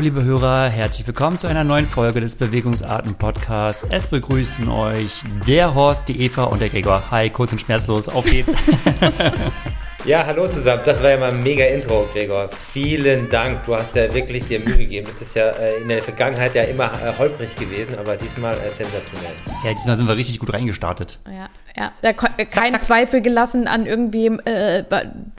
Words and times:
Hallo 0.00 0.08
liebe 0.08 0.24
Hörer, 0.24 0.70
herzlich 0.70 1.06
willkommen 1.06 1.38
zu 1.38 1.46
einer 1.46 1.62
neuen 1.62 1.86
Folge 1.86 2.22
des 2.22 2.34
Bewegungsarten 2.34 3.16
Podcasts. 3.16 3.84
Es 3.90 4.06
begrüßen 4.06 4.66
euch 4.70 5.24
der 5.46 5.74
Horst, 5.74 6.08
die 6.08 6.22
Eva 6.22 6.44
und 6.44 6.62
der 6.62 6.70
Gregor. 6.70 7.10
Hi, 7.10 7.28
kurz 7.28 7.52
und 7.52 7.60
schmerzlos, 7.60 8.08
auf 8.08 8.24
geht's. 8.24 8.50
Ja, 10.06 10.24
hallo 10.24 10.48
zusammen. 10.48 10.82
Das 10.84 11.02
war 11.02 11.10
ja 11.10 11.18
mal 11.18 11.30
ein 11.30 11.40
mega 11.42 11.64
Intro, 11.66 12.08
Gregor. 12.12 12.48
Vielen 12.72 13.28
Dank. 13.28 13.64
Du 13.64 13.76
hast 13.76 13.94
ja 13.94 14.12
wirklich 14.14 14.44
dir 14.46 14.58
Mühe 14.58 14.78
gegeben. 14.78 15.06
Das 15.10 15.20
ist 15.20 15.34
ja 15.36 15.50
äh, 15.50 15.76
in 15.82 15.88
der 15.88 16.02
Vergangenheit 16.02 16.54
ja 16.54 16.62
immer 16.62 16.86
äh, 16.86 17.12
holprig 17.18 17.54
gewesen, 17.56 17.98
aber 17.98 18.16
diesmal 18.16 18.54
äh, 18.54 18.70
sensationell. 18.72 19.34
Ja, 19.62 19.74
diesmal 19.74 19.96
sind 19.96 20.08
wir 20.08 20.16
richtig 20.16 20.38
gut 20.38 20.52
reingestartet. 20.54 21.18
Ja, 21.26 21.50
ja. 21.76 21.92
Da 22.00 22.08
äh, 22.38 22.46
kein 22.46 22.78
Zweifel 22.80 23.20
gelassen 23.20 23.68
an 23.68 23.84
irgendwem, 23.86 24.40
äh, 24.46 24.84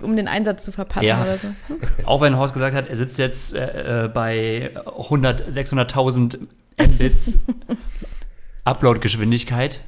um 0.03 0.15
den 0.15 0.27
Einsatz 0.27 0.63
zu 0.63 0.71
verpassen 0.71 1.05
Ja. 1.07 1.23
oder 1.23 1.37
so. 1.37 1.47
Hm? 1.67 1.79
Auch 2.05 2.21
wenn 2.21 2.37
Horst 2.37 2.53
gesagt 2.53 2.75
hat, 2.75 2.87
er 2.87 2.95
sitzt 2.95 3.17
jetzt 3.17 3.53
äh, 3.55 4.09
bei 4.13 4.71
100, 4.85 5.49
600.000 5.49 6.37
Mbits 6.79 7.39
Upload-Geschwindigkeit. 8.65 9.79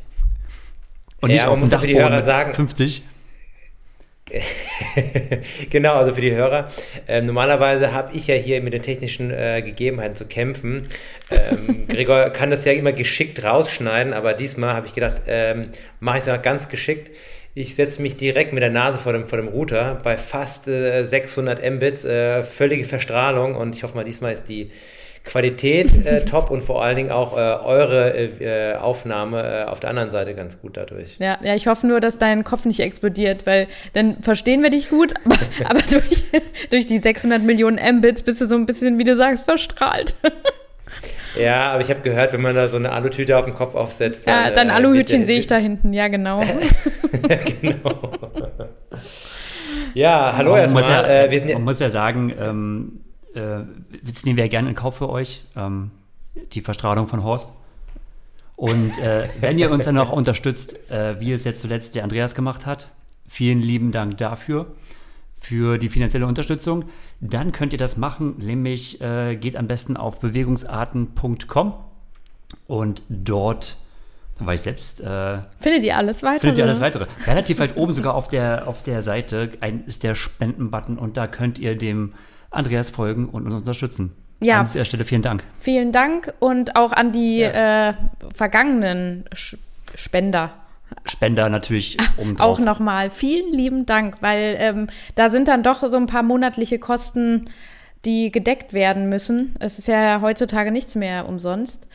Und 1.21 1.29
Ja, 1.29 1.35
nicht 1.35 1.43
man 1.43 1.49
auf 1.51 1.57
dem 1.57 1.59
muss 1.61 1.73
auch 1.73 1.81
für 1.81 1.87
die 1.87 1.99
Hörer 1.99 2.21
sagen- 2.21 2.53
50. 2.55 3.03
genau, 5.69 5.95
also 5.95 6.13
für 6.13 6.21
die 6.21 6.33
Hörer. 6.33 6.71
Ähm, 7.07 7.25
normalerweise 7.25 7.91
habe 7.91 8.15
ich 8.15 8.27
ja 8.27 8.35
hier 8.35 8.61
mit 8.61 8.73
den 8.73 8.81
technischen 8.81 9.31
äh, 9.31 9.61
Gegebenheiten 9.61 10.15
zu 10.15 10.25
kämpfen. 10.25 10.87
Ähm, 11.29 11.87
Gregor 11.89 12.29
kann 12.29 12.49
das 12.49 12.65
ja 12.65 12.71
immer 12.71 12.93
geschickt 12.93 13.43
rausschneiden, 13.43 14.13
aber 14.13 14.33
diesmal 14.33 14.73
habe 14.73 14.87
ich 14.87 14.93
gedacht, 14.93 15.23
ähm, 15.27 15.69
mache 15.99 16.17
ich 16.17 16.23
es 16.23 16.27
mal 16.27 16.37
ganz 16.37 16.69
geschickt. 16.69 17.11
Ich 17.53 17.75
setze 17.75 18.01
mich 18.01 18.17
direkt 18.17 18.53
mit 18.53 18.63
der 18.63 18.71
Nase 18.71 18.97
vor 18.97 19.13
dem, 19.13 19.27
vor 19.27 19.37
dem 19.37 19.47
Router 19.47 19.99
bei 20.03 20.17
fast 20.17 20.67
äh, 20.67 21.03
600 21.03 21.61
Mbits, 21.71 22.05
äh, 22.05 22.43
völlige 22.43 22.85
Verstrahlung 22.85 23.55
und 23.55 23.75
ich 23.75 23.83
hoffe 23.83 23.95
mal, 23.95 24.03
diesmal 24.03 24.33
ist 24.33 24.45
die 24.45 24.71
Qualität 25.23 26.05
äh, 26.05 26.25
top 26.29 26.51
und 26.51 26.63
vor 26.63 26.83
allen 26.83 26.95
Dingen 26.95 27.11
auch 27.11 27.37
äh, 27.37 27.39
eure 27.39 28.13
äh, 28.13 28.75
Aufnahme 28.75 29.63
äh, 29.65 29.69
auf 29.69 29.79
der 29.79 29.89
anderen 29.89 30.11
Seite 30.11 30.35
ganz 30.35 30.61
gut 30.61 30.77
dadurch. 30.77 31.17
Ja, 31.19 31.37
ja, 31.41 31.55
ich 31.55 31.67
hoffe 31.67 31.87
nur, 31.87 31.99
dass 31.99 32.17
dein 32.17 32.43
Kopf 32.43 32.65
nicht 32.65 32.81
explodiert, 32.81 33.45
weil 33.45 33.67
dann 33.93 34.21
verstehen 34.21 34.63
wir 34.63 34.69
dich 34.69 34.89
gut, 34.89 35.13
aber, 35.25 35.35
aber 35.69 35.81
durch, 35.81 36.23
durch 36.69 36.85
die 36.85 36.99
600 36.99 37.41
Millionen 37.41 37.79
Mbits 37.97 38.23
bist 38.23 38.41
du 38.41 38.45
so 38.45 38.55
ein 38.55 38.65
bisschen, 38.65 38.97
wie 38.99 39.03
du 39.03 39.15
sagst, 39.15 39.45
verstrahlt. 39.45 40.15
Ja, 41.35 41.71
aber 41.71 41.81
ich 41.81 41.89
habe 41.89 42.01
gehört, 42.01 42.31
wenn 42.33 42.41
man 42.41 42.53
da 42.53 42.67
so 42.67 42.77
eine 42.77 42.91
Alutüte 42.91 43.35
auf 43.37 43.45
den 43.45 43.55
Kopf 43.55 43.73
aufsetzt, 43.73 44.27
Ja, 44.27 44.45
dann, 44.45 44.55
dein 44.55 44.69
äh, 44.69 44.73
Aluhütchen 44.73 45.25
sehe 45.25 45.39
ich 45.39 45.47
da 45.47 45.57
hinten, 45.57 45.91
ja 45.91 46.07
genau. 46.07 46.41
genau. 47.61 48.11
ja, 49.95 50.33
hallo 50.37 50.55
erstmal. 50.55 50.83
muss, 50.83 50.91
ja, 50.91 51.03
äh, 51.03 51.31
wir 51.31 51.39
sind 51.39 51.49
ja, 51.49 51.55
man 51.55 51.63
muss 51.63 51.79
ja 51.79 51.89
sagen, 51.89 52.35
ähm, 52.39 52.99
äh, 52.99 53.02
das 53.33 54.25
nehmen 54.25 54.37
wir 54.37 54.45
ja 54.45 54.49
gerne 54.49 54.69
in 54.69 54.75
Kauf 54.75 54.97
für 54.97 55.09
euch, 55.09 55.45
ähm, 55.55 55.91
die 56.53 56.61
Verstrahlung 56.61 57.07
von 57.07 57.23
Horst. 57.23 57.53
Und 58.55 58.97
äh, 58.99 59.29
wenn 59.39 59.57
ihr 59.57 59.71
uns 59.71 59.85
dann 59.85 59.97
auch 59.97 60.11
unterstützt, 60.11 60.77
äh, 60.89 61.19
wie 61.19 61.31
es 61.31 61.43
jetzt 61.43 61.61
zuletzt 61.61 61.95
der 61.95 62.03
Andreas 62.03 62.35
gemacht 62.35 62.65
hat, 62.65 62.87
vielen 63.27 63.61
lieben 63.61 63.91
Dank 63.91 64.17
dafür, 64.17 64.67
für 65.43 65.77
die 65.77 65.89
finanzielle 65.89 66.25
Unterstützung. 66.25 66.85
Dann 67.19 67.51
könnt 67.51 67.73
ihr 67.73 67.79
das 67.79 67.97
machen, 67.97 68.35
nämlich 68.39 69.01
äh, 69.01 69.35
geht 69.35 69.57
am 69.57 69.67
besten 69.67 69.97
auf 69.97 70.21
bewegungsarten.com 70.21 71.73
und 72.67 73.03
dort, 73.09 73.77
da 74.39 74.45
war 74.45 74.53
ich 74.53 74.61
selbst, 74.61 75.01
äh, 75.01 75.39
Findet 75.59 75.83
ihr 75.83 75.97
alles 75.97 76.23
weiter? 76.23 76.39
findet 76.39 76.59
ihr 76.59 76.63
alles 76.63 76.79
weitere. 76.79 77.07
Relativ 77.27 77.59
weit 77.59 77.75
oben 77.75 77.93
sogar 77.93 78.15
auf 78.15 78.29
der, 78.29 78.67
auf 78.67 78.83
der 78.83 79.01
Seite 79.01 79.51
ein, 79.59 79.83
ist 79.85 80.03
der 80.03 80.15
Spenden-Button 80.15 80.97
und 80.97 81.17
da 81.17 81.27
könnt 81.27 81.59
ihr 81.59 81.77
dem 81.77 82.13
Andreas 82.53 82.89
folgen 82.89 83.29
und 83.29 83.45
uns 83.45 83.55
unterstützen. 83.55 84.13
Ja. 84.39 84.61
An 84.61 84.67
dieser 84.71 84.85
Stelle 84.85 85.05
vielen 85.05 85.21
Dank. 85.21 85.43
Vielen 85.59 85.91
Dank 85.91 86.33
und 86.39 86.75
auch 86.75 86.91
an 86.91 87.11
die 87.11 87.41
äh, 87.41 87.93
vergangenen 88.33 89.25
Sch 89.33 89.57
Spender. 89.95 90.51
Spender 91.05 91.49
natürlich 91.49 91.97
oben 92.17 92.39
Auch 92.39 92.59
nochmal 92.59 93.09
vielen 93.09 93.51
lieben 93.51 93.85
Dank, 93.85 94.17
weil 94.21 94.55
ähm, 94.59 94.87
da 95.15 95.29
sind 95.29 95.47
dann 95.47 95.61
doch 95.61 95.85
so 95.87 95.97
ein 95.97 96.07
paar 96.07 96.23
monatliche 96.23 96.79
Kosten, 96.79 97.49
die 98.05 98.31
gedeckt 98.31 98.73
werden 98.73 99.07
müssen. 99.09 99.55
Es 99.59 99.79
ist 99.79 99.87
ja 99.87 100.21
heutzutage 100.21 100.71
nichts 100.71 100.95
mehr 100.95 101.27
umsonst. 101.27 101.87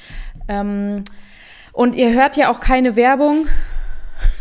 Ähm, 0.49 1.05
und 1.73 1.95
ihr 1.95 2.13
hört 2.13 2.37
ja 2.37 2.51
auch 2.51 2.61
keine 2.61 2.97
Werbung, 2.97 3.47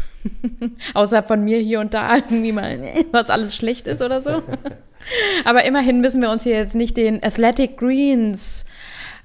außer 0.93 1.23
von 1.23 1.43
mir 1.43 1.59
hier 1.59 1.79
und 1.79 1.93
da 1.93 2.15
irgendwie 2.15 2.51
mal, 2.51 2.79
was 3.11 3.29
alles 3.29 3.55
schlecht 3.55 3.87
ist 3.87 4.01
oder 4.01 4.21
so. 4.21 4.43
Aber 5.45 5.65
immerhin 5.65 6.01
müssen 6.01 6.21
wir 6.21 6.29
uns 6.31 6.43
hier 6.43 6.55
jetzt 6.55 6.75
nicht 6.75 6.97
den 6.97 7.23
Athletic 7.23 7.77
Greens 7.77 8.65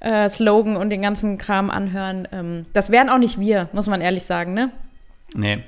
äh, 0.01 0.29
Slogan 0.29 0.77
und 0.77 0.91
den 0.91 1.03
ganzen 1.03 1.39
Kram 1.39 1.71
anhören. 1.71 2.29
Ähm, 2.33 2.63
das 2.73 2.91
wären 2.91 3.09
auch 3.09 3.19
nicht 3.19 3.39
wir, 3.39 3.69
muss 3.73 3.87
man 3.87 4.01
ehrlich 4.01 4.25
sagen, 4.25 4.55
ne? 4.55 4.71
Nee. 5.35 5.59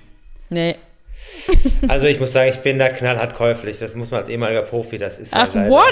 Nee. 0.51 0.77
also 1.89 2.07
ich 2.07 2.21
muss 2.21 2.33
sagen, 2.33 2.51
ich 2.51 2.59
bin 2.61 2.79
da 2.79 2.89
knallhart 2.89 3.35
käuflich. 3.35 3.79
Das 3.79 3.95
muss 3.95 4.11
man 4.11 4.21
als 4.21 4.29
ehemaliger 4.29 4.63
Profi, 4.63 4.99
das 4.99 5.19
ist 5.19 5.35
ja 5.35 5.47
Ach, 5.49 5.55
leider- 5.55 5.71
what? 5.71 5.85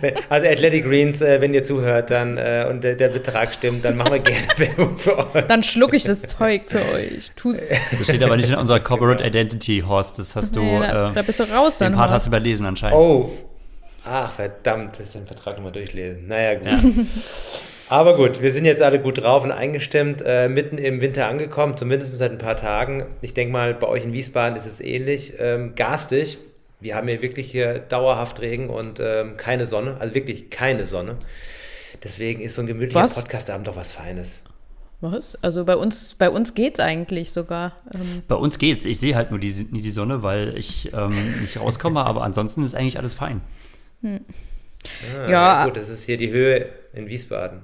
Also 0.28 0.48
Athletic 0.48 0.84
Greens, 0.84 1.20
äh, 1.20 1.40
wenn 1.40 1.52
ihr 1.52 1.64
zuhört 1.64 2.10
dann 2.10 2.38
äh, 2.38 2.66
und 2.70 2.84
der, 2.84 2.94
der 2.94 3.08
Betrag 3.08 3.52
stimmt, 3.52 3.84
dann 3.84 3.96
machen 3.96 4.12
wir 4.12 4.18
gerne 4.20 4.46
Werbung 4.56 4.98
für 4.98 5.34
euch. 5.34 5.44
Dann 5.44 5.62
schluck 5.62 5.92
ich 5.94 6.04
das 6.04 6.22
Zeug 6.22 6.62
für 6.66 6.78
euch. 6.94 7.32
Tu, 7.36 7.52
Das 7.52 8.06
steht 8.06 8.22
aber 8.22 8.36
nicht 8.36 8.48
in 8.48 8.54
unserer 8.54 8.80
Corporate 8.80 9.22
Identity, 9.24 9.82
Horst. 9.86 10.18
Das 10.18 10.36
hast 10.36 10.54
du, 10.56 10.60
Nee, 10.62 10.78
da- 10.80 11.10
äh, 11.10 11.14
da 11.14 11.22
bist 11.22 11.40
du 11.40 11.44
raus 11.44 11.78
den 11.78 11.86
dann, 11.86 11.92
Part 11.94 12.10
Horst. 12.10 12.14
hast 12.14 12.26
du 12.26 12.30
überlesen 12.30 12.66
anscheinend. 12.66 12.96
Oh. 12.96 13.30
Ach, 14.04 14.32
verdammt, 14.32 14.98
das 14.98 15.08
ist 15.10 15.16
ein 15.16 15.26
Vertrag 15.26 15.56
nochmal 15.56 15.72
durchlesen. 15.72 16.26
Naja, 16.28 16.54
gut. 16.54 16.68
Aber 17.90 18.14
gut, 18.14 18.40
wir 18.40 18.52
sind 18.52 18.66
jetzt 18.66 18.82
alle 18.82 19.00
gut 19.00 19.20
drauf 19.22 19.42
und 19.42 19.50
eingestimmt, 19.50 20.22
äh, 20.24 20.48
mitten 20.48 20.78
im 20.78 21.00
Winter 21.00 21.26
angekommen, 21.26 21.76
zumindest 21.76 22.16
seit 22.16 22.30
ein 22.30 22.38
paar 22.38 22.56
Tagen. 22.56 23.04
Ich 23.20 23.34
denke 23.34 23.52
mal, 23.52 23.74
bei 23.74 23.88
euch 23.88 24.04
in 24.04 24.12
Wiesbaden 24.12 24.56
ist 24.56 24.66
es 24.66 24.80
ähnlich. 24.80 25.34
Ähm, 25.40 25.74
garstig. 25.74 26.38
Wir 26.78 26.94
haben 26.94 27.08
hier 27.08 27.20
wirklich 27.20 27.50
hier 27.50 27.80
dauerhaft 27.80 28.40
Regen 28.40 28.70
und 28.70 29.00
ähm, 29.00 29.36
keine 29.36 29.66
Sonne, 29.66 29.96
also 29.98 30.14
wirklich 30.14 30.50
keine 30.50 30.86
Sonne. 30.86 31.16
Deswegen 32.04 32.40
ist 32.42 32.54
so 32.54 32.62
ein 32.62 32.68
gemütlicher 32.68 33.02
Was? 33.02 33.14
Podcastabend 33.14 33.66
doch 33.66 33.76
was 33.76 33.90
Feines. 33.90 34.44
Was? 35.00 35.36
Also 35.42 35.64
bei 35.64 35.74
uns, 35.76 36.14
bei 36.14 36.30
uns 36.30 36.54
geht's 36.54 36.78
eigentlich 36.78 37.32
sogar. 37.32 37.72
Ähm, 37.92 38.22
Bei 38.28 38.36
uns 38.36 38.58
geht's. 38.58 38.84
Ich 38.84 39.00
sehe 39.00 39.16
halt 39.16 39.30
nur 39.30 39.40
die, 39.40 39.50
nie 39.72 39.80
die 39.80 39.90
Sonne, 39.90 40.22
weil 40.22 40.56
ich 40.56 40.92
ähm, 40.94 41.12
nicht 41.40 41.58
rauskomme, 41.58 42.04
aber 42.06 42.22
ansonsten 42.22 42.62
ist 42.62 42.74
eigentlich 42.74 42.98
alles 42.98 43.14
fein. 43.14 43.40
Ah, 44.04 45.28
Ja. 45.28 45.64
Gut, 45.64 45.76
das 45.76 45.88
ist 45.88 46.04
hier 46.04 46.18
die 46.18 46.30
Höhe 46.30 46.68
in 46.92 47.08
Wiesbaden. 47.08 47.62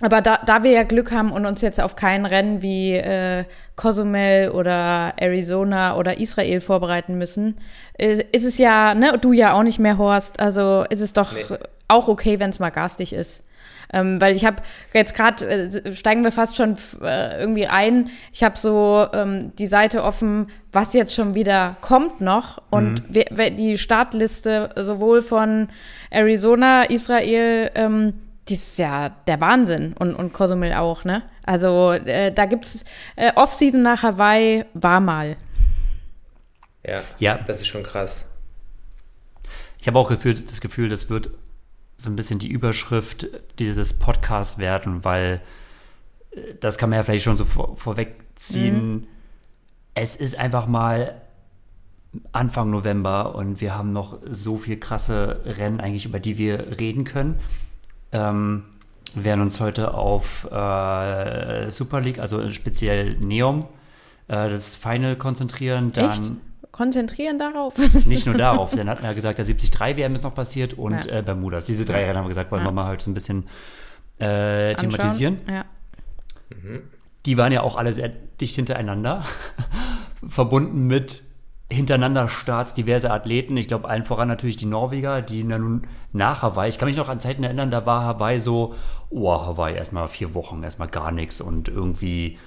Aber 0.00 0.22
da, 0.22 0.38
da 0.44 0.62
wir 0.62 0.70
ja 0.70 0.82
Glück 0.82 1.12
haben 1.12 1.32
und 1.32 1.46
uns 1.46 1.60
jetzt 1.60 1.80
auf 1.80 1.96
kein 1.96 2.26
Rennen 2.26 2.62
wie 2.62 2.94
äh, 2.94 3.44
Cozumel 3.76 4.50
oder 4.50 5.14
Arizona 5.16 5.96
oder 5.96 6.18
Israel 6.18 6.60
vorbereiten 6.60 7.18
müssen, 7.18 7.56
ist, 7.98 8.22
ist 8.32 8.44
es 8.44 8.58
ja, 8.58 8.94
ne, 8.94 9.18
du 9.20 9.32
ja 9.32 9.52
auch 9.52 9.62
nicht 9.62 9.78
mehr, 9.78 9.98
Horst, 9.98 10.40
also 10.40 10.84
ist 10.88 11.00
es 11.00 11.12
doch 11.12 11.32
Nee. 11.32 11.58
auch 11.88 12.08
okay, 12.08 12.38
wenn 12.40 12.50
es 12.50 12.58
mal 12.58 12.70
garstig 12.70 13.12
ist. 13.12 13.44
Ähm, 13.92 14.20
weil 14.20 14.36
ich 14.36 14.44
habe 14.44 14.62
jetzt 14.94 15.16
gerade, 15.16 15.44
äh, 15.46 15.96
steigen 15.96 16.22
wir 16.22 16.30
fast 16.30 16.56
schon 16.56 16.76
äh, 17.02 17.40
irgendwie 17.40 17.66
ein, 17.66 18.10
ich 18.32 18.44
habe 18.44 18.56
so 18.56 19.06
ähm, 19.12 19.52
die 19.58 19.66
Seite 19.66 20.04
offen, 20.04 20.48
was 20.70 20.92
jetzt 20.92 21.12
schon 21.12 21.34
wieder 21.34 21.76
kommt 21.80 22.20
noch 22.20 22.62
und 22.70 23.02
wer, 23.08 23.26
wer 23.30 23.50
die 23.50 23.78
Startliste 23.78 24.70
sowohl 24.76 25.22
von 25.22 25.68
Arizona, 26.10 26.84
Israel, 26.84 27.72
ähm, 27.74 28.12
die 28.50 28.54
ist 28.54 28.78
ja 28.78 29.10
der 29.26 29.40
Wahnsinn 29.40 29.94
und, 29.98 30.14
und 30.14 30.32
Cozumel 30.32 30.74
auch, 30.74 31.04
ne? 31.04 31.22
Also 31.44 31.92
äh, 31.92 32.32
da 32.32 32.46
gibt's 32.46 32.84
äh, 33.16 33.32
Off-Season 33.34 33.82
nach 33.82 34.02
Hawaii 34.02 34.64
war 34.74 35.00
mal. 35.00 35.36
Ja, 36.84 37.02
Ja. 37.18 37.38
das 37.38 37.60
ist 37.60 37.68
schon 37.68 37.82
krass. 37.82 38.28
Ich 39.80 39.86
habe 39.86 39.98
auch 39.98 40.08
gefühlt, 40.08 40.50
das 40.50 40.60
Gefühl, 40.60 40.88
das 40.88 41.08
wird 41.08 41.30
so 41.96 42.10
ein 42.10 42.16
bisschen 42.16 42.38
die 42.38 42.48
Überschrift 42.48 43.26
dieses 43.58 43.98
Podcasts 43.98 44.58
werden, 44.58 45.04
weil 45.04 45.40
äh, 46.32 46.54
das 46.60 46.78
kann 46.78 46.90
man 46.90 46.98
ja 46.98 47.02
vielleicht 47.02 47.24
schon 47.24 47.36
so 47.36 47.44
vor, 47.44 47.76
vorwegziehen. 47.76 49.06
Es 49.94 50.16
ist 50.16 50.38
einfach 50.38 50.66
mal 50.66 51.20
Anfang 52.32 52.70
November 52.70 53.34
und 53.34 53.60
wir 53.60 53.76
haben 53.76 53.92
noch 53.92 54.18
so 54.28 54.58
viel 54.58 54.78
krasse 54.78 55.40
Rennen 55.44 55.80
eigentlich, 55.80 56.06
über 56.06 56.18
die 56.20 56.38
wir 56.38 56.78
reden 56.80 57.04
können. 57.04 57.38
Ähm, 58.12 58.64
wir 59.14 59.24
werden 59.24 59.40
uns 59.40 59.60
heute 59.60 59.94
auf 59.94 60.44
äh, 60.50 61.70
Super 61.70 62.00
League, 62.00 62.18
also 62.18 62.48
speziell 62.50 63.16
Neom, 63.18 63.66
äh, 64.28 64.48
das 64.48 64.74
Final 64.74 65.16
konzentrieren. 65.16 65.88
Dann 65.92 66.10
Echt? 66.10 66.32
Konzentrieren 66.72 67.38
darauf. 67.38 67.74
nicht 68.06 68.26
nur 68.26 68.36
darauf, 68.36 68.70
dann 68.74 68.88
hatten 68.88 69.02
wir 69.02 69.08
ja 69.10 69.14
gesagt, 69.14 69.38
der 69.38 69.44
73 69.44 69.96
WM 69.96 70.14
ist 70.14 70.22
noch 70.22 70.34
passiert 70.34 70.74
und 70.74 71.04
Ja. 71.04 71.18
äh, 71.18 71.22
Bermudas. 71.22 71.66
Diese 71.66 71.84
drei 71.84 72.04
Rennen 72.04 72.16
haben 72.18 72.24
wir 72.26 72.28
gesagt, 72.28 72.52
wollen 72.52 72.62
Ja. 72.62 72.68
wir 72.68 72.72
mal 72.72 72.84
halt 72.86 73.02
so 73.02 73.10
ein 73.10 73.14
bisschen 73.14 73.48
äh, 74.20 74.74
thematisieren. 74.74 75.38
Ja. 75.48 75.64
Die 77.26 77.36
waren 77.36 77.52
ja 77.52 77.62
auch 77.62 77.76
alle 77.76 77.92
sehr 77.92 78.08
dicht 78.40 78.54
hintereinander, 78.56 79.24
verbunden 80.28 80.86
mit 80.86 81.22
hintereinander 81.70 82.28
Starts 82.28 82.74
diverse 82.74 83.10
Athleten. 83.10 83.56
Ich 83.56 83.68
glaube, 83.68 83.88
allen 83.88 84.04
voran 84.04 84.28
natürlich 84.28 84.56
die 84.56 84.66
Norweger, 84.66 85.22
die 85.22 85.44
nun 85.44 85.82
nach 86.12 86.42
Hawaii, 86.42 86.68
ich 86.68 86.78
kann 86.78 86.88
mich 86.88 86.96
noch 86.96 87.08
an 87.08 87.20
Zeiten 87.20 87.44
erinnern, 87.44 87.70
da 87.70 87.86
war 87.86 88.04
Hawaii 88.04 88.40
so, 88.40 88.74
oh, 89.08 89.30
Hawaii 89.30 89.76
erstmal 89.76 90.08
vier 90.08 90.34
Wochen, 90.34 90.62
erstmal 90.62 90.88
gar 90.88 91.12
nichts 91.12 91.40
und 91.40 91.68
irgendwie 91.68 92.38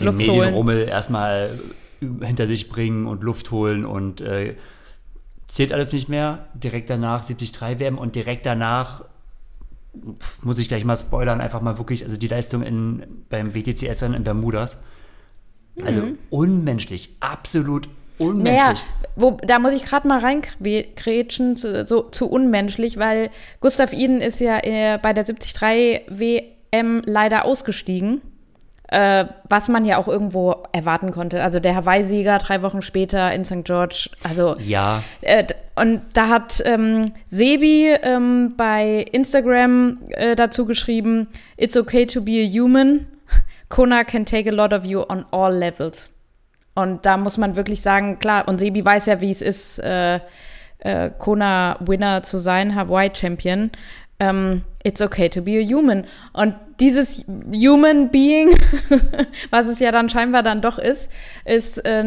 den 0.00 0.06
Luft 0.06 0.18
Medienrummel 0.18 0.88
erstmal 0.88 1.58
hinter 2.00 2.46
sich 2.46 2.68
bringen 2.68 3.06
und 3.06 3.22
Luft 3.22 3.50
holen 3.50 3.84
und 3.84 4.20
äh, 4.22 4.56
zählt 5.46 5.72
alles 5.72 5.92
nicht 5.92 6.08
mehr. 6.08 6.48
Direkt 6.54 6.88
danach 6.88 7.24
73 7.24 7.60
WM 7.80 7.98
und 7.98 8.16
direkt 8.16 8.46
danach 8.46 9.04
pf, 10.18 10.42
muss 10.42 10.58
ich 10.58 10.68
gleich 10.68 10.84
mal 10.84 10.96
spoilern, 10.96 11.40
einfach 11.40 11.60
mal 11.60 11.76
wirklich, 11.78 12.02
also 12.02 12.16
die 12.16 12.28
Leistung 12.28 12.62
in, 12.62 13.24
beim 13.28 13.54
WTCS 13.54 14.02
in 14.02 14.24
Bermudas. 14.24 14.78
Also 15.82 16.02
unmenschlich, 16.30 17.16
absolut 17.20 17.88
unmenschlich. 17.88 18.03
Naja, 18.18 18.74
wo, 19.16 19.32
da 19.42 19.58
muss 19.58 19.72
ich 19.72 19.84
gerade 19.84 20.08
mal 20.08 20.20
reinkrätschen, 20.20 21.56
zu, 21.56 21.84
so 21.84 22.02
zu 22.02 22.28
unmenschlich, 22.30 22.98
weil 22.98 23.30
Gustav 23.60 23.92
Iden 23.92 24.20
ist 24.20 24.40
ja 24.40 24.58
äh, 24.62 24.98
bei 25.02 25.12
der 25.12 25.24
73 25.24 26.02
WM 26.08 27.02
leider 27.04 27.44
ausgestiegen. 27.44 28.22
Äh, 28.88 29.24
was 29.48 29.68
man 29.68 29.86
ja 29.86 29.96
auch 29.96 30.08
irgendwo 30.08 30.62
erwarten 30.72 31.10
konnte. 31.10 31.42
Also 31.42 31.58
der 31.58 31.74
Hawaii-Sieger 31.74 32.38
drei 32.38 32.62
Wochen 32.62 32.82
später 32.82 33.32
in 33.32 33.44
St. 33.44 33.64
George. 33.64 34.10
Also 34.22 34.56
Ja, 34.60 35.02
äh, 35.22 35.44
und 35.74 36.02
da 36.12 36.28
hat 36.28 36.62
ähm, 36.64 37.12
Sebi 37.26 37.96
ähm, 38.02 38.54
bei 38.56 39.06
Instagram 39.10 39.98
äh, 40.10 40.36
dazu 40.36 40.66
geschrieben, 40.66 41.28
It's 41.56 41.76
okay 41.76 42.04
to 42.06 42.20
be 42.20 42.42
a 42.42 42.46
human. 42.46 43.06
Kona 43.68 44.04
can 44.04 44.26
take 44.26 44.48
a 44.48 44.52
lot 44.52 44.72
of 44.72 44.84
you 44.84 45.00
on 45.00 45.24
all 45.32 45.52
levels. 45.52 46.13
Und 46.74 47.06
da 47.06 47.16
muss 47.16 47.38
man 47.38 47.56
wirklich 47.56 47.82
sagen, 47.82 48.18
klar, 48.18 48.48
und 48.48 48.58
Sebi 48.58 48.84
weiß 48.84 49.06
ja, 49.06 49.20
wie 49.20 49.30
es 49.30 49.42
ist, 49.42 49.78
äh, 49.78 50.20
äh, 50.78 51.10
Kona-Winner 51.18 52.22
zu 52.22 52.38
sein, 52.38 52.74
Hawaii-Champion. 52.74 53.70
Ähm, 54.20 54.62
it's 54.84 55.02
okay 55.02 55.28
to 55.28 55.42
be 55.42 55.58
a 55.58 55.62
human. 55.62 56.04
Und 56.32 56.54
dieses 56.80 57.24
Human 57.26 58.10
Being, 58.10 58.50
was 59.50 59.66
es 59.66 59.78
ja 59.78 59.92
dann 59.92 60.08
scheinbar 60.08 60.42
dann 60.42 60.60
doch 60.60 60.78
ist, 60.78 61.10
ist 61.44 61.84
äh, 61.84 62.02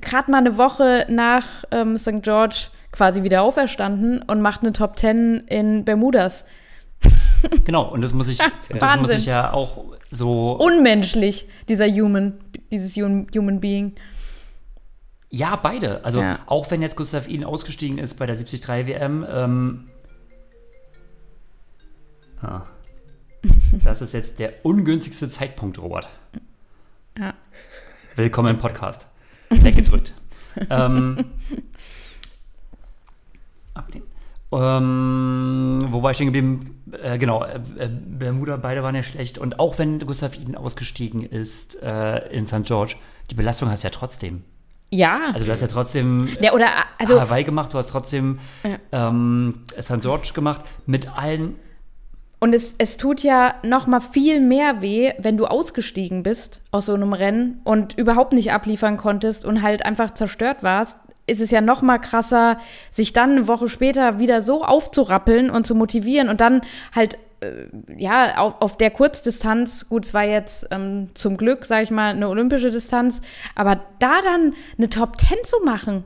gerade 0.00 0.30
mal 0.30 0.38
eine 0.38 0.58
Woche 0.58 1.06
nach 1.08 1.64
ähm, 1.70 1.96
St. 1.96 2.22
George 2.22 2.68
quasi 2.92 3.22
wieder 3.22 3.42
auferstanden 3.42 4.22
und 4.22 4.40
macht 4.40 4.62
eine 4.62 4.72
Top 4.72 4.98
10 4.98 5.44
in 5.46 5.84
Bermudas. 5.84 6.44
genau. 7.64 7.88
Und 7.90 8.02
das 8.02 8.12
muss 8.12 8.28
ich, 8.28 8.38
das 8.80 8.96
muss 8.96 9.10
ich 9.10 9.26
ja 9.26 9.52
auch 9.52 9.84
so. 10.10 10.52
Unmenschlich, 10.52 11.48
dieser 11.68 11.86
Human, 11.86 12.34
dieses 12.70 12.96
Human, 12.96 13.60
Being. 13.60 13.94
Ja, 15.30 15.56
beide. 15.56 16.04
Also 16.04 16.20
Ja. 16.20 16.40
auch 16.46 16.70
wenn 16.70 16.82
jetzt 16.82 16.96
Gustav 16.96 17.28
Iden 17.28 17.44
ausgestiegen 17.44 17.98
ist 17.98 18.18
bei 18.18 18.26
der 18.26 18.36
73 18.36 18.68
WM, 18.86 19.26
ähm, 19.28 19.88
ah, 22.40 22.62
das 23.84 24.00
ist 24.02 24.14
jetzt 24.14 24.38
der 24.38 24.64
ungünstigste 24.64 25.28
Zeitpunkt, 25.28 25.78
Robert. 25.78 26.08
Ja. 27.18 27.34
Willkommen 28.16 28.54
im 28.54 28.58
Podcast. 28.58 29.06
Weggedrückt. 29.50 30.14
ähm, 30.70 31.24
ablehnen. 33.74 34.07
Ähm, 34.50 35.88
wo 35.90 36.02
war 36.02 36.10
ich 36.10 36.16
stehen 36.16 36.32
geblieben? 36.32 36.82
Äh, 37.02 37.18
genau, 37.18 37.44
äh, 37.44 37.60
äh, 37.78 37.88
Bermuda, 37.88 38.56
beide 38.56 38.82
waren 38.82 38.94
ja 38.94 39.02
schlecht. 39.02 39.38
Und 39.38 39.60
auch 39.60 39.78
wenn 39.78 39.98
Gustav 39.98 40.36
Iden 40.36 40.56
ausgestiegen 40.56 41.22
ist 41.22 41.82
äh, 41.82 42.28
in 42.28 42.46
St. 42.46 42.64
George, 42.64 42.96
die 43.30 43.34
Belastung 43.34 43.68
hast 43.70 43.84
du 43.84 43.88
ja 43.88 43.90
trotzdem. 43.90 44.44
Ja. 44.90 45.30
Also 45.34 45.44
du 45.44 45.52
hast 45.52 45.60
ja 45.60 45.66
trotzdem 45.66 46.28
ja, 46.40 46.54
oder 46.54 46.68
also 46.98 47.20
Hawaii 47.20 47.44
gemacht, 47.44 47.74
du 47.74 47.78
hast 47.78 47.90
trotzdem 47.90 48.38
ähm, 48.90 49.62
St. 49.78 50.00
George 50.00 50.30
gemacht, 50.34 50.62
mit 50.86 51.14
allen, 51.14 51.56
Und 52.40 52.54
es, 52.54 52.74
es 52.78 52.96
tut 52.96 53.22
ja 53.22 53.56
noch 53.62 53.86
mal 53.86 54.00
viel 54.00 54.40
mehr 54.40 54.80
weh, 54.80 55.12
wenn 55.18 55.36
du 55.36 55.46
ausgestiegen 55.46 56.22
bist 56.22 56.62
aus 56.70 56.86
so 56.86 56.94
einem 56.94 57.12
Rennen 57.12 57.60
und 57.64 57.98
überhaupt 57.98 58.32
nicht 58.32 58.52
abliefern 58.52 58.96
konntest 58.96 59.44
und 59.44 59.62
halt 59.62 59.84
einfach 59.84 60.14
zerstört 60.14 60.62
warst. 60.62 60.98
Ist 61.28 61.40
es 61.40 61.50
ja 61.50 61.60
noch 61.60 61.82
mal 61.82 61.98
krasser, 61.98 62.58
sich 62.90 63.12
dann 63.12 63.30
eine 63.32 63.46
Woche 63.48 63.68
später 63.68 64.18
wieder 64.18 64.40
so 64.42 64.64
aufzurappeln 64.64 65.50
und 65.50 65.66
zu 65.66 65.74
motivieren 65.74 66.28
und 66.28 66.40
dann 66.40 66.62
halt 66.94 67.18
äh, 67.40 67.66
ja 67.96 68.38
auf, 68.38 68.56
auf 68.60 68.76
der 68.76 68.90
Kurzdistanz. 68.90 69.88
Gut, 69.88 70.06
es 70.06 70.14
war 70.14 70.24
jetzt 70.24 70.66
ähm, 70.70 71.08
zum 71.14 71.36
Glück, 71.36 71.64
sage 71.66 71.82
ich 71.84 71.90
mal, 71.90 72.10
eine 72.14 72.28
olympische 72.28 72.70
Distanz, 72.70 73.20
aber 73.54 73.80
da 73.98 74.20
dann 74.24 74.54
eine 74.76 74.88
Top 74.90 75.20
10 75.20 75.36
zu 75.44 75.56
machen. 75.64 76.04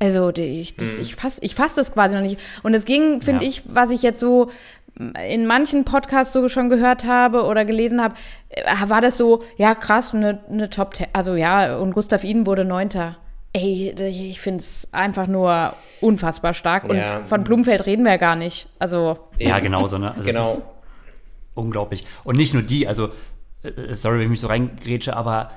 Also 0.00 0.30
die- 0.30 0.60
ich, 0.60 0.76
das, 0.76 0.98
ich 0.98 1.16
fass, 1.16 1.38
ich 1.42 1.54
fass 1.54 1.74
das 1.74 1.92
quasi 1.92 2.14
noch 2.14 2.22
nicht. 2.22 2.38
Und 2.62 2.74
es 2.74 2.84
ging, 2.84 3.20
finde 3.20 3.44
Ja. 3.44 3.48
ich, 3.50 3.62
was 3.66 3.90
ich 3.90 4.02
jetzt 4.02 4.20
so 4.20 4.50
in 5.28 5.46
manchen 5.46 5.84
Podcasts 5.84 6.32
so 6.32 6.48
schon 6.48 6.68
gehört 6.68 7.04
habe 7.04 7.44
oder 7.44 7.64
gelesen 7.64 8.02
habe, 8.02 8.14
äh, 8.48 8.64
war 8.88 9.00
das 9.00 9.16
so, 9.16 9.42
ja 9.56 9.74
krass, 9.76 10.12
eine, 10.14 10.40
eine 10.50 10.70
Top 10.70 10.94
10. 10.96 11.06
Also 11.12 11.34
ja, 11.36 11.76
und 11.78 11.92
Gustav 11.94 12.24
Iden 12.24 12.46
wurde 12.46 12.64
Neunter. 12.64 13.16
Ey, 13.60 13.90
ich 14.08 14.40
finde 14.40 14.58
es 14.58 14.88
einfach 14.92 15.26
nur 15.26 15.74
unfassbar 16.00 16.54
stark. 16.54 16.84
Und 16.88 16.96
Ja. 16.96 17.22
von 17.24 17.42
Blumfeld 17.42 17.86
reden 17.86 18.04
wir 18.04 18.12
ja 18.12 18.16
gar 18.18 18.36
nicht. 18.36 18.68
Also, 18.78 19.18
ja, 19.38 19.58
genauso, 19.60 19.98
ne? 19.98 20.14
Also 20.14 20.28
Genau. 20.28 20.62
unglaublich. 21.54 22.04
Und 22.24 22.36
nicht 22.36 22.54
nur 22.54 22.62
die, 22.62 22.86
also, 22.86 23.10
äh, 23.62 23.94
sorry, 23.94 24.16
wenn 24.18 24.24
ich 24.24 24.30
mich 24.30 24.40
so 24.40 24.46
reingrätsche, 24.46 25.16
aber 25.16 25.50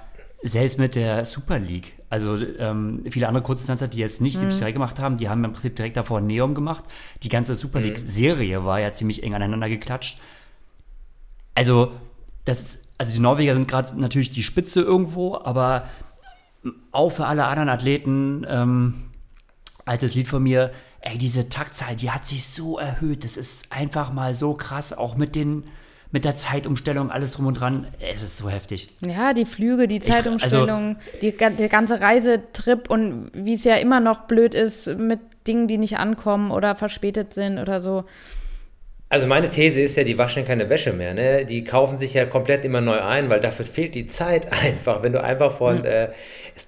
selbst 0.44 0.80
mit 0.80 0.96
der 0.96 1.26
Super 1.26 1.60
League, 1.60 1.94
also 2.10 2.36
ähm, 2.36 3.04
viele 3.12 3.28
andere 3.28 3.44
Kurzdistanzer, 3.44 3.88
die 3.88 4.00
jetzt 4.00 4.20
nicht 4.20 4.38
73 4.42 4.74
gemacht 4.74 5.00
haben, 5.00 5.18
die 5.18 5.30
haben 5.30 5.44
im 5.44 5.54
Prinzip 5.54 5.76
direkt 5.76 5.98
davor 5.98 6.20
Neom 6.22 6.56
gemacht. 6.56 6.84
Die 7.24 7.30
ganze 7.30 7.54
Super 7.56 7.80
League-Serie 7.80 8.66
war 8.66 8.80
ja 8.80 8.92
ziemlich 8.92 9.22
eng 9.24 9.36
aneinander 9.36 9.70
geklatscht. 9.70 10.20
Also, 11.54 11.92
das 12.46 12.60
ist, 12.62 12.80
also 12.98 13.14
die 13.14 13.20
Norweger 13.20 13.54
sind 13.56 13.68
gerade 13.68 14.00
natürlich 14.00 14.32
die 14.32 14.44
Spitze 14.44 14.82
irgendwo, 14.82 15.36
aber 15.38 15.86
auch 16.92 17.10
für 17.10 17.26
alle 17.26 17.46
anderen 17.46 17.70
Athleten, 17.70 18.46
ähm, 18.48 19.12
altes 19.86 20.16
Lied 20.16 20.28
von 20.28 20.44
mir, 20.44 20.72
ey, 21.02 21.18
diese 21.18 21.50
Taktzahl, 21.50 21.96
die 21.96 22.12
hat 22.12 22.28
sich 22.28 22.46
so 22.48 22.78
erhöht. 22.78 23.24
Das 23.24 23.38
ist 23.38 23.72
einfach 23.72 24.14
mal 24.14 24.34
so 24.34 24.54
krass, 24.54 24.94
auch 24.94 25.16
mit 25.18 25.36
den, 25.36 25.64
mit 26.12 26.24
der 26.26 26.36
Zeitumstellung, 26.36 27.10
alles 27.10 27.34
drum 27.34 27.48
und 27.48 27.60
dran. 27.60 27.88
Es 28.00 28.22
ist 28.22 28.38
so 28.38 28.50
heftig. 28.50 28.90
ja, 29.02 29.34
die 29.34 29.46
Flüge, 29.46 29.88
die 29.88 30.00
also 30.00 30.12
Zeitumstellung, 30.12 30.98
die, 31.22 31.32
ga- 31.32 31.50
der 31.50 31.70
ganze 31.70 32.00
Reisetrip 32.02 32.90
und 32.90 33.32
wie 33.34 33.54
es 33.54 33.64
ja 33.64 33.76
immer 33.78 34.00
noch 34.00 34.22
blöd 34.28 34.54
ist 34.54 34.88
mit 34.98 35.20
Dingen, 35.48 35.68
die 35.68 35.80
nicht 35.80 35.98
ankommen 35.98 36.52
oder 36.52 36.76
verspätet 36.76 37.34
sind 37.34 37.58
oder 37.58 37.80
so. 37.80 38.04
Also 39.12 39.28
meine 39.28 39.50
These 39.50 39.82
ist 39.82 39.98
ja, 39.98 40.06
die 40.06 40.18
waschen 40.18 40.46
keine 40.46 40.70
Wäsche 40.70 40.94
mehr. 40.94 41.14
Ne? 41.14 41.44
Die 41.44 41.66
kaufen 41.66 41.98
sich 41.98 42.14
ja 42.14 42.26
komplett 42.26 42.64
immer 42.64 42.80
neu 42.80 43.02
ein, 43.02 43.30
weil 43.30 43.42
dafür 43.42 43.66
fehlt 43.66 43.94
die 43.94 44.08
Zeit 44.08 44.48
einfach. 44.64 45.04
Wenn 45.04 45.12
du 45.12 45.22
einfach 45.22 45.52
von 45.52 45.84
äh, 45.84 46.12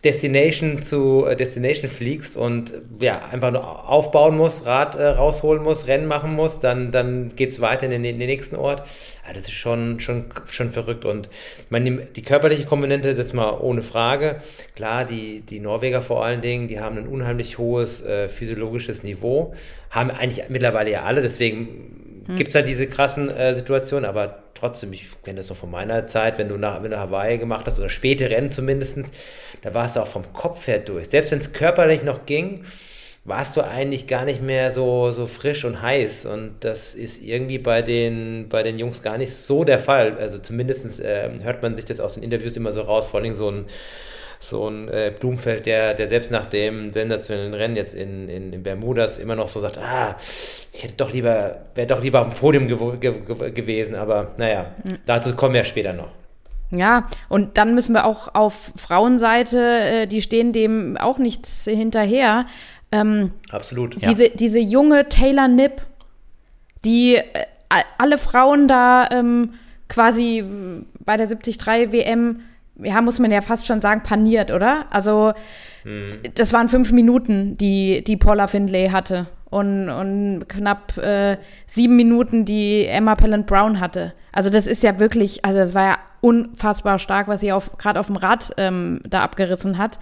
Destination 0.04 0.82
zu 0.82 1.26
äh, 1.26 1.38
Destination 1.38 1.90
fliegst 1.90 2.36
und 2.36 2.74
ja, 3.00 3.22
einfach 3.32 3.52
nur 3.52 3.90
aufbauen 3.90 4.36
musst, 4.36 4.66
Rad 4.66 4.98
äh, 4.98 5.06
rausholen 5.06 5.64
musst, 5.64 5.88
Rennen 5.88 6.06
machen 6.06 6.34
musst, 6.34 6.66
dann, 6.66 6.92
dann 6.92 7.34
geht 7.34 7.52
es 7.52 7.62
weiter 7.62 7.86
in 7.86 7.92
den, 7.92 8.04
in 8.04 8.20
den 8.20 8.28
nächsten 8.28 8.58
Ort. 8.58 8.84
Ja, 9.26 9.32
das 9.34 9.44
ist 9.44 9.54
schon, 9.54 10.02
schon, 10.02 10.26
schon 10.50 10.70
verrückt. 10.70 11.06
Und 11.06 11.30
ich 11.60 11.72
meine, 11.72 11.90
die, 11.90 12.14
die 12.14 12.24
körperliche 12.24 12.66
Komponente, 12.66 13.16
das 13.16 13.32
mal 13.32 13.58
ohne 13.62 13.82
Frage. 13.82 14.40
Klar, 14.76 15.06
die, 15.06 15.40
die 15.40 15.62
Norweger 15.62 16.02
vor 16.02 16.26
allen 16.26 16.42
Dingen, 16.42 16.68
die 16.68 16.82
haben 16.82 16.98
ein 16.98 17.08
unheimlich 17.08 17.58
hohes 17.58 18.02
äh, 18.02 18.28
physiologisches 18.28 19.04
Niveau. 19.04 19.54
Haben 19.92 20.12
eigentlich 20.12 20.50
mittlerweile 20.50 20.92
ja 20.92 21.04
alle, 21.04 21.22
deswegen 21.22 22.03
gibt 22.36 22.50
es 22.50 22.56
halt 22.56 22.68
diese 22.68 22.88
krassen 22.88 23.30
äh, 23.30 23.54
Situationen, 23.54 24.06
aber 24.06 24.44
trotzdem, 24.54 24.94
ich 24.94 25.08
kenne 25.24 25.38
das 25.38 25.50
noch 25.50 25.58
von 25.58 25.72
meiner 25.72 26.06
Zeit, 26.06 26.38
wenn 26.38 26.50
du 26.50 26.58
nach, 26.58 26.82
wenn 26.84 26.92
du 26.92 27.00
Hawaii 27.00 27.38
gemacht 27.38 27.66
hast 27.68 27.80
oder 27.80 27.90
späte 27.90 28.30
Rennen 28.30 28.52
zumindest, 28.52 29.14
da 29.62 29.74
warst 29.74 29.96
du 29.96 30.00
auch 30.00 30.08
vom 30.08 30.32
Kopf 30.34 30.68
her 30.68 30.80
durch. 30.80 31.10
Selbst 31.10 31.32
wenn 31.32 31.40
es 31.40 31.54
körperlich 31.54 32.04
noch 32.04 32.26
ging, 32.26 32.64
warst 33.26 33.56
du 33.56 33.62
eigentlich 33.62 34.08
gar 34.08 34.26
nicht 34.26 34.42
mehr 34.42 34.72
so, 34.72 35.12
so 35.12 35.26
frisch 35.26 35.64
und 35.66 35.82
heiß. 35.82 36.26
Und 36.26 36.56
das 36.62 36.94
ist 36.96 37.24
irgendwie 37.24 37.58
bei 37.58 37.82
den, 37.82 38.48
bei 38.50 38.64
den 38.64 38.80
Jungs 38.80 39.02
gar 39.02 39.18
nicht 39.18 39.34
so 39.34 39.64
der 39.64 39.80
Fall. 39.80 40.18
Also 40.18 40.38
zumindest 40.38 41.00
äh, 41.00 41.30
hört 41.42 41.62
man 41.62 41.76
sich 41.76 41.86
das 41.86 42.00
aus 42.00 42.16
den 42.16 42.24
Interviews 42.24 42.56
immer 42.58 42.72
so 42.72 42.82
raus, 42.82 43.08
vor 43.08 43.22
allem 43.22 43.34
so 43.34 43.50
ein 43.50 43.66
so 44.50 44.70
ein 44.70 44.90
äh, 44.90 45.12
Blumfeld, 45.18 45.66
der, 45.66 45.94
der 45.94 46.08
selbst 46.08 46.32
nach 46.32 46.46
dem 46.46 46.92
sensationellen 46.92 47.54
Rennen 47.54 47.76
jetzt 47.76 47.94
in, 47.94 48.28
in, 48.30 48.52
in 48.54 48.64
Bermudas 48.64 49.18
immer 49.18 49.36
noch 49.36 49.48
so 49.48 49.60
sagt, 49.60 49.78
ah, 49.78 50.16
ich 50.74 50.84
hätte 50.84 50.96
doch 50.98 51.14
lieber, 51.14 51.62
wäre 51.76 51.88
doch 51.88 52.02
lieber 52.02 52.22
auf 52.22 52.28
dem 52.30 52.38
Podium 52.38 52.68
gewo- 52.68 52.98
ge 52.98 53.14
ge 53.26 53.52
gewesen, 53.52 53.96
aber 53.96 54.32
naja, 54.38 54.72
dazu 55.06 55.36
kommen 55.36 55.54
wir 55.54 55.64
später 55.64 55.94
noch. 55.94 56.10
Ja, 56.72 57.08
und 57.30 57.58
dann 57.58 57.76
müssen 57.76 57.94
wir 57.94 58.06
auch 58.06 58.34
auf 58.34 58.72
Frauenseite, 58.76 59.60
äh, 59.60 60.08
die 60.08 60.22
stehen 60.22 60.54
dem 60.54 60.98
auch 60.98 61.20
nichts 61.20 61.66
hinterher. 61.66 62.48
Ähm, 62.92 63.32
Absolut. 63.52 64.02
Ja. 64.02 64.10
diese, 64.10 64.30
diese 64.30 64.60
junge 64.60 65.08
Taylor 65.08 65.48
Nipp, 65.48 65.82
die 66.84 67.16
äh, 67.16 67.24
alle 67.98 68.18
Frauen 68.18 68.68
da 68.68 69.08
ähm, 69.12 69.54
quasi 69.88 70.44
bei 71.00 71.18
der 71.18 71.28
73 71.28 71.92
WM 71.92 72.42
ja, 72.76 73.02
muss 73.02 73.20
man 73.20 73.32
ja 73.32 73.42
fast 73.42 73.66
schon 73.66 73.82
sagen, 73.82 74.04
paniert, 74.04 74.52
oder? 74.52 74.86
Also, 74.90 75.34
hm. 75.84 76.12
das 76.36 76.54
waren 76.54 76.70
fünf 76.70 76.92
Minuten, 76.92 77.58
die, 77.58 78.04
die 78.04 78.18
Paula 78.18 78.48
Findlay 78.48 78.90
hatte. 78.90 79.28
Und, 79.50 79.90
und 79.90 80.46
knapp 80.48 80.98
äh, 80.98 81.38
sieben 81.68 81.96
Minuten, 81.96 82.44
die 82.44 82.86
Emma 82.86 83.14
Pellant 83.14 83.46
Brown 83.46 83.80
hatte. 83.80 84.14
Also, 84.32 84.50
das 84.50 84.66
ist 84.66 84.82
ja 84.82 85.00
wirklich, 85.00 85.46
also, 85.46 85.60
das 85.60 85.76
war 85.76 85.86
ja 85.86 85.98
unfassbar 86.22 87.00
stark, 87.00 87.28
was 87.28 87.42
sie 87.42 87.52
auf, 87.52 87.78
gerade 87.78 88.00
auf 88.00 88.08
dem 88.08 88.16
Rad 88.16 88.52
ähm, 88.58 89.02
da 89.08 89.22
abgerissen 89.22 89.78
hat 89.78 90.00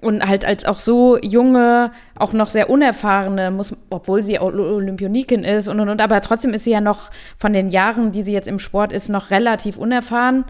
und 0.00 0.26
halt 0.26 0.44
als 0.44 0.64
auch 0.64 0.78
so 0.78 1.18
junge, 1.18 1.90
auch 2.14 2.32
noch 2.32 2.50
sehr 2.50 2.70
unerfahrene, 2.70 3.50
muss, 3.50 3.74
obwohl 3.90 4.22
sie 4.22 4.38
Olympionikin 4.38 5.44
ist 5.44 5.68
und 5.68 5.80
und 5.80 5.88
und, 5.88 6.00
aber 6.00 6.20
trotzdem 6.20 6.54
ist 6.54 6.64
sie 6.64 6.70
ja 6.70 6.80
noch 6.80 7.10
von 7.36 7.52
den 7.52 7.70
Jahren, 7.70 8.12
die 8.12 8.22
sie 8.22 8.32
jetzt 8.32 8.48
im 8.48 8.58
Sport 8.58 8.92
ist, 8.92 9.08
noch 9.08 9.30
relativ 9.30 9.76
unerfahren. 9.76 10.44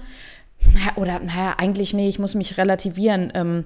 Oder, 0.97 1.21
naja, 1.21 1.55
eigentlich 1.59 1.95
nee, 1.95 2.09
ich 2.09 2.19
muss 2.19 2.35
mich 2.35 2.59
relativieren. 2.59 3.33
Ähm, 3.35 3.65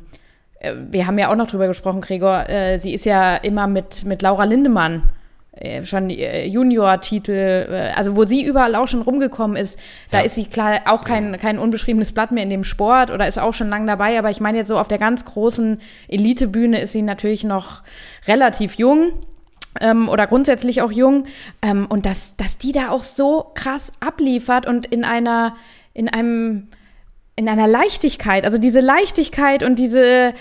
äh, 0.60 0.74
wir 0.90 1.06
haben 1.06 1.18
ja 1.18 1.30
auch 1.30 1.36
noch 1.36 1.46
drüber 1.46 1.66
gesprochen, 1.66 2.00
Gregor. 2.00 2.48
Äh, 2.48 2.78
sie 2.78 2.94
ist 2.94 3.04
ja 3.04 3.36
immer 3.36 3.66
mit, 3.66 4.04
mit 4.04 4.22
Laura 4.22 4.44
Lindemann 4.44 5.10
äh, 5.52 5.84
schon 5.84 6.10
äh, 6.10 6.46
Junior-Titel, 6.46 7.92
also 7.94 8.16
wo 8.16 8.24
sie 8.24 8.42
überall 8.42 8.74
auch 8.74 8.88
schon 8.88 9.02
rumgekommen 9.02 9.56
ist, 9.56 9.78
da 10.10 10.18
ja. 10.18 10.24
ist 10.24 10.34
sie 10.34 10.46
klar 10.46 10.80
auch 10.86 11.04
kein, 11.04 11.38
kein 11.38 11.58
unbeschriebenes 11.58 12.12
Blatt 12.12 12.32
mehr 12.32 12.42
in 12.42 12.50
dem 12.50 12.64
Sport 12.64 13.10
oder 13.10 13.26
ist 13.26 13.38
auch 13.38 13.52
schon 13.52 13.68
lang 13.68 13.86
dabei, 13.86 14.18
aber 14.18 14.30
ich 14.30 14.40
meine 14.40 14.58
jetzt 14.58 14.68
so 14.68 14.78
auf 14.78 14.88
der 14.88 14.98
ganz 14.98 15.24
großen 15.24 15.80
Elitebühne 16.08 16.80
ist 16.80 16.92
sie 16.92 17.02
natürlich 17.02 17.44
noch 17.44 17.82
relativ 18.26 18.74
jung. 18.74 19.12
Ähm, 19.80 20.10
oder 20.10 20.26
grundsätzlich 20.26 20.82
auch 20.82 20.92
jung 20.92 21.24
ähm, 21.62 21.86
und 21.88 22.04
dass, 22.04 22.36
dass 22.36 22.58
die 22.58 22.72
da 22.72 22.90
auch 22.90 23.02
so 23.02 23.52
krass 23.54 23.90
abliefert 24.00 24.66
und 24.66 24.84
in 24.84 25.02
einer 25.02 25.56
in 25.94 26.10
einem 26.10 26.68
in 27.36 27.48
einer 27.48 27.66
Leichtigkeit 27.66 28.44
also 28.44 28.58
diese 28.58 28.80
Leichtigkeit 28.80 29.62
und 29.62 29.78
diese 29.78 30.34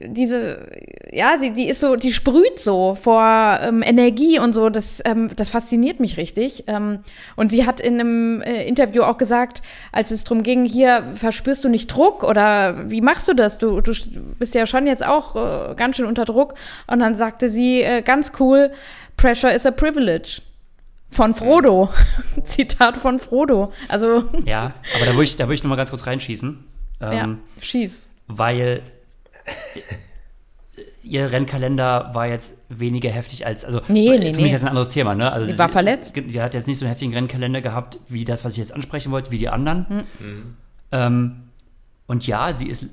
diese, 0.00 0.66
ja, 1.12 1.38
sie, 1.38 1.50
die 1.52 1.68
ist 1.68 1.80
so, 1.80 1.96
die 1.96 2.12
sprüht 2.12 2.58
so 2.58 2.94
vor 2.94 3.58
ähm, 3.60 3.82
Energie 3.82 4.38
und 4.38 4.54
so. 4.54 4.68
Das, 4.68 5.00
ähm, 5.04 5.30
das 5.36 5.50
fasziniert 5.50 6.00
mich 6.00 6.16
richtig. 6.16 6.64
Ähm, 6.66 7.00
und 7.36 7.50
sie 7.50 7.66
hat 7.66 7.80
in 7.80 7.94
einem 7.94 8.42
äh, 8.42 8.66
Interview 8.66 9.02
auch 9.02 9.18
gesagt, 9.18 9.62
als 9.92 10.10
es 10.10 10.24
darum 10.24 10.42
ging, 10.42 10.64
hier 10.64 11.04
verspürst 11.14 11.64
du 11.64 11.68
nicht 11.68 11.88
Druck 11.88 12.22
oder 12.22 12.90
wie 12.90 13.00
machst 13.00 13.28
du 13.28 13.34
das? 13.34 13.58
Du, 13.58 13.80
du 13.80 13.92
bist 14.38 14.54
ja 14.54 14.66
schon 14.66 14.86
jetzt 14.86 15.04
auch 15.04 15.36
äh, 15.36 15.74
ganz 15.74 15.96
schön 15.96 16.06
unter 16.06 16.24
Druck. 16.24 16.54
Und 16.86 17.00
dann 17.00 17.14
sagte 17.14 17.48
sie 17.48 17.82
äh, 17.82 18.02
ganz 18.02 18.32
cool, 18.40 18.72
Pressure 19.16 19.52
is 19.52 19.66
a 19.66 19.70
privilege. 19.70 20.40
Von 21.14 21.32
Frodo. 21.32 21.90
Zitat 22.42 22.96
von 22.96 23.20
Frodo. 23.20 23.72
Also. 23.88 24.24
Ja, 24.44 24.74
aber 24.96 25.06
da 25.06 25.12
würde 25.12 25.24
ich, 25.24 25.36
da 25.36 25.44
würde 25.44 25.54
ich 25.54 25.62
nochmal 25.62 25.78
ganz 25.78 25.90
kurz 25.90 26.06
reinschießen. 26.06 26.64
Ähm, 27.00 27.12
ja, 27.12 27.36
schieß. 27.60 28.02
Weil 28.26 28.82
ihr 31.02 31.30
Rennkalender 31.30 32.10
war 32.14 32.26
jetzt 32.26 32.56
weniger 32.68 33.10
heftig 33.10 33.46
als, 33.46 33.64
also 33.64 33.80
nee, 33.88 34.18
nee, 34.18 34.32
für 34.32 34.40
mich 34.40 34.50
nee. 34.50 34.54
ist 34.54 34.62
ein 34.62 34.68
anderes 34.68 34.88
Thema, 34.88 35.14
ne? 35.14 35.30
Also 35.30 35.52
sie 35.52 35.58
war 35.58 35.68
verletzt. 35.68 36.16
Sie, 36.16 36.42
hat 36.42 36.54
jetzt 36.54 36.66
nicht 36.66 36.78
so 36.78 36.84
einen 36.84 36.90
heftigen 36.90 37.14
Rennkalender 37.14 37.60
gehabt, 37.60 38.00
wie 38.08 38.24
das, 38.24 38.44
was 38.44 38.52
ich 38.52 38.58
jetzt 38.58 38.72
ansprechen 38.72 39.12
wollte, 39.12 39.30
wie 39.30 39.38
die 39.38 39.48
anderen. 39.48 40.06
Mhm. 40.18 40.56
Ähm, 40.90 41.34
und 42.06 42.26
ja, 42.26 42.52
sie 42.54 42.68
ist 42.68 42.86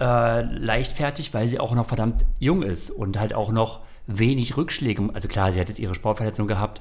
äh, 0.00 0.42
leichtfertig, 0.42 1.34
weil 1.34 1.48
sie 1.48 1.60
auch 1.60 1.74
noch 1.74 1.86
verdammt 1.86 2.24
jung 2.38 2.62
ist 2.62 2.90
und 2.90 3.18
halt 3.18 3.34
auch 3.34 3.52
noch 3.52 3.80
wenig 4.06 4.56
Rückschläge. 4.56 5.10
Also 5.12 5.28
klar, 5.28 5.52
sie 5.52 5.60
hat 5.60 5.68
jetzt 5.68 5.78
ihre 5.78 5.94
Sportverletzung 5.94 6.46
gehabt, 6.46 6.80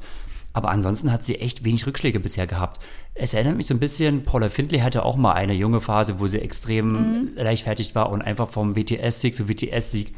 aber 0.55 0.69
ansonsten 0.69 1.11
hat 1.11 1.25
sie 1.25 1.35
echt 1.35 1.65
wenig 1.65 1.85
Rückschläge 1.85 2.21
bisher 2.21 2.47
gehabt. 2.47 2.81
Es 3.13 3.33
erinnert 3.33 3.57
mich 3.57 3.67
so 3.67 3.73
ein 3.73 3.79
bisschen, 3.79 4.23
Paula 4.23 4.47
Findlay 4.47 4.79
hatte 4.79 5.03
auch 5.03 5.17
mal 5.17 5.33
eine 5.33 5.53
junge 5.53 5.81
Phase, 5.81 6.17
wo 6.21 6.27
sie 6.27 6.39
extrem 6.39 6.93
mhm. 6.93 7.31
leichtfertig 7.35 7.93
war 7.93 8.09
und 8.09 8.21
einfach 8.21 8.47
vom 8.47 8.77
WTS-Sieg 8.77 9.35
zu 9.35 9.49
WTS-Sieg 9.49 10.15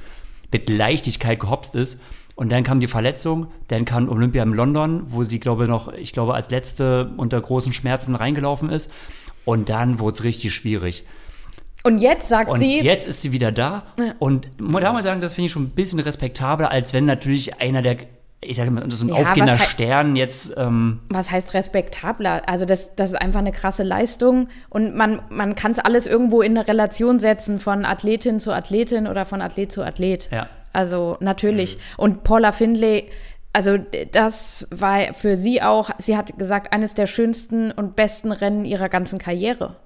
mit 0.51 0.69
Leichtigkeit 0.69 1.39
gehopst 1.39 1.73
ist. 1.73 1.99
Und 2.35 2.51
dann 2.51 2.61
kam 2.63 2.79
die 2.79 2.87
Verletzung, 2.87 3.47
dann 3.69 3.83
kam 3.83 4.09
Olympia 4.09 4.43
in 4.43 4.53
London, 4.53 5.05
wo 5.07 5.23
sie, 5.23 5.39
glaube 5.39 5.63
ich, 5.63 5.69
noch, 5.69 5.91
ich 5.91 6.13
glaube, 6.13 6.35
als 6.35 6.51
letzte 6.51 7.11
unter 7.17 7.41
großen 7.41 7.73
Schmerzen 7.73 8.13
reingelaufen 8.13 8.69
ist. 8.69 8.91
Und 9.43 9.69
dann 9.69 9.97
wurde 9.97 10.17
es 10.17 10.23
richtig 10.23 10.53
schwierig. 10.53 11.03
Und 11.81 11.97
jetzt 11.97 12.29
sagt 12.29 12.51
und 12.51 12.59
sie. 12.59 12.79
Jetzt 12.81 13.07
ist 13.07 13.23
sie 13.23 13.31
wieder 13.31 13.51
da. 13.51 13.87
Ja. 13.97 14.13
Und 14.19 14.49
man 14.61 14.83
darf 14.83 14.93
mal 14.93 15.01
sagen, 15.01 15.19
das 15.19 15.33
finde 15.33 15.47
ich 15.47 15.51
schon 15.51 15.63
ein 15.63 15.69
bisschen 15.69 15.99
respektabler, 15.99 16.69
als 16.69 16.93
wenn 16.93 17.05
natürlich 17.05 17.59
einer 17.59 17.81
der 17.81 17.97
ich 18.41 18.57
sage 18.57 18.69
mal, 18.69 18.89
so 18.89 19.05
ein 19.05 19.09
ja, 19.09 19.15
aufgehender 19.15 19.57
Stern 19.57 20.15
jetzt. 20.15 20.53
Ähm 20.57 20.99
was 21.09 21.31
heißt 21.31 21.53
respektabler? 21.53 22.43
Also, 22.47 22.65
das, 22.65 22.95
das 22.95 23.11
ist 23.11 23.15
einfach 23.15 23.39
eine 23.39 23.51
krasse 23.51 23.83
Leistung 23.83 24.47
und 24.69 24.95
man, 24.95 25.21
man 25.29 25.55
kann 25.55 25.71
es 25.71 25.79
alles 25.79 26.05
irgendwo 26.05 26.41
in 26.41 26.57
eine 26.57 26.67
Relation 26.67 27.19
setzen 27.19 27.59
von 27.59 27.83
Athletin 27.83 28.39
zu 28.39 28.51
Athletin 28.51 29.07
oder 29.07 29.25
von 29.25 29.41
Athlet 29.41 29.71
zu 29.71 29.83
Athlet. 29.83 30.29
Ja. 30.31 30.47
Also, 30.71 31.17
natürlich. 31.19 31.77
Mhm. 31.77 31.81
Und 31.97 32.23
Paula 32.23 32.51
Findlay, 32.51 33.09
also, 33.53 33.77
das 34.11 34.67
war 34.69 35.15
für 35.15 35.35
sie 35.35 35.63
auch, 35.63 35.89
sie 35.97 36.15
hat 36.15 36.37
gesagt, 36.37 36.73
eines 36.73 36.93
der 36.93 37.07
schönsten 37.07 37.71
und 37.71 37.95
besten 37.95 38.31
Rennen 38.31 38.65
ihrer 38.65 38.89
ganzen 38.89 39.17
Karriere 39.17 39.77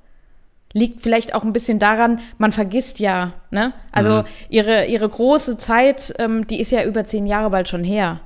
liegt 0.73 1.01
vielleicht 1.01 1.35
auch 1.35 1.43
ein 1.43 1.51
bisschen 1.51 1.79
daran, 1.79 2.19
man 2.37 2.53
vergisst 2.53 2.99
ja, 2.99 3.33
ne? 3.49 3.73
Also 3.91 4.21
mhm. 4.21 4.25
ihre, 4.47 4.85
ihre 4.85 5.09
große 5.09 5.57
Zeit, 5.57 6.13
ähm, 6.17 6.47
die 6.47 6.61
ist 6.61 6.71
ja 6.71 6.85
über 6.85 7.03
zehn 7.03 7.27
Jahre 7.27 7.49
bald 7.49 7.67
schon 7.67 7.83
her. 7.83 8.21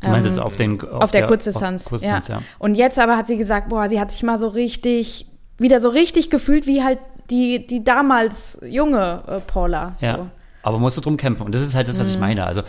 Du 0.00 0.08
meinst 0.08 0.26
ähm, 0.26 0.32
es 0.32 0.38
auf, 0.38 0.56
den, 0.56 0.80
auf, 0.80 1.02
auf 1.02 1.10
der, 1.10 1.22
der 1.22 1.28
Kurzdistanz. 1.28 1.86
Kurzdistanz 1.86 2.28
ja. 2.28 2.36
ja. 2.36 2.42
Und 2.58 2.76
jetzt 2.76 2.98
aber 2.98 3.16
hat 3.16 3.26
sie 3.26 3.36
gesagt, 3.36 3.68
boah, 3.68 3.88
sie 3.88 3.98
hat 3.98 4.10
sich 4.12 4.22
mal 4.22 4.38
so 4.38 4.48
richtig, 4.48 5.26
wieder 5.58 5.80
so 5.80 5.88
richtig 5.88 6.30
gefühlt 6.30 6.66
wie 6.66 6.84
halt 6.84 6.98
die, 7.30 7.66
die 7.66 7.82
damals 7.82 8.60
junge 8.62 9.22
äh, 9.26 9.40
Paula. 9.40 9.96
Ja, 10.00 10.16
so. 10.16 10.26
aber 10.62 10.78
musste 10.78 11.00
drum 11.00 11.16
kämpfen. 11.16 11.44
Und 11.44 11.54
das 11.54 11.62
ist 11.62 11.74
halt 11.74 11.88
das, 11.88 11.98
was 11.98 12.08
mhm. 12.08 12.14
ich 12.14 12.20
meine. 12.20 12.46
Also 12.46 12.62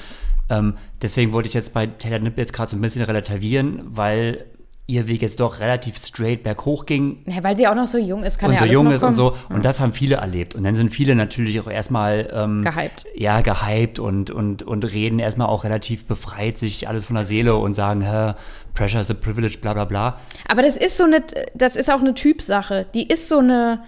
ähm, 0.50 0.75
deswegen 1.01 1.31
wollte 1.31 1.48
ich 1.48 1.53
jetzt 1.53 1.74
bei 1.74 1.88
Taylor 1.88 2.19
Nipp 2.19 2.38
jetzt 2.38 2.53
gerade 2.53 2.69
so 2.69 2.75
ein 2.75 2.81
bisschen 2.81 3.03
relativieren, 3.03 3.81
weil 3.86 4.45
ihr 4.89 5.08
Weg 5.08 5.22
jetzt 5.22 5.39
doch 5.39 5.60
relativ 5.60 5.98
straight 5.98 6.43
berghoch 6.43 6.86
ging. 6.86 7.19
Ja, 7.25 7.43
weil 7.43 7.55
sie 7.55 7.67
auch 7.67 7.75
noch 7.75 7.88
so 7.88 7.98
jung 7.98 8.24
ist, 8.24 8.39
kann 8.39 8.50
und 8.50 8.55
ja 8.55 8.60
so 8.60 8.63
alles 8.63 8.74
jung 8.74 8.91
ist 8.91 9.01
kommen. 9.01 9.10
und 9.10 9.15
so. 9.15 9.36
Und 9.50 9.63
das 9.63 9.79
haben 9.79 9.93
viele 9.93 10.15
erlebt. 10.15 10.55
Und 10.55 10.63
dann 10.63 10.74
sind 10.75 10.89
viele 10.89 11.15
natürlich 11.15 11.60
auch 11.60 11.69
erstmal 11.69 12.29
ähm, 12.34 12.63
gehypt. 12.63 13.05
Ja, 13.15 13.41
gehypt 13.41 14.00
und, 14.00 14.31
und, 14.31 14.63
und 14.63 14.84
reden 14.84 15.19
erstmal 15.19 15.48
auch 15.48 15.63
relativ 15.63 16.05
befreit 16.05 16.58
sich 16.58 16.88
alles 16.88 17.05
von 17.05 17.15
der 17.15 17.24
Seele 17.24 17.55
und 17.55 17.75
sagen, 17.75 18.01
Hä, 18.01 18.34
Pressure 18.74 19.01
is 19.01 19.12
a 19.12 19.13
privilege, 19.13 19.60
bla 19.62 19.74
bla 19.74 19.86
bla. 19.86 20.19
Aber 20.48 20.62
das 20.62 20.75
ist 20.75 20.98
so 20.98 21.03
eine, 21.03 21.24
das 21.53 21.75
ist 21.75 21.91
auch 21.91 22.00
eine 22.00 22.13
Typsache. 22.13 22.88
Die 22.93 23.08
ist 23.08 23.29
so 23.29 23.39
eine. 23.39 23.81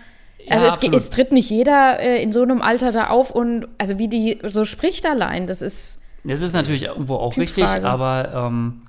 Also 0.50 0.66
ja, 0.66 0.76
es, 0.82 1.04
es, 1.04 1.10
tritt 1.12 1.32
nicht 1.32 1.50
jeder 1.52 2.00
äh, 2.00 2.22
in 2.22 2.32
so 2.32 2.42
einem 2.42 2.64
Alter 2.64 2.92
da 2.92 3.10
auf 3.10 3.30
und 3.30 3.68
also 3.78 4.00
wie 4.00 4.08
die 4.08 4.40
so 4.44 4.66
spricht 4.66 5.06
allein, 5.06 5.46
das 5.46 5.62
ist. 5.62 6.00
Das 6.24 6.42
ist 6.42 6.54
natürlich 6.54 6.84
irgendwo 6.84 7.16
auch 7.16 7.34
Typfrage. 7.34 7.62
richtig, 7.62 7.86
aber 7.86 8.48
ähm, 8.48 8.82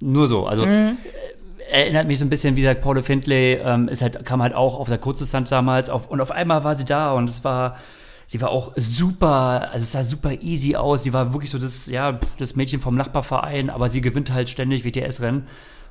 nur 0.00 0.28
so. 0.28 0.46
Also 0.46 0.66
mhm 0.66 0.96
erinnert 1.70 2.06
mich 2.06 2.18
so 2.18 2.24
ein 2.24 2.30
bisschen, 2.30 2.56
wie 2.56 2.62
gesagt, 2.62 2.80
Paulo 2.80 3.02
Findlay 3.02 3.54
ähm, 3.54 3.88
ist 3.88 4.02
halt, 4.02 4.24
kam 4.24 4.42
halt 4.42 4.54
auch 4.54 4.78
auf 4.78 4.88
der 4.88 4.98
Kurzdistanz 4.98 5.50
damals 5.50 5.88
auf, 5.88 6.10
und 6.10 6.20
auf 6.20 6.30
einmal 6.30 6.64
war 6.64 6.74
sie 6.74 6.84
da 6.84 7.12
und 7.12 7.28
es 7.28 7.44
war, 7.44 7.76
sie 8.26 8.40
war 8.40 8.50
auch 8.50 8.72
super, 8.76 9.70
also 9.72 9.84
es 9.84 9.92
sah 9.92 10.02
super 10.02 10.32
easy 10.40 10.76
aus. 10.76 11.04
Sie 11.04 11.12
war 11.12 11.32
wirklich 11.32 11.50
so 11.50 11.58
das, 11.58 11.86
ja, 11.86 12.18
das 12.38 12.56
Mädchen 12.56 12.80
vom 12.80 12.96
Nachbarverein, 12.96 13.70
aber 13.70 13.88
sie 13.88 14.00
gewinnt 14.00 14.32
halt 14.32 14.48
ständig 14.48 14.84
WTS-Rennen 14.84 15.46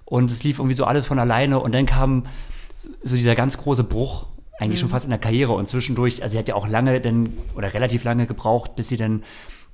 und 0.05 0.29
es 0.29 0.43
lief 0.43 0.59
irgendwie 0.59 0.75
so 0.75 0.85
alles 0.85 1.05
von 1.05 1.19
alleine 1.19 1.59
und 1.59 1.73
dann 1.73 1.85
kam 1.85 2.23
so 3.03 3.15
dieser 3.15 3.35
ganz 3.35 3.57
große 3.57 3.83
Bruch, 3.83 4.27
eigentlich 4.59 4.79
mhm. 4.79 4.81
schon 4.81 4.89
fast 4.89 5.05
in 5.05 5.11
der 5.11 5.19
Karriere 5.19 5.53
und 5.53 5.67
zwischendurch, 5.67 6.21
also 6.21 6.33
sie 6.33 6.39
hat 6.39 6.47
ja 6.47 6.55
auch 6.55 6.67
lange 6.67 6.99
denn, 6.99 7.37
oder 7.55 7.73
relativ 7.73 8.03
lange 8.03 8.27
gebraucht, 8.27 8.75
bis 8.75 8.89
sie 8.89 8.97
dann 8.97 9.23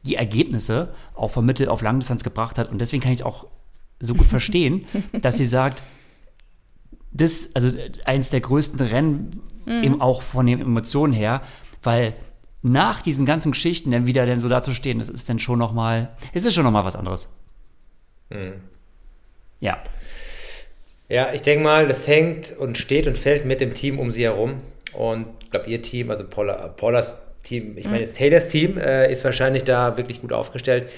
die 0.04 0.16
Ergebnisse 0.16 0.94
auch 1.16 1.32
vom 1.32 1.46
Mittel 1.46 1.68
auf 1.68 1.82
Langdistanz 1.82 2.24
gebracht 2.24 2.60
hat 2.60 2.72
und 2.72 2.80
deswegen 2.80 3.02
kann 3.02 3.12
ich 3.12 3.22
es 3.22 3.26
auch 3.26 3.48
so 4.06 4.16
gut 4.16 4.28
verstehen, 4.28 4.86
dass 5.22 5.38
sie 5.38 5.46
sagt, 5.46 5.82
das, 7.12 7.50
also 7.54 7.70
eins 8.04 8.30
der 8.30 8.42
größten 8.42 8.80
Rennen, 8.80 9.42
mhm. 9.66 9.84
eben 9.84 10.02
auch 10.02 10.22
von 10.22 10.46
den 10.46 10.60
Emotionen 10.60 11.14
her, 11.14 11.42
weil 11.84 12.14
nach 12.62 13.02
diesen 13.02 13.26
ganzen 13.26 13.52
Geschichten 13.52 13.92
dann 13.92 14.08
wieder 14.08 14.26
dann 14.26 14.40
so 14.40 14.50
dazustehen, 14.50 15.00
das 15.00 15.10
ist 15.10 15.30
dann 15.30 15.40
schon 15.40 15.60
noch 15.60 15.72
mal, 15.72 16.10
es 16.34 16.46
ist 16.46 16.56
schon 16.56 16.64
noch 16.64 16.72
mal 16.72 16.84
was 16.84 16.96
anderes. 16.96 17.30
Mhm. 18.30 18.54
Ja. 19.60 19.78
Ja, 21.08 21.32
ich 21.34 21.44
denke 21.44 21.64
mal, 21.64 21.88
das 21.88 22.08
hängt 22.08 22.56
und 22.58 22.78
steht 22.78 23.06
und 23.06 23.18
fällt 23.18 23.46
mit 23.46 23.62
dem 23.62 23.76
Team 23.76 24.00
um 24.00 24.10
sie 24.10 24.24
herum. 24.24 24.62
Und 24.94 25.28
ich 25.44 25.52
glaube, 25.52 25.70
ihr 25.70 25.82
Team, 25.82 26.10
also 26.10 26.26
Paula, 26.26 26.70
Paulas 26.70 27.22
Team, 27.44 27.78
ich 27.78 27.86
meine 27.86 28.00
jetzt 28.00 28.18
Taylors 28.18 28.48
Team, 28.48 28.78
äh, 28.78 29.12
ist 29.12 29.24
wahrscheinlich 29.24 29.64
da 29.64 29.98
wirklich 29.98 30.22
gut 30.22 30.34
aufgestellt. 30.34 30.90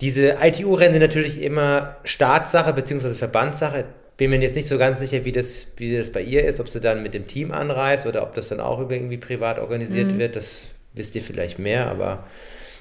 Diese 0.00 0.38
ITU-Rennen 0.42 0.94
sind 0.94 1.02
natürlich 1.02 1.42
immer 1.42 1.96
Staatssache 2.04 2.72
bzw. 2.72 3.10
Verbandssache 3.10 3.84
bin 4.20 4.28
mir 4.28 4.38
jetzt 4.40 4.54
nicht 4.54 4.68
so 4.68 4.76
ganz 4.76 5.00
sicher, 5.00 5.24
wie 5.24 5.32
das, 5.32 5.68
wie 5.78 5.96
das 5.96 6.12
bei 6.12 6.20
ihr 6.20 6.44
ist, 6.44 6.60
ob 6.60 6.68
sie 6.68 6.78
dann 6.78 7.02
mit 7.02 7.14
dem 7.14 7.26
Team 7.26 7.52
anreist 7.52 8.04
oder 8.04 8.22
ob 8.22 8.34
das 8.34 8.48
dann 8.48 8.60
auch 8.60 8.90
irgendwie 8.90 9.16
privat 9.16 9.58
organisiert 9.58 10.12
mhm. 10.12 10.18
wird. 10.18 10.36
Das 10.36 10.68
wisst 10.92 11.14
ihr 11.14 11.22
vielleicht 11.22 11.58
mehr, 11.58 11.86
aber 11.86 12.24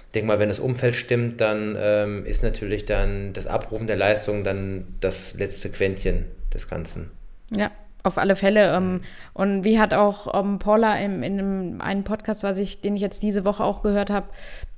ich 0.07 0.11
denke 0.15 0.27
mal, 0.27 0.39
wenn 0.39 0.49
das 0.49 0.59
Umfeld 0.59 0.95
stimmt, 0.95 1.39
dann 1.39 1.77
ähm, 1.79 2.25
ist 2.25 2.43
natürlich 2.43 2.85
dann 2.85 3.31
das 3.31 3.47
Abrufen 3.47 3.87
der 3.87 3.95
Leistung 3.95 4.43
dann 4.43 4.85
das 4.99 5.33
letzte 5.35 5.69
Quäntchen 5.69 6.25
des 6.53 6.67
Ganzen. 6.67 7.09
Ja. 7.55 7.71
auf 8.03 8.17
alle 8.17 8.35
Fälle. 8.35 8.75
Ähm, 8.75 9.01
und 9.33 9.63
wie 9.63 9.79
hat 9.79 9.93
auch 9.93 10.37
ähm, 10.37 10.59
Paula 10.59 10.97
im, 10.97 11.23
in 11.23 11.39
einem, 11.39 11.79
einen 11.81 12.03
Podcast, 12.03 12.43
was 12.43 12.59
ich, 12.59 12.81
den 12.81 12.97
ich 12.97 13.01
jetzt 13.01 13.23
diese 13.23 13.45
Woche 13.45 13.63
auch 13.63 13.81
gehört 13.81 14.09
habe, 14.09 14.27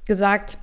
gesagt, 0.05 0.59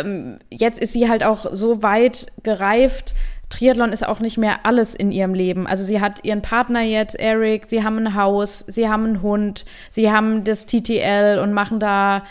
ähm, 0.00 0.38
jetzt 0.50 0.80
ist 0.80 0.92
sie 0.92 1.08
halt 1.08 1.22
auch 1.22 1.46
so 1.52 1.82
weit 1.82 2.26
gereift. 2.42 3.14
Triathlon 3.50 3.92
ist 3.92 4.06
auch 4.06 4.20
nicht 4.20 4.36
mehr 4.36 4.66
alles 4.66 4.94
in 4.94 5.10
ihrem 5.10 5.34
Leben. 5.34 5.66
Also 5.66 5.84
sie 5.84 6.00
hat 6.00 6.24
ihren 6.24 6.42
Partner 6.42 6.82
jetzt, 6.82 7.18
Eric, 7.18 7.66
sie 7.66 7.82
haben 7.82 7.98
ein 7.98 8.14
Haus, 8.14 8.60
sie 8.60 8.88
haben 8.88 9.04
einen 9.04 9.22
Hund, 9.22 9.64
sie 9.90 10.10
haben 10.12 10.44
das 10.44 10.66
TTL 10.66 11.38
und 11.38 11.52
machen 11.52 11.80
da 11.80 12.24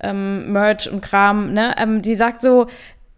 ähm, 0.00 0.52
Merch 0.52 0.90
und 0.90 1.02
Kram. 1.02 1.52
Ne? 1.52 1.74
Ähm, 1.78 2.02
sie 2.02 2.14
sagt 2.14 2.40
so, 2.40 2.66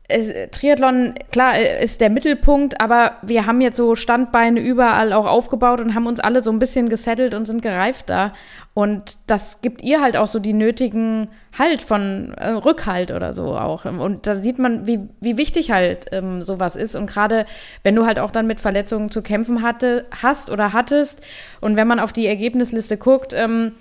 es, 0.08 0.30
Triathlon, 0.50 1.14
klar, 1.32 1.58
ist 1.58 2.00
der 2.00 2.10
Mittelpunkt, 2.10 2.80
aber 2.80 3.12
wir 3.22 3.46
haben 3.46 3.60
jetzt 3.60 3.76
so 3.76 3.96
Standbeine 3.96 4.60
überall 4.60 5.12
auch 5.12 5.26
aufgebaut 5.26 5.80
und 5.80 5.94
haben 5.94 6.06
uns 6.06 6.20
alle 6.20 6.42
so 6.42 6.50
ein 6.50 6.58
bisschen 6.58 6.88
gesettelt 6.88 7.34
und 7.34 7.46
sind 7.46 7.62
gereift 7.62 8.10
da. 8.10 8.34
Und 8.74 9.18
das 9.28 9.60
gibt 9.60 9.82
ihr 9.82 10.02
halt 10.02 10.16
auch 10.16 10.26
so 10.26 10.40
die 10.40 10.52
nötigen 10.52 11.30
Halt 11.56 11.80
von 11.80 12.34
äh, 12.36 12.48
Rückhalt 12.50 13.12
oder 13.12 13.32
so 13.32 13.56
auch. 13.56 13.84
Und 13.84 14.26
da 14.26 14.34
sieht 14.34 14.58
man, 14.58 14.88
wie, 14.88 15.08
wie 15.20 15.36
wichtig 15.36 15.70
halt 15.70 16.06
ähm, 16.10 16.42
sowas 16.42 16.74
ist. 16.74 16.96
Und 16.96 17.06
gerade 17.06 17.46
wenn 17.84 17.94
du 17.94 18.04
halt 18.04 18.18
auch 18.18 18.32
dann 18.32 18.48
mit 18.48 18.58
Verletzungen 18.58 19.12
zu 19.12 19.22
kämpfen 19.22 19.62
hatte, 19.62 20.06
hast 20.10 20.50
oder 20.50 20.72
hattest 20.72 21.24
und 21.60 21.76
wenn 21.76 21.86
man 21.86 22.00
auf 22.00 22.12
die 22.12 22.26
Ergebnisliste 22.26 22.96
guckt, 22.96 23.32
ähm, 23.32 23.72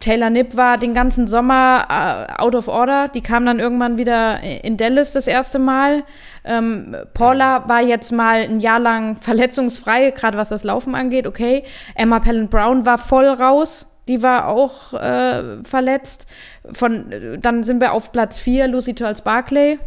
Taylor 0.00 0.30
Nipp 0.30 0.56
war 0.56 0.78
den 0.78 0.94
ganzen 0.94 1.28
Sommer 1.28 1.86
uh, 1.88 2.42
out 2.42 2.54
of 2.54 2.66
order. 2.66 3.08
Die 3.08 3.20
kam 3.20 3.46
dann 3.46 3.60
irgendwann 3.60 3.98
wieder 3.98 4.40
in 4.40 4.76
Dallas 4.76 5.12
das 5.12 5.26
erste 5.26 5.58
Mal. 5.58 6.02
Ähm, 6.44 6.96
Paula 7.14 7.68
war 7.68 7.80
jetzt 7.80 8.10
mal 8.10 8.40
ein 8.40 8.58
Jahr 8.58 8.80
lang 8.80 9.16
verletzungsfrei, 9.16 10.10
gerade 10.10 10.36
was 10.36 10.48
das 10.48 10.64
Laufen 10.64 10.94
angeht. 10.94 11.26
Okay. 11.26 11.62
Emma 11.94 12.18
Pellent 12.18 12.50
Brown 12.50 12.84
war 12.84 12.98
voll 12.98 13.28
raus. 13.28 13.89
Die 14.08 14.22
war 14.22 14.48
auch 14.48 14.92
äh, 14.92 15.62
verletzt. 15.64 16.26
Von, 16.72 17.38
dann 17.40 17.64
sind 17.64 17.80
wir 17.80 17.92
auf 17.92 18.12
Platz 18.12 18.38
4, 18.38 18.68
Lucy 18.68 18.94
Charles 18.94 19.22
Barclay. 19.22 19.78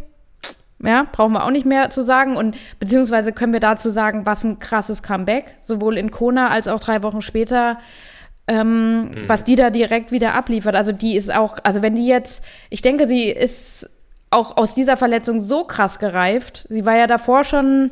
Ja, 0.83 1.05
brauchen 1.11 1.33
wir 1.33 1.45
auch 1.45 1.51
nicht 1.51 1.65
mehr 1.65 1.89
zu 1.89 2.03
sagen. 2.03 2.35
Und 2.35 2.55
beziehungsweise 2.79 3.31
können 3.31 3.53
wir 3.53 3.59
dazu 3.59 3.89
sagen, 3.89 4.25
was 4.25 4.43
ein 4.43 4.59
krasses 4.59 5.01
Comeback, 5.01 5.55
sowohl 5.61 5.97
in 5.97 6.11
Kona 6.11 6.49
als 6.49 6.67
auch 6.67 6.79
drei 6.79 7.03
Wochen 7.03 7.21
später 7.21 7.77
ähm, 8.47 9.09
mhm. 9.09 9.29
was 9.29 9.43
die 9.43 9.55
da 9.55 9.69
direkt 9.69 10.11
wieder 10.11 10.33
abliefert. 10.33 10.75
Also 10.75 10.91
die 10.91 11.15
ist 11.15 11.33
auch, 11.33 11.57
also 11.63 11.81
wenn 11.81 11.95
die 11.95 12.07
jetzt, 12.07 12.43
ich 12.69 12.81
denke, 12.81 13.07
sie 13.07 13.29
ist 13.29 13.89
auch 14.29 14.57
aus 14.57 14.73
dieser 14.73 14.97
Verletzung 14.97 15.39
so 15.39 15.63
krass 15.63 15.99
gereift. 15.99 16.65
Sie 16.69 16.85
war 16.85 16.95
ja 16.95 17.07
davor 17.07 17.43
schon, 17.43 17.91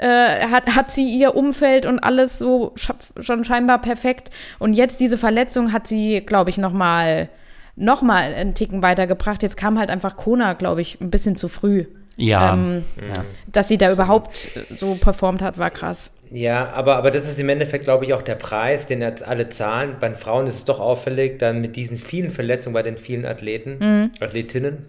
äh, 0.00 0.46
hat, 0.46 0.74
hat 0.74 0.90
sie 0.90 1.14
ihr 1.14 1.36
Umfeld 1.36 1.84
und 1.84 1.98
alles 1.98 2.38
so 2.38 2.72
schon 2.74 3.44
scheinbar 3.44 3.80
perfekt. 3.80 4.30
Und 4.58 4.72
jetzt 4.72 4.98
diese 5.00 5.18
Verletzung 5.18 5.72
hat 5.74 5.86
sie, 5.86 6.22
glaube 6.22 6.48
ich, 6.48 6.56
noch 6.56 6.72
mal, 6.72 7.28
noch 7.76 8.00
mal 8.00 8.32
einen 8.34 8.54
Ticken 8.54 8.82
weitergebracht. 8.82 9.42
Jetzt 9.42 9.58
kam 9.58 9.78
halt 9.78 9.90
einfach 9.90 10.16
Kona, 10.16 10.54
glaube 10.54 10.80
ich, 10.80 11.00
ein 11.00 11.10
bisschen 11.10 11.36
zu 11.36 11.48
früh. 11.48 11.84
Ja. 12.16 12.54
Ähm, 12.54 12.84
ja. 12.96 13.22
Dass 13.46 13.68
sie 13.68 13.76
da 13.76 13.92
überhaupt 13.92 14.34
so 14.74 14.94
performt 14.94 15.42
hat, 15.42 15.58
war 15.58 15.70
krass. 15.70 16.10
Ja, 16.30 16.70
aber, 16.70 16.96
aber 16.96 17.10
das 17.10 17.28
ist 17.28 17.38
im 17.38 17.50
Endeffekt, 17.50 17.84
glaube 17.84 18.06
ich, 18.06 18.14
auch 18.14 18.22
der 18.22 18.36
Preis, 18.36 18.86
den 18.86 19.02
jetzt 19.02 19.26
alle 19.26 19.50
zahlen. 19.50 19.96
Bei 20.00 20.08
den 20.08 20.14
Frauen 20.14 20.46
ist 20.46 20.54
es 20.54 20.64
doch 20.64 20.80
auffällig, 20.80 21.38
dann 21.38 21.60
mit 21.60 21.76
diesen 21.76 21.98
vielen 21.98 22.30
Verletzungen 22.30 22.72
bei 22.72 22.82
den 22.82 22.96
vielen 22.96 23.26
Athleten, 23.26 23.76
mhm. 23.80 24.12
Athletinnen, 24.20 24.86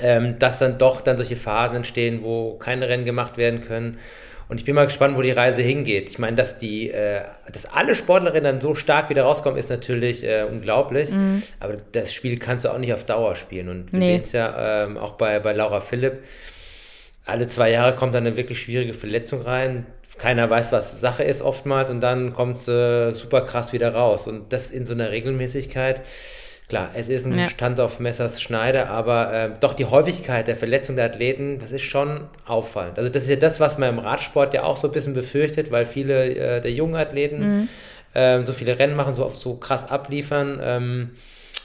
ähm, 0.00 0.38
dass 0.38 0.58
dann 0.58 0.78
doch 0.78 1.02
dann 1.02 1.18
solche 1.18 1.36
Phasen 1.36 1.76
entstehen, 1.76 2.24
wo 2.24 2.54
keine 2.54 2.88
Rennen 2.88 3.04
gemacht 3.04 3.36
werden 3.36 3.60
können. 3.60 3.98
Und 4.50 4.58
ich 4.58 4.64
bin 4.64 4.74
mal 4.74 4.84
gespannt, 4.84 5.16
wo 5.16 5.22
die 5.22 5.30
Reise 5.30 5.62
hingeht. 5.62 6.10
Ich 6.10 6.18
meine, 6.18 6.36
dass 6.36 6.58
die, 6.58 6.90
äh, 6.90 7.22
dass 7.52 7.66
alle 7.66 7.94
Sportlerinnen 7.94 8.44
dann 8.44 8.60
so 8.60 8.74
stark 8.74 9.08
wieder 9.08 9.22
rauskommen, 9.22 9.58
ist 9.58 9.70
natürlich 9.70 10.24
äh, 10.24 10.42
unglaublich. 10.42 11.10
Mhm. 11.10 11.42
Aber 11.60 11.76
das 11.92 12.12
Spiel 12.12 12.38
kannst 12.38 12.64
du 12.64 12.70
auch 12.70 12.78
nicht 12.78 12.92
auf 12.92 13.04
Dauer 13.04 13.36
spielen. 13.36 13.68
Und 13.68 13.92
wir 13.92 13.98
nee. 14.00 14.06
sehen 14.06 14.20
es 14.22 14.32
ja 14.32 14.84
ähm, 14.84 14.96
auch 14.98 15.12
bei, 15.12 15.38
bei 15.38 15.52
Laura 15.52 15.80
Philipp. 15.80 16.24
Alle 17.24 17.46
zwei 17.46 17.70
Jahre 17.70 17.94
kommt 17.94 18.14
dann 18.14 18.26
eine 18.26 18.36
wirklich 18.36 18.60
schwierige 18.60 18.92
Verletzung 18.92 19.42
rein 19.42 19.86
keiner 20.20 20.50
weiß, 20.50 20.70
was 20.70 21.00
Sache 21.00 21.24
ist 21.24 21.40
oftmals 21.40 21.88
und 21.88 22.00
dann 22.00 22.34
kommt 22.34 22.58
es 22.58 22.68
äh, 22.68 23.10
super 23.10 23.40
krass 23.40 23.72
wieder 23.72 23.94
raus. 23.94 24.28
Und 24.28 24.52
das 24.52 24.70
in 24.70 24.84
so 24.84 24.92
einer 24.92 25.10
Regelmäßigkeit, 25.10 26.02
klar, 26.70 26.90
es 26.94 27.08
ist 27.08 27.26
ein 27.26 27.38
ja. 27.38 27.48
Stand 27.48 27.78
auf 27.80 28.00
Messers 28.00 28.40
Schneide, 28.40 28.88
aber 28.88 29.32
äh, 29.32 29.50
doch 29.60 29.74
die 29.74 29.84
Häufigkeit 29.84 30.48
der 30.48 30.56
Verletzung 30.56 30.96
der 30.96 31.04
Athleten, 31.04 31.58
das 31.58 31.72
ist 31.72 31.82
schon 31.82 32.28
auffallend. 32.46 32.96
Also 32.96 33.10
das 33.10 33.24
ist 33.24 33.28
ja 33.28 33.36
das, 33.36 33.60
was 33.60 33.76
man 33.76 33.90
im 33.90 33.98
Radsport 33.98 34.54
ja 34.54 34.62
auch 34.62 34.76
so 34.76 34.88
ein 34.88 34.92
bisschen 34.92 35.12
befürchtet, 35.12 35.70
weil 35.70 35.84
viele 35.84 36.34
äh, 36.34 36.60
der 36.62 36.72
jungen 36.72 36.96
Athleten 36.96 37.38
mhm. 37.40 37.68
Ähm, 38.12 38.44
so 38.44 38.52
viele 38.52 38.76
Rennen 38.76 38.96
machen, 38.96 39.14
so 39.14 39.24
oft 39.24 39.38
so 39.38 39.54
krass 39.54 39.88
abliefern. 39.88 40.58
Ähm, 40.60 41.10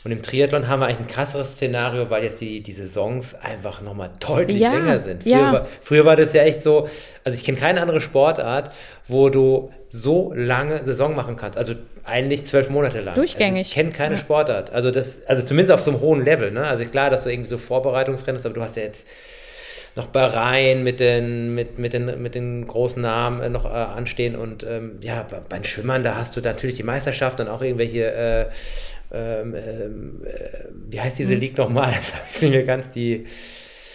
und 0.04 0.12
im 0.12 0.22
Triathlon 0.22 0.68
haben 0.68 0.80
wir 0.80 0.86
eigentlich 0.86 1.00
ein 1.00 1.08
krasseres 1.08 1.54
Szenario, 1.54 2.12
weil 2.12 2.24
jetzt 2.24 2.40
die, 2.40 2.62
die 2.62 2.72
Saisons 2.72 3.34
einfach 3.34 3.82
nochmal 3.82 4.12
deutlich 4.20 4.60
ja, 4.60 4.72
länger 4.72 5.00
sind. 5.00 5.24
Früher, 5.24 5.32
ja. 5.32 5.52
war, 5.52 5.68
früher 5.82 6.06
war 6.06 6.16
das 6.16 6.34
ja 6.34 6.44
echt 6.44 6.62
so, 6.62 6.88
also 7.24 7.36
ich 7.36 7.44
kenne 7.44 7.58
keine 7.58 7.82
andere 7.82 8.00
Sportart, 8.00 8.72
wo 9.08 9.30
du 9.30 9.72
so 9.90 10.32
lange 10.36 10.86
Saison 10.86 11.16
machen 11.16 11.36
kannst. 11.36 11.58
Also 11.58 11.74
eigentlich 12.06 12.46
zwölf 12.46 12.70
Monate 12.70 13.02
lang. 13.02 13.16
Durchgängig. 13.16 13.60
Also 13.60 13.62
ich 13.62 13.74
kenne 13.74 13.92
keine 13.92 14.16
ja. 14.16 14.22
Sportart. 14.22 14.72
Also 14.72 14.92
das, 14.92 15.26
also 15.26 15.44
zumindest 15.44 15.72
auf 15.72 15.82
so 15.82 15.92
einem 15.92 16.02
hohen 16.02 16.24
Level. 16.24 16.52
Ne? 16.52 16.66
Also 16.66 16.86
klar, 16.86 17.10
dass 17.10 17.24
du 17.24 17.30
irgendwie 17.30 17.50
so 17.50 17.58
Vorbereitungsrennen 17.58 18.38
hast, 18.38 18.46
aber 18.46 18.56
du 18.56 18.62
hast 18.62 18.78
ja 18.78 18.84
jetzt 18.84 19.08
noch 19.96 20.08
Bahrain 20.08 20.84
mit 20.84 21.00
den, 21.00 21.56
mit, 21.56 21.80
mit 21.80 21.94
den, 21.94 22.22
mit 22.22 22.36
den 22.36 22.68
großen 22.68 23.02
Namen 23.02 23.42
äh, 23.42 23.50
noch 23.50 23.66
äh, 23.66 23.70
anstehen. 23.70 24.36
Und 24.36 24.64
ähm, 24.64 25.00
ja, 25.02 25.26
bei, 25.30 25.38
bei 25.48 25.58
den 25.58 25.64
Schwimmern, 25.64 26.04
da 26.04 26.16
hast 26.16 26.36
du 26.36 26.42
natürlich 26.42 26.76
die 26.76 26.84
Meisterschaft 26.84 27.40
und 27.40 27.48
auch 27.48 27.62
irgendwelche, 27.62 28.12
äh, 28.12 28.46
ähm, 29.14 29.56
äh, 29.56 29.90
wie 30.90 31.00
heißt 31.00 31.18
diese 31.18 31.34
hm. 31.34 31.40
League 31.40 31.58
nochmal? 31.58 31.94
Das 31.98 32.14
habe 32.14 32.24
ich 32.30 32.42
nicht 32.42 32.52
mehr 32.52 32.64
ganz 32.64 32.90
die. 32.90 33.26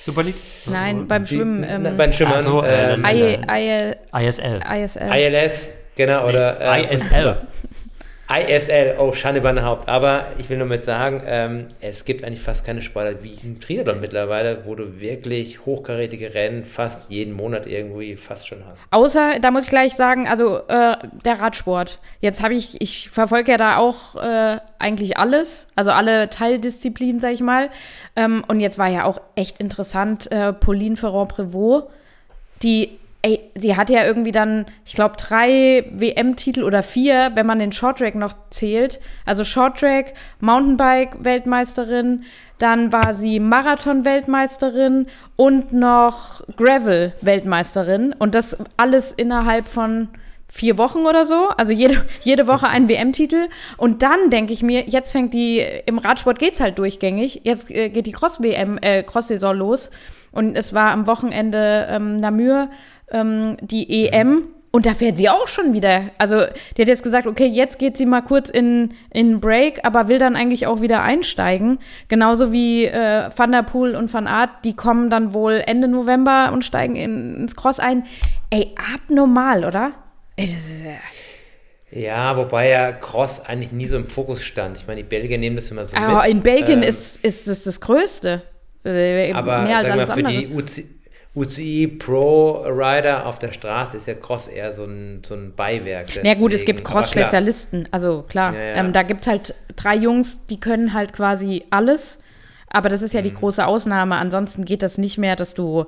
Super 0.03 0.23
League? 0.23 0.37
Nein, 0.71 1.07
beim 1.07 1.27
Schwimmen. 1.27 1.63
Ähm, 1.63 1.83
na, 1.83 1.91
beim 1.91 2.11
Schwimmen. 2.11 2.41
So, 2.41 2.65
ähm, 2.65 3.05
ISL. 3.05 3.95
ISL. 4.11 4.61
ILS, 5.13 5.75
genau, 5.95 6.27
oder. 6.27 6.59
Äh, 6.59 6.95
ISL. 6.95 7.37
ISL, 8.31 8.95
oh, 8.99 9.13
Schande 9.13 9.41
bei 9.41 9.51
Haupt. 9.63 9.89
Aber 9.89 10.27
ich 10.39 10.49
will 10.49 10.59
nur 10.59 10.69
mit 10.69 10.85
sagen, 10.85 11.23
ähm, 11.27 11.67
es 11.81 12.05
gibt 12.05 12.23
eigentlich 12.23 12.41
fast 12.41 12.65
keine 12.65 12.81
Sportart 12.81 13.25
wie 13.25 13.37
im 13.43 13.59
Triathlon 13.59 14.01
mittlerweile, 14.01 14.65
wo 14.67 14.77
du 14.77 15.01
wirklich 15.01 15.67
hochkarätige 15.67 16.33
Rennen 16.33 16.65
fast 16.65 17.11
jeden 17.11 17.35
Monat 17.35 17.67
irgendwie 17.67 18.15
fast 18.15 18.47
schon 18.47 18.65
hast. 18.65 18.79
Außer, 18.93 19.41
da 19.41 19.51
muss 19.51 19.65
ich 19.65 19.71
gleich 19.71 19.95
sagen, 19.95 20.29
also 20.29 20.59
äh, 20.69 20.97
der 21.25 21.41
Radsport. 21.41 21.99
Jetzt 22.21 22.43
habe 22.43 22.55
ich, 22.55 22.81
ich 22.81 23.11
verfolge 23.11 23.51
ja 23.51 23.59
da 23.59 23.79
auch 23.79 24.15
äh, 24.15 24.59
eigentlich 24.79 25.19
alles, 25.19 25.69
also 25.75 25.91
alle 25.91 26.31
Teildisziplinen, 26.31 27.19
sag 27.19 27.33
ich 27.33 27.41
mal. 27.41 27.69
Ähm, 28.15 28.45
und 28.47 28.61
jetzt 28.61 28.79
war 28.79 28.89
ja 28.89 29.05
auch 29.05 29.21
echt 29.35 29.59
interessant, 29.59 30.31
äh, 30.31 30.53
Pauline 30.53 30.97
Ferrand-Prévot, 30.97 31.89
die 32.63 33.00
ey, 33.23 33.41
sie 33.55 33.77
hat 33.77 33.91
ja 33.91 34.05
irgendwie 34.05 34.33
dann, 34.33 34.67
ich 34.85 34.95
glaube, 34.95 35.17
drei 35.17 35.85
WM-Titel 35.93 36.63
oder 36.63 36.83
vier, 36.83 37.33
wenn 37.35 37.47
man 37.47 37.59
den 37.59 37.73
Shorttrack 37.73 38.15
noch 38.15 38.35
zählt. 38.51 39.01
Also 39.27 39.45
Shorttrack, 39.45 40.15
Mountainbike-Weltmeisterin, 40.41 42.25
dann 42.59 42.93
war 42.93 43.15
sie 43.15 43.41
Marathon-Weltmeisterin 43.41 45.07
und 45.37 45.73
noch 45.73 46.43
Gravel-Weltmeisterin. 46.57 48.15
Und 48.19 48.35
das 48.35 48.57
alles 48.77 49.13
innerhalb 49.13 49.69
von 49.69 50.09
vier 50.51 50.79
Wochen 50.79 51.01
oder 51.01 51.25
so. 51.25 51.49
Also 51.57 51.73
jede, 51.73 52.05
jede 52.23 52.47
Woche 52.47 52.69
ein 52.69 52.89
WM-Titel. 52.89 53.49
Und 53.77 54.03
dann 54.03 54.31
denke 54.31 54.53
ich 54.53 54.63
mir, 54.63 54.85
jetzt 54.87 55.13
fängt 55.13 55.33
die, 55.35 55.65
im 55.87 55.99
Radsport 55.99 56.39
geht's 56.39 56.61
halt 56.61 56.79
durchgängig. 56.79 57.43
Jetzt 57.45 57.71
äh, 57.71 57.91
geht 57.91 58.07
die 58.07 58.13
Cross-WM, 58.13 58.79
äh, 58.81 59.03
Cross-Saison 59.03 59.57
los. 59.57 59.91
Und 60.33 60.57
es 60.57 60.73
war 60.75 60.93
am 60.93 61.07
Wochenende 61.07 61.89
ähm, 61.91 62.17
Namur 62.17 62.69
ähm, 63.11 63.57
die 63.61 64.09
EM. 64.09 64.49
Und 64.73 64.87
da 64.87 64.95
fährt 64.95 65.19
sie 65.19 65.29
auch 65.29 65.49
schon 65.49 65.75
wieder. 65.75 66.11
Also, 66.19 66.45
die 66.77 66.83
hat 66.83 66.89
jetzt 66.89 67.03
gesagt, 67.03 67.27
okay, 67.27 67.47
jetzt 67.47 67.81
geht 67.81 67.97
sie 67.97 68.07
mal 68.07 68.21
kurz 68.21 68.51
in, 68.51 68.95
in 69.11 69.41
Break, 69.41 69.81
aber 69.85 70.07
will 70.07 70.21
dann 70.21 70.37
eigentlich 70.37 70.69
auch 70.69 70.81
wieder 70.81 71.03
einsteigen. 71.03 71.81
Genauso 72.07 72.53
wie 72.53 72.85
äh, 72.85 73.31
Van 73.35 73.51
der 73.51 73.65
Poel 73.65 73.97
und 73.97 74.13
Van 74.15 74.29
Aert, 74.29 74.51
die 74.65 74.75
kommen 74.75 75.11
dann 75.11 75.35
wohl 75.35 75.61
Ende 75.67 75.89
November 75.89 76.51
und 76.53 76.65
steigen 76.65 76.95
in, 76.95 77.35
ins 77.35 77.57
Cross 77.57 77.81
ein. 77.81 78.05
Ey, 78.51 78.73
abnormal, 78.95 79.65
oder? 79.65 79.93
Ey, 80.37 80.47
das 80.47 80.67
ist 80.67 80.85
ja. 80.85 80.93
Ja, 81.93 82.37
wobei 82.37 82.69
ja 82.69 82.93
Cross 82.93 83.47
eigentlich 83.47 83.73
nie 83.73 83.87
so 83.87 83.97
im 83.97 84.07
Fokus 84.07 84.45
stand. 84.45 84.77
Ich 84.77 84.87
meine, 84.87 85.03
die 85.03 85.09
Belgier 85.09 85.39
nehmen 85.39 85.57
das 85.57 85.69
immer 85.73 85.85
so 85.85 85.97
Aber 85.97 86.23
mit. 86.23 86.31
in 86.31 86.41
Belgien 86.43 86.83
ähm, 86.83 86.89
ist, 86.89 87.25
ist 87.25 87.49
das 87.49 87.65
das 87.65 87.81
Größte. 87.81 88.43
Äh, 88.85 89.33
aber 89.33 89.63
mehr 89.63 89.79
als 89.79 89.91
alles 89.91 90.09
mal, 90.09 90.15
für 90.15 90.27
andere. 90.27 90.47
die 90.47 90.55
UC 90.55 91.00
UCI 91.35 91.87
Pro 91.87 92.65
Rider 92.67 93.27
auf 93.27 93.39
der 93.39 93.53
Straße 93.53 93.97
ist 93.97 94.09
ja 94.09 94.15
Cross 94.15 94.49
eher 94.49 94.73
so 94.73 94.85
ein, 94.85 95.23
so 95.25 95.35
ein 95.35 95.55
Beiwerk. 95.55 96.09
Na 96.17 96.31
ja, 96.31 96.35
gut, 96.35 96.53
es 96.53 96.65
gibt 96.65 96.85
Cross-Spezialisten. 96.85 97.89
Also 97.93 98.25
klar, 98.29 98.55
ja, 98.55 98.61
ja. 98.61 98.75
Ähm, 98.77 98.93
da 98.93 99.05
gibt 99.05 99.23
es 99.23 99.29
halt 99.29 99.55
drei 99.77 99.95
Jungs, 99.95 100.47
die 100.47 100.59
können 100.59 100.93
halt 100.93 101.13
quasi 101.13 101.65
alles. 101.71 102.21
Aber 102.69 102.89
das 102.89 103.03
ist 103.03 103.15
ja 103.15 103.21
mhm. 103.21 103.25
die 103.25 103.35
große 103.35 103.65
Ausnahme. 103.65 104.17
Ansonsten 104.17 104.65
geht 104.65 104.83
das 104.83 104.99
nicht 104.99 105.19
mehr, 105.19 105.37
dass 105.37 105.55
du 105.55 105.87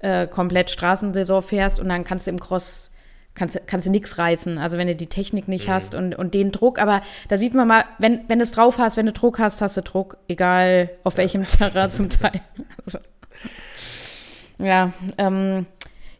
äh, 0.00 0.26
komplett 0.26 0.70
Straßensaison 0.70 1.42
fährst 1.42 1.78
und 1.78 1.88
dann 1.88 2.04
kannst 2.04 2.26
du 2.26 2.32
im 2.32 2.40
Cross 2.40 2.90
kannst, 3.34 3.60
kannst 3.66 3.86
du 3.86 3.90
nichts 3.90 4.18
reißen. 4.18 4.58
Also 4.58 4.76
wenn 4.76 4.88
du 4.88 4.96
die 4.96 5.06
Technik 5.06 5.48
nicht 5.48 5.68
mhm. 5.68 5.72
hast 5.72 5.94
und, 5.94 6.14
und 6.14 6.34
den 6.34 6.52
Druck. 6.52 6.80
Aber 6.80 7.02
da 7.28 7.36
sieht 7.36 7.54
man 7.54 7.68
mal, 7.68 7.84
wenn, 7.98 8.22
wenn 8.28 8.38
du 8.38 8.42
es 8.42 8.52
drauf 8.52 8.78
hast, 8.78 8.96
wenn 8.96 9.06
du 9.06 9.12
Druck 9.12 9.38
hast, 9.38 9.62
hast 9.62 9.76
du 9.76 9.82
Druck. 9.82 10.16
Egal 10.28 10.90
auf 11.04 11.16
welchem 11.16 11.44
Terrain 11.44 11.90
zum 11.90 12.10
Teil. 12.10 12.40
Also, 12.84 12.98
ja, 14.60 14.92
ähm, 15.18 15.66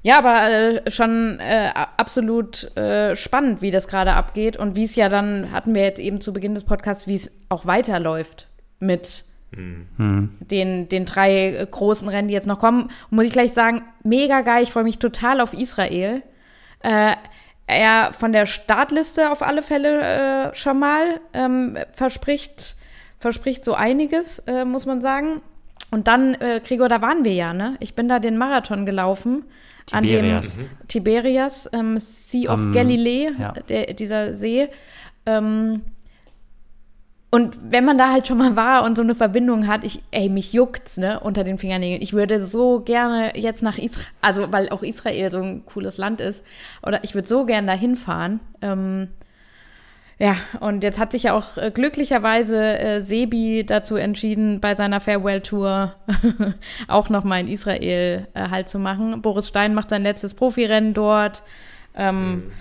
ja, 0.03 0.19
aber 0.19 0.51
äh, 0.51 0.91
schon 0.91 1.39
äh, 1.41 1.71
absolut 1.75 2.75
äh, 2.77 3.15
spannend, 3.17 3.61
wie 3.61 3.71
das 3.71 3.87
gerade 3.87 4.15
abgeht 4.15 4.57
und 4.57 4.75
wie 4.75 4.85
es 4.85 4.97
ja 4.97 5.09
dann, 5.09 5.53
hatten 5.53 5.75
wir 5.75 5.83
jetzt 5.83 6.01
eben 6.01 6.21
zu 6.21 6.33
Beginn 6.33 6.55
des 6.55 6.65
Podcasts, 6.65 7.07
wie 7.07 7.17
es 7.17 7.31
auch 7.51 7.67
weiterläuft 7.67 8.49
mit 8.79 9.25
mhm. 9.51 10.31
den, 10.41 10.89
den 10.89 11.05
drei 11.05 11.67
großen 11.71 12.09
Rennen, 12.09 12.29
die 12.29 12.35
jetzt 12.35 12.47
noch 12.47 12.59
kommen. 12.59 12.91
Muss 13.11 13.27
ich 13.27 13.33
gleich 13.33 13.53
sagen, 13.53 13.83
mega 14.03 14.41
geil, 14.41 14.63
ich 14.63 14.73
freue 14.73 14.85
mich 14.85 14.99
total 14.99 15.41
auf 15.41 15.53
Israel. 15.53 16.23
Äh, 16.81 17.17
er 17.67 18.13
von 18.15 18.33
der 18.33 18.47
Startliste 18.47 19.31
auf 19.31 19.43
alle 19.43 19.63
Fälle 19.63 20.01
äh, 20.51 20.55
schon 20.55 20.79
mal 20.79 21.21
ähm, 21.35 21.79
verspricht, 21.93 22.77
verspricht 23.19 23.65
so 23.65 23.75
einiges, 23.75 24.41
äh, 24.41 24.65
muss 24.65 24.87
man 24.87 25.03
sagen. 25.03 25.43
Und 25.91 26.07
dann, 26.07 26.35
äh, 26.35 26.61
Gregor, 26.65 26.89
da 26.89 27.03
waren 27.03 27.25
wir 27.25 27.33
ja, 27.33 27.53
ne? 27.53 27.77
Ich 27.81 27.95
bin 27.95 28.09
da 28.09 28.19
den 28.19 28.37
Marathon 28.37 28.87
gelaufen. 28.87 29.45
Tiberias. 29.87 30.53
An 30.53 30.59
dem 30.59 30.65
mhm. 30.65 30.89
Tiberias, 30.89 31.71
ähm, 31.73 31.99
Sea 31.99 32.53
of 32.53 32.61
um, 32.61 32.73
Galilee, 32.73 33.31
ja. 33.37 33.53
der, 33.69 33.95
dieser 33.95 34.35
See. 34.35 34.69
Ähm, 35.27 35.83
und 37.33 37.57
wenn 37.71 37.85
man 37.85 37.97
da 37.97 38.11
halt 38.11 38.27
schon 38.27 38.39
mal 38.39 38.57
war 38.57 38.85
und 38.85 38.97
so 38.97 39.03
eine 39.03 39.15
Verbindung 39.15 39.69
hat, 39.69 39.85
ich, 39.85 40.03
ey, 40.11 40.29
mich 40.29 40.53
juckt's, 40.53 40.97
ne, 40.97 41.21
unter 41.21 41.45
den 41.45 41.59
Fingernägeln. 41.59 42.03
Ich 42.03 42.13
würde 42.13 42.43
so 42.43 42.81
gerne 42.81 43.37
jetzt 43.37 43.63
nach 43.63 43.79
Israel, 43.79 44.07
also 44.21 44.51
weil 44.51 44.69
auch 44.71 44.83
Israel 44.83 45.31
so 45.31 45.39
ein 45.39 45.65
cooles 45.65 45.97
Land 45.97 46.21
ist, 46.21 46.45
oder 46.83 47.05
ich 47.05 47.15
würde 47.15 47.29
so 47.29 47.47
gerne 47.47 47.69
da 47.69 47.73
hinfahren. 47.75 48.41
Ähm, 48.63 49.09
ja, 50.21 50.37
und 50.61 50.83
jetzt 50.83 50.99
hat 50.99 51.13
sich 51.13 51.23
ja 51.23 51.33
auch 51.33 51.57
äh, 51.57 51.71
glücklicherweise 51.71 52.79
äh, 52.79 53.01
Sebi 53.01 53.65
dazu 53.65 53.97
entschieden, 53.97 54.61
bei 54.61 54.75
seiner 54.75 55.01
Farewell-Tour 55.01 55.95
auch 56.89 57.09
nochmal 57.09 57.41
in 57.41 57.49
Israel 57.49 58.29
äh, 58.35 58.51
Halt 58.51 58.69
zu 58.69 58.79
machen. 58.79 59.23
Boris 59.23 59.49
Stein 59.49 59.73
macht 59.73 59.89
sein 59.89 60.03
letztes 60.03 60.35
Profirennen 60.35 60.93
dort. 60.93 61.43
Ähm, 61.95 62.31
mhm. 62.31 62.53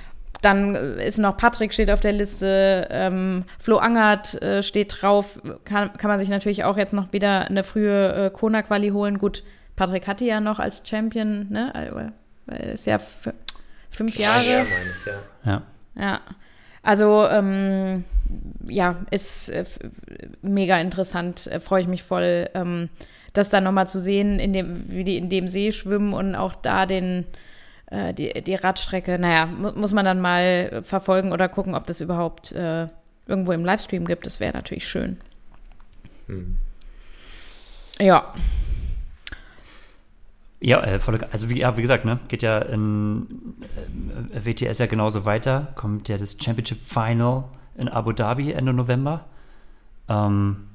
Dann 0.42 0.76
ist 1.00 1.18
noch 1.18 1.36
Patrick 1.36 1.74
steht 1.74 1.92
auf 1.92 2.00
der 2.00 2.14
Liste, 2.14 2.88
ähm, 2.92 3.44
Flo 3.60 3.76
Angert 3.76 4.42
äh, 4.42 4.64
steht 4.64 5.02
drauf. 5.02 5.42
Kann, 5.66 5.92
kann 5.98 6.10
man 6.10 6.18
sich 6.18 6.30
natürlich 6.30 6.64
auch 6.64 6.78
jetzt 6.78 6.94
noch 6.94 7.12
wieder 7.12 7.48
eine 7.48 7.66
frühe 7.66 8.28
äh, 8.28 8.30
Kona-Quali 8.30 8.92
holen. 8.92 9.18
Gut, 9.18 9.44
Patrick 9.76 10.08
hatte 10.08 10.24
ja 10.24 10.40
noch 10.40 10.60
als 10.60 10.82
Champion, 10.86 11.48
ne? 11.50 12.14
Äh, 12.50 12.74
ist 12.76 12.88
ja 12.88 13.00
fünf 13.90 14.16
Jahre. 14.16 14.46
Ja, 14.46 14.58
meine 14.60 14.92
ich, 14.96 15.06
ja. 15.06 15.52
Ja. 15.52 15.62
ja. 16.02 16.22
Also, 16.82 17.26
ähm, 17.28 18.06
ja, 18.68 18.98
ist 19.12 19.50
äh, 19.50 19.66
mega 20.42 20.80
interessant. 20.80 21.48
Äh, 21.48 21.60
Freue 21.60 21.82
ich 21.82 21.88
mich 21.88 22.04
voll, 22.04 22.50
ähm, 22.54 22.90
das 23.34 23.50
dann 23.50 23.64
nochmal 23.64 23.88
zu 23.88 24.00
sehen, 24.00 24.40
in 24.40 24.54
dem, 24.54 24.90
wie 24.90 25.04
die 25.04 25.18
in 25.18 25.30
dem 25.30 25.50
See 25.50 25.72
schwimmen 25.72 26.14
und 26.14 26.36
auch 26.36 26.56
da 26.56 26.86
den 26.86 27.26
äh, 27.92 28.14
die, 28.14 28.42
die 28.44 28.56
Radstrecke, 28.56 29.18
naja, 29.20 29.46
mu 29.46 29.72
muss 29.72 29.94
man 29.94 30.06
dann 30.06 30.22
mal 30.22 30.82
verfolgen 30.84 31.32
oder 31.32 31.50
gucken, 31.50 31.76
ob 31.76 31.88
das 31.88 32.02
überhaupt 32.02 32.52
äh, 32.52 32.88
irgendwo 33.28 33.52
im 33.52 33.66
Livestream 33.66 34.06
gibt. 34.06 34.26
Das 34.26 34.40
wäre 34.40 34.54
natürlich 34.54 34.88
schön. 34.88 35.18
Hm. 36.28 36.58
Ja. 38.00 38.34
Ja, 40.62 40.84
äh, 40.84 41.00
also 41.32 41.50
wie, 41.50 41.60
ja, 41.60 41.78
wie 41.78 41.82
gesagt, 41.82 42.06
ne, 42.06 42.20
geht 42.28 42.44
ja 42.44 42.60
in 42.60 43.56
äh, 44.34 44.46
WTS 44.46 44.80
ja 44.80 44.88
genauso 44.88 45.26
weiter. 45.26 45.70
Kommt 45.76 46.10
ja 46.10 46.18
das 46.18 46.38
Championship 46.40 46.80
Final 46.86 47.46
in 47.78 47.88
Abu 47.88 48.12
Dhabi 48.12 48.52
Ende 48.52 48.74
November. 48.74 49.26
Ähm, 50.10 50.68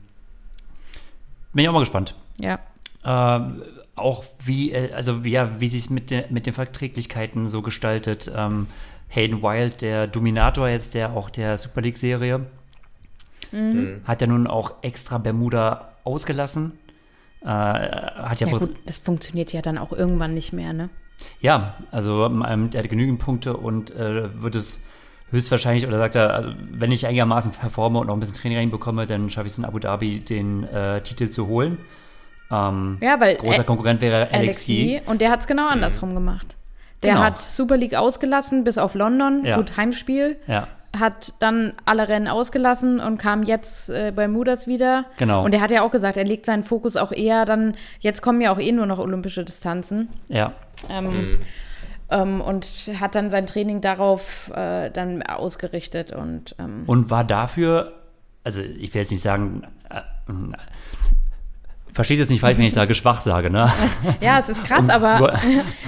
bin 1.52 1.62
ich 1.62 1.68
auch 1.68 1.74
mal 1.74 1.80
gespannt. 1.80 2.14
Ja. 2.38 2.58
Ähm, 3.04 3.62
auch 3.94 4.24
wie, 4.42 4.72
äh, 4.72 4.92
also 4.92 5.22
wie, 5.24 5.32
ja, 5.32 5.60
wie 5.60 5.68
sich 5.68 5.84
es 5.84 5.90
mit, 5.90 6.10
de, 6.10 6.24
mit 6.30 6.46
den 6.46 6.54
Verträglichkeiten 6.54 7.48
so 7.48 7.60
gestaltet. 7.60 8.30
Ähm, 8.34 8.68
Hayden 9.08 9.42
Wild, 9.42 9.82
der 9.82 10.06
Dominator 10.06 10.68
jetzt 10.68 10.94
der 10.94 11.12
auch 11.12 11.30
der 11.30 11.58
Super 11.58 11.82
League-Serie, 11.82 12.46
mhm. 13.52 14.00
hat 14.04 14.20
ja 14.20 14.26
nun 14.26 14.46
auch 14.46 14.74
extra 14.82 15.18
Bermuda 15.18 15.92
ausgelassen. 16.04 16.72
Äh, 17.44 17.46
hat 17.46 18.40
ja, 18.40 18.48
ja 18.48 18.58
gut, 18.58 18.74
das 18.86 18.98
funktioniert 18.98 19.52
ja 19.52 19.60
dann 19.60 19.78
auch 19.78 19.92
irgendwann 19.92 20.34
nicht 20.34 20.52
mehr, 20.52 20.72
ne? 20.72 20.88
Ja, 21.40 21.74
also 21.90 22.24
ähm, 22.26 22.70
er 22.72 22.82
hat 22.82 22.88
genügend 22.88 23.18
Punkte 23.18 23.56
und 23.56 23.90
äh, 23.94 24.42
wird 24.42 24.54
es 24.54 24.80
höchstwahrscheinlich, 25.30 25.86
oder 25.86 25.98
sagt 25.98 26.14
er, 26.14 26.34
also 26.34 26.50
wenn 26.70 26.90
ich 26.90 27.06
einigermaßen 27.06 27.52
performe 27.52 27.98
und 27.98 28.06
noch 28.06 28.14
ein 28.14 28.20
bisschen 28.20 28.36
Training 28.36 28.58
reinbekomme, 28.58 29.06
dann 29.06 29.30
schaffe 29.30 29.46
ich 29.46 29.52
es 29.52 29.58
in 29.58 29.64
Abu 29.64 29.78
Dhabi, 29.78 30.20
den 30.20 30.64
äh, 30.64 31.02
Titel 31.02 31.28
zu 31.28 31.46
holen. 31.46 31.78
Ähm, 32.50 32.98
ja, 33.00 33.20
weil 33.20 33.36
großer 33.36 33.64
Konkurrent 33.64 34.00
wäre 34.00 34.30
Alexi. 34.30 35.00
Und 35.06 35.20
der 35.20 35.30
hat 35.30 35.40
es 35.40 35.46
genau 35.46 35.68
andersrum 35.68 36.10
mhm. 36.10 36.14
gemacht. 36.14 36.56
Der 37.02 37.14
genau. 37.14 37.24
hat 37.24 37.38
Super 37.38 37.76
League 37.76 37.94
ausgelassen 37.94 38.64
bis 38.64 38.78
auf 38.78 38.94
London, 38.94 39.44
ja. 39.44 39.56
gut 39.56 39.76
Heimspiel. 39.76 40.36
Ja. 40.46 40.68
Hat 40.98 41.34
dann 41.40 41.72
alle 41.84 42.08
Rennen 42.08 42.28
ausgelassen 42.28 43.00
und 43.00 43.18
kam 43.18 43.42
jetzt 43.42 43.90
äh, 43.90 44.12
bei 44.14 44.28
Mudas 44.28 44.66
wieder. 44.66 45.06
Genau. 45.16 45.44
Und 45.44 45.52
er 45.52 45.60
hat 45.60 45.70
ja 45.70 45.82
auch 45.82 45.90
gesagt, 45.90 46.16
er 46.16 46.24
legt 46.24 46.46
seinen 46.46 46.62
Fokus 46.62 46.96
auch 46.96 47.10
eher 47.10 47.44
dann, 47.44 47.74
jetzt 48.00 48.22
kommen 48.22 48.40
ja 48.40 48.52
auch 48.52 48.60
eh 48.60 48.70
nur 48.70 48.86
noch 48.86 48.98
olympische 48.98 49.44
Distanzen. 49.44 50.08
Ja. 50.28 50.52
Ähm, 50.88 51.06
mhm. 51.06 51.38
ähm, 52.10 52.40
und 52.40 52.66
hat 53.00 53.14
dann 53.14 53.30
sein 53.30 53.46
Training 53.46 53.80
darauf 53.80 54.50
äh, 54.54 54.90
dann 54.90 55.22
ausgerichtet 55.22 56.12
und 56.12 56.54
ähm, 56.58 56.84
Und 56.86 57.10
war 57.10 57.24
dafür, 57.24 57.92
also 58.44 58.60
ich 58.60 58.94
will 58.94 59.00
jetzt 59.00 59.10
nicht 59.10 59.22
sagen, 59.22 59.66
äh, 59.90 60.02
versteht 61.94 62.20
es 62.20 62.28
nicht 62.28 62.40
falsch, 62.40 62.58
wenn 62.58 62.66
ich 62.66 62.74
sage 62.74 62.94
schwach 62.94 63.20
sage, 63.20 63.50
ne? 63.50 63.72
Ja, 64.20 64.40
es 64.40 64.48
ist 64.48 64.64
krass, 64.64 64.88
aber 64.90 65.32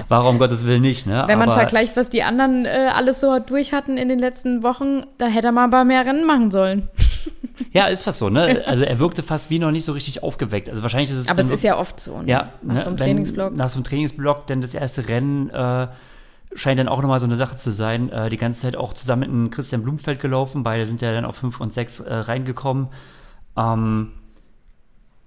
warum 0.08 0.38
Gottes 0.38 0.64
Willen 0.64 0.82
nicht, 0.82 1.06
ne? 1.06 1.24
Wenn 1.26 1.38
man 1.38 1.48
aber, 1.48 1.58
vergleicht, 1.58 1.96
was 1.96 2.08
die 2.08 2.22
anderen 2.22 2.64
äh, 2.64 2.90
alles 2.94 3.20
so 3.20 3.38
durch 3.40 3.72
hatten 3.72 3.98
in 3.98 4.08
den 4.08 4.20
letzten 4.20 4.62
Wochen, 4.62 5.02
dann 5.18 5.30
hätte 5.30 5.48
er 5.48 5.52
mal 5.52 5.64
ein 5.64 5.70
paar 5.70 5.84
mehr 5.84 6.06
Rennen 6.06 6.24
machen 6.24 6.50
sollen. 6.50 6.88
Ja, 7.72 7.86
ist 7.86 8.02
fast 8.02 8.18
so, 8.18 8.28
ne? 8.28 8.62
Also 8.66 8.84
er 8.84 8.98
wirkte 8.98 9.22
fast 9.22 9.50
wie 9.50 9.58
noch 9.58 9.70
nicht 9.70 9.84
so 9.84 9.92
richtig 9.92 10.22
aufgeweckt. 10.22 10.68
Also 10.68 10.82
wahrscheinlich 10.82 11.10
ist 11.10 11.16
es. 11.16 11.28
Aber 11.28 11.40
es 11.40 11.50
ist 11.50 11.64
ja 11.64 11.76
oft 11.76 11.98
so, 11.98 12.22
ne? 12.22 12.28
Ja, 12.28 12.52
nach 12.62 12.74
ne? 12.74 12.80
so 12.80 12.88
einem 12.88 12.96
Trainingsblock. 12.96 13.50
Wenn, 13.50 13.56
nach 13.56 13.68
so 13.68 13.76
einem 13.76 13.84
Trainingsblock, 13.84 14.46
denn 14.46 14.60
das 14.60 14.74
erste 14.74 15.08
Rennen 15.08 15.50
äh, 15.50 15.88
scheint 16.54 16.78
dann 16.78 16.88
auch 16.88 17.02
nochmal 17.02 17.20
so 17.20 17.26
eine 17.26 17.36
Sache 17.36 17.56
zu 17.56 17.70
sein. 17.70 18.10
Äh, 18.10 18.30
die 18.30 18.36
ganze 18.36 18.60
Zeit 18.60 18.76
auch 18.76 18.92
zusammen 18.92 19.44
mit 19.44 19.52
Christian 19.52 19.82
Blumfeld 19.82 20.20
gelaufen. 20.20 20.62
Beide 20.62 20.86
sind 20.86 21.02
ja 21.02 21.12
dann 21.12 21.24
auf 21.24 21.36
5 21.36 21.60
und 21.60 21.72
6 21.72 22.00
äh, 22.00 22.14
reingekommen. 22.14 22.88
Ähm, 23.56 24.12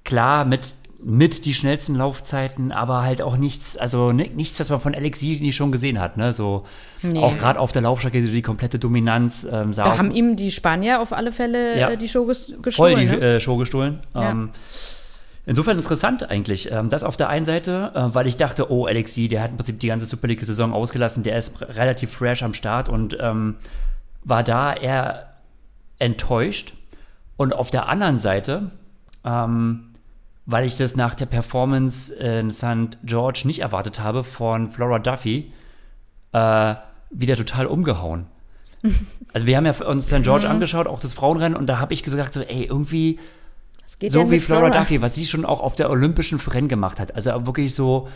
klar, 0.09 0.43
mit 0.43 0.73
mit 1.01 1.45
die 1.45 1.53
schnellsten 1.53 1.95
Laufzeiten, 1.95 2.73
aber 2.73 3.03
halt 3.03 3.21
auch 3.21 3.37
nichts, 3.37 3.77
also 3.77 4.11
nichts, 4.11 4.59
was 4.59 4.69
man 4.69 4.81
von 4.81 4.93
Alex 4.93 5.21
nie 5.21 5.53
schon 5.53 5.71
gesehen 5.71 5.97
hat. 5.97 6.17
Ne? 6.17 6.33
So 6.33 6.65
nee. 7.01 7.19
auch 7.19 7.37
gerade 7.37 7.57
auf 7.57 7.71
der 7.71 7.83
Laufstrecke 7.83 8.21
die 8.21 8.41
komplette 8.41 8.79
Dominanz. 8.79 9.47
Ähm, 9.49 9.71
da 9.73 9.97
haben 9.97 10.11
ihm 10.11 10.35
die 10.35 10.51
Spanier 10.51 10.99
auf 10.99 11.13
alle 11.13 11.31
Fälle 11.31 11.79
ja, 11.79 11.91
äh, 11.91 11.97
die 11.97 12.09
Show 12.09 12.25
gestohlen. 12.25 12.73
Voll 12.73 12.95
die 12.95 13.05
ne? 13.05 13.35
äh, 13.35 13.39
Show 13.39 13.55
gestohlen. 13.55 13.99
Ja. 14.13 14.31
Ähm, 14.31 14.49
insofern 15.45 15.77
interessant 15.77 16.29
eigentlich. 16.29 16.69
Ähm, 16.69 16.89
das 16.89 17.05
auf 17.05 17.15
der 17.15 17.29
einen 17.29 17.45
Seite, 17.45 17.93
äh, 17.95 18.13
weil 18.13 18.27
ich 18.27 18.35
dachte, 18.35 18.69
oh, 18.69 18.85
Alexi, 18.85 19.29
der 19.29 19.41
hat 19.41 19.51
im 19.51 19.55
Prinzip 19.55 19.79
die 19.79 19.87
ganze 19.87 20.05
Super 20.05 20.27
League-Saison 20.27 20.73
ausgelassen, 20.73 21.23
der 21.23 21.37
ist 21.37 21.61
relativ 21.61 22.11
fresh 22.11 22.43
am 22.43 22.53
Start 22.53 22.89
und 22.89 23.17
ähm, 23.21 23.55
war 24.25 24.43
da 24.43 24.73
eher 24.73 25.29
enttäuscht. 25.97 26.73
Und 27.37 27.53
auf 27.53 27.71
der 27.71 27.87
anderen 27.87 28.19
Seite, 28.19 28.71
ähm, 29.23 29.88
weil 30.51 30.65
ich 30.65 30.75
das 30.75 30.95
nach 30.95 31.13
der 31.13 31.27
Performance 31.27 32.11
in 32.15 32.49
St. 32.49 32.97
George 33.03 33.43
nicht 33.45 33.59
erwartet 33.59 33.99
habe 33.99 34.23
von 34.23 34.71
Flora 34.71 34.97
Duffy, 34.97 35.53
äh, 36.31 36.75
wieder 37.11 37.35
total 37.35 37.67
umgehauen. 37.67 38.25
also 39.33 39.45
wir 39.45 39.55
haben 39.57 39.67
ja 39.67 39.73
uns 39.85 40.07
St. 40.07 40.23
George 40.23 40.47
mhm. 40.47 40.53
angeschaut, 40.53 40.87
auch 40.87 40.99
das 40.99 41.13
Frauenrennen, 41.13 41.55
und 41.55 41.67
da 41.67 41.77
habe 41.77 41.93
ich 41.93 42.01
gesagt, 42.01 42.33
so, 42.33 42.41
ey, 42.41 42.63
irgendwie 42.63 43.19
so 44.07 44.31
wie 44.31 44.39
Flora, 44.39 44.61
Flora 44.61 44.79
Duffy, 44.79 45.03
was 45.03 45.13
sie 45.13 45.25
schon 45.25 45.45
auch 45.45 45.61
auf 45.61 45.75
der 45.75 45.89
olympischen 45.91 46.39
Rennen 46.39 46.67
gemacht 46.67 46.99
hat. 46.99 47.13
Also 47.13 47.45
wirklich 47.45 47.75
so 47.75 48.07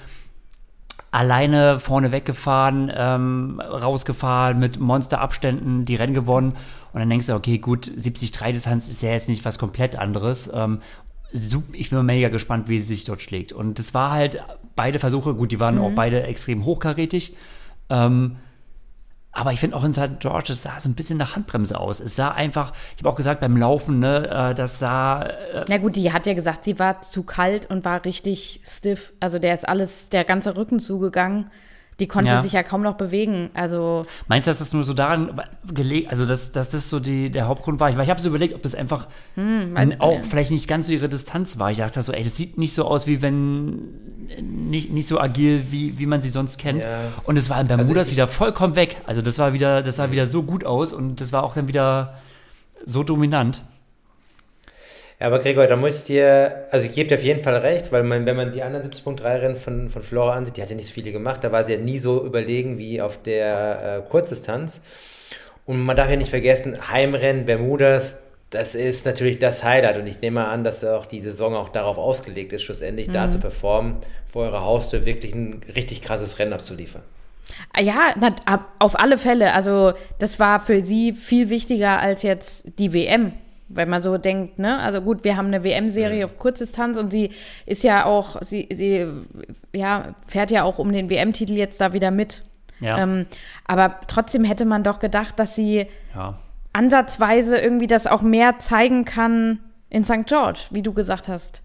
alleine 1.12 1.80
vorne 1.80 2.12
weggefahren, 2.12 2.92
ähm, 2.96 3.60
rausgefahren, 3.60 4.58
mit 4.58 4.80
Monsterabständen 4.80 5.86
die 5.86 5.96
Rennen 5.96 6.16
gewonnen. 6.16 6.54
Und 6.94 7.00
dann 7.00 7.10
denkst 7.10 7.28
du, 7.28 7.36
okay, 7.36 7.60
gut, 7.60 7.86
70-3-Distanz 7.86 8.88
ist 8.88 9.04
ja 9.04 9.12
jetzt 9.12 9.30
nicht 9.30 9.46
was 9.46 9.60
komplett 9.60 9.98
anderes. 9.98 10.50
Ähm, 10.52 10.80
ich 11.74 11.90
bin 11.90 12.06
mega 12.06 12.30
gespannt, 12.30 12.70
wie 12.70 12.80
sie 12.80 12.94
sich 12.94 13.06
dort 13.06 13.22
schlägt. 13.22 13.52
Und 13.52 13.80
es 13.80 13.94
war 13.94 14.12
halt 14.12 14.44
beide 14.76 15.00
Versuche, 15.00 15.34
gut, 15.34 15.52
die 15.52 15.60
waren 15.60 15.76
mhm. 15.76 15.82
auch 15.82 15.92
beide 15.92 16.24
extrem 16.24 16.66
hochkarätig. 16.66 17.36
Ähm, 17.90 18.38
aber 19.36 19.52
ich 19.52 19.60
finde 19.60 19.76
auch 19.76 19.84
in 19.84 19.94
St. 19.94 20.20
George, 20.20 20.54
es 20.54 20.62
sah 20.62 20.80
so 20.80 20.88
ein 20.88 20.94
bisschen 20.94 21.18
nach 21.18 21.36
Handbremse 21.36 21.80
aus. 21.80 22.00
Es 22.00 22.16
sah 22.16 22.30
einfach, 22.30 22.72
ich 22.96 23.02
habe 23.02 23.10
auch 23.10 23.16
gesagt, 23.16 23.42
beim 23.42 23.58
Laufen, 23.58 23.98
ne, 23.98 24.30
äh, 24.30 24.56
das 24.56 24.78
sah. 24.78 25.24
Äh 25.24 25.66
Na 25.68 25.80
gut, 25.80 25.96
die 25.96 26.14
hat 26.14 26.28
ja 26.28 26.36
gesagt, 26.36 26.64
sie 26.64 26.78
war 26.78 27.02
zu 27.02 27.24
kalt 27.24 27.68
und 27.68 27.84
war 27.84 28.06
richtig 28.06 28.62
stiff. 28.64 29.12
Also 29.20 29.40
der 29.40 29.56
ist 29.56 29.68
alles, 29.68 30.10
der 30.10 30.24
ganze 30.24 30.56
Rücken 30.56 30.80
zugegangen. 30.80 31.50
Die 32.00 32.08
konnte 32.08 32.32
Ja. 32.32 32.42
sich 32.42 32.54
ja 32.54 32.64
kaum 32.64 32.82
noch 32.82 32.96
bewegen. 32.96 33.50
Also, 33.54 34.06
Meinst 34.28 34.48
du, 34.48 34.50
dass 34.50 34.60
das 34.60 34.74
nur 34.74 34.84
so 34.84 34.94
daran 34.94 35.40
gelegt, 35.74 36.10
also 36.10 36.26
dass, 36.26 36.52
dass 36.52 36.70
das 36.72 36.90
so 36.90 37.00
die, 37.00 37.30
der 37.30 37.48
Hauptgrund 37.48 37.80
war? 37.80 37.96
Weil 37.96 38.04
ich 38.04 38.10
habe 38.10 38.20
so 38.20 38.30
überlegt, 38.30 38.54
ob 38.56 38.62
das 38.64 38.74
einfach 38.76 39.08
Hm, 39.36 39.76
weiß- 39.76 40.00
auch 40.00 40.20
vielleicht 40.30 40.52
nicht 40.52 40.68
ganz 40.68 40.88
so 40.88 40.94
ihre 40.94 41.08
Distanz 41.10 41.60
war. 41.60 41.70
Ich 41.72 41.78
dachte 41.78 42.02
so, 42.02 42.12
ey, 42.12 42.24
das 42.24 42.36
sieht 42.36 42.58
nicht 42.58 42.74
so 42.74 42.86
aus, 42.86 43.06
wie 43.08 43.22
wenn, 43.22 43.90
nicht, 44.42 44.92
nicht 44.92 45.08
so 45.08 45.20
agil, 45.20 45.68
wie, 45.70 46.00
wie 46.00 46.06
man 46.06 46.22
sie 46.22 46.30
sonst 46.30 46.58
kennt. 46.58 46.82
Ja. 46.82 46.88
Und 47.26 47.38
es 47.38 47.50
war 47.50 47.62
in 47.62 47.68
Bermudas 47.68 47.90
Also 47.98 48.10
ich- 48.10 48.16
wieder 48.18 48.28
vollkommen 48.28 48.76
weg. 48.76 48.98
Also 49.06 49.22
das 49.22 49.38
war 49.40 49.54
wieder, 49.54 49.82
das 49.84 49.98
sah 49.98 50.12
wieder 50.12 50.26
so 50.28 50.44
gut 50.44 50.66
aus 50.66 50.94
und 50.94 51.22
das 51.22 51.32
war 51.32 51.44
auch 51.44 51.54
dann 51.54 51.68
wieder 51.68 52.16
so 52.86 53.04
dominant. 53.04 53.62
Ja, 55.20 55.28
aber 55.28 55.40
Gregor, 55.40 55.68
da 55.68 55.76
muss 55.76 55.98
ich 55.98 56.04
dir, 56.06 56.66
also 56.72 56.88
ich 56.88 56.94
gebe 56.94 57.10
dir 57.10 57.16
auf 57.16 57.24
jeden 57.24 57.42
Fall 57.42 57.56
recht, 57.58 57.92
weil 57.92 58.04
man, 58.04 58.26
wenn 58.26 58.36
man 58.36 58.52
die 58.52 58.64
anderen 58.64 58.90
70.3-Rennen 58.90 59.56
von, 59.56 59.90
von 59.90 60.02
Flora 60.02 60.36
ansieht, 60.36 60.58
die 60.58 60.62
hat 60.62 60.70
ja 60.70 60.76
nicht 60.76 60.88
so 60.88 60.94
viele 60.94 61.12
gemacht, 61.12 61.44
da 61.44 61.52
war 61.52 61.66
sie 61.66 61.74
ja 61.74 61.80
nie 61.80 62.00
so 62.00 62.26
überlegen 62.26 62.78
wie 62.78 63.02
auf 63.02 63.22
der 63.22 64.04
äh, 64.06 64.10
Kurzdistanz. 64.10 64.82
Und 65.66 65.82
man 65.82 65.96
darf 65.96 66.10
ja 66.10 66.18
nicht 66.18 66.30
vergessen, 66.30 66.78
Heimrennen, 66.92 67.46
Bermudas, 67.46 68.20
das 68.54 68.76
ist 68.76 69.06
natürlich 69.06 69.40
das 69.40 69.64
Highlight 69.64 69.98
und 69.98 70.06
ich 70.06 70.22
nehme 70.22 70.46
an, 70.46 70.64
dass 70.64 70.84
auch 70.84 71.06
die 71.06 71.22
Saison 71.22 71.56
auch 71.56 71.70
darauf 71.70 71.98
ausgelegt 71.98 72.54
ist, 72.54 72.62
schlussendlich 72.64 73.10
da 73.10 73.32
zu 73.32 73.40
performen, 73.40 73.98
vor 74.28 74.44
eurer 74.44 74.64
Haustür 74.64 75.06
wirklich 75.06 75.34
ein 75.34 75.62
richtig 75.76 76.02
krasses 76.02 76.38
Rennen 76.38 76.54
abzuliefern. 76.54 77.02
ah 77.74 77.82
ja, 77.82 78.14
auf 78.78 79.00
alle 79.00 79.18
Fälle. 79.18 79.54
Also, 79.54 79.94
das 80.20 80.40
war 80.40 80.60
für 80.60 80.82
sie 80.82 81.14
viel 81.14 81.50
wichtiger 81.50 82.00
als 82.00 82.22
jetzt 82.22 82.78
die 82.78 82.94
WM. 82.94 83.34
Wenn 83.76 83.90
man 83.90 84.02
so 84.02 84.18
denkt, 84.18 84.60
ne? 84.60 84.80
Also 84.80 85.02
gut, 85.02 85.24
wir 85.24 85.38
haben 85.38 85.48
eine 85.48 85.64
WM-Serie 85.64 86.26
auf 86.26 86.40
Kurzdistanz 86.40 86.98
und 86.98 87.12
sie 87.12 87.32
ist 87.66 87.84
ja 87.84 88.06
auch, 88.06 88.42
sie, 88.42 88.70
sie 88.72 89.08
ja, 89.74 90.16
fährt 90.28 90.52
ja 90.52 90.64
auch 90.64 90.80
um 90.80 90.92
den 90.92 91.10
WM-Titel 91.10 91.54
jetzt 91.54 91.80
da 91.82 91.94
wieder 91.94 92.12
mit. 92.12 92.44
Ja. 92.80 93.00
Ähm, 93.00 93.26
aber 93.66 94.00
trotzdem 94.08 94.44
hätte 94.44 94.66
man 94.66 94.84
doch 94.84 95.00
gedacht, 95.00 95.40
dass 95.40 95.56
sie 95.56 95.88
ja. 96.16 96.38
ansatzweise 96.74 97.58
irgendwie 97.58 97.88
das 97.88 98.08
auch 98.08 98.22
mehr 98.22 98.60
zeigen 98.60 99.06
kann 99.06 99.60
in 99.90 100.04
St. 100.04 100.26
George, 100.26 100.66
wie 100.72 100.82
du 100.82 100.94
gesagt 100.94 101.28
hast. 101.28 101.62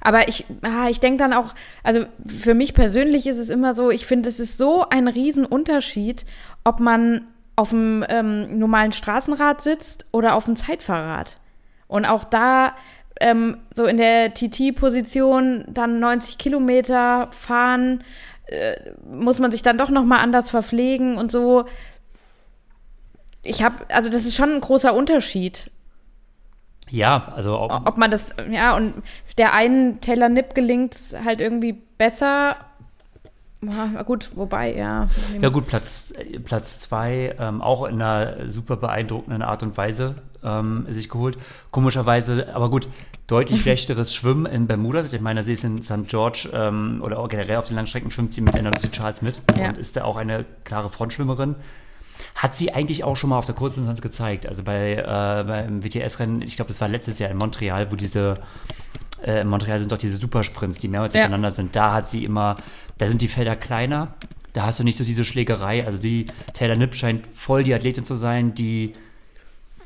Aber 0.00 0.28
ich, 0.28 0.44
ah, 0.62 0.88
ich 0.88 1.00
denke 1.00 1.18
dann 1.18 1.32
auch, 1.32 1.54
also 1.82 2.04
für 2.26 2.54
mich 2.54 2.74
persönlich 2.74 3.26
ist 3.26 3.38
es 3.38 3.50
immer 3.50 3.74
so, 3.74 3.90
ich 3.90 4.06
finde, 4.06 4.28
es 4.28 4.40
ist 4.40 4.58
so 4.58 4.88
ein 4.88 5.08
Riesenunterschied, 5.08 6.24
ob 6.64 6.80
man 6.80 7.26
auf 7.56 7.70
dem 7.70 8.04
ähm, 8.08 8.58
normalen 8.58 8.92
Straßenrad 8.92 9.60
sitzt 9.60 10.06
oder 10.12 10.34
auf 10.34 10.44
dem 10.44 10.56
Zeitfahrrad. 10.56 11.38
Und 11.86 12.04
auch 12.04 12.24
da 12.24 12.74
ähm, 13.20 13.58
so 13.72 13.86
in 13.86 13.96
der 13.96 14.34
TT-Position 14.34 15.64
dann 15.68 16.00
90 16.00 16.38
Kilometer 16.38 17.28
fahren, 17.30 18.02
äh, 18.46 18.74
muss 19.04 19.38
man 19.38 19.50
sich 19.50 19.62
dann 19.62 19.78
doch 19.78 19.90
noch 19.90 20.04
mal 20.04 20.18
anders 20.18 20.50
verpflegen 20.50 21.16
und 21.16 21.30
so. 21.30 21.64
Ich 23.42 23.62
habe, 23.62 23.76
also 23.88 24.08
das 24.08 24.24
ist 24.24 24.34
schon 24.34 24.52
ein 24.52 24.60
großer 24.60 24.94
Unterschied, 24.94 25.70
Ja, 26.90 27.32
also 27.34 27.56
auch, 27.56 27.86
ob 27.86 27.96
man 27.96 28.10
das, 28.10 28.34
ja, 28.50 28.76
und 28.76 28.94
der 29.38 29.54
einen 29.54 30.00
Taylor 30.00 30.28
Nipp 30.28 30.54
gelingt 30.54 30.94
halt 31.24 31.40
irgendwie 31.40 31.72
besser. 31.72 32.56
Ja, 33.94 34.02
gut, 34.02 34.30
wobei, 34.34 34.74
ja. 34.74 35.08
Ja 35.40 35.48
gut, 35.48 35.66
Platz, 35.66 36.12
Platz 36.44 36.80
zwei, 36.80 37.34
ähm, 37.38 37.60
auch 37.62 37.84
in 37.86 38.00
einer 38.02 38.48
super 38.48 38.76
beeindruckenden 38.76 39.42
Art 39.42 39.62
und 39.62 39.76
Weise 39.76 40.16
ähm, 40.42 40.86
sich 40.88 41.08
geholt. 41.08 41.36
Komischerweise, 41.70 42.54
aber 42.54 42.70
gut, 42.70 42.88
deutlich 43.26 43.60
schlechteres 43.62 44.14
Schwimmen 44.14 44.46
in 44.46 44.66
Bermudas. 44.66 45.12
Ich 45.12 45.20
meine, 45.20 45.42
sie 45.42 45.52
ist 45.54 45.64
in 45.64 45.82
St. 45.82 46.06
George 46.08 46.50
ähm, 46.52 47.00
oder 47.02 47.18
auch 47.18 47.28
generell 47.28 47.56
auf 47.56 47.66
den 47.66 47.76
Langstrecken 47.76 48.10
schwimmt 48.10 48.34
sie 48.34 48.40
mit 48.40 48.58
Anna 48.58 48.70
Lucy 48.70 48.90
Charles 48.90 49.22
mit 49.22 49.40
Ja. 49.58 49.68
und 49.70 49.78
ist 49.78 49.96
da 49.96 50.04
auch 50.04 50.16
eine 50.16 50.44
klare 50.64 50.90
Frontschwimmerin. 50.90 51.54
Hat 52.36 52.54
sie 52.56 52.72
eigentlich 52.72 53.02
auch 53.04 53.16
schon 53.16 53.30
mal 53.30 53.38
auf 53.38 53.46
der 53.46 53.54
Kurzdistanz 53.54 54.00
gezeigt. 54.00 54.46
Also 54.46 54.62
bei, 54.62 54.94
äh, 54.94 55.04
beim 55.44 55.82
WTS-Rennen, 55.82 56.42
ich 56.42 56.56
glaube, 56.56 56.68
das 56.68 56.80
war 56.80 56.88
letztes 56.88 57.18
Jahr 57.18 57.30
in 57.30 57.36
Montreal, 57.36 57.90
wo 57.90 57.96
diese 57.96 58.34
äh, 59.24 59.40
in 59.40 59.48
Montreal 59.48 59.78
sind 59.78 59.90
doch 59.92 59.98
diese 59.98 60.16
Supersprints, 60.16 60.78
die 60.78 60.88
mehrmals 60.88 61.14
Ja. 61.14 61.22
hintereinander 61.22 61.50
sind. 61.50 61.74
Da 61.74 61.92
hat 61.92 62.08
sie 62.08 62.24
immer, 62.24 62.56
da 62.98 63.06
sind 63.06 63.20
die 63.22 63.28
Felder 63.28 63.56
kleiner, 63.56 64.14
da 64.52 64.66
hast 64.66 64.78
du 64.80 64.84
nicht 64.84 64.96
so 64.96 65.04
diese 65.04 65.24
Schlägerei. 65.24 65.84
Also 65.84 65.98
die 66.00 66.26
Taylor 66.52 66.76
Nipp 66.76 66.94
scheint 66.94 67.26
voll 67.34 67.64
die 67.64 67.74
Athletin 67.74 68.04
zu 68.04 68.14
sein, 68.14 68.54
die 68.54 68.94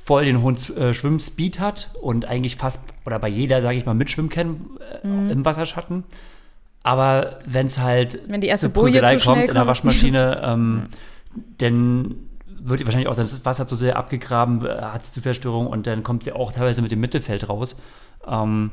voll 0.04 0.24
den 0.24 0.40
hohen 0.42 0.56
äh, 0.76 0.94
Schwimmspeed 0.94 1.60
hat 1.60 1.90
und 2.00 2.24
eigentlich 2.24 2.56
fast, 2.56 2.80
oder 3.04 3.18
bei 3.18 3.28
jeder, 3.28 3.60
sage 3.60 3.76
ich 3.76 3.84
mal, 3.86 3.94
mitschwimmen 3.94 4.30
kann 4.30 4.56
äh, 5.02 5.30
im 5.32 5.44
Wasserschatten. 5.44 6.04
Aber 6.82 7.40
wenn 7.44 7.66
es 7.66 7.78
halt 7.78 8.18
Wenn 8.26 8.40
die 8.40 8.46
erste 8.46 8.72
zur 8.72 8.82
Prügelei 8.82 9.18
schnell 9.18 9.34
kommt 9.34 9.48
in 9.48 9.54
der 9.54 9.54
kommt. 9.56 9.68
Waschmaschine, 9.68 10.40
ähm, 10.44 10.86
dann 11.58 12.16
wird 12.60 12.84
wahrscheinlich 12.84 13.08
auch 13.08 13.14
das 13.14 13.44
Wasser 13.44 13.66
zu 13.66 13.76
sehr 13.76 13.96
abgegraben, 13.96 14.64
äh, 14.64 14.80
hat 14.80 15.04
sie 15.04 15.12
zu 15.12 15.20
Verstörung 15.20 15.66
und 15.66 15.86
dann 15.86 16.02
kommt 16.02 16.24
sie 16.24 16.32
auch 16.32 16.52
teilweise 16.52 16.82
mit 16.82 16.90
dem 16.90 17.00
Mittelfeld 17.00 17.48
raus. 17.48 17.76
Ähm, 18.26 18.70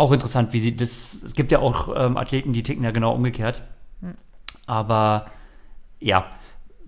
auch 0.00 0.12
interessant, 0.12 0.52
wie 0.52 0.58
sie 0.58 0.76
das. 0.76 1.22
Es 1.22 1.34
gibt 1.34 1.52
ja 1.52 1.58
auch 1.58 1.94
ähm, 1.94 2.16
Athleten, 2.16 2.52
die 2.52 2.62
ticken 2.62 2.82
ja 2.82 2.90
genau 2.90 3.14
umgekehrt. 3.14 3.62
Aber 4.66 5.26
ja, 6.00 6.26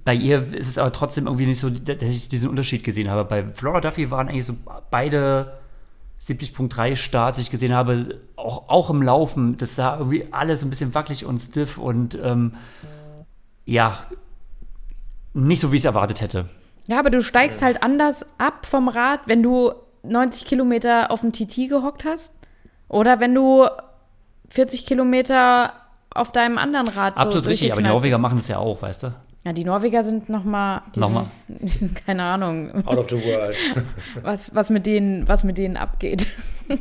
bei 0.04 0.14
ihr 0.14 0.52
ist 0.54 0.68
es 0.68 0.78
aber 0.78 0.92
trotzdem 0.92 1.26
irgendwie 1.26 1.46
nicht 1.46 1.60
so, 1.60 1.68
dass 1.68 2.02
ich 2.02 2.28
diesen 2.28 2.48
Unterschied 2.48 2.84
gesehen 2.84 3.10
habe. 3.10 3.24
Bei 3.24 3.44
Flora 3.44 3.80
Duffy 3.80 4.10
waren 4.10 4.28
eigentlich 4.28 4.46
so 4.46 4.54
beide 4.90 5.58
70.3 6.22 6.96
Starts, 6.96 7.36
die 7.36 7.42
ich 7.42 7.50
gesehen 7.50 7.74
habe, 7.74 8.20
auch, 8.36 8.68
auch 8.68 8.88
im 8.88 9.02
Laufen. 9.02 9.56
Das 9.56 9.76
sah 9.76 9.98
irgendwie 9.98 10.26
alles 10.30 10.62
ein 10.62 10.70
bisschen 10.70 10.94
wackelig 10.94 11.24
und 11.24 11.38
stiff 11.38 11.78
und 11.78 12.18
ähm, 12.22 12.54
ja, 13.64 14.06
nicht 15.34 15.60
so, 15.60 15.70
wie 15.70 15.76
ich 15.76 15.82
es 15.82 15.86
erwartet 15.86 16.20
hätte. 16.20 16.48
Ja, 16.86 16.98
aber 16.98 17.10
du 17.10 17.22
steigst 17.22 17.62
halt 17.62 17.82
anders 17.82 18.26
ab 18.38 18.66
vom 18.66 18.88
Rad, 18.88 19.20
wenn 19.26 19.42
du 19.42 19.72
90 20.02 20.46
Kilometer 20.46 21.10
auf 21.10 21.20
dem 21.20 21.32
TT 21.32 21.68
gehockt 21.68 22.04
hast 22.04 22.34
oder 22.92 23.18
wenn 23.20 23.34
du 23.34 23.66
40 24.50 24.86
Kilometer 24.86 25.72
auf 26.14 26.30
deinem 26.30 26.58
anderen 26.58 26.88
Rad 26.88 27.16
so 27.16 27.22
Absolut 27.22 27.48
richtig, 27.48 27.72
aber 27.72 27.82
die 27.82 27.88
Norweger 27.88 28.18
machen 28.18 28.38
es 28.38 28.48
ja 28.48 28.58
auch, 28.58 28.80
weißt 28.82 29.04
du? 29.04 29.14
Ja, 29.44 29.52
die 29.52 29.64
Norweger 29.64 30.04
sind 30.04 30.28
noch 30.28 30.44
mal, 30.44 30.82
die 30.94 31.00
Noch 31.00 31.10
mal. 31.10 31.26
Sind, 31.62 31.96
keine 32.06 32.22
Ahnung, 32.22 32.86
Out 32.86 32.98
of 32.98 33.08
the 33.08 33.16
world. 33.16 33.56
was, 34.22 34.54
was, 34.54 34.70
mit 34.70 34.86
denen, 34.86 35.26
was 35.26 35.42
mit 35.42 35.56
denen 35.56 35.76
abgeht. 35.78 36.26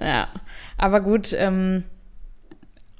ja, 0.00 0.26
aber 0.76 1.00
gut, 1.00 1.32
ähm, 1.32 1.84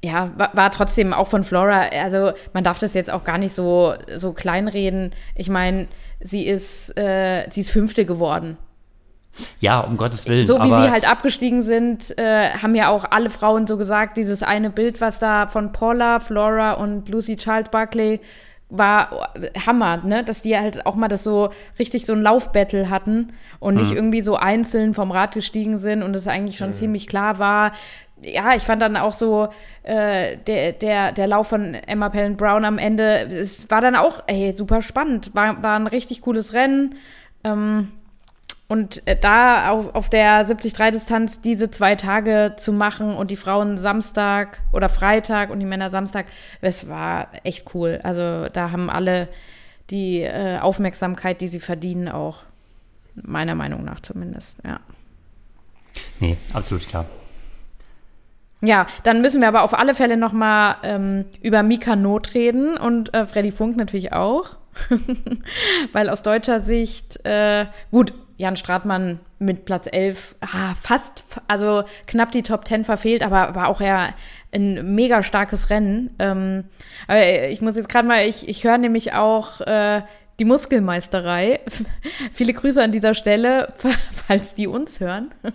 ja, 0.04 0.30
war, 0.36 0.56
war 0.56 0.70
trotzdem 0.70 1.12
auch 1.12 1.26
von 1.26 1.42
Flora, 1.42 1.88
also 1.88 2.32
man 2.52 2.62
darf 2.62 2.78
das 2.78 2.94
jetzt 2.94 3.10
auch 3.10 3.24
gar 3.24 3.38
nicht 3.38 3.52
so, 3.52 3.94
so 4.14 4.32
kleinreden. 4.32 5.14
Ich 5.34 5.50
meine, 5.50 5.88
sie 6.20 6.46
ist, 6.46 6.96
äh, 6.96 7.50
sie 7.50 7.62
ist 7.62 7.70
Fünfte 7.70 8.06
geworden. 8.06 8.56
Ja, 9.60 9.80
um 9.80 9.96
Gottes 9.96 10.28
Willen. 10.28 10.46
So 10.46 10.58
wie 10.58 10.68
sie 10.68 10.90
halt 10.90 11.08
abgestiegen 11.08 11.62
sind, 11.62 12.16
äh, 12.18 12.50
haben 12.50 12.74
ja 12.74 12.88
auch 12.88 13.04
alle 13.10 13.30
Frauen 13.30 13.66
so 13.66 13.76
gesagt, 13.78 14.16
dieses 14.16 14.42
eine 14.42 14.70
Bild, 14.70 15.00
was 15.00 15.18
da 15.18 15.46
von 15.46 15.72
Paula, 15.72 16.20
Flora 16.20 16.72
und 16.72 17.08
Lucy 17.08 17.36
Child 17.36 17.70
Buckley 17.70 18.20
war 18.68 19.34
Hammer, 19.66 19.98
ne? 19.98 20.24
Dass 20.24 20.42
die 20.42 20.56
halt 20.56 20.86
auch 20.86 20.94
mal 20.94 21.08
das 21.08 21.24
so 21.24 21.50
richtig 21.78 22.06
so 22.06 22.14
ein 22.14 22.22
Laufbattle 22.22 22.88
hatten 22.88 23.34
und 23.60 23.74
nicht 23.74 23.92
irgendwie 23.92 24.22
so 24.22 24.36
einzeln 24.36 24.94
vom 24.94 25.10
Rad 25.10 25.34
gestiegen 25.34 25.76
sind 25.76 26.02
und 26.02 26.16
es 26.16 26.26
eigentlich 26.26 26.56
schon 26.56 26.72
ziemlich 26.72 27.06
klar 27.06 27.38
war. 27.38 27.72
Ja, 28.22 28.54
ich 28.54 28.62
fand 28.62 28.80
dann 28.80 28.96
auch 28.96 29.12
so 29.12 29.48
äh, 29.82 30.38
der, 30.38 30.72
der, 30.72 31.12
der 31.12 31.26
Lauf 31.26 31.48
von 31.48 31.74
Emma 31.74 32.08
Pellen 32.08 32.36
Brown 32.36 32.64
am 32.64 32.78
Ende, 32.78 33.26
es 33.26 33.70
war 33.70 33.80
dann 33.80 33.94
auch 33.94 34.22
ey, 34.26 34.52
super 34.52 34.80
spannend. 34.80 35.34
War, 35.34 35.62
war 35.62 35.76
ein 35.76 35.86
richtig 35.86 36.22
cooles 36.22 36.54
Rennen. 36.54 36.94
Ähm, 37.44 37.88
und 38.72 39.06
äh, 39.06 39.18
da 39.18 39.68
auf, 39.68 39.94
auf 39.94 40.08
der 40.08 40.46
73-Distanz 40.46 41.42
diese 41.42 41.70
zwei 41.70 41.94
Tage 41.94 42.54
zu 42.56 42.72
machen 42.72 43.14
und 43.14 43.30
die 43.30 43.36
Frauen 43.36 43.76
Samstag 43.76 44.60
oder 44.72 44.88
Freitag 44.88 45.50
und 45.50 45.60
die 45.60 45.66
Männer 45.66 45.90
Samstag, 45.90 46.24
das 46.62 46.88
war 46.88 47.28
echt 47.44 47.74
cool. 47.74 48.00
Also 48.02 48.48
da 48.48 48.70
haben 48.70 48.88
alle 48.88 49.28
die 49.90 50.22
äh, 50.22 50.58
Aufmerksamkeit, 50.58 51.42
die 51.42 51.48
sie 51.48 51.60
verdienen, 51.60 52.08
auch 52.08 52.38
meiner 53.14 53.54
Meinung 53.54 53.84
nach 53.84 54.00
zumindest, 54.00 54.60
ja. 54.64 54.80
nee, 56.18 56.38
absolut 56.54 56.88
klar. 56.88 57.04
Ja, 58.62 58.86
dann 59.02 59.20
müssen 59.20 59.42
wir 59.42 59.48
aber 59.48 59.64
auf 59.64 59.74
alle 59.74 59.94
Fälle 59.94 60.16
noch 60.16 60.32
mal 60.32 60.76
ähm, 60.82 61.26
über 61.42 61.62
Mika 61.62 61.94
Not 61.94 62.32
reden 62.32 62.78
und 62.78 63.12
äh, 63.12 63.26
Freddy 63.26 63.52
Funk 63.52 63.76
natürlich 63.76 64.14
auch. 64.14 64.56
Weil 65.92 66.08
aus 66.08 66.22
deutscher 66.22 66.60
Sicht, 66.60 67.22
äh, 67.26 67.66
gut, 67.90 68.14
Jan 68.42 68.56
Stratmann 68.56 69.20
mit 69.38 69.64
Platz 69.64 69.88
11, 69.90 70.34
ah, 70.40 70.74
fast, 70.80 71.22
also 71.46 71.84
knapp 72.08 72.32
die 72.32 72.42
Top 72.42 72.66
10 72.66 72.84
verfehlt, 72.84 73.22
aber 73.22 73.54
war 73.54 73.68
auch 73.68 73.80
ja 73.80 74.08
ein 74.52 74.94
mega 74.94 75.22
starkes 75.22 75.70
Rennen. 75.70 76.10
Ähm, 76.18 76.64
aber 77.06 77.48
ich 77.48 77.60
muss 77.60 77.76
jetzt 77.76 77.88
gerade 77.88 78.06
mal, 78.06 78.26
ich, 78.26 78.48
ich 78.48 78.64
höre 78.64 78.78
nämlich 78.78 79.14
auch 79.14 79.60
äh, 79.60 80.02
die 80.40 80.44
Muskelmeisterei. 80.44 81.60
Viele 82.32 82.52
Grüße 82.52 82.82
an 82.82 82.90
dieser 82.90 83.14
Stelle, 83.14 83.72
falls 84.26 84.54
die 84.54 84.66
uns 84.66 84.98
hören. 84.98 85.30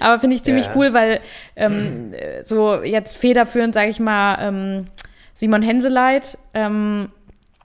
Aber 0.00 0.18
finde 0.18 0.34
ich 0.36 0.42
ziemlich 0.42 0.66
Ja. 0.66 0.72
cool, 0.74 0.92
weil 0.92 1.20
ähm, 1.54 2.12
äh, 2.12 2.42
so 2.42 2.82
jetzt 2.82 3.18
federführend, 3.18 3.74
sage 3.74 3.90
ich 3.90 4.00
mal, 4.00 4.38
ähm, 4.40 4.86
Simon 5.34 5.62
Henseleit 5.62 6.36
ähm, 6.54 7.10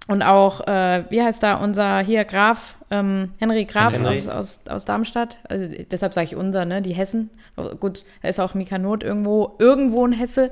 und 0.07 0.21
auch, 0.21 0.67
äh, 0.67 1.03
wie 1.09 1.21
heißt 1.21 1.41
da 1.41 1.55
unser 1.55 1.99
hier 1.99 2.25
Graf, 2.25 2.75
ähm, 2.91 3.31
Henry 3.39 3.65
Graf 3.65 3.93
Henry. 3.93 4.17
aus, 4.17 4.27
aus, 4.27 4.59
aus 4.69 4.85
Darmstadt. 4.85 5.37
Also 5.49 5.65
deshalb 5.91 6.13
sage 6.13 6.25
ich 6.25 6.35
unser, 6.35 6.65
ne? 6.65 6.81
Die 6.81 6.93
Hessen. 6.93 7.31
Gut, 7.79 8.03
da 8.21 8.27
ist 8.27 8.39
auch 8.39 8.53
Mika 8.53 8.77
Not 8.77 9.03
irgendwo, 9.03 9.55
irgendwo 9.59 10.05
in 10.05 10.11
Hesse. 10.11 10.51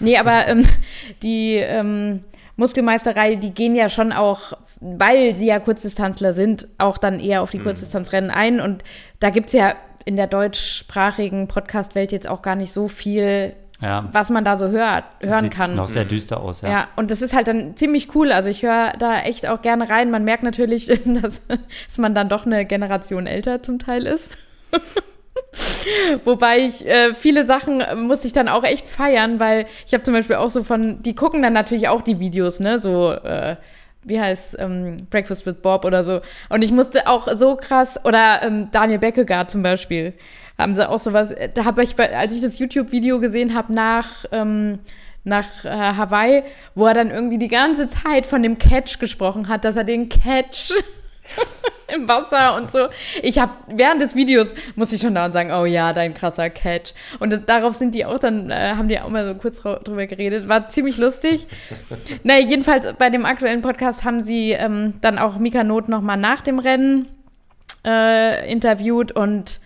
Nee, 0.00 0.18
aber 0.18 0.46
ähm, 0.46 0.66
die 1.22 1.56
ähm, 1.56 2.22
Muskelmeisterei, 2.56 3.36
die 3.36 3.54
gehen 3.54 3.74
ja 3.74 3.88
schon 3.88 4.12
auch, 4.12 4.52
weil 4.80 5.34
sie 5.34 5.46
ja 5.46 5.58
Kurzdistanzler 5.58 6.32
sind, 6.32 6.68
auch 6.78 6.98
dann 6.98 7.18
eher 7.18 7.42
auf 7.42 7.50
die 7.50 7.58
Kurzdistanzrennen 7.58 8.30
ein. 8.30 8.60
Und 8.60 8.84
da 9.18 9.30
gibt's 9.30 9.52
ja 9.52 9.74
in 10.04 10.16
der 10.16 10.26
deutschsprachigen 10.26 11.48
Podcast-Welt 11.48 12.12
jetzt 12.12 12.28
auch 12.28 12.42
gar 12.42 12.54
nicht 12.54 12.72
so 12.72 12.88
viel, 12.88 13.54
Ja. 13.82 14.08
was 14.12 14.30
man 14.30 14.44
da 14.44 14.56
so 14.56 14.68
hört, 14.68 15.04
hören 15.20 15.42
Sieht 15.42 15.54
kann. 15.54 15.74
noch 15.74 15.88
sehr 15.88 16.04
düster 16.04 16.40
aus, 16.40 16.60
ja. 16.60 16.70
Ja, 16.70 16.88
und 16.94 17.10
das 17.10 17.20
ist 17.20 17.34
halt 17.34 17.48
dann 17.48 17.76
ziemlich 17.76 18.14
cool. 18.14 18.30
Also 18.30 18.48
ich 18.48 18.62
höre 18.62 18.92
da 18.98 19.20
echt 19.20 19.48
auch 19.48 19.60
gerne 19.60 19.90
rein. 19.90 20.10
Man 20.12 20.24
merkt 20.24 20.44
natürlich, 20.44 20.86
dass, 21.04 21.42
dass 21.46 21.98
man 21.98 22.14
dann 22.14 22.28
doch 22.28 22.46
eine 22.46 22.64
Generation 22.64 23.26
älter 23.26 23.62
zum 23.62 23.80
Teil 23.80 24.06
ist. 24.06 24.36
Wobei 26.24 26.60
ich 26.60 26.86
äh, 26.86 27.12
viele 27.12 27.44
Sachen 27.44 27.82
muss 28.06 28.24
ich 28.24 28.32
dann 28.32 28.48
auch 28.48 28.64
echt 28.64 28.88
feiern, 28.88 29.40
weil 29.40 29.66
ich 29.86 29.92
habe 29.92 30.04
zum 30.04 30.14
Beispiel 30.14 30.36
auch 30.36 30.50
so 30.50 30.62
von, 30.62 31.02
die 31.02 31.16
gucken 31.16 31.42
dann 31.42 31.52
natürlich 31.52 31.88
auch 31.88 32.02
die 32.02 32.20
Videos, 32.20 32.60
ne, 32.60 32.78
so 32.78 33.12
äh, 33.12 33.56
wie 34.04 34.20
heißt 34.20 34.56
ähm, 34.58 34.96
Breakfast 35.10 35.44
with 35.44 35.56
Bob 35.62 35.84
oder 35.84 36.04
so. 36.04 36.20
Und 36.48 36.62
ich 36.62 36.72
musste 36.72 37.06
auch 37.06 37.28
so 37.32 37.56
krass 37.56 37.98
oder 38.04 38.42
ähm, 38.42 38.68
Daniel 38.70 38.98
Beckegaard 38.98 39.50
zum 39.50 39.62
Beispiel 39.62 40.14
haben 40.58 40.74
sie 40.74 40.88
auch 40.88 40.98
sowas. 40.98 41.34
Da 41.54 41.64
habe 41.64 41.82
ich, 41.82 41.96
bei, 41.96 42.16
als 42.16 42.34
ich 42.34 42.40
das 42.40 42.58
YouTube-Video 42.58 43.18
gesehen 43.20 43.54
habe 43.54 43.72
nach 43.72 44.24
ähm, 44.32 44.80
nach 45.24 45.64
äh, 45.64 45.68
Hawaii, 45.68 46.42
wo 46.74 46.86
er 46.86 46.94
dann 46.94 47.10
irgendwie 47.10 47.38
die 47.38 47.48
ganze 47.48 47.86
Zeit 47.86 48.26
von 48.26 48.42
dem 48.42 48.58
Catch 48.58 48.98
gesprochen 48.98 49.48
hat, 49.48 49.64
dass 49.64 49.76
er 49.76 49.84
den 49.84 50.08
Catch 50.08 50.72
im 51.94 52.08
Wasser 52.08 52.56
und 52.56 52.70
so. 52.70 52.88
Ich 53.22 53.38
habe 53.38 53.52
während 53.68 54.02
des 54.02 54.16
Videos 54.16 54.54
muss 54.74 54.92
ich 54.92 55.00
schon 55.00 55.14
da 55.14 55.26
und 55.26 55.32
sagen, 55.32 55.52
oh 55.52 55.64
ja, 55.64 55.92
dein 55.92 56.14
krasser 56.14 56.50
Catch. 56.50 56.94
Und 57.20 57.30
das, 57.30 57.44
darauf 57.46 57.76
sind 57.76 57.94
die 57.94 58.04
auch 58.04 58.18
dann, 58.18 58.50
äh, 58.50 58.74
haben 58.76 58.88
die 58.88 58.98
auch 58.98 59.08
mal 59.08 59.26
so 59.26 59.34
kurz 59.36 59.60
drü- 59.60 59.82
drüber 59.84 60.06
geredet. 60.06 60.48
War 60.48 60.68
ziemlich 60.68 60.96
lustig. 60.98 61.46
naja, 62.24 62.44
jedenfalls 62.44 62.92
bei 62.98 63.08
dem 63.08 63.24
aktuellen 63.24 63.62
Podcast 63.62 64.04
haben 64.04 64.22
sie 64.22 64.52
ähm, 64.52 64.94
dann 65.02 65.18
auch 65.18 65.38
Mika 65.38 65.62
Not 65.62 65.88
nochmal 65.88 66.16
nach 66.16 66.40
dem 66.40 66.58
Rennen 66.58 67.08
äh, 67.86 68.50
interviewt 68.50 69.12
und 69.12 69.60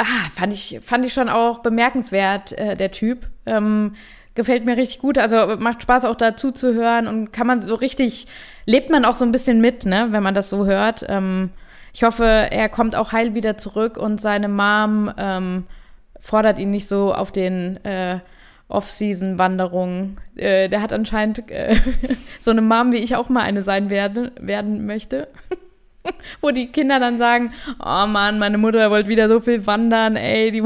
ah, 0.00 0.30
fand 0.34 0.52
ich, 0.52 0.80
fand 0.82 1.04
ich 1.04 1.12
schon 1.12 1.28
auch 1.28 1.60
bemerkenswert, 1.60 2.52
äh, 2.52 2.76
der 2.76 2.90
Typ. 2.90 3.28
Ähm, 3.46 3.94
gefällt 4.34 4.64
mir 4.64 4.76
richtig 4.76 5.00
gut. 5.00 5.18
Also 5.18 5.56
macht 5.58 5.82
Spaß 5.82 6.04
auch 6.04 6.16
dazu 6.16 6.52
zu 6.52 6.74
hören 6.74 7.06
und 7.06 7.32
kann 7.32 7.46
man 7.46 7.62
so 7.62 7.74
richtig, 7.74 8.26
lebt 8.66 8.90
man 8.90 9.04
auch 9.04 9.14
so 9.14 9.24
ein 9.24 9.32
bisschen 9.32 9.60
mit, 9.60 9.84
ne, 9.84 10.08
wenn 10.10 10.22
man 10.22 10.34
das 10.34 10.50
so 10.50 10.66
hört. 10.66 11.04
Ähm, 11.08 11.50
ich 11.92 12.04
hoffe, 12.04 12.24
er 12.24 12.68
kommt 12.68 12.94
auch 12.94 13.12
heil 13.12 13.34
wieder 13.34 13.56
zurück 13.56 13.96
und 13.96 14.20
seine 14.20 14.48
Mom 14.48 15.12
ähm, 15.18 15.66
fordert 16.18 16.58
ihn 16.58 16.70
nicht 16.70 16.86
so 16.86 17.12
auf 17.12 17.32
den 17.32 17.84
äh, 17.84 18.20
Off-Season-Wanderungen. 18.68 20.16
Äh, 20.36 20.68
der 20.68 20.80
hat 20.80 20.92
anscheinend 20.92 21.50
äh, 21.50 21.76
so 22.40 22.52
eine 22.52 22.62
Mom, 22.62 22.92
wie 22.92 22.98
ich 22.98 23.16
auch 23.16 23.28
mal 23.28 23.42
eine 23.42 23.62
sein 23.62 23.90
werde, 23.90 24.32
werden 24.40 24.86
möchte. 24.86 25.28
Wo 26.40 26.50
die 26.50 26.72
Kinder 26.72 26.98
dann 26.98 27.18
sagen, 27.18 27.52
oh 27.78 28.06
Mann, 28.06 28.38
meine 28.38 28.58
Mutter 28.58 28.90
wollte 28.90 29.08
wieder 29.08 29.28
so 29.28 29.40
viel 29.40 29.66
wandern, 29.66 30.16
ey, 30.16 30.50
die 30.50 30.62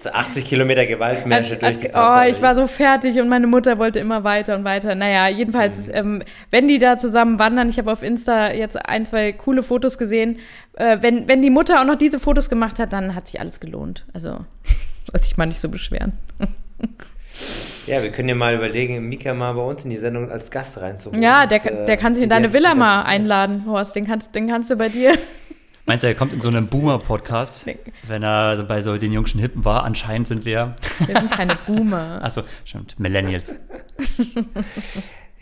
So 0.00 0.10
80 0.10 0.44
Kilometer 0.44 0.86
Gewaltmärsche 0.86 1.56
durch 1.56 1.78
die 1.78 1.90
Oh, 1.94 2.20
ich 2.28 2.40
war 2.42 2.54
so 2.54 2.66
fertig 2.66 3.18
und 3.20 3.28
meine 3.28 3.46
Mutter 3.46 3.78
wollte 3.78 3.98
immer 3.98 4.22
weiter 4.22 4.54
und 4.54 4.64
weiter. 4.64 4.94
Naja, 4.94 5.28
jedenfalls, 5.28 5.88
ähm, 5.88 6.22
wenn 6.50 6.68
die 6.68 6.78
da 6.78 6.96
zusammen 6.98 7.38
wandern, 7.38 7.68
ich 7.68 7.78
habe 7.78 7.90
auf 7.90 8.02
Insta 8.02 8.52
jetzt 8.52 8.76
ein, 8.76 9.06
zwei 9.06 9.32
coole 9.32 9.62
Fotos 9.62 9.98
gesehen. 9.98 10.38
Äh, 10.74 10.98
wenn, 11.00 11.26
wenn 11.26 11.42
die 11.42 11.50
Mutter 11.50 11.80
auch 11.80 11.86
noch 11.86 11.98
diese 11.98 12.20
Fotos 12.20 12.50
gemacht 12.50 12.78
hat, 12.78 12.92
dann 12.92 13.14
hat 13.14 13.28
sich 13.28 13.40
alles 13.40 13.60
gelohnt. 13.60 14.04
Also, 14.12 14.30
soll 15.10 15.22
sich 15.22 15.36
mal 15.36 15.46
nicht 15.46 15.60
so 15.60 15.68
beschweren. 15.68 16.12
Ja, 17.90 18.04
wir 18.04 18.12
können 18.12 18.28
ja 18.28 18.36
mal 18.36 18.54
überlegen, 18.54 19.08
Mika 19.08 19.34
mal 19.34 19.52
bei 19.54 19.62
uns 19.62 19.82
in 19.82 19.90
die 19.90 19.96
Sendung 19.96 20.30
als 20.30 20.52
Gast 20.52 20.80
reinzuholen. 20.80 21.20
Ja, 21.22 21.44
Das, 21.44 21.62
der, 21.64 21.82
äh, 21.82 21.86
der 21.86 21.96
kann 21.96 22.14
sich 22.14 22.22
in 22.22 22.30
deine 22.30 22.52
Villa 22.52 22.76
mal 22.76 23.02
einladen, 23.02 23.64
Horst. 23.66 23.96
Den 23.96 24.06
kannst, 24.06 24.32
den 24.36 24.48
kannst 24.48 24.70
du 24.70 24.76
bei 24.76 24.88
dir. 24.88 25.14
Meinst 25.86 26.04
du, 26.04 26.08
er 26.08 26.14
kommt 26.14 26.32
in 26.32 26.40
so 26.40 26.46
einen 26.46 26.68
Boomer-Podcast, 26.68 27.66
wenn 28.06 28.22
er 28.22 28.62
bei 28.62 28.80
so 28.80 28.96
den 28.96 29.10
jungschen 29.12 29.40
Hippen 29.40 29.64
war? 29.64 29.82
Anscheinend 29.82 30.28
sind 30.28 30.44
wir, 30.44 30.76
Wir 31.04 31.18
sind 31.18 31.32
keine 31.32 31.56
Boomer. 31.66 32.20
achso, 32.22 32.42
stimmt, 32.64 32.94
Millennials. 32.98 33.56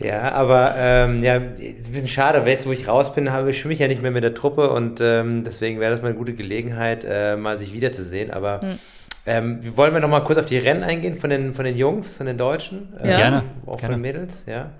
Ja, 0.01 0.31
aber 0.31 0.75
ähm, 0.77 1.21
ja, 1.23 1.35
ist 1.35 1.87
ein 1.87 1.91
bisschen 1.91 2.07
schade, 2.07 2.39
weil 2.43 2.51
jetzt, 2.53 2.65
wo 2.65 2.71
ich 2.71 2.87
raus 2.87 3.13
bin, 3.13 3.33
habe 3.33 3.49
ich 3.49 3.59
schwimme 3.59 3.73
ich 3.73 3.81
ja 3.81 3.89
nicht 3.89 4.01
mehr 4.01 4.11
mit 4.11 4.23
der 4.23 4.33
Truppe 4.33 4.69
und 4.69 5.01
ähm, 5.01 5.43
deswegen 5.43 5.81
wäre 5.81 5.91
das 5.91 6.01
mal 6.01 6.07
eine 6.07 6.17
gute 6.17 6.33
Gelegenheit, 6.33 7.05
äh, 7.05 7.35
mal 7.35 7.59
sich 7.59 7.73
wiederzusehen. 7.73 8.31
Aber 8.31 8.61
Hm. 8.61 8.79
Ähm, 9.25 9.59
wollen 9.75 9.93
wir 9.93 9.99
noch 9.99 10.09
mal 10.09 10.23
kurz 10.23 10.37
auf 10.39 10.45
die 10.45 10.57
Rennen 10.57 10.83
eingehen 10.83 11.19
von 11.19 11.29
den, 11.29 11.53
von 11.53 11.65
den 11.65 11.75
Jungs, 11.77 12.17
von 12.17 12.25
den 12.25 12.37
Deutschen? 12.37 12.93
Ja. 13.03 13.15
Gerne, 13.17 13.43
Auch 13.65 13.77
gerne. 13.77 13.81
von 13.81 13.91
den 13.91 14.01
Mädels, 14.01 14.45
ja. 14.47 14.71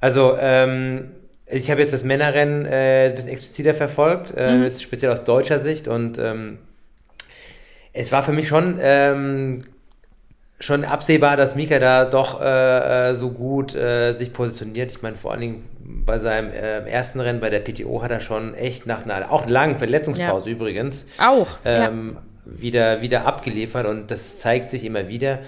Also, 0.00 0.36
ähm, 0.40 1.10
ich 1.46 1.70
habe 1.70 1.80
jetzt 1.80 1.92
das 1.92 2.04
Männerrennen 2.04 2.66
äh, 2.66 3.06
ein 3.08 3.14
bisschen 3.14 3.30
expliziter 3.30 3.74
verfolgt, 3.74 4.32
äh, 4.36 4.52
Mhm. 4.58 4.62
jetzt 4.64 4.82
speziell 4.82 5.10
aus 5.10 5.24
deutscher 5.24 5.58
Sicht 5.58 5.88
und 5.88 6.18
ähm, 6.18 6.58
es 7.92 8.12
war 8.12 8.22
für 8.22 8.32
mich 8.32 8.46
schon 8.48 8.78
ähm, 8.80 9.62
schon 10.60 10.84
absehbar, 10.84 11.36
dass 11.36 11.54
Mika 11.54 11.78
da 11.78 12.04
doch 12.04 12.40
äh, 12.40 13.10
äh, 13.10 13.14
so 13.14 13.30
gut 13.30 13.74
äh, 13.74 14.12
sich 14.12 14.32
positioniert. 14.32 14.90
Ich 14.90 15.02
meine, 15.02 15.14
vor 15.16 15.30
allen 15.32 15.40
Dingen 15.40 15.64
bei 16.04 16.18
seinem 16.18 16.50
äh, 16.52 16.80
ersten 16.88 17.20
Rennen 17.20 17.40
bei 17.40 17.48
der 17.48 17.60
PTO 17.60 18.02
hat 18.02 18.10
er 18.10 18.20
schon 18.20 18.54
echt 18.54 18.84
nach 18.86 19.04
einer 19.06 19.30
auch 19.32 19.48
langen 19.48 19.78
Verletzungspause 19.78 20.50
übrigens 20.50 21.06
Auch. 21.18 21.46
ähm, 21.64 22.18
wieder, 22.48 23.02
wieder 23.02 23.26
abgeliefert 23.26 23.86
und 23.86 24.10
das 24.10 24.38
zeigt 24.38 24.70
sich 24.70 24.84
immer 24.84 25.08
wieder. 25.08 25.40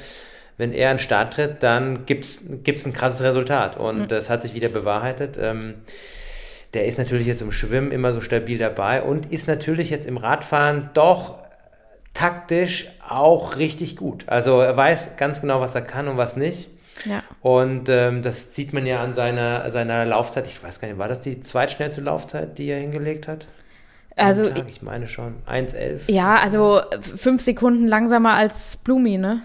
Wenn 0.57 0.73
er 0.73 0.91
an 0.91 0.99
den 0.99 1.03
Start 1.03 1.35
tritt, 1.35 1.63
dann 1.63 2.05
gibt 2.05 2.25
es 2.25 2.47
ein 2.49 2.93
krasses 2.93 3.23
Resultat 3.23 3.79
und 3.79 4.11
das 4.13 4.29
hat 4.29 4.43
sich 4.43 4.53
wieder 4.55 4.69
bewahrheitet. 4.69 5.39
Ähm, 5.41 5.75
der 6.75 6.87
ist 6.87 6.99
natürlich 6.99 7.27
jetzt 7.27 7.41
im 7.41 7.51
Schwimmen 7.51 7.91
immer 7.91 8.13
so 8.13 8.21
stabil 8.21 8.59
dabei 8.59 9.03
und 9.03 9.33
ist 9.33 9.49
natürlich 9.49 9.91
jetzt 9.91 10.07
im 10.07 10.19
Radfahren 10.19 10.91
doch 10.95 11.39
taktisch 12.15 12.89
auch 13.09 13.57
richtig 13.57 13.97
gut. 13.97 14.25
Also 14.29 14.61
er 14.61 14.77
weiß 14.77 15.17
ganz 15.17 15.41
genau, 15.41 15.61
was 15.61 15.75
er 15.75 15.83
kann 15.83 16.09
und 16.09 16.17
was 16.17 16.37
nicht. 16.37 16.69
ja. 17.05 17.23
Und 17.41 17.89
ähm, 17.89 18.23
das 18.23 18.55
sieht 18.55 18.73
man 18.73 18.85
ja 18.85 19.03
an 19.03 19.15
seiner, 19.15 19.71
seiner 19.71 20.05
Laufzeit. 20.05 20.47
Ich 20.47 20.63
weiß 20.63 20.81
gar 20.81 20.89
nicht, 20.89 20.99
war 20.99 21.09
das 21.09 21.23
die 21.23 21.41
zweitschnellste 21.41 22.03
Laufzeit, 22.03 22.59
die 22.59 22.67
er 22.67 22.79
hingelegt 22.79 23.27
hat? 23.27 23.49
Also, 24.17 24.47
Tag? 24.47 24.65
ich 24.69 24.83
meine 24.83 25.09
schon. 25.09 25.35
1,11. 25.51 26.11
ja, 26.11 26.37
also 26.37 26.81
f- 26.91 27.21
fünf 27.21 27.41
Sekunden 27.43 27.87
langsamer 27.87 28.35
als 28.35 28.77
Blumi, 28.79 29.17
ne? 29.19 29.43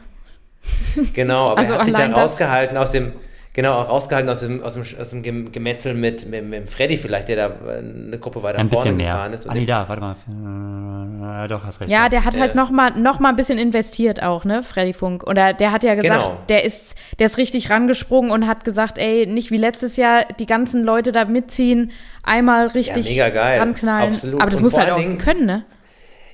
Genau, 1.14 1.50
aber 1.50 1.60
Also 1.60 1.74
er 1.74 1.80
hat 1.80 1.86
sich 1.86 1.94
da 1.94 2.08
rausgehalten 2.12 2.76
aus 2.78 2.92
dem, 2.92 3.14
genau, 3.56 3.74
auch 3.80 3.90
rausgehalten 3.90 4.30
aus 4.30 4.42
dem, 4.42 4.62
aus 4.62 4.76
dem, 4.76 4.84
aus 5.00 5.10
dem 5.10 5.24
Gem- 5.24 5.52
Gemetzel 5.52 5.96
mit, 5.96 6.30
mit, 6.30 6.46
mit 6.46 6.70
Freddy 6.70 6.98
vielleicht, 6.98 7.28
der 7.30 7.36
da 7.36 7.48
äh, 7.74 7.78
eine 7.80 8.20
Gruppe 8.20 8.44
weiter 8.44 8.60
Ein 8.60 8.70
vorne 8.70 8.84
bisschen 8.84 8.98
mehr. 8.98 9.08
gefahren 9.14 9.34
ist. 9.34 9.50
Ah, 9.50 9.54
nee, 9.56 9.66
da, 9.66 9.90
warte 9.90 10.02
mal. 10.02 11.46
Äh, 11.46 11.48
doch, 11.48 11.66
hast 11.66 11.80
recht. 11.82 11.90
Ja, 11.90 12.08
der 12.10 12.24
hat 12.26 12.38
halt 12.38 12.54
Äh, 12.54 12.58
noch 12.58 12.70
mal, 12.70 12.92
noch 13.00 13.20
mal 13.20 13.30
ein 13.30 13.36
bisschen 13.36 13.58
investiert 13.58 14.22
auch, 14.22 14.46
ne, 14.46 14.62
Freddy 14.62 14.94
Funk. 14.94 15.24
Oder 15.26 15.54
der 15.54 15.72
hat 15.72 15.84
ja 15.84 15.96
gesagt, 15.96 16.24
Genau. 16.24 16.38
der 16.50 16.64
ist, 16.64 16.96
der 17.20 17.26
ist 17.26 17.38
richtig 17.38 17.70
rangesprungen 17.70 18.30
und 18.32 18.46
hat 18.48 18.64
gesagt, 18.66 18.98
ey, 18.98 19.26
nicht 19.26 19.50
wie 19.52 19.58
letztes 19.58 19.98
Jahr 19.98 20.26
die 20.40 20.46
ganzen 20.46 20.84
Leute 20.84 21.12
da 21.12 21.26
mitziehen, 21.26 21.92
einmal 22.24 22.68
richtig 22.68 23.10
mega 23.10 23.30
geil. 23.30 23.60
ranknallen. 23.60 24.10
Absolut. 24.12 24.42
Aber 24.42 24.50
das 24.52 24.60
Und 24.60 24.66
musst 24.66 24.78
du 24.78 24.82
vor 24.82 24.90
halt 24.90 24.98
auch 25.00 25.02
Dingen- 25.04 25.18
können, 25.18 25.46
ne? 25.46 25.66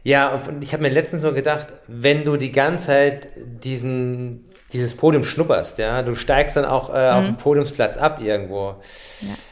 Ja, 0.04 0.30
und 0.48 0.64
ich 0.64 0.74
habe 0.74 0.82
mir 0.82 0.90
letztens 0.90 1.22
nur 1.22 1.34
gedacht, 1.34 1.68
wenn 1.88 2.26
du 2.26 2.36
die 2.36 2.52
ganze 2.52 2.88
Zeit 2.88 3.28
diesen, 3.64 4.46
dieses 4.74 4.96
Podium 4.96 5.24
schnupperst, 5.24 5.78
ja, 5.78 6.02
du 6.02 6.16
steigst 6.16 6.56
dann 6.56 6.66
auch 6.66 6.90
äh, 6.94 7.12
Mhm. 7.12 7.18
auf 7.18 7.26
den 7.26 7.38
Podiumsplatz 7.38 7.98
ab 7.98 8.20
irgendwo, 8.24 8.76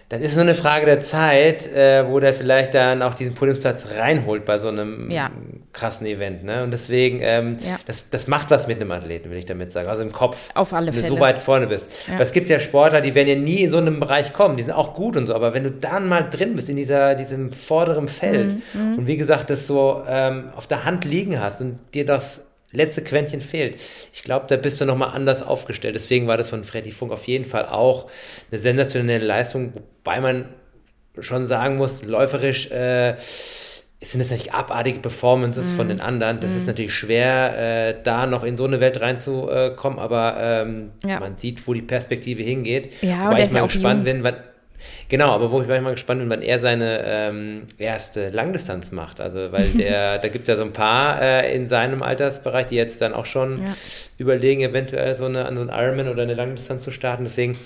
dann 0.09 0.21
ist 0.21 0.31
es 0.31 0.37
nur 0.37 0.45
eine 0.45 0.55
Frage 0.55 0.85
der 0.87 0.99
Zeit, 1.01 1.67
äh, 1.71 2.07
wo 2.07 2.19
der 2.19 2.33
vielleicht 2.33 2.73
dann 2.73 3.03
auch 3.03 3.13
diesen 3.13 3.35
Podiumsplatz 3.35 3.89
reinholt 3.99 4.43
bei 4.45 4.57
so 4.57 4.69
einem 4.69 5.11
Ja. 5.11 5.29
krassen 5.71 6.07
Event. 6.07 6.43
Ne? 6.43 6.63
Und 6.63 6.71
deswegen, 6.71 7.19
ähm, 7.21 7.57
Ja. 7.63 7.77
das, 7.85 8.09
das 8.09 8.25
macht 8.27 8.49
was 8.49 8.67
mit 8.67 8.77
einem 8.81 8.91
Athleten, 8.91 9.29
will 9.29 9.37
ich 9.37 9.45
damit 9.45 9.71
sagen. 9.71 9.87
Also 9.87 10.01
im 10.01 10.11
Kopf. 10.11 10.49
Auf 10.55 10.73
alle 10.73 10.87
wenn 10.87 10.93
du 10.95 11.01
Fälle. 11.01 11.07
so 11.15 11.19
weit 11.19 11.37
vorne 11.37 11.67
bist. 11.67 11.91
Ja. 12.07 12.13
Weil 12.15 12.21
es 12.23 12.31
gibt 12.31 12.49
ja 12.49 12.59
Sportler, 12.59 13.01
die 13.01 13.13
werden 13.13 13.27
ja 13.27 13.35
nie 13.35 13.61
in 13.63 13.71
so 13.71 13.77
einem 13.77 13.99
Bereich 13.99 14.33
kommen. 14.33 14.57
Die 14.57 14.63
sind 14.63 14.71
auch 14.71 14.95
gut 14.95 15.15
und 15.15 15.27
so. 15.27 15.35
Aber 15.35 15.53
wenn 15.53 15.63
du 15.65 15.69
dann 15.71 16.07
mal 16.07 16.21
drin 16.27 16.55
bist 16.55 16.69
in 16.69 16.75
dieser, 16.77 17.13
diesem 17.13 17.51
vorderen 17.51 18.07
Feld 18.07 18.55
Mhm, 18.73 18.97
und 18.97 19.07
wie 19.07 19.17
gesagt, 19.17 19.51
das 19.51 19.67
so 19.67 20.01
ähm, 20.09 20.45
auf 20.55 20.65
der 20.65 20.85
Hand 20.85 21.05
liegen 21.05 21.39
hast 21.39 21.61
und 21.61 21.77
dir 21.93 22.05
das 22.05 22.47
letzte 22.71 23.03
Quäntchen 23.03 23.41
fehlt, 23.41 23.81
ich 24.13 24.23
glaube, 24.23 24.45
da 24.47 24.55
bist 24.57 24.79
du 24.79 24.85
nochmal 24.85 25.09
anders 25.15 25.41
aufgestellt. 25.41 25.95
Deswegen 25.95 26.27
war 26.27 26.37
das 26.37 26.49
von 26.49 26.63
Freddy 26.63 26.91
Funk 26.91 27.11
auf 27.11 27.27
jeden 27.27 27.45
Fall 27.45 27.65
auch 27.65 28.09
eine 28.51 28.59
sensationelle 28.59 29.25
Leistung, 29.25 29.73
wobei 29.73 30.21
man 30.21 30.45
schon 31.19 31.45
sagen 31.47 31.75
muss, 31.77 32.03
läuferisch 32.03 32.69
äh, 32.71 33.15
es 34.01 34.13
sind 34.13 34.21
jetzt 34.21 34.29
natürlich 34.31 34.53
abartige 34.53 34.99
Performances 34.99 35.71
Mhm. 35.73 35.75
von 35.75 35.89
den 35.89 35.99
anderen. 35.99 36.39
Das 36.39 36.55
ist 36.55 36.67
natürlich 36.67 36.93
schwer, 36.93 37.89
äh, 37.89 37.95
da 38.01 38.27
noch 38.27 38.45
in 38.45 38.55
so 38.55 38.63
eine 38.63 38.79
Welt 38.79 39.01
reinzukommen, 39.01 39.99
aber 39.99 40.37
ähm, 40.39 40.91
Ja. 41.05 41.19
man 41.19 41.35
sieht, 41.35 41.67
wo 41.67 41.73
die 41.73 41.81
Perspektive 41.81 42.41
hingeht. 42.41 42.93
Ja, 43.01 43.29
Wobei 43.29 43.43
ich 43.43 43.51
mal 43.51 43.65
gespannt 43.67 44.05
jung. 44.07 44.21
bin, 44.21 44.23
wann. 44.23 44.37
Genau, 45.09 45.29
aber 45.31 45.51
wo 45.51 45.61
ich 45.61 45.67
mal 45.67 45.91
gespannt 45.91 46.21
bin, 46.21 46.29
wann 46.29 46.41
er 46.41 46.59
seine 46.59 47.01
ähm, 47.05 47.61
erste 47.77 48.29
Langdistanz 48.29 48.91
macht. 48.91 49.19
Also, 49.19 49.51
weil 49.51 49.69
der, 49.77 50.17
da 50.19 50.27
gibt 50.27 50.47
es 50.47 50.49
ja 50.49 50.55
so 50.57 50.63
ein 50.63 50.73
paar 50.73 51.21
äh, 51.21 51.55
in 51.55 51.67
seinem 51.67 52.03
Altersbereich, 52.03 52.67
die 52.67 52.75
jetzt 52.75 53.01
dann 53.01 53.13
auch 53.13 53.25
schon 53.25 53.63
Ja. 53.63 53.75
überlegen, 54.17 54.61
eventuell 54.61 55.15
so 55.15 55.25
eine, 55.25 55.45
an 55.45 55.55
so 55.55 55.61
einen 55.61 55.69
Ironman 55.69 56.07
oder 56.09 56.23
eine 56.23 56.33
Langdistanz 56.33 56.83
zu 56.83 56.91
starten. 56.91 57.23
Deswegen 57.23 57.57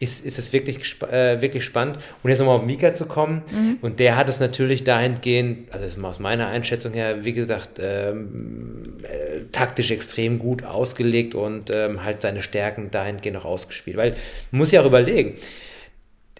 ist, 0.00 0.24
ist 0.26 0.36
es 0.38 0.52
wirklich, 0.52 1.00
äh, 1.12 1.40
wirklich 1.40 1.64
spannend. 1.64 1.98
Und 2.24 2.30
jetzt 2.30 2.40
nochmal 2.40 2.56
auf 2.56 2.64
Mika 2.64 2.92
zu 2.92 3.06
kommen. 3.06 3.42
Mhm. 3.52 3.78
Und 3.82 4.00
der 4.00 4.16
hat 4.16 4.28
es 4.28 4.40
natürlich 4.40 4.82
dahingehend, 4.82 5.72
also 5.72 5.86
ist 5.86 5.96
mal 5.96 6.08
aus 6.08 6.18
meiner 6.18 6.48
Einschätzung 6.48 6.92
her, 6.92 7.24
wie 7.24 7.32
gesagt, 7.32 7.78
ähm, 7.80 8.96
äh, 9.04 9.44
taktisch 9.52 9.90
extrem 9.92 10.38
gut 10.40 10.64
ausgelegt 10.64 11.34
und 11.36 11.70
ähm, 11.70 12.04
halt 12.04 12.20
seine 12.22 12.42
Stärken 12.42 12.90
dahingehend 12.90 13.38
auch 13.38 13.44
ausgespielt. 13.44 13.96
Weil 13.96 14.10
man 14.50 14.58
muss 14.58 14.72
ja 14.72 14.80
auch 14.80 14.86
überlegen, 14.86 15.36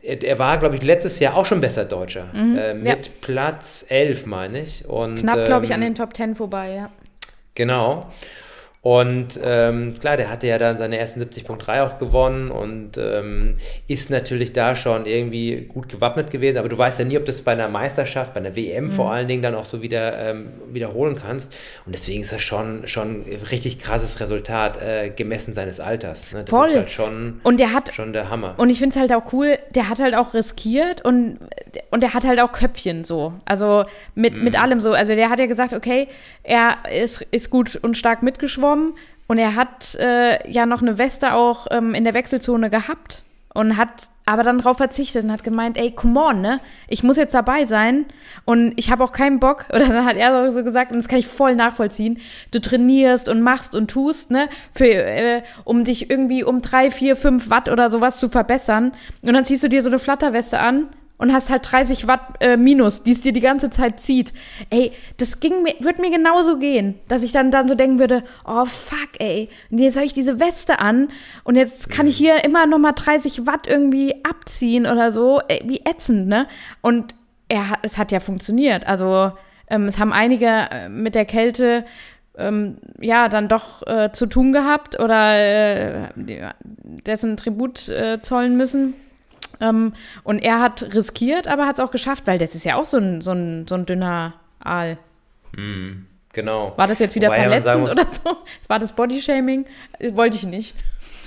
er 0.02 0.38
war, 0.38 0.58
glaube 0.58 0.76
ich, 0.76 0.82
letztes 0.82 1.18
Jahr 1.20 1.36
auch 1.36 1.46
schon 1.46 1.60
besser 1.60 1.84
Deutscher. 1.84 2.28
äh, 2.34 2.74
mit 2.74 3.06
ja. 3.06 3.12
Platz 3.20 3.86
11, 3.88 4.26
meine 4.26 4.60
ich. 4.60 4.88
Und, 4.88 5.16
Knapp, 5.16 5.44
glaube 5.44 5.64
ich, 5.64 5.70
ähm, 5.70 5.76
an 5.76 5.80
den 5.82 5.94
Top 5.94 6.16
10 6.16 6.34
vorbei, 6.34 6.74
ja. 6.74 6.90
Genau. 7.54 8.10
Und 8.84 9.38
ähm, 9.44 9.94
klar, 10.00 10.16
der 10.16 10.28
hatte 10.28 10.48
ja 10.48 10.58
dann 10.58 10.76
seine 10.76 10.98
ersten 10.98 11.22
70.3 11.22 11.82
auch 11.84 11.98
gewonnen 11.98 12.50
und 12.50 12.98
ähm, 12.98 13.54
ist 13.86 14.10
natürlich 14.10 14.52
da 14.52 14.74
schon 14.74 15.06
irgendwie 15.06 15.66
gut 15.68 15.88
gewappnet 15.88 16.32
gewesen. 16.32 16.58
Aber 16.58 16.68
du 16.68 16.76
weißt 16.76 16.98
ja 16.98 17.04
nie, 17.04 17.16
ob 17.16 17.24
das 17.24 17.42
bei 17.42 17.52
einer 17.52 17.68
Meisterschaft, 17.68 18.34
bei 18.34 18.40
einer 18.40 18.56
WM 18.56 18.90
vor 18.90 19.04
Mhm. 19.06 19.10
allen 19.12 19.28
Dingen 19.28 19.42
dann 19.42 19.54
auch 19.54 19.66
so 19.66 19.82
wieder 19.82 20.18
ähm, 20.18 20.48
wiederholen 20.72 21.14
kannst. 21.14 21.54
Und 21.86 21.94
deswegen 21.94 22.22
ist 22.22 22.32
das 22.32 22.42
schon 22.42 22.88
schon 22.88 23.22
richtig 23.52 23.78
krasses 23.78 24.18
Resultat 24.20 24.82
äh, 24.82 25.10
gemessen 25.10 25.54
seines 25.54 25.78
Alters. 25.78 26.26
Ne? 26.32 26.40
Das 26.40 26.50
Voll. 26.50 26.66
ist 26.66 26.74
halt 26.76 26.90
schon, 26.90 27.40
Und 27.44 27.60
der 27.60 27.72
hat, 27.72 27.94
schon 27.94 28.12
der 28.12 28.30
Hammer. 28.30 28.54
und 28.56 28.68
ich 28.68 28.80
finde 28.80 28.94
es 28.96 29.00
halt 29.00 29.12
auch 29.12 29.32
cool, 29.32 29.58
der 29.76 29.88
hat 29.90 30.00
halt 30.00 30.16
auch 30.16 30.34
riskiert 30.34 31.04
und, 31.04 31.38
und 31.92 32.02
der 32.02 32.14
hat 32.14 32.24
halt 32.24 32.40
auch 32.40 32.50
Köpfchen 32.50 33.04
so. 33.04 33.32
Also 33.44 33.84
mit, 34.16 34.42
mit 34.42 34.60
allem 34.60 34.80
so. 34.80 34.90
Also 34.92 35.14
der 35.14 35.30
hat 35.30 35.38
ja 35.38 35.46
gesagt, 35.46 35.72
okay, 35.72 36.08
er 36.42 36.78
ist, 36.92 37.22
ist 37.30 37.48
gut 37.50 37.76
und 37.80 37.96
stark 37.96 38.24
mitgeschwommen 38.72 38.94
und 39.28 39.38
er 39.38 39.54
hat 39.54 39.94
äh, 39.96 40.50
ja 40.50 40.66
noch 40.66 40.82
eine 40.82 40.98
Weste 40.98 41.34
auch 41.34 41.66
ähm, 41.70 41.94
in 41.94 42.04
der 42.04 42.14
Wechselzone 42.14 42.70
gehabt 42.70 43.22
und 43.54 43.76
hat 43.76 44.10
aber 44.24 44.44
dann 44.44 44.58
drauf 44.58 44.76
verzichtet 44.76 45.24
und 45.24 45.32
hat 45.32 45.42
gemeint, 45.42 45.76
ey, 45.76 45.90
come 45.90 46.20
on, 46.20 46.40
ne? 46.40 46.60
Ich 46.88 47.02
muss 47.02 47.16
jetzt 47.16 47.34
dabei 47.34 47.66
sein 47.66 48.06
und 48.44 48.72
ich 48.76 48.90
habe 48.90 49.02
auch 49.02 49.10
keinen 49.10 49.40
Bock. 49.40 49.66
Oder 49.72 49.88
dann 49.88 50.04
hat 50.04 50.16
er 50.16 50.50
so 50.52 50.62
gesagt, 50.62 50.92
und 50.92 50.98
das 50.98 51.08
kann 51.08 51.18
ich 51.18 51.26
voll 51.26 51.56
nachvollziehen, 51.56 52.20
du 52.52 52.60
trainierst 52.60 53.28
und 53.28 53.42
machst 53.42 53.74
und 53.74 53.90
tust, 53.90 54.30
ne? 54.30 54.48
Für, 54.72 54.86
äh, 54.86 55.42
um 55.64 55.84
dich 55.84 56.08
irgendwie 56.08 56.44
um 56.44 56.62
drei, 56.62 56.90
vier, 56.90 57.16
fünf 57.16 57.50
Watt 57.50 57.68
oder 57.68 57.90
sowas 57.90 58.18
zu 58.18 58.28
verbessern. 58.28 58.92
Und 59.22 59.34
dann 59.34 59.44
ziehst 59.44 59.64
du 59.64 59.68
dir 59.68 59.82
so 59.82 59.90
eine 59.90 59.98
Flatterweste 59.98 60.60
an 60.60 60.88
und 61.22 61.32
hast 61.32 61.50
halt 61.50 61.70
30 61.70 62.08
Watt 62.08 62.20
äh, 62.40 62.56
Minus, 62.56 63.04
die 63.04 63.12
es 63.12 63.20
dir 63.20 63.32
die 63.32 63.40
ganze 63.40 63.70
Zeit 63.70 64.00
zieht. 64.00 64.32
Ey, 64.70 64.90
das 65.18 65.38
ging 65.38 65.62
mir, 65.62 65.74
wird 65.78 66.00
mir 66.00 66.10
genauso 66.10 66.58
gehen, 66.58 66.98
dass 67.06 67.22
ich 67.22 67.30
dann, 67.30 67.52
dann 67.52 67.68
so 67.68 67.76
denken 67.76 68.00
würde, 68.00 68.24
oh 68.44 68.64
fuck, 68.64 69.10
ey, 69.20 69.48
und 69.70 69.78
jetzt 69.78 69.94
habe 69.94 70.04
ich 70.04 70.14
diese 70.14 70.40
Weste 70.40 70.80
an 70.80 71.10
und 71.44 71.54
jetzt 71.54 71.90
kann 71.90 72.08
ich 72.08 72.16
hier 72.16 72.44
immer 72.44 72.66
noch 72.66 72.78
mal 72.78 72.90
30 72.90 73.46
Watt 73.46 73.68
irgendwie 73.68 74.16
abziehen 74.24 74.84
oder 74.84 75.12
so, 75.12 75.40
ey, 75.46 75.62
wie 75.64 75.82
ätzend, 75.88 76.26
ne? 76.26 76.48
Und 76.80 77.14
er 77.48 77.66
es 77.82 77.98
hat 77.98 78.10
ja 78.10 78.18
funktioniert. 78.18 78.88
Also 78.88 79.30
ähm, 79.68 79.86
es 79.86 80.00
haben 80.00 80.12
einige 80.12 80.48
äh, 80.48 80.88
mit 80.88 81.14
der 81.14 81.24
Kälte 81.24 81.84
ähm, 82.36 82.78
ja 82.98 83.28
dann 83.28 83.46
doch 83.46 83.86
äh, 83.86 84.10
zu 84.10 84.26
tun 84.26 84.50
gehabt 84.50 84.98
oder 84.98 85.38
äh, 85.38 86.08
dessen 86.16 87.36
Tribut 87.36 87.88
äh, 87.88 88.20
zollen 88.22 88.56
müssen. 88.56 88.94
Ähm, 89.62 89.94
und 90.24 90.40
er 90.40 90.60
hat 90.60 90.94
riskiert, 90.94 91.48
aber 91.48 91.66
hat 91.66 91.74
es 91.74 91.80
auch 91.80 91.90
geschafft, 91.90 92.26
weil 92.26 92.38
das 92.38 92.54
ist 92.54 92.64
ja 92.64 92.76
auch 92.76 92.84
so 92.84 92.98
ein, 92.98 93.22
so 93.22 93.30
ein, 93.30 93.66
so 93.68 93.76
ein 93.76 93.86
dünner 93.86 94.34
Aal. 94.60 94.98
genau. 96.32 96.72
War 96.76 96.86
das 96.86 96.98
jetzt 96.98 97.14
wieder 97.14 97.28
Wobei 97.28 97.40
verletzend 97.40 97.80
muss- 97.80 97.92
oder 97.92 98.08
so? 98.08 98.36
War 98.68 98.78
das 98.78 98.92
Bodyshaming? 98.92 99.64
Wollte 100.12 100.36
ich 100.36 100.42
nicht. 100.42 100.74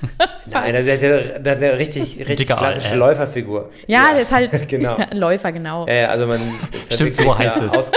Nein, 0.45 0.73
der, 0.73 0.83
der, 0.83 0.97
der, 0.97 1.39
der 1.39 1.51
hat 1.53 1.63
eine 1.63 1.79
richtig, 1.79 2.19
richtig 2.19 2.36
Dicker 2.36 2.61
Aal, 2.61 2.73
klassische 2.73 2.93
äh. 2.93 2.97
Läuferfigur. 2.97 3.71
Ja, 3.88 4.11
der 4.11 4.21
ist 4.21 4.31
halt 4.31 4.67
genau. 4.67 4.97
ein 4.97 5.17
Läufer, 5.17 5.51
genau. 5.51 5.88
Ja, 5.88 5.93
ja, 5.93 6.07
also 6.09 6.27
man. 6.27 6.41
Stimmt, 6.91 7.15
so 7.15 7.38
heißt 7.38 7.57
ja, 7.57 7.65
es. 7.65 7.91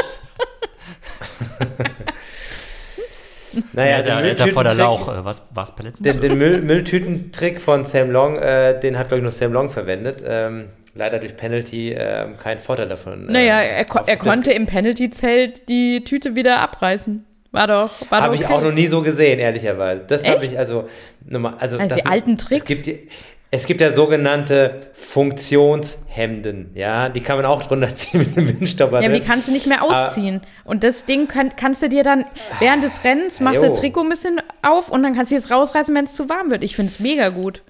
Naja, 3.73 3.91
er 3.93 4.01
ist 4.01 4.07
ja, 4.07 4.17
den 4.17 4.25
er 4.25 4.31
ist 4.33 4.41
ja 4.41 4.47
vor 4.49 4.65
der 4.65 4.73
Mülltütentrick- 4.75 4.79
Lauch. 4.79 5.09
Äh, 5.09 5.25
was 5.25 5.43
war 5.55 5.63
es 5.65 5.71
verletzend? 5.71 6.07
Den, 6.07 6.21
den 6.21 6.39
Müll, 6.39 6.63
Mülltütentrick 6.63 7.61
von 7.61 7.85
Sam 7.85 8.11
Long, 8.11 8.37
äh, 8.37 8.79
den 8.81 8.99
hat, 8.99 9.09
glaube 9.09 9.19
ich, 9.19 9.23
nur 9.23 9.33
Sam 9.33 9.53
Long 9.53 9.71
verwendet. 9.71 10.25
Ähm, 10.27 10.67
leider 10.95 11.19
durch 11.19 11.37
Penalty 11.37 11.93
ähm, 11.93 12.37
keinen 12.39 12.59
Vorteil 12.59 12.89
davon. 12.89 13.27
Naja, 13.27 13.61
ähm, 13.63 13.71
er, 13.77 13.85
ko 13.85 14.01
er 14.07 14.17
konnte 14.17 14.53
im 14.53 14.67
Penalty-Zelt 14.67 15.69
die 15.69 16.03
Tüte 16.05 16.35
wieder 16.35 16.61
abreißen. 16.61 17.25
War 17.51 17.67
doch, 17.67 17.91
war 18.11 18.21
Habe 18.21 18.35
ich 18.35 18.45
okay. 18.45 18.53
auch 18.53 18.61
noch 18.63 18.73
nie 18.73 18.87
so 18.89 19.01
gesehen, 19.01 19.39
ehrlicherweise. 19.39 20.03
Das 20.07 20.29
habe 20.29 20.45
ich 20.45 20.59
also 20.59 20.87
nochmal. 21.25 21.55
Also, 21.59 21.79
Also 21.79 21.95
die 21.95 22.05
alten 22.05 22.37
Tricks? 22.37 22.63
Es 22.63 22.67
gibt, 22.67 22.87
die- 22.87 23.09
es 23.51 23.67
gibt 23.67 23.81
ja 23.81 23.95
sogenannte 23.95 24.81
Funktionshemden, 24.93 26.71
ja, 26.75 27.09
die 27.09 27.21
kann 27.21 27.37
man 27.37 27.47
auch 27.47 27.63
drunter 27.63 27.95
ziehen 27.95 28.21
mit 28.21 28.37
einem 28.37 28.49
Windstopper 28.49 29.01
Ja, 29.01 29.09
aber 29.09 29.19
die 29.19 29.25
kannst 29.25 29.49
du 29.49 29.53
nicht 29.53 29.67
mehr 29.67 29.83
Ah. 29.83 30.07
ausziehen. 30.07 30.41
Und 30.65 30.85
das 30.85 31.05
Ding 31.07 31.29
könnt, 31.29 31.57
kannst 31.57 31.83
du 31.83 31.89
dir 31.89 32.03
dann 32.03 32.25
während 32.61 32.83
des 32.85 33.05
Rennens, 33.05 33.41
machst 33.41 33.63
du 33.63 33.67
Jo. 33.67 33.71
das 33.71 33.81
Trikot 33.81 34.03
ein 34.03 34.09
bisschen 34.09 34.41
auf 34.63 34.91
und 34.91 35.03
dann 35.03 35.15
kannst 35.15 35.33
du 35.33 35.37
es 35.37 35.51
rausreißen, 35.51 35.95
wenn 35.95 36.05
es 36.05 36.15
zu 36.15 36.29
warm 36.29 36.51
wird. 36.51 36.63
Ich 36.65 36.77
finde 36.77 36.91
es 36.93 37.01
mega 37.01 37.29
gut. 37.31 37.63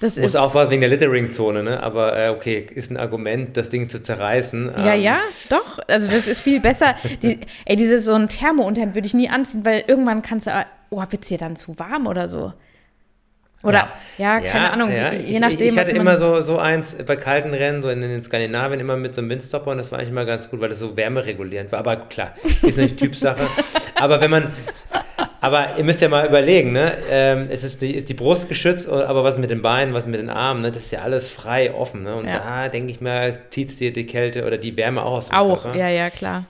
Das 0.00 0.16
Muss 0.16 0.34
ist, 0.34 0.36
aufpassen 0.36 0.72
wegen 0.72 0.80
der 0.80 0.90
Littering-Zone, 0.90 1.62
ne? 1.62 1.80
Aber 1.80 2.18
äh, 2.18 2.28
okay, 2.30 2.66
ist 2.74 2.90
ein 2.90 2.96
Argument, 2.96 3.56
das 3.56 3.70
Ding 3.70 3.88
zu 3.88 4.02
zerreißen. 4.02 4.72
Ja, 4.78 4.94
Ähm, 4.94 5.00
ja, 5.00 5.18
doch. 5.48 5.78
Also 5.86 6.10
das 6.10 6.26
ist 6.26 6.40
viel 6.40 6.58
besser. 6.58 6.96
Die, 7.22 7.38
ey, 7.66 7.76
dieses 7.76 8.04
so 8.04 8.12
ein 8.14 8.28
Thermounterhemd 8.28 8.96
würde 8.96 9.06
ich 9.06 9.14
nie 9.14 9.28
anziehen, 9.30 9.64
weil 9.64 9.84
irgendwann 9.86 10.22
kannst 10.22 10.48
du, 10.48 10.66
oh, 10.90 11.00
wird's 11.08 11.28
dir 11.28 11.38
dann 11.38 11.54
zu 11.54 11.78
warm 11.78 12.08
oder 12.08 12.26
so? 12.26 12.52
Oder, 13.62 13.88
ja, 14.18 14.40
keine 14.40 14.72
Ahnung, 14.72 14.90
ja. 14.90 15.12
je 15.12 15.38
nachdem. 15.38 15.60
Ich, 15.68 15.72
ich 15.74 15.78
hatte 15.78 15.92
immer 15.92 16.16
so, 16.16 16.42
so 16.42 16.58
eins 16.58 16.96
bei 17.06 17.14
kalten 17.14 17.54
Rennen, 17.54 17.80
so 17.80 17.90
in 17.90 18.00
den 18.00 18.24
Skandinavien, 18.24 18.80
immer 18.80 18.96
mit 18.96 19.14
so 19.14 19.20
einem 19.20 19.30
Windstopper 19.30 19.70
und 19.70 19.78
das 19.78 19.92
war 19.92 19.98
eigentlich 19.98 20.10
immer 20.10 20.24
ganz 20.24 20.50
gut, 20.50 20.60
weil 20.60 20.68
das 20.68 20.80
so 20.80 20.96
wärmeregulierend 20.96 21.70
war. 21.70 21.78
Aber 21.78 21.96
klar, 21.96 22.34
ist 22.62 22.78
nicht 22.78 22.96
Typsache. 22.98 23.42
aber 24.00 24.20
wenn 24.20 24.30
man, 24.32 24.52
aber 25.40 25.76
ihr 25.78 25.84
müsst 25.84 26.00
ja 26.00 26.08
mal 26.08 26.26
überlegen, 26.26 26.72
ne? 26.72 26.92
Ähm, 27.10 27.48
es 27.50 27.62
ist 27.62 27.82
die, 27.82 27.92
ist 27.96 28.08
die 28.08 28.14
Brust 28.14 28.48
geschützt, 28.48 28.88
aber 28.90 29.22
was 29.22 29.38
mit 29.38 29.50
den 29.50 29.62
Beinen, 29.62 29.94
was 29.94 30.06
mit 30.06 30.20
den 30.20 30.30
Armen, 30.30 30.62
ne? 30.62 30.72
Das 30.72 30.82
ist 30.84 30.90
ja 30.90 31.02
alles 31.02 31.28
frei 31.28 31.72
offen, 31.72 32.02
ne? 32.02 32.16
Und 32.16 32.26
Ja. 32.26 32.38
da 32.38 32.68
denke 32.68 32.90
ich 32.90 33.00
mir, 33.00 33.38
zieht 33.50 33.68
es 33.70 33.76
dir 33.76 33.92
die 33.92 34.06
Kälte 34.06 34.44
oder 34.44 34.58
die 34.58 34.76
Wärme 34.76 35.02
auch 35.02 35.18
aus 35.18 35.28
dem 35.28 35.36
auch, 35.36 35.62
Körper. 35.62 35.78
ja, 35.78 35.88
ja, 35.88 36.10
klar. 36.10 36.46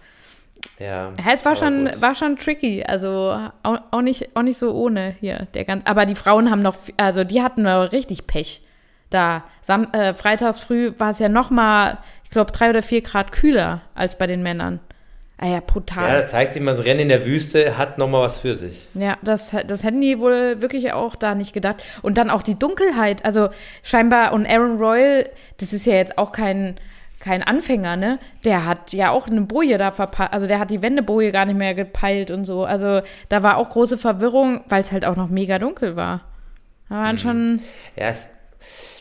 Ja. 0.79 1.13
Ja, 1.19 1.33
es 1.33 1.45
war 1.45 1.57
schon, 1.57 1.87
gut. 1.87 2.01
war 2.01 2.15
schon 2.15 2.37
tricky, 2.37 2.83
also 2.85 3.37
auch, 3.63 3.79
auch, 3.91 4.03
nicht, 4.03 4.35
auch 4.37 4.43
nicht 4.43 4.59
so 4.59 4.73
ohne 4.73 5.15
hier. 5.21 5.47
Der 5.55 5.65
ganz, 5.65 5.83
aber 5.87 6.07
die 6.07 6.15
Frauen 6.15 6.51
haben 6.51 6.63
noch, 6.63 6.77
also 6.97 7.25
die 7.25 7.43
hatten 7.43 7.63
noch 7.63 7.93
richtig 7.93 8.27
Pech. 8.27 8.63
Da, 9.11 9.45
Sam, 9.61 9.89
äh, 9.93 10.15
freitags 10.15 10.59
früh 10.59 10.93
war 10.99 11.11
es 11.11 11.19
ja 11.19 11.29
noch 11.29 11.51
mal, 11.51 11.99
ich 12.25 12.31
glaube, 12.31 12.51
drei 12.53 12.71
oder 12.71 12.83
vier 12.83 13.03
Grad 13.03 13.31
kühler 13.33 13.83
als 13.95 14.17
bei 14.17 14.27
den 14.27 14.43
Männern. 14.43 14.81
Ah 15.39 15.47
ja, 15.47 15.55
Ja, 15.55 15.61
brutal. 15.61 16.23
da 16.23 16.29
zeigt 16.29 16.55
sich 16.55 16.63
mal, 16.63 16.75
so 16.77 16.83
Rennen 16.83 17.01
in 17.01 17.09
der 17.09 17.27
Wüste 17.27 17.77
hat 17.77 17.99
nochmal 17.99 18.23
was 18.23 18.39
für 18.39 18.55
sich. 18.55 18.87
Ja, 18.95 19.19
das, 19.23 19.55
das 19.67 19.83
hätten 19.83 20.01
die 20.01 20.21
wohl 20.21 20.63
wirklich 20.63 20.93
auch 20.93 21.17
da 21.17 21.35
nicht 21.35 21.53
gedacht. 21.53 21.85
Und 22.01 22.17
dann 22.17 22.31
auch 22.31 22.43
die 22.43 22.57
Dunkelheit. 22.59 23.25
Also 23.25 23.49
scheinbar, 23.83 24.33
und 24.35 24.47
Aaron 24.47 24.79
Royal, 24.79 25.29
das 25.59 25.73
ist 25.73 25.85
ja 25.85 25.95
jetzt 25.95 26.17
auch 26.17 26.31
kein, 26.31 26.77
kein 27.23 27.43
Anfänger, 27.43 27.97
ne? 27.97 28.19
Der 28.45 28.67
hat 28.67 28.93
ja 28.93 29.11
auch 29.11 29.29
eine 29.29 29.43
Boje 29.43 29.79
da 29.79 29.93
verpasst. 29.93 30.33
Also 30.33 30.49
der 30.49 30.59
hat 30.59 30.71
die 30.71 30.83
Wendeboje 30.83 31.31
gar 31.31 31.47
nicht 31.47 31.57
mehr 31.57 31.75
gepeilt 31.75 32.31
und 32.31 32.45
so. 32.45 32.65
Also 32.65 33.01
da 33.29 33.43
war 33.43 33.57
auch 33.57 33.71
große 33.71 33.97
Verwirrung, 33.97 34.63
weil 34.69 34.83
es 34.83 34.91
halt 34.91 35.05
auch 35.05 35.17
noch 35.17 35.29
mega 35.29 35.59
dunkel 35.59 35.95
war. 35.95 36.23
Da 36.89 36.97
waren 36.97 37.19
schon. 37.19 37.61
Ja, 37.97 38.07
es, 38.07 38.29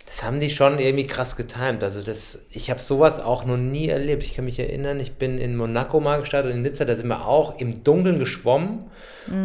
das 0.06 0.24
haben 0.24 0.40
die 0.42 0.50
schon 0.50 0.78
irgendwie 0.78 1.08
krass 1.08 1.38
getimt. 1.38 1.84
Also 1.84 2.02
das, 2.02 2.46
ich 2.52 2.70
habe 2.70 2.82
sowas 2.82 3.20
auch 3.20 3.46
noch 3.46 3.58
nie 3.58 3.88
erlebt. 3.88 4.24
Ich 4.24 4.36
kann 4.36 4.46
mich 4.46 4.60
erinnern, 4.60 5.00
ich 5.00 5.14
bin 5.14 5.38
in 5.38 5.56
Monaco 5.56 6.00
mal 6.00 6.20
gestartet 6.20 6.52
und 6.52 6.58
in 6.58 6.64
Nizza, 6.64 6.84
da 6.84 6.96
sind 6.96 7.08
wir 7.08 7.26
auch 7.26 7.60
im 7.60 7.84
Dunkeln 7.84 8.20
geschwommen 8.20 8.84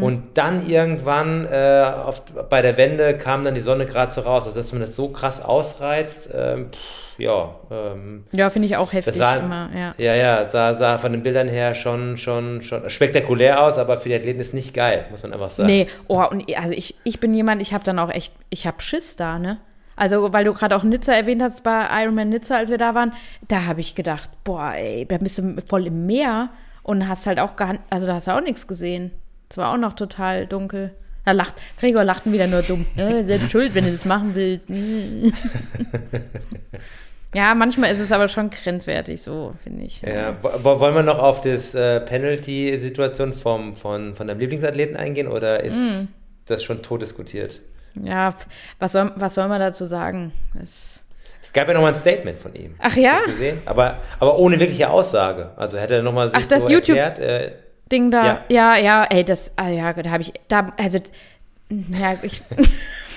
und 0.00 0.22
dann 0.34 0.68
irgendwann 0.68 1.46
äh, 1.46 1.84
auf, 2.04 2.22
bei 2.50 2.62
der 2.62 2.76
Wende 2.76 3.16
kam 3.16 3.44
dann 3.44 3.54
die 3.54 3.60
Sonne 3.60 3.86
gerade 3.86 4.10
so 4.10 4.22
raus. 4.22 4.46
Also 4.46 4.56
dass 4.56 4.72
man 4.72 4.80
das 4.80 4.96
so 4.96 5.08
krass 5.08 5.40
ausreizt, 5.40 6.30
ähm, 6.34 6.70
pff, 6.72 7.18
ja, 7.18 7.54
ähm, 7.70 8.24
Ja, 8.32 8.50
finde 8.50 8.66
ich 8.66 8.76
auch 8.76 8.92
heftig 8.92 9.14
das 9.14 9.20
war 9.20 9.38
immer, 9.38 9.70
ja. 9.74 9.94
ja, 9.98 10.14
ja, 10.14 10.44
sah, 10.48 10.74
sah 10.74 10.98
von 10.98 11.12
den 11.12 11.22
Bildern 11.22 11.48
her 11.48 11.74
schon, 11.74 12.18
schon, 12.18 12.62
schon 12.62 12.88
spektakulär 12.90 13.62
aus, 13.62 13.78
aber 13.78 13.98
für 13.98 14.08
die 14.08 14.14
Athleten 14.14 14.40
ist 14.40 14.54
nicht 14.54 14.74
geil, 14.74 15.06
muss 15.10 15.22
man 15.22 15.32
einfach 15.32 15.50
sagen. 15.50 15.66
Nee, 15.66 15.88
oh, 16.08 16.22
und 16.24 16.44
also 16.56 16.74
ich, 16.74 16.94
ich 17.04 17.20
bin 17.20 17.32
jemand, 17.34 17.62
ich 17.62 17.72
habe 17.72 17.84
dann 17.84 17.98
auch 17.98 18.10
echt, 18.10 18.34
ich 18.50 18.66
habe 18.66 18.80
Schiss 18.82 19.16
da, 19.16 19.38
ne? 19.38 19.58
Also, 19.96 20.32
weil 20.32 20.44
du 20.44 20.52
gerade 20.52 20.76
auch 20.76 20.82
Nizza 20.82 21.14
erwähnt 21.14 21.40
hast 21.42 21.62
bei 21.62 21.86
Ironman 22.02 22.28
Nizza, 22.28 22.56
als 22.58 22.68
wir 22.70 22.78
da 22.78 22.94
waren, 22.94 23.12
da 23.48 23.64
habe 23.64 23.80
ich 23.80 23.94
gedacht, 23.94 24.28
boah, 24.44 24.74
ey, 24.74 25.06
da 25.08 25.16
bist 25.16 25.38
du 25.38 25.56
voll 25.66 25.86
im 25.86 26.04
Meer 26.06 26.50
und 26.82 27.08
hast 27.08 27.26
halt 27.26 27.40
auch 27.40 27.56
gar, 27.56 27.78
also 27.90 28.06
da 28.06 28.14
hast 28.14 28.26
du 28.26 28.32
auch 28.32 28.42
nichts 28.42 28.66
gesehen. 28.68 29.10
Es 29.48 29.56
war 29.56 29.72
auch 29.72 29.78
noch 29.78 29.94
total 29.94 30.46
dunkel. 30.46 30.90
Da 31.24 31.32
lacht, 31.32 31.54
Gregor 31.80 32.04
lachten 32.04 32.32
wieder 32.32 32.46
nur 32.46 32.62
dumm. 32.62 32.86
Äh, 32.96 33.24
selbst 33.24 33.50
schuld, 33.50 33.74
wenn 33.74 33.84
du 33.86 33.90
das 33.90 34.04
machen 34.04 34.34
willst. 34.34 34.68
ja, 37.34 37.54
manchmal 37.54 37.90
ist 37.92 38.00
es 38.00 38.12
aber 38.12 38.28
schon 38.28 38.50
grenzwertig, 38.50 39.20
so 39.22 39.52
finde 39.62 39.84
ich. 39.84 40.02
Ja, 40.02 40.36
wo- 40.42 40.80
wollen 40.80 40.94
wir 40.94 41.02
noch 41.02 41.18
auf 41.18 41.40
das 41.40 41.74
äh, 41.74 42.00
Penalty-Situation 42.00 43.32
vom, 43.32 43.76
von, 43.76 44.14
von 44.14 44.26
deinem 44.28 44.40
Lieblingsathleten 44.40 44.96
eingehen 44.96 45.28
oder 45.28 45.62
ist 45.64 45.76
Mm. 45.76 46.08
das 46.46 46.62
schon 46.62 46.82
tot 46.82 47.02
diskutiert? 47.02 47.60
Ja, 48.02 48.34
was 48.78 48.92
soll, 48.92 49.12
was 49.16 49.34
soll 49.34 49.48
man 49.48 49.60
dazu 49.60 49.86
sagen? 49.86 50.32
Es, 50.60 51.02
Es 51.42 51.52
gab 51.52 51.68
ja 51.68 51.74
nochmal 51.74 51.92
ein 51.92 51.98
Statement 51.98 52.38
von 52.38 52.54
ihm. 52.54 52.74
Ach 52.78 52.94
ja? 52.96 53.18
Aber, 53.66 53.98
aber 54.18 54.38
ohne 54.38 54.58
wirkliche 54.60 54.90
Aussage. 54.90 55.50
Also 55.56 55.78
hätte 55.78 55.94
er 55.96 56.02
nochmal 56.02 56.28
sich 56.28 56.38
Ach, 56.42 56.48
das 56.48 56.64
so 56.64 56.70
YouTube- 56.70 56.96
erklärt. 56.96 57.18
Äh, 57.18 57.52
Ding 57.90 58.10
da, 58.10 58.26
Ja. 58.26 58.40
ja, 58.48 58.76
ja, 58.76 59.04
ey, 59.04 59.24
das, 59.24 59.52
ah, 59.56 59.68
ja, 59.68 59.92
da 59.92 60.10
habe 60.10 60.22
ich, 60.22 60.32
da, 60.48 60.72
also, 60.76 60.98
ja, 61.70 62.14
ich, 62.22 62.42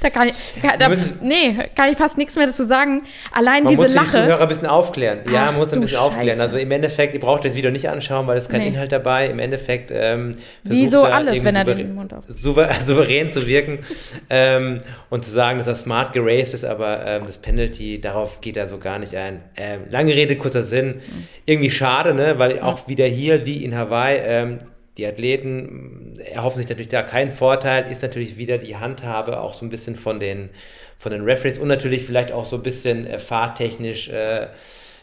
da 0.00 0.10
kann 0.10 0.28
ich, 0.28 0.34
kann, 0.62 0.78
da, 0.78 0.88
nee, 1.22 1.56
kann 1.74 1.90
ich 1.90 1.96
fast 1.98 2.18
nichts 2.18 2.36
mehr 2.36 2.46
dazu 2.46 2.64
sagen. 2.64 3.02
Allein 3.32 3.64
man 3.64 3.70
diese 3.72 3.82
muss 3.82 3.90
die 3.92 3.96
Lache, 3.98 4.10
Zuhörer 4.10 4.42
ein 4.42 4.48
bisschen 4.48 4.66
aufklären. 4.66 5.18
Ja, 5.30 5.42
Ach, 5.44 5.46
man 5.52 5.56
muss 5.56 5.72
ein 5.72 5.80
bisschen 5.80 5.98
aufklären. 5.98 6.28
Scheiße. 6.38 6.42
Also 6.42 6.56
im 6.58 6.70
Endeffekt, 6.70 7.14
ihr 7.14 7.20
braucht 7.20 7.44
das 7.44 7.54
Video 7.54 7.70
nicht 7.70 7.88
anschauen, 7.88 8.26
weil 8.26 8.36
es 8.38 8.48
kein 8.48 8.60
Nee. 8.62 8.68
Inhalt 8.68 8.92
dabei. 8.92 9.26
Im 9.28 9.38
Endeffekt 9.38 9.90
ähm, 9.94 10.32
versucht 10.64 10.90
so 10.90 11.00
alles, 11.02 11.44
wenn 11.44 11.56
er 11.56 11.62
souverän- 11.64 11.76
den 11.76 11.94
Mund 11.94 12.14
auf- 12.14 12.24
souver 12.28 12.72
souverän 12.84 13.32
zu 13.32 13.46
wirken 13.46 13.78
ähm, 14.30 14.78
und 15.10 15.24
zu 15.24 15.30
sagen, 15.30 15.58
dass 15.58 15.66
er 15.66 15.74
smart 15.76 16.12
geraced 16.12 16.54
ist, 16.54 16.64
aber 16.64 17.04
ähm, 17.06 17.22
das 17.26 17.38
Penalty, 17.38 18.00
darauf 18.00 18.40
geht 18.40 18.56
er 18.56 18.66
so 18.66 18.78
gar 18.78 18.98
nicht 18.98 19.14
ein. 19.16 19.40
Ähm, 19.56 19.80
lange 19.90 20.12
Rede, 20.14 20.36
kurzer 20.36 20.62
Sinn. 20.62 20.96
Irgendwie 21.44 21.70
schade, 21.70 22.14
ne? 22.14 22.38
weil 22.38 22.60
auch 22.60 22.88
wieder 22.88 23.06
hier, 23.06 23.46
wie 23.46 23.64
in 23.64 23.76
Hawaii, 23.76 24.18
ähm, 24.24 24.58
die 24.98 25.06
Athleten 25.06 26.12
mh, 26.16 26.22
erhoffen 26.24 26.58
sich 26.58 26.68
natürlich 26.68 26.88
da 26.88 27.02
keinen 27.02 27.30
Vorteil, 27.30 27.90
ist 27.90 28.02
natürlich 28.02 28.38
wieder 28.38 28.58
die 28.58 28.76
Handhabe 28.76 29.40
auch 29.40 29.54
so 29.54 29.64
ein 29.64 29.70
bisschen 29.70 29.96
von 29.96 30.18
den, 30.20 30.50
von 30.98 31.12
den 31.12 31.22
Referees 31.22 31.58
und 31.58 31.68
natürlich 31.68 32.04
vielleicht 32.04 32.32
auch 32.32 32.44
so 32.44 32.56
ein 32.56 32.62
bisschen 32.62 33.06
äh, 33.06 33.18
fahrtechnisch 33.18 34.08
äh, 34.08 34.46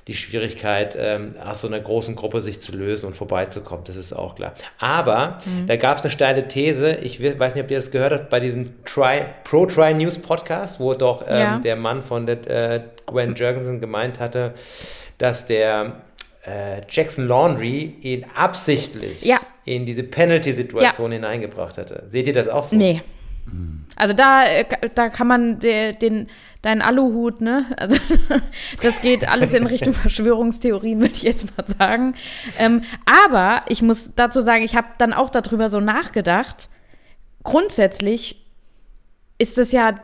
die 0.07 0.15
Schwierigkeit, 0.15 0.97
ähm, 0.99 1.33
aus 1.41 1.61
so 1.61 1.67
einer 1.67 1.79
großen 1.79 2.15
Gruppe 2.17 2.41
sich 2.41 2.59
zu 2.59 2.73
lösen 2.75 3.05
und 3.05 3.15
vorbeizukommen. 3.15 3.85
Das 3.85 3.95
ist 3.95 4.11
auch 4.11 4.35
klar. 4.35 4.53
Aber 4.77 5.37
da 5.65 5.77
gab 5.77 5.97
es 5.97 6.03
eine 6.03 6.11
steile 6.11 6.45
These, 6.49 6.95
ich 6.95 7.21
we- 7.21 7.39
weiß 7.39 7.55
nicht, 7.55 7.63
ob 7.63 7.71
ihr 7.71 7.77
das 7.77 7.89
gehört 7.89 8.11
habt, 8.11 8.29
bei 8.29 8.41
diesem 8.41 8.83
Try, 8.83 9.21
Pro 9.45 9.65
Try 9.65 9.93
News 9.93 10.17
Podcast, 10.17 10.81
wo 10.81 10.93
doch 10.93 11.23
ähm, 11.25 11.39
Ja. 11.39 11.57
der 11.59 11.77
Mann 11.77 12.01
von 12.01 12.25
der, 12.25 12.45
äh, 12.49 12.81
Gwen 13.05 13.33
Jurgensen 13.35 13.79
gemeint 13.79 14.19
hatte, 14.19 14.53
dass 15.19 15.45
der 15.45 16.01
äh, 16.45 16.81
Jackson 16.89 17.27
Laundry 17.27 17.95
ihn 18.01 18.25
absichtlich 18.35 19.23
Ja. 19.23 19.39
in 19.65 19.85
diese 19.85 20.03
Penalty-Situation 20.03 21.11
hineingebracht 21.11 21.77
hatte. 21.77 22.03
Seht 22.07 22.27
ihr 22.27 22.33
das 22.33 22.47
auch 22.47 22.63
so? 22.63 22.75
nee. 22.75 23.01
Also 23.97 24.13
da, 24.13 24.45
äh, 24.45 24.65
da 24.95 25.09
kann 25.09 25.27
man 25.27 25.59
de, 25.59 25.93
den, 25.93 26.27
deinen 26.61 26.81
Aluhut, 26.81 27.41
ne? 27.41 27.65
Also 27.75 27.97
das 28.81 29.01
geht 29.01 29.27
alles 29.27 29.53
in 29.53 29.67
Richtung 29.67 29.93
Verschwörungstheorien, 29.93 31.01
würde 31.01 31.13
ich 31.13 31.23
jetzt 31.23 31.55
mal 31.57 31.65
sagen. 31.67 32.15
Ähm, 32.57 32.83
aber 33.27 33.63
ich 33.67 33.81
muss 33.81 34.13
dazu 34.15 34.39
sagen, 34.39 34.63
ich 34.63 34.77
habe 34.77 34.87
dann 34.97 35.11
auch 35.13 35.29
darüber 35.29 35.67
so 35.67 35.81
nachgedacht. 35.81 36.69
Grundsätzlich 37.43 38.45
ist 39.37 39.57
das 39.57 39.73
ja 39.73 39.95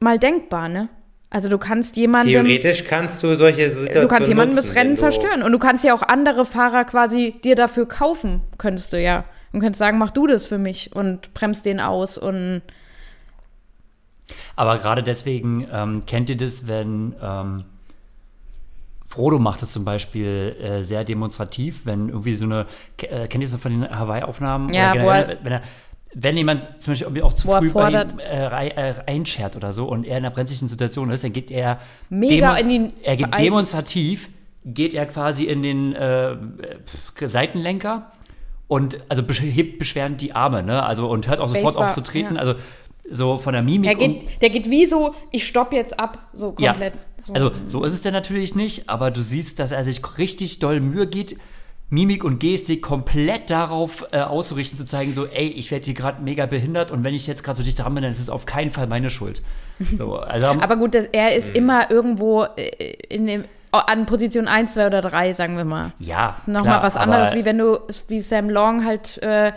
mal 0.00 0.18
denkbar, 0.18 0.68
ne? 0.68 0.88
Also 1.30 1.48
du 1.50 1.58
kannst 1.58 1.96
jemandem 1.96 2.32
Theoretisch 2.44 2.84
kannst 2.84 3.22
du 3.22 3.36
solche 3.36 3.68
Situationen 3.70 4.00
du 4.02 4.08
kannst 4.08 4.28
jemandem 4.28 4.56
nutzen, 4.56 4.68
das 4.68 4.76
Rennen 4.76 4.96
zerstören 4.96 5.42
und 5.42 5.52
du 5.52 5.58
kannst 5.58 5.84
ja 5.84 5.92
auch 5.94 6.02
andere 6.02 6.44
Fahrer 6.46 6.84
quasi 6.84 7.34
dir 7.44 7.54
dafür 7.54 7.86
kaufen, 7.86 8.40
könntest 8.56 8.92
du 8.92 9.00
ja. 9.00 9.24
Und 9.52 9.60
könntest 9.60 9.78
sagen, 9.78 9.98
mach 9.98 10.10
du 10.10 10.26
das 10.26 10.46
für 10.46 10.58
mich 10.58 10.94
und 10.94 11.32
bremst 11.34 11.64
den 11.66 11.80
aus 11.80 12.16
und 12.18 12.62
Aber 14.56 14.78
gerade 14.78 15.02
deswegen 15.02 15.66
ähm, 15.72 16.04
kennt 16.06 16.30
ihr 16.30 16.36
das, 16.36 16.66
wenn 16.68 17.14
ähm, 17.22 17.64
Frodo 19.06 19.38
macht 19.38 19.62
es 19.62 19.72
zum 19.72 19.84
Beispiel 19.84 20.54
äh, 20.60 20.82
sehr 20.82 21.02
demonstrativ, 21.04 21.86
wenn 21.86 22.08
irgendwie 22.10 22.34
so 22.34 22.44
eine, 22.44 22.66
äh, 23.02 23.26
kennt 23.26 23.42
ihr 23.42 23.48
das 23.48 23.52
noch 23.52 23.60
von 23.60 23.80
den 23.80 23.98
Hawaii-Aufnahmen? 23.98 24.72
Ja, 24.74 24.92
Oder 24.92 25.02
wo 25.02 25.08
er- 25.08 25.14
generell, 25.22 25.38
wenn 25.44 25.52
er 25.52 25.62
wenn 26.14 26.36
jemand 26.36 26.68
zum 26.80 26.92
Beispiel 26.92 27.22
auch 27.22 27.34
zu 27.34 27.46
früh 27.48 27.70
bei 27.70 27.90
ihm 27.90 28.18
äh, 28.18 28.68
äh, 28.68 28.94
einschert 29.06 29.56
oder 29.56 29.72
so 29.72 29.86
und 29.86 30.04
er 30.04 30.18
in 30.18 30.24
einer 30.24 30.34
brenzlichen 30.34 30.68
Situation 30.68 31.10
ist, 31.10 31.22
dann 31.24 31.32
geht 31.32 31.50
er 31.50 31.78
Mega 32.08 32.56
in 32.56 32.68
die- 32.68 32.92
er 33.02 33.16
geht 33.16 33.26
Eisen- 33.32 33.44
demonstrativ, 33.44 34.28
geht 34.64 34.94
er 34.94 35.06
quasi 35.06 35.44
in 35.44 35.62
den 35.62 35.94
äh, 35.94 36.36
Seitenlenker 37.24 38.10
und 38.68 38.98
also 39.08 39.22
hebt 39.32 39.78
beschwerend 39.78 40.20
die 40.20 40.34
Arme, 40.34 40.62
ne? 40.62 40.82
Also 40.82 41.08
und 41.10 41.28
hört 41.28 41.40
auch 41.40 41.48
sofort 41.48 41.64
Baseball, 41.64 41.88
auf 41.88 41.94
zu 41.94 42.00
treten. 42.02 42.34
ja. 42.34 42.40
Also 42.40 42.54
so 43.10 43.38
von 43.38 43.54
der 43.54 43.62
Mimik 43.62 43.84
der 43.84 43.94
geht, 43.94 44.42
der 44.42 44.50
geht 44.50 44.70
wie 44.70 44.84
so, 44.84 45.14
ich 45.30 45.46
stopp 45.46 45.72
jetzt 45.72 45.98
ab, 45.98 46.28
so 46.34 46.52
komplett. 46.52 46.94
ja. 46.94 47.00
So. 47.24 47.32
Also 47.32 47.50
so 47.64 47.84
ist 47.84 47.92
es 47.94 48.02
denn 48.02 48.12
natürlich 48.12 48.54
nicht, 48.54 48.88
aber 48.90 49.10
du 49.10 49.22
siehst, 49.22 49.58
dass 49.58 49.72
er 49.72 49.82
sich 49.84 50.02
richtig 50.18 50.58
doll 50.58 50.80
Mühe 50.80 51.06
gibt, 51.06 51.36
Mimik 51.90 52.22
und 52.22 52.38
Gestik 52.38 52.82
komplett 52.82 53.48
darauf 53.48 54.06
äh, 54.12 54.20
auszurichten, 54.20 54.76
zu 54.76 54.84
zeigen, 54.84 55.12
so, 55.12 55.26
ey, 55.26 55.46
ich 55.46 55.70
werde 55.70 55.86
hier 55.86 55.94
gerade 55.94 56.22
mega 56.22 56.44
behindert 56.44 56.90
und 56.90 57.02
wenn 57.02 57.14
ich 57.14 57.26
jetzt 57.26 57.42
gerade 57.42 57.56
so 57.56 57.62
dicht 57.62 57.78
dran 57.78 57.94
bin, 57.94 58.02
dann 58.02 58.12
ist 58.12 58.20
es 58.20 58.28
auf 58.28 58.44
keinen 58.44 58.70
Fall 58.70 58.86
meine 58.86 59.10
Schuld. 59.10 59.42
So, 59.96 60.16
also, 60.16 60.46
Aber 60.46 60.76
gut, 60.76 60.94
das, 60.94 61.06
er 61.12 61.36
ist 61.36 61.54
immer 61.54 61.90
irgendwo 61.90 62.44
äh, 62.56 62.94
in 63.08 63.26
dem, 63.26 63.44
an 63.70 64.06
Position 64.06 64.48
1, 64.48 64.74
2 64.74 64.86
oder 64.88 65.00
3, 65.00 65.32
sagen 65.32 65.56
wir 65.56 65.64
mal. 65.64 65.92
ja, 65.98 66.32
Das 66.32 66.42
ist 66.42 66.48
nochmal 66.48 66.82
was 66.82 66.96
anderes, 66.96 67.34
wie 67.34 67.44
wenn 67.44 67.58
du, 67.58 67.78
wie 68.08 68.20
Sam 68.20 68.50
Long 68.50 68.84
halt 68.84 69.18
äh, 69.22 69.52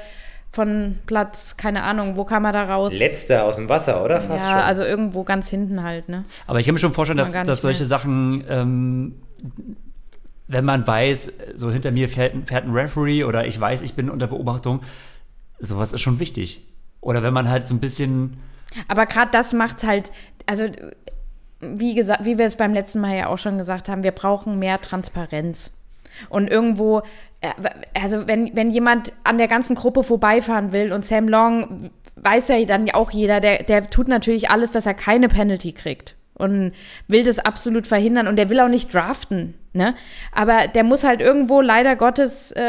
von 0.51 0.99
Platz, 1.05 1.57
keine 1.57 1.83
Ahnung, 1.83 2.17
wo 2.17 2.25
kam 2.25 2.45
er 2.45 2.51
da 2.51 2.63
raus? 2.65 2.93
Letzter 2.93 3.45
aus 3.45 3.55
dem 3.55 3.67
Wasser, 3.69 4.03
oder? 4.03 4.21
Fast 4.21 4.45
ja, 4.45 4.51
schon. 4.51 4.59
also 4.59 4.83
irgendwo 4.83 5.23
ganz 5.23 5.49
hinten 5.49 5.83
halt, 5.83 6.09
ne? 6.09 6.23
Aber 6.45 6.59
ich 6.59 6.65
kann 6.65 6.75
mir 6.75 6.79
schon 6.79 6.93
vorstellen, 6.93 7.17
dass, 7.17 7.31
dass 7.31 7.61
solche 7.61 7.83
mehr. 7.83 7.87
Sachen, 7.89 8.43
ähm, 8.49 9.15
wenn 10.51 10.65
man 10.65 10.85
weiß, 10.85 11.31
so 11.55 11.71
hinter 11.71 11.91
mir 11.91 12.09
fährt, 12.09 12.33
ein- 12.33 12.45
fährt 12.45 12.65
ein 12.65 12.71
Referee 12.73 13.23
oder 13.23 13.45
ich 13.47 13.59
weiß, 13.59 13.81
ich 13.81 13.93
bin 13.93 14.09
unter 14.09 14.27
Beobachtung, 14.27 14.81
sowas 15.59 15.93
ist 15.93 16.01
schon 16.01 16.19
wichtig. 16.19 16.65
Oder 17.01 17.23
wenn 17.23 17.33
man 17.33 17.49
halt 17.49 17.67
so 17.67 17.73
ein 17.73 17.79
bisschen 17.79 18.37
Aber 18.87 19.05
gerade 19.05 19.31
das 19.31 19.53
macht 19.53 19.83
halt, 19.83 20.11
also 20.45 20.65
wie 21.59 21.93
gesagt, 21.93 22.25
wie 22.25 22.37
wir 22.37 22.45
es 22.45 22.55
beim 22.55 22.73
letzten 22.73 22.99
Mal 23.01 23.15
ja 23.17 23.27
auch 23.27 23.37
schon 23.37 23.57
gesagt 23.57 23.87
haben, 23.89 24.03
wir 24.03 24.11
brauchen 24.11 24.59
mehr 24.59 24.79
Transparenz. 24.81 25.73
Und 26.29 26.47
irgendwo, 26.49 26.99
äh, 27.41 27.49
also 27.93 28.27
wenn, 28.27 28.55
wenn 28.55 28.71
jemand 28.71 29.13
an 29.23 29.37
der 29.37 29.47
ganzen 29.47 29.75
Gruppe 29.75 30.03
vorbeifahren 30.03 30.73
will 30.73 30.91
und 30.91 31.05
Sam 31.05 31.27
Long 31.27 31.91
weiß 32.15 32.49
ja 32.49 32.63
dann 32.65 32.89
auch 32.91 33.11
jeder, 33.11 33.39
der, 33.39 33.63
der 33.63 33.89
tut 33.89 34.07
natürlich 34.07 34.49
alles, 34.49 34.71
dass 34.71 34.85
er 34.85 34.93
keine 34.93 35.27
Penalty 35.27 35.71
kriegt 35.71 36.15
und 36.41 36.73
will 37.07 37.23
das 37.23 37.39
absolut 37.39 37.87
verhindern 37.87 38.27
und 38.27 38.35
der 38.35 38.49
will 38.49 38.59
auch 38.59 38.67
nicht 38.67 38.93
draften, 38.93 39.53
ne? 39.73 39.95
Aber 40.33 40.67
der 40.67 40.83
muss 40.83 41.03
halt 41.03 41.21
irgendwo 41.21 41.61
leider 41.61 41.95
Gottes 41.95 42.51
äh, 42.51 42.61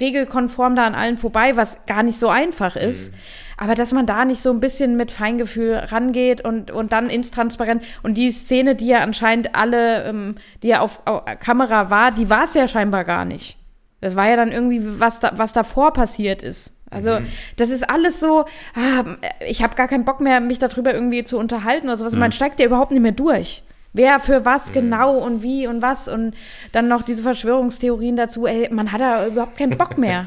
regelkonform 0.00 0.76
da 0.76 0.86
an 0.86 0.94
allen 0.94 1.16
vorbei, 1.16 1.56
was 1.56 1.86
gar 1.86 2.02
nicht 2.02 2.18
so 2.18 2.28
einfach 2.28 2.76
ist. 2.76 3.14
Aber 3.56 3.74
dass 3.74 3.92
man 3.92 4.06
da 4.06 4.24
nicht 4.24 4.40
so 4.40 4.50
ein 4.50 4.60
bisschen 4.60 4.96
mit 4.96 5.12
Feingefühl 5.12 5.74
rangeht 5.74 6.42
und, 6.42 6.70
und 6.70 6.92
dann 6.92 7.10
ins 7.10 7.30
Transparent 7.30 7.82
und 8.02 8.16
die 8.16 8.30
Szene, 8.30 8.74
die 8.74 8.86
ja 8.86 9.00
anscheinend 9.00 9.54
alle, 9.54 10.04
ähm, 10.04 10.36
die 10.62 10.68
ja 10.68 10.80
auf, 10.80 11.02
auf 11.04 11.24
Kamera 11.40 11.90
war, 11.90 12.10
die 12.10 12.30
war 12.30 12.44
es 12.44 12.54
ja 12.54 12.66
scheinbar 12.66 13.04
gar 13.04 13.26
nicht. 13.26 13.58
Das 14.00 14.16
war 14.16 14.28
ja 14.28 14.36
dann 14.36 14.50
irgendwie, 14.50 14.80
was, 14.98 15.20
da, 15.20 15.32
was 15.36 15.52
davor 15.52 15.92
passiert 15.92 16.42
ist. 16.42 16.72
Also, 16.90 17.18
das 17.56 17.70
ist 17.70 17.88
alles 17.88 18.18
so, 18.18 18.44
ah, 18.74 19.04
ich 19.46 19.62
habe 19.62 19.76
gar 19.76 19.86
keinen 19.86 20.04
Bock 20.04 20.20
mehr, 20.20 20.40
mich 20.40 20.58
darüber 20.58 20.92
irgendwie 20.92 21.22
zu 21.24 21.38
unterhalten 21.38 21.86
oder 21.86 21.96
sowas. 21.96 22.14
Man 22.16 22.32
steigt 22.32 22.58
ja 22.60 22.66
überhaupt 22.66 22.90
nicht 22.90 23.00
mehr 23.02 23.12
durch. 23.12 23.62
Wer 23.92 24.20
für 24.20 24.44
was 24.44 24.70
genau 24.72 25.16
und 25.18 25.42
wie 25.42 25.66
und 25.66 25.82
was 25.82 26.06
und 26.08 26.34
dann 26.72 26.86
noch 26.88 27.02
diese 27.02 27.22
Verschwörungstheorien 27.24 28.16
dazu. 28.16 28.46
Ey, 28.46 28.68
man 28.72 28.92
hat 28.92 29.00
da 29.00 29.26
überhaupt 29.26 29.56
keinen 29.58 29.76
Bock 29.76 29.98
mehr. 29.98 30.26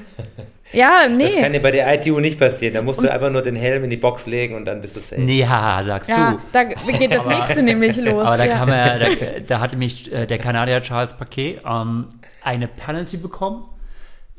ja, 0.72 1.02
Das 1.06 1.16
nee. 1.16 1.40
kann 1.40 1.52
dir 1.52 1.60
bei 1.60 1.70
der 1.70 1.92
ITU 1.94 2.18
nicht 2.20 2.38
passieren. 2.38 2.74
Da 2.74 2.82
musst 2.82 3.02
du 3.02 3.10
einfach 3.10 3.30
nur 3.30 3.42
den 3.42 3.56
Helm 3.56 3.84
in 3.84 3.90
die 3.90 3.96
Box 3.96 4.26
legen 4.26 4.54
und 4.54 4.64
dann 4.64 4.80
bist 4.80 4.96
du 4.96 5.00
safe. 5.00 5.20
Nee, 5.20 5.46
haha, 5.46 5.82
sagst 5.82 6.10
Ja, 6.10 6.32
du. 6.32 6.38
da 6.52 6.64
geht 6.64 7.14
das 7.14 7.26
nächste 7.26 7.62
nämlich 7.62 7.96
los. 8.02 8.26
Aber 8.26 8.36
da, 8.38 8.44
ja. 8.46 8.56
kam 8.56 8.68
er, 8.70 8.98
da, 8.98 9.06
da 9.46 9.60
hatte 9.60 9.76
mich 9.76 10.10
äh, 10.12 10.26
der 10.26 10.38
Kanadier 10.38 10.80
Charles 10.80 11.14
Paquet 11.14 11.60
ähm, 11.66 12.06
eine 12.42 12.68
Penalty 12.68 13.16
bekommen. 13.18 13.64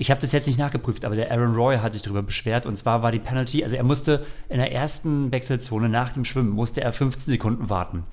Ich 0.02 0.10
habe 0.10 0.22
das 0.22 0.32
jetzt 0.32 0.48
nicht 0.48 0.58
nachgeprüft, 0.58 1.04
aber 1.04 1.16
der 1.16 1.30
Aaron 1.30 1.54
Roy 1.54 1.78
hat 1.78 1.92
sich 1.92 2.02
darüber 2.02 2.24
beschwert. 2.24 2.66
Und 2.66 2.78
zwar 2.78 3.04
war 3.04 3.12
die 3.12 3.20
Penalty, 3.20 3.64
also 3.64 3.76
er 3.76 3.84
musste 3.84 4.26
in 4.48 4.58
der 4.58 4.72
ersten 4.72 5.30
Wechselzone 5.34 5.90
nach 5.90 6.14
dem 6.14 6.24
Schwimmen, 6.24 6.52
musste 6.52 6.80
er 6.80 6.94
15 6.94 7.34
Sekunden 7.34 7.70
warten. 7.70 8.06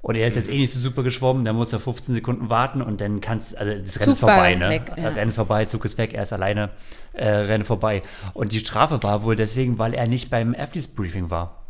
Und 0.00 0.14
er 0.14 0.28
ist 0.28 0.36
jetzt 0.36 0.48
eh 0.48 0.56
nicht 0.56 0.72
so 0.72 0.78
super 0.78 1.02
geschwommen, 1.02 1.44
da 1.44 1.52
muss 1.52 1.72
er 1.72 1.80
15 1.80 2.14
Sekunden 2.14 2.50
warten 2.50 2.80
und 2.80 3.00
dann 3.00 3.20
kannst 3.20 3.58
also 3.58 3.72
das 3.72 3.98
Rennen 3.98 4.12
ist 4.12 4.20
Zug 4.20 4.28
vorbei, 4.28 4.54
ne? 4.54 4.70
weg, 4.70 4.92
ja. 4.96 5.08
Rennen 5.08 5.30
ist 5.30 5.34
vorbei, 5.34 5.64
Zug 5.64 5.84
ist 5.84 5.98
weg, 5.98 6.14
er 6.14 6.22
ist 6.22 6.32
alleine, 6.32 6.70
äh, 7.14 7.28
Rennen 7.28 7.64
vorbei. 7.64 8.02
Und 8.32 8.52
die 8.52 8.60
Strafe 8.60 9.02
war 9.02 9.24
wohl 9.24 9.34
deswegen, 9.34 9.80
weil 9.80 9.94
er 9.94 10.06
nicht 10.06 10.30
beim 10.30 10.54
Athletes 10.54 10.86
Briefing 10.86 11.30
war. 11.30 11.64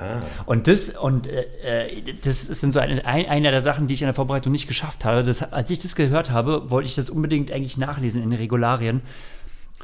Ah. 0.00 0.22
Und 0.46 0.66
das, 0.66 0.90
und 0.90 1.26
äh, 1.26 1.86
äh, 1.88 2.02
das 2.24 2.42
sind 2.42 2.72
so 2.72 2.80
eine, 2.80 3.04
ein, 3.04 3.26
eine 3.28 3.50
der 3.50 3.60
Sachen, 3.60 3.86
die 3.86 3.94
ich 3.94 4.02
in 4.02 4.06
der 4.06 4.14
Vorbereitung 4.14 4.50
nicht 4.52 4.66
geschafft 4.66 5.04
habe. 5.04 5.22
Das, 5.24 5.52
als 5.52 5.70
ich 5.70 5.78
das 5.78 5.94
gehört 5.94 6.30
habe, 6.30 6.70
wollte 6.70 6.88
ich 6.88 6.94
das 6.94 7.10
unbedingt 7.10 7.52
eigentlich 7.52 7.76
nachlesen 7.78 8.22
in 8.22 8.30
den 8.30 8.38
Regularien. 8.38 9.02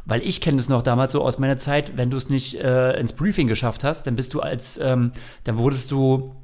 Weil 0.04 0.22
ich 0.22 0.40
kenne 0.40 0.56
das 0.58 0.68
noch 0.68 0.82
damals 0.82 1.12
so 1.12 1.22
aus 1.22 1.38
meiner 1.38 1.58
Zeit, 1.58 1.96
wenn 1.96 2.10
du 2.10 2.16
es 2.16 2.28
nicht 2.28 2.60
äh, 2.60 2.98
ins 2.98 3.12
Briefing 3.12 3.48
geschafft 3.48 3.82
hast, 3.84 4.06
dann 4.06 4.14
bist 4.16 4.32
du 4.34 4.40
als, 4.40 4.78
ähm, 4.78 5.10
dann 5.44 5.58
wurdest 5.58 5.90
du 5.90 6.34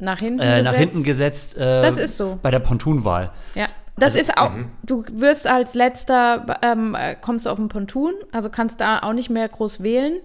Nach 0.00 0.18
hinten 0.18 0.40
äh, 0.40 0.62
nach 0.62 0.72
gesetzt. 0.72 0.78
hinten 0.78 1.04
gesetzt 1.04 1.56
äh, 1.56 1.82
Das 1.82 1.96
ist 1.96 2.16
so. 2.16 2.38
bei 2.42 2.50
der 2.50 2.58
Pontunwahl. 2.58 3.30
Ja. 3.54 3.66
Das 3.96 4.16
Also- 4.16 4.18
ist 4.32 4.36
auch, 4.38 4.50
du 4.82 5.04
wirst 5.12 5.46
als 5.46 5.74
letzter, 5.74 6.58
ähm, 6.62 6.96
äh, 6.98 7.14
kommst 7.20 7.46
du 7.46 7.50
auf 7.50 7.58
den 7.58 7.68
Ponton, 7.68 8.12
also 8.32 8.50
kannst 8.50 8.80
da 8.80 8.98
auch 8.98 9.12
nicht 9.12 9.30
mehr 9.30 9.48
groß 9.48 9.84
wählen. 9.84 10.18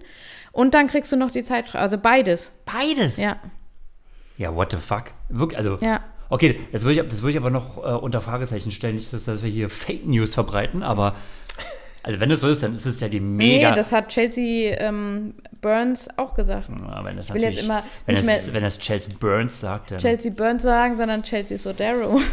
Und 0.52 0.74
dann 0.74 0.86
kriegst 0.88 1.10
du 1.12 1.16
noch 1.16 1.30
die 1.30 1.42
Zeitstrafe, 1.42 1.82
also 1.82 1.98
beides. 1.98 2.52
Beides? 2.64 3.16
Ja, 3.16 3.36
Ja, 4.36 4.54
what 4.54 4.70
the 4.72 4.78
fuck? 4.78 5.04
Wirklich, 5.28 5.58
also. 5.58 5.78
ja. 5.80 6.00
Okay, 6.32 6.60
das 6.70 6.84
würde 6.84 7.00
ich, 7.00 7.08
das 7.08 7.22
würde 7.22 7.32
ich 7.32 7.36
aber 7.38 7.50
noch 7.50 7.78
äh, 7.78 7.80
unter 7.90 8.20
Fragezeichen 8.20 8.70
stellen. 8.70 8.94
Nicht, 8.94 9.12
dass, 9.12 9.24
dass 9.24 9.42
wir 9.42 9.50
hier 9.50 9.68
Fake 9.68 10.06
News 10.06 10.34
verbreiten, 10.34 10.82
aber 10.84 11.16
also 12.04 12.20
wenn 12.20 12.30
es 12.30 12.38
so 12.40 12.46
ist, 12.48 12.62
dann 12.62 12.74
ist 12.76 12.86
es 12.86 13.00
ja 13.00 13.08
die 13.08 13.18
mega. 13.20 13.70
Nee, 13.70 13.76
das 13.76 13.92
hat 13.92 14.08
Chelsea 14.08 14.76
ähm, 14.78 15.34
Burns 15.60 16.08
auch 16.16 16.34
gesagt. 16.34 16.68
Ja, 16.68 17.04
wenn 17.04 17.16
das 17.16 17.32
will 17.34 17.42
jetzt 17.42 17.60
immer 17.62 17.82
wenn 18.06 18.14
das, 18.14 18.26
mehr- 18.26 18.54
wenn 18.54 18.62
das 18.62 18.78
Chelsea 18.78 19.12
Burns 19.18 19.58
sagt, 19.60 19.90
dann. 19.90 19.98
Chelsea 19.98 20.30
Burns 20.30 20.62
sagen, 20.62 20.96
sondern 20.96 21.24
Chelsea 21.24 21.58
Sodero. 21.58 22.20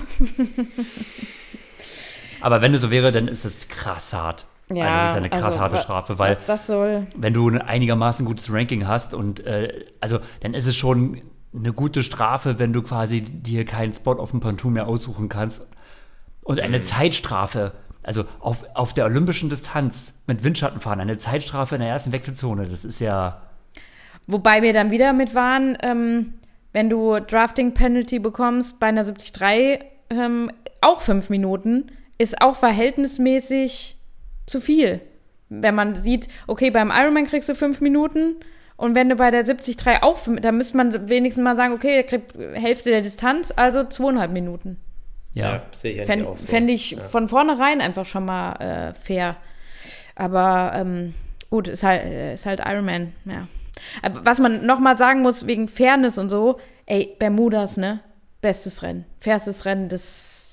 aber 2.42 2.62
wenn 2.62 2.74
es 2.74 2.82
so 2.82 2.92
wäre, 2.92 3.12
dann 3.12 3.28
ist 3.28 3.46
das 3.46 3.68
krass 3.68 4.14
hart. 4.14 4.46
Also 4.70 4.98
das 4.98 5.10
ist 5.10 5.12
ja 5.12 5.16
eine 5.16 5.30
krass 5.30 5.44
also, 5.44 5.60
harte 5.60 5.78
Strafe, 5.78 6.20
weil 6.20 6.32
Was 6.32 6.46
das 6.46 6.68
soll. 6.68 7.08
wenn 7.16 7.34
du 7.34 7.50
ein 7.50 7.62
einigermaßen 7.62 8.26
gutes 8.26 8.52
Ranking 8.52 8.88
hast 8.88 9.14
und 9.14 9.40
äh, 9.46 9.86
also 10.02 10.20
dann 10.42 10.54
ist 10.54 10.68
es 10.68 10.76
schon 10.76 11.22
eine 11.56 11.74
gute 11.74 12.04
Strafe, 12.04 12.60
wenn 12.60 12.74
du 12.74 12.82
quasi 12.82 13.22
dir 13.22 13.66
keinen 13.66 13.94
Spot 13.94 14.14
auf 14.14 14.32
dem 14.32 14.42
Pontoon 14.42 14.74
mehr 14.74 14.88
aussuchen 14.88 15.30
kannst. 15.30 15.66
Und 16.44 16.58
Mhm. 16.58 16.64
eine 16.64 16.82
Zeitstrafe, 16.82 17.74
also 18.04 18.26
auf, 18.40 18.66
auf 18.74 18.94
der 18.94 19.06
olympischen 19.06 19.50
Distanz 19.50 20.22
mit 20.28 20.44
Windschatten 20.44 20.80
fahren, 20.82 21.00
eine 21.00 21.18
Zeitstrafe 21.18 21.76
in 21.76 21.82
der 21.82 21.90
ersten 21.90 22.12
Wechselzone, 22.12 22.68
das 22.68 22.86
ist 22.86 23.00
ja. 23.00 23.42
Wobei 24.28 24.62
wir 24.62 24.74
dann 24.74 24.92
wieder 24.92 25.14
mit 25.14 25.34
waren, 25.36 25.78
ähm, 25.82 26.34
wenn 26.74 26.90
du 26.90 27.20
Drafting 27.20 27.74
Penalty 27.74 28.20
bekommst 28.20 28.80
bei 28.80 28.88
einer 28.88 29.04
73, 29.04 29.80
ähm, 30.10 30.52
auch 30.82 31.02
fünf 31.02 31.30
Minuten, 31.30 31.88
ist 32.18 32.42
auch 32.42 32.56
verhältnismäßig 32.56 33.97
zu 34.48 34.60
viel. 34.60 35.02
Wenn 35.50 35.76
man 35.76 35.96
sieht, 35.96 36.28
okay, 36.48 36.72
beim 36.72 36.92
Ironman 36.92 37.26
kriegst 37.26 37.48
du 37.48 37.56
fünf 37.56 37.80
Minuten 37.80 38.36
und 38.76 38.96
wenn 38.96 39.08
du 39.10 39.16
bei 39.16 39.32
der 39.32 39.44
73 39.44 40.02
auch, 40.02 40.18
fünf- 40.18 40.42
da 40.42 40.52
müsste 40.52 40.76
man 40.78 41.08
wenigstens 41.10 41.44
mal 41.44 41.56
sagen, 41.56 41.74
okay, 41.74 41.96
er 41.96 42.04
kriegt 42.04 42.34
Hälfte 42.54 42.90
der 42.90 43.02
Distanz, 43.02 43.54
also 43.56 43.84
zweieinhalb 43.86 44.32
Minuten. 44.32 44.78
Ja, 45.34 45.64
sehe 45.72 45.92
ich 45.94 45.98
eigentlich 46.00 46.08
Fände 46.08 46.28
auch 46.28 46.38
so. 46.38 46.48
fänd 46.48 46.70
ich 46.70 46.98
von 47.12 47.28
vornherein 47.30 47.80
einfach 47.80 48.06
schon 48.06 48.26
mal 48.26 48.54
äh, 48.54 48.94
fair. 49.00 49.38
Aber 50.16 50.72
ähm, 50.76 51.14
gut, 51.50 51.68
ist 51.68 51.84
halt, 51.84 52.04
äh, 52.04 52.34
ist 52.34 52.46
halt 52.46 52.62
Iron 52.66 52.86
Man, 52.86 53.14
ja. 53.26 53.48
Aber 54.02 54.26
was 54.26 54.40
man 54.40 54.66
noch 54.66 54.80
mal 54.80 54.98
sagen 54.98 55.22
muss, 55.22 55.46
wegen 55.46 55.68
Fairness 55.68 56.18
und 56.18 56.30
so, 56.30 56.60
ey, 56.88 57.16
Bermudas, 57.20 57.78
ne? 57.78 58.00
Bestes 58.42 58.82
Rennen. 58.84 59.06
Fairstes 59.20 59.66
Rennen 59.66 59.90
des, 59.90 60.47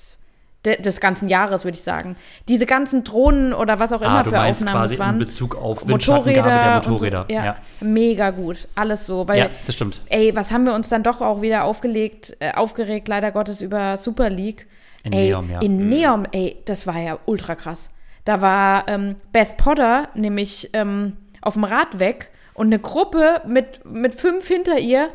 de, 0.65 0.81
des 0.81 0.99
ganzen 0.99 1.29
Jahres, 1.29 1.63
würde 1.63 1.77
ich 1.77 1.83
sagen. 1.83 2.15
Diese 2.47 2.65
ganzen 2.65 3.03
Drohnen 3.03 3.53
oder 3.53 3.79
was 3.79 3.93
auch 3.93 4.01
immer 4.01 4.19
ah, 4.19 4.23
du 4.23 4.31
für 4.31 4.37
meinst 4.37 4.61
Aufnahmen 4.61 4.81
quasi 4.81 4.93
es 4.95 4.99
waren. 4.99 5.15
in 5.15 5.19
Bezug 5.19 5.55
auf 5.55 5.85
Motorräder, 5.85 6.43
der 6.43 6.75
und 6.77 6.83
so. 6.83 6.89
Motorräder. 6.91 7.25
ja, 7.29 7.45
ja. 7.45 7.55
mega 7.81 8.31
gut. 8.31 8.67
Alles 8.75 9.05
so, 9.05 9.27
weil 9.27 9.39
ja, 9.39 9.49
das 9.65 9.75
stimmt. 9.75 10.01
Ey, 10.07 10.35
was 10.35 10.51
haben 10.51 10.65
wir 10.65 10.73
uns 10.73 10.89
dann 10.89 11.03
doch 11.03 11.21
auch 11.21 11.41
wieder 11.41 11.63
aufgelegt, 11.63 12.35
äh, 12.39 12.51
aufgeregt, 12.53 13.07
leider 13.07 13.31
Gottes, 13.31 13.61
über 13.61 13.97
Super 13.97 14.29
League. 14.29 14.67
In 15.03 15.13
ey, 15.13 15.29
Neom, 15.29 15.49
ja. 15.51 15.61
In 15.61 15.89
Neom, 15.89 16.25
ey, 16.31 16.57
das 16.65 16.87
war 16.87 16.99
ja 16.99 17.19
ultra 17.25 17.55
krass. 17.55 17.91
Da 18.25 18.41
war 18.41 18.87
ähm, 18.87 19.15
Beth 19.31 19.57
Potter 19.57 20.09
nämlich 20.15 20.71
ähm, 20.73 21.17
auf 21.41 21.53
dem 21.53 21.63
Rad 21.63 21.99
weg 21.99 22.31
und 22.55 22.67
eine 22.67 22.79
Gruppe 22.79 23.41
mit, 23.45 23.85
mit 23.85 24.15
fünf 24.15 24.47
hinter 24.47 24.79
ihr 24.79 25.09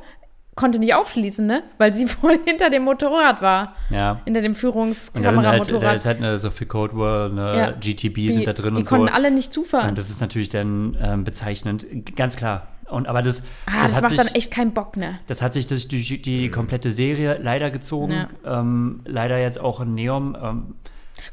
konnte 0.61 0.79
nicht 0.79 0.95
aufschließen, 0.95 1.47
ne? 1.47 1.63
Weil 1.79 1.93
sie 1.95 2.07
voll 2.07 2.39
hinter 2.45 2.71
dem 2.71 2.85
Motorrad 2.85 3.43
war. 3.43 3.75
Ja. 3.89 4.21
Hinter 4.25 4.43
dem 4.43 4.53
Und 4.53 4.57
da, 4.57 4.71
sind 4.71 4.75
halt, 4.75 4.75
Führungskameramotorrad. 4.75 5.83
da 5.83 5.93
ist 5.93 6.07
halt 6.07 6.19
eine 6.19 6.39
Sophie 6.39 6.67
Code 6.67 6.95
World, 6.95 7.33
eine 7.33 7.59
Ja. 7.59 7.71
GTB 7.73 8.33
sind 8.33 8.47
da 8.47 8.53
drin 8.53 8.75
die 8.75 8.81
und 8.81 8.85
so. 8.87 8.95
konnten 8.95 9.13
alle 9.13 9.31
nicht 9.31 9.53
zufahren. 9.53 9.89
Und 9.91 9.99
das 9.99 10.11
ist 10.11 10.21
natürlich 10.21 10.51
dann 10.51 10.97
ähm, 11.03 11.25
bezeichnend, 11.25 11.87
ganz 12.15 12.37
klar. 12.37 12.69
Und 12.89 13.07
aber 13.09 13.23
das, 13.23 13.43
ah, 13.67 13.83
das, 13.83 13.95
hat 13.95 14.03
macht 14.03 14.13
sich, 14.13 14.21
dann 14.21 14.35
echt 14.35 14.51
keinen 14.51 14.73
Bock, 14.73 14.97
ne? 14.97 15.21
das 15.29 15.43
hat 15.43 15.55
sich 15.55 15.67
durch 15.69 15.87
die, 15.89 16.21
die 16.21 16.51
komplette 16.51 16.91
Serie 16.91 17.39
leider 17.41 17.71
gezogen. 17.71 18.27
Ja. 18.45 18.61
Ähm, 18.61 19.01
leider 19.05 19.39
jetzt 19.39 19.61
auch 19.61 19.81
in 19.81 19.95
Neom. 19.95 20.37
Ähm, 20.43 20.75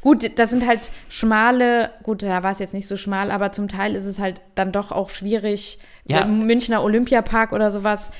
Gut, 0.02 0.38
das 0.38 0.50
sind 0.50 0.66
halt 0.66 0.90
schmale, 1.08 1.90
gut, 2.02 2.22
da 2.22 2.42
war 2.42 2.50
es 2.50 2.58
jetzt 2.58 2.74
nicht 2.74 2.86
so 2.86 2.96
schmal, 2.96 3.30
aber 3.30 3.52
zum 3.52 3.68
Teil 3.68 3.94
ist 3.94 4.04
es 4.04 4.18
halt 4.18 4.40
dann 4.54 4.70
doch 4.70 4.92
auch 4.92 5.10
schwierig. 5.10 5.78
Ja. 6.04 6.20
Im 6.20 6.46
Münchner 6.46 6.82
Olympiapark 6.82 7.52
oder 7.52 7.70
sowas. 7.70 8.10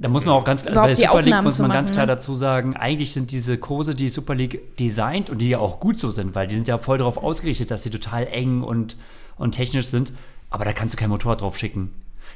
Da 0.00 0.08
muss 0.08 0.24
man 0.24 0.34
auch 0.34 0.44
ganz 0.44 0.62
Überhaupt 0.62 0.88
bei 0.88 0.94
Super 0.94 1.22
League 1.22 1.42
muss 1.42 1.58
man 1.58 1.68
machen, 1.68 1.76
ganz 1.76 1.92
klar 1.92 2.06
ne? 2.06 2.12
dazu 2.12 2.34
sagen, 2.34 2.76
eigentlich 2.76 3.12
sind 3.12 3.30
diese 3.30 3.58
Kurse, 3.58 3.94
die 3.94 4.08
Super 4.08 4.34
League 4.34 4.76
designt 4.76 5.30
und 5.30 5.38
die 5.38 5.48
ja 5.48 5.58
auch 5.58 5.80
gut 5.80 5.98
so 5.98 6.10
sind, 6.10 6.34
weil 6.34 6.46
die 6.46 6.54
sind 6.54 6.68
ja 6.68 6.78
voll 6.78 6.98
darauf 6.98 7.16
ausgerichtet, 7.18 7.70
dass 7.70 7.82
sie 7.82 7.90
total 7.90 8.26
eng 8.26 8.62
und, 8.62 8.96
und 9.36 9.52
technisch 9.52 9.86
sind. 9.86 10.12
Aber 10.50 10.64
da 10.64 10.72
kannst 10.72 10.94
du 10.94 10.98
kein 10.98 11.08
Motorrad 11.10 11.40
drauf 11.40 11.56
schicken. 11.56 11.92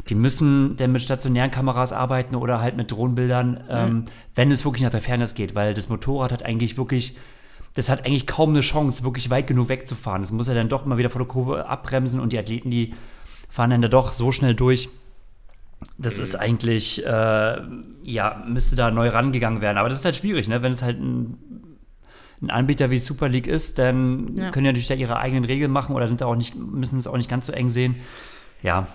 Die 0.09 0.15
müssen 0.15 0.77
dann 0.77 0.93
mit 0.93 1.03
stationären 1.03 1.51
Kameras 1.51 1.93
arbeiten 1.93 2.35
oder 2.35 2.61
halt 2.61 2.77
mit 2.77 2.91
Drohnenbildern, 2.93 3.65
ähm, 3.69 3.89
Mhm. 3.91 4.05
wenn 4.35 4.51
es 4.51 4.65
wirklich 4.65 4.83
nach 4.83 4.91
der 4.91 5.01
Fairness 5.01 5.35
geht, 5.35 5.55
weil 5.55 5.75
das 5.75 5.89
Motorrad 5.89 6.33
hat 6.33 6.43
eigentlich 6.43 6.77
wirklich, 6.77 7.17
das 7.75 7.89
hat 7.89 8.05
eigentlich 8.07 8.27
kaum 8.27 8.51
eine 8.51 8.61
Chance, 8.61 9.05
wirklich 9.05 9.31
weit 9.31 9.47
genug 9.47 9.69
wegzufahren. 9.69 10.23
Das 10.23 10.33
muss 10.33 10.49
ja 10.49 10.55
dann 10.55 10.69
doch 10.69 10.85
mal 10.85 10.99
wieder 10.99 11.11
vor 11.11 11.21
der 11.21 11.29
Kurve 11.29 11.67
abbremsen 11.67 12.21
und 12.21 12.33
die 12.33 12.39
Athleten, 12.39 12.71
die 12.71 12.95
fahren 13.49 13.71
dann 13.71 13.83
da 13.83 13.89
doch 13.89 14.13
so 14.13 14.33
schnell 14.33 14.55
durch. 14.55 14.89
Das 15.99 16.19
ist 16.19 16.35
eigentlich, 16.37 17.05
äh, 17.05 17.57
ja, 18.03 18.43
müsste 18.47 18.77
da 18.77 18.91
neu 18.91 19.09
rangegangen 19.09 19.61
werden. 19.61 19.79
Aber 19.79 19.89
das 19.89 19.99
ist 19.99 20.05
halt 20.05 20.17
schwierig, 20.17 20.49
ne? 20.49 20.63
Wenn 20.63 20.73
es 20.73 20.83
halt 20.83 20.99
ein, 21.01 21.39
ein 22.43 22.51
Anbieter 22.51 22.91
wie 22.91 22.99
Super 22.99 23.29
League 23.29 23.47
ist, 23.47 23.79
dann 23.79 24.35
Ja. 24.37 24.51
können 24.51 24.65
die 24.65 24.69
natürlich 24.71 24.89
da 24.89 24.95
ihre 24.95 25.19
eigenen 25.19 25.45
Regeln 25.45 25.71
machen 25.71 25.95
oder 25.95 26.09
sind 26.09 26.21
da 26.21 26.27
auch 26.27 26.35
nicht, 26.37 26.55
müssen 26.55 26.99
es 26.99 27.07
auch 27.07 27.17
nicht 27.17 27.29
ganz 27.31 27.47
so 27.47 27.53
eng 27.53 27.69
sehen. 27.69 27.97
Ja, 28.63 28.87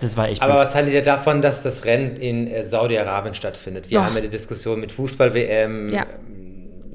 das 0.00 0.16
war 0.16 0.28
echt 0.28 0.42
Aber 0.42 0.54
blöd. 0.54 0.66
was 0.66 0.74
haltet 0.74 0.92
ihr 0.94 1.02
davon, 1.02 1.42
dass 1.42 1.62
das 1.62 1.84
Rennen 1.84 2.16
in 2.16 2.46
äh, 2.46 2.64
Saudi-Arabien 2.66 3.34
stattfindet? 3.34 3.88
Wir 3.90 3.98
Doch. 3.98 4.04
haben 4.06 4.14
ja 4.14 4.20
die 4.20 4.28
Diskussion 4.30 4.80
mit 4.80 4.92
Fußball-WM. 4.92 5.88
Ja. 5.92 6.06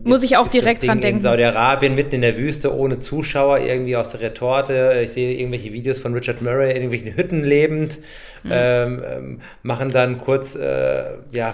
Muss 0.08 0.24
ich 0.24 0.38
auch 0.38 0.48
direkt 0.48 0.84
dran 0.86 0.98
In 0.98 1.02
denken. 1.02 1.22
Saudi-Arabien, 1.22 1.96
mitten 1.96 2.16
in 2.16 2.22
der 2.22 2.38
Wüste, 2.38 2.74
ohne 2.76 3.00
Zuschauer, 3.00 3.60
irgendwie 3.60 3.96
aus 3.96 4.10
der 4.12 4.22
Retorte. 4.22 5.02
Ich 5.04 5.12
sehe 5.12 5.38
irgendwelche 5.38 5.74
Videos 5.74 5.98
von 6.00 6.14
Richard 6.14 6.42
Murray 6.42 6.70
in 6.72 6.78
irgendwelchen 6.84 7.16
Hütten 7.16 7.44
lebend, 7.44 8.00
Mhm. 8.44 8.52
ähm, 8.54 9.04
ähm, 9.06 9.42
machen 9.64 9.92
dann 9.92 10.18
kurz, 10.20 10.56
äh, 10.56 11.04
ja. 11.32 11.54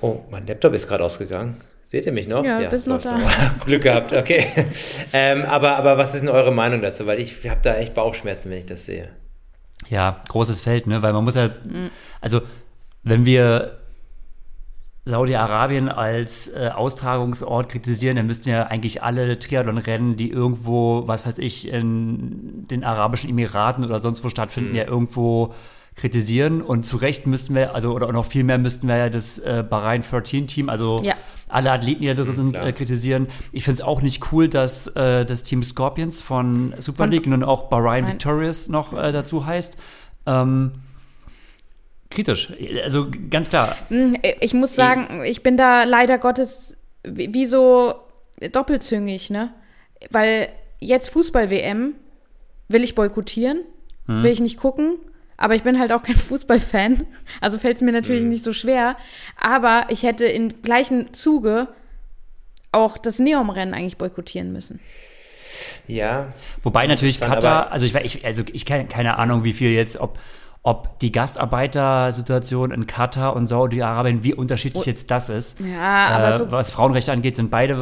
Oh, 0.00 0.20
mein 0.30 0.46
Laptop 0.46 0.74
ist 0.74 0.88
gerade 0.88 1.04
ausgegangen. 1.04 1.56
Seht 1.86 2.06
ihr 2.06 2.12
mich 2.12 2.26
noch? 2.28 2.44
Ja, 2.44 2.58
bist 2.68 2.86
noch 2.86 3.00
da. 3.00 3.18
Glück 3.64 3.82
gehabt, 3.82 4.12
okay. 4.12 4.46
ähm, 5.12 5.42
aber, 5.42 5.76
aber 5.76 5.96
was 5.98 6.14
ist 6.14 6.20
denn 6.22 6.28
eure 6.28 6.52
Meinung 6.52 6.82
dazu? 6.82 7.06
Weil 7.06 7.20
ich 7.20 7.48
habe 7.48 7.60
da 7.62 7.76
echt 7.76 7.94
Bauchschmerzen, 7.94 8.50
wenn 8.50 8.58
ich 8.58 8.66
das 8.66 8.84
sehe. 8.86 9.08
Ja, 9.88 10.20
großes 10.28 10.60
Feld, 10.60 10.86
ne? 10.86 11.02
Weil 11.02 11.12
man 11.12 11.24
muss 11.24 11.36
halt, 11.36 11.60
Mhm. 11.64 11.90
also 12.20 12.40
wenn 13.02 13.26
wir 13.26 13.78
Saudi-Arabien 15.06 15.88
als 15.90 16.48
äh, 16.48 16.70
Austragungsort 16.74 17.68
kritisieren, 17.68 18.16
dann 18.16 18.26
müssten 18.26 18.48
ja 18.48 18.64
eigentlich 18.68 19.02
alle 19.02 19.38
Triathlon-Rennen, 19.38 20.16
die 20.16 20.30
irgendwo, 20.30 21.06
was 21.06 21.26
weiß 21.26 21.38
ich, 21.38 21.70
in 21.70 22.66
den 22.68 22.84
Arabischen 22.84 23.28
Emiraten 23.28 23.84
oder 23.84 23.98
sonst 23.98 24.24
wo 24.24 24.28
stattfinden, 24.30 24.70
Mhm. 24.70 24.76
ja 24.76 24.84
irgendwo 24.86 25.52
kritisieren. 25.94 26.62
Und 26.62 26.84
zu 26.86 26.96
Recht 26.96 27.26
müssten 27.26 27.54
wir, 27.54 27.74
also 27.74 27.92
oder 27.94 28.10
noch 28.12 28.24
viel 28.24 28.44
mehr 28.44 28.58
müssten 28.58 28.88
wir 28.88 28.96
ja 28.96 29.10
das 29.10 29.38
äh, 29.38 29.62
Bahrain 29.68 30.02
13 30.02 30.46
Team, 30.46 30.68
also 30.70 30.98
Ja. 31.02 31.14
alle 31.48 31.70
Athleten, 31.70 32.00
die 32.00 32.08
da 32.08 32.14
drin 32.14 32.32
sind, 32.32 32.52
klar. 32.54 32.66
äh, 32.66 32.72
kritisieren. 32.72 33.28
Ich 33.52 33.64
finde 33.64 33.74
es 33.82 33.86
auch 33.86 34.00
nicht 34.00 34.32
cool, 34.32 34.48
dass 34.48 34.86
äh, 34.88 35.24
das 35.26 35.42
Team 35.44 35.62
Scorpions 35.62 36.22
von 36.22 36.74
Super 36.78 37.06
League 37.06 37.26
nun 37.26 37.44
auch 37.44 37.68
Bahrain. 37.68 38.08
Victorious 38.08 38.68
noch 38.70 38.92
äh, 38.94 39.12
dazu 39.12 39.44
heißt. 39.46 39.76
Ähm, 40.26 40.72
kritisch. 42.10 42.52
Also 42.82 43.08
ganz 43.30 43.48
klar. 43.50 43.76
Hm, 43.88 44.16
Ich 44.40 44.54
muss 44.54 44.74
sagen, 44.74 45.24
ich 45.24 45.42
bin 45.42 45.56
da 45.56 45.84
leider 45.84 46.18
Gottes 46.18 46.76
wie 47.06 47.32
wie 47.34 47.46
so 47.46 47.94
doppelzüngig, 48.52 49.30
ne? 49.30 49.52
Weil 50.10 50.48
jetzt 50.80 51.08
Fußball-WM 51.10 51.94
will 52.68 52.82
ich 52.84 52.94
boykottieren, 52.94 53.60
Hm. 54.06 54.22
will 54.22 54.30
ich 54.30 54.40
nicht 54.40 54.58
gucken, 54.58 54.96
aber 55.36 55.54
ich 55.54 55.62
bin 55.62 55.78
halt 55.78 55.92
auch 55.92 56.02
kein 56.02 56.14
Fußballfan. 56.30 57.06
Also 57.40 57.58
fällt 57.58 57.76
es 57.76 57.82
mir 57.82 57.92
natürlich 57.92 58.22
Hm. 58.22 58.28
nicht 58.30 58.44
so 58.44 58.52
schwer. 58.52 58.96
Aber 59.40 59.86
ich 59.88 60.02
hätte 60.02 60.26
im 60.26 60.62
gleichen 60.62 61.12
Zuge 61.14 61.68
auch 62.72 62.98
das 62.98 63.18
Neom-Rennen 63.18 63.72
eigentlich 63.74 63.98
boykottieren 63.98 64.52
müssen. 64.52 64.80
Ja, 65.86 66.32
Wobei 66.62 66.86
natürlich 66.86 67.20
Katar, 67.20 67.70
also 67.70 67.86
ich, 67.86 68.24
also 68.24 68.42
ich 68.52 68.66
keine, 68.66 68.86
keine 68.86 69.18
Ahnung, 69.18 69.44
wie 69.44 69.52
viel 69.52 69.70
jetzt, 69.70 69.98
ob, 70.00 70.18
ob 70.66 70.98
die 71.00 71.10
Gastarbeitersituation 71.12 72.70
in 72.70 72.86
Katar 72.86 73.36
und 73.36 73.46
Saudi-Arabien, 73.46 74.24
wie 74.24 74.32
unterschiedlich 74.34 74.86
jetzt 74.86 75.10
das 75.10 75.28
ist. 75.28 75.60
Ja, 75.60 76.06
aber 76.08 76.34
äh, 76.34 76.36
so- 76.38 76.50
was 76.50 76.70
Frauenrechte 76.70 77.12
angeht, 77.12 77.36
sind 77.36 77.50
beide 77.50 77.74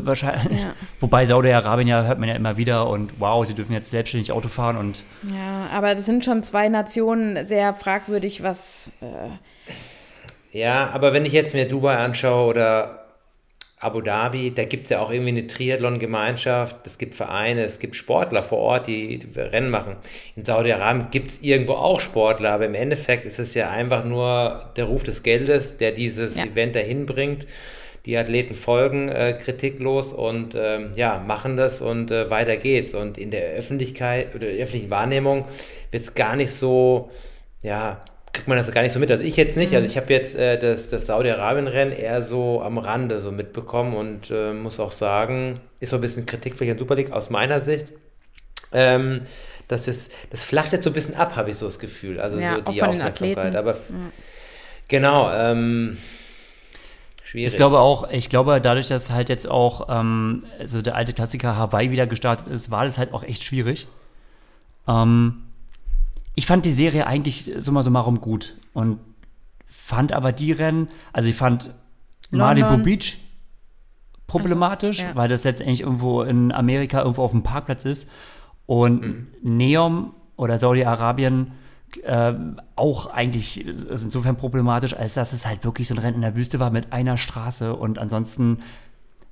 äh, 0.00 0.06
wahrscheinlich. 0.06 0.60
Ja. 0.62 0.72
Wobei 1.00 1.24
Saudi-Arabien 1.26 1.88
ja 1.88 2.02
hört 2.04 2.18
man 2.18 2.28
ja 2.28 2.34
immer 2.34 2.56
wieder 2.58 2.88
und 2.88 3.18
wow, 3.20 3.44
sie 3.46 3.54
dürfen 3.54 3.72
jetzt 3.72 3.90
selbstständig 3.90 4.32
Auto 4.32 4.48
fahren 4.48 4.76
und 4.76 5.02
Ja, 5.22 5.66
aber 5.74 5.94
das 5.94 6.04
sind 6.06 6.24
schon 6.24 6.42
zwei 6.42 6.68
Nationen 6.68 7.46
sehr 7.46 7.74
fragwürdig, 7.74 8.42
was. 8.42 8.92
Äh, 9.00 10.58
Ja, 10.58 10.90
aber 10.92 11.12
wenn 11.12 11.24
ich 11.26 11.32
jetzt 11.32 11.54
mir 11.54 11.66
Dubai 11.66 11.96
anschaue 11.96 12.48
oder 12.50 13.05
Abu 13.78 14.00
Dhabi, 14.00 14.52
da 14.54 14.64
gibt 14.64 14.84
es 14.84 14.90
ja 14.90 15.00
auch 15.00 15.10
irgendwie 15.10 15.32
eine 15.32 15.46
Triathlon-Gemeinschaft, 15.46 16.86
es 16.86 16.96
gibt 16.96 17.14
Vereine, 17.14 17.64
es 17.64 17.78
gibt 17.78 17.94
Sportler 17.94 18.42
vor 18.42 18.58
Ort, 18.58 18.86
die, 18.86 19.18
die 19.18 19.38
Rennen 19.38 19.68
machen. 19.68 19.96
In 20.34 20.44
Saudi-Arabien 20.46 21.08
gibt 21.10 21.30
es 21.30 21.42
irgendwo 21.42 21.74
auch 21.74 22.00
Sportler, 22.00 22.52
aber 22.52 22.64
im 22.64 22.74
Endeffekt 22.74 23.26
ist 23.26 23.38
es 23.38 23.52
ja 23.52 23.70
einfach 23.70 24.04
nur 24.04 24.70
der 24.76 24.86
Ruf 24.86 25.02
des 25.02 25.22
Geldes, 25.22 25.76
der 25.76 25.92
dieses 25.92 26.36
Ja. 26.36 26.44
Event 26.44 26.74
dahin 26.74 27.04
bringt. 27.04 27.46
Die 28.06 28.16
Athleten 28.16 28.54
folgen 28.54 29.08
äh, 29.08 29.36
kritiklos 29.38 30.12
und 30.12 30.54
ähm, 30.56 30.92
ja, 30.94 31.18
machen 31.18 31.56
das 31.56 31.80
und 31.82 32.10
äh, 32.10 32.30
weiter 32.30 32.56
geht's. 32.56 32.94
Und 32.94 33.18
in 33.18 33.30
der 33.30 33.50
Öffentlichkeit 33.50 34.34
oder 34.34 34.46
der 34.46 34.62
öffentlichen 34.62 34.90
Wahrnehmung 34.90 35.44
wird 35.90 36.02
es 36.04 36.14
gar 36.14 36.36
nicht 36.36 36.52
so, 36.52 37.10
ja, 37.62 38.00
kriegt 38.36 38.48
man 38.48 38.58
das 38.58 38.70
gar 38.70 38.82
nicht 38.82 38.92
so 38.92 38.98
mit. 38.98 39.10
Also 39.10 39.24
ich 39.24 39.36
jetzt 39.36 39.56
nicht. 39.56 39.74
Also 39.74 39.88
ich 39.88 39.96
habe 39.96 40.12
jetzt 40.12 40.36
äh, 40.36 40.58
das, 40.58 40.88
das 40.88 41.06
Saudi-Arabien-Rennen 41.06 41.92
eher 41.92 42.22
so 42.22 42.60
am 42.62 42.76
Rande 42.76 43.20
so 43.20 43.32
mitbekommen 43.32 43.96
und 43.96 44.30
äh, 44.30 44.52
muss 44.52 44.78
auch 44.78 44.92
sagen, 44.92 45.58
ist 45.80 45.90
so 45.90 45.96
ein 45.96 46.02
bisschen 46.02 46.26
kritikfähig 46.26 46.70
an 46.70 46.78
Super 46.78 46.96
League 46.96 47.12
aus 47.12 47.30
meiner 47.30 47.60
Sicht. 47.60 47.92
Ähm, 48.72 49.20
das, 49.68 49.88
ist, 49.88 50.12
das 50.30 50.44
flacht 50.44 50.72
jetzt 50.72 50.84
so 50.84 50.90
ein 50.90 50.92
bisschen 50.92 51.14
ab, 51.14 51.34
habe 51.34 51.48
ich 51.48 51.56
so 51.56 51.64
das 51.64 51.78
Gefühl. 51.78 52.20
Also 52.20 52.38
Ja, 52.38 52.56
so 52.56 52.60
auch 52.60 52.72
die 52.72 52.82
Aufmerksamkeit. 52.82 53.56
Aber 53.56 53.78
genau, 54.88 55.32
ähm, 55.32 55.96
schwierig. 57.24 57.52
Ich 57.52 57.56
glaube 57.56 57.78
auch, 57.78 58.10
ich 58.10 58.28
glaube, 58.28 58.60
dadurch, 58.60 58.88
dass 58.88 59.10
halt 59.10 59.30
jetzt 59.30 59.48
auch 59.48 59.88
ähm, 59.88 60.44
so 60.66 60.82
der 60.82 60.94
alte 60.94 61.14
Klassiker 61.14 61.56
Hawaii 61.56 61.90
wieder 61.90 62.06
gestartet 62.06 62.48
ist, 62.48 62.70
war 62.70 62.84
das 62.84 62.98
halt 62.98 63.14
auch 63.14 63.22
echt 63.22 63.42
schwierig. 63.42 63.88
Ähm, 64.86 65.45
ich 66.36 66.46
fand 66.46 66.64
die 66.64 66.72
Serie 66.72 67.06
eigentlich 67.06 67.50
summa 67.56 67.82
summarum 67.82 68.20
gut 68.20 68.54
und 68.72 69.00
fand 69.64 70.12
aber 70.12 70.30
die 70.30 70.52
Rennen, 70.52 70.88
also 71.12 71.28
ich 71.28 71.34
fand 71.34 71.72
Malibu 72.30 72.68
London. 72.68 72.84
Beach 72.84 73.16
problematisch, 74.26 75.00
ja. 75.00 75.14
weil 75.14 75.28
das 75.28 75.44
letztendlich 75.44 75.80
irgendwo 75.80 76.22
in 76.22 76.52
Amerika 76.52 77.00
irgendwo 77.00 77.22
auf 77.22 77.30
dem 77.30 77.42
Parkplatz 77.42 77.84
ist 77.84 78.10
und 78.66 79.26
Neom 79.42 80.12
oder 80.36 80.58
Saudi-Arabien 80.58 81.52
äh, 82.02 82.34
auch 82.74 83.06
eigentlich 83.06 83.64
ist 83.64 84.02
insofern 84.02 84.36
problematisch, 84.36 84.94
als 84.94 85.14
dass 85.14 85.32
es 85.32 85.46
halt 85.46 85.64
wirklich 85.64 85.88
so 85.88 85.94
ein 85.94 85.98
Rennen 85.98 86.16
in 86.16 86.20
der 86.20 86.36
Wüste 86.36 86.60
war 86.60 86.70
mit 86.70 86.92
einer 86.92 87.16
Straße 87.16 87.74
und 87.74 87.98
ansonsten 87.98 88.58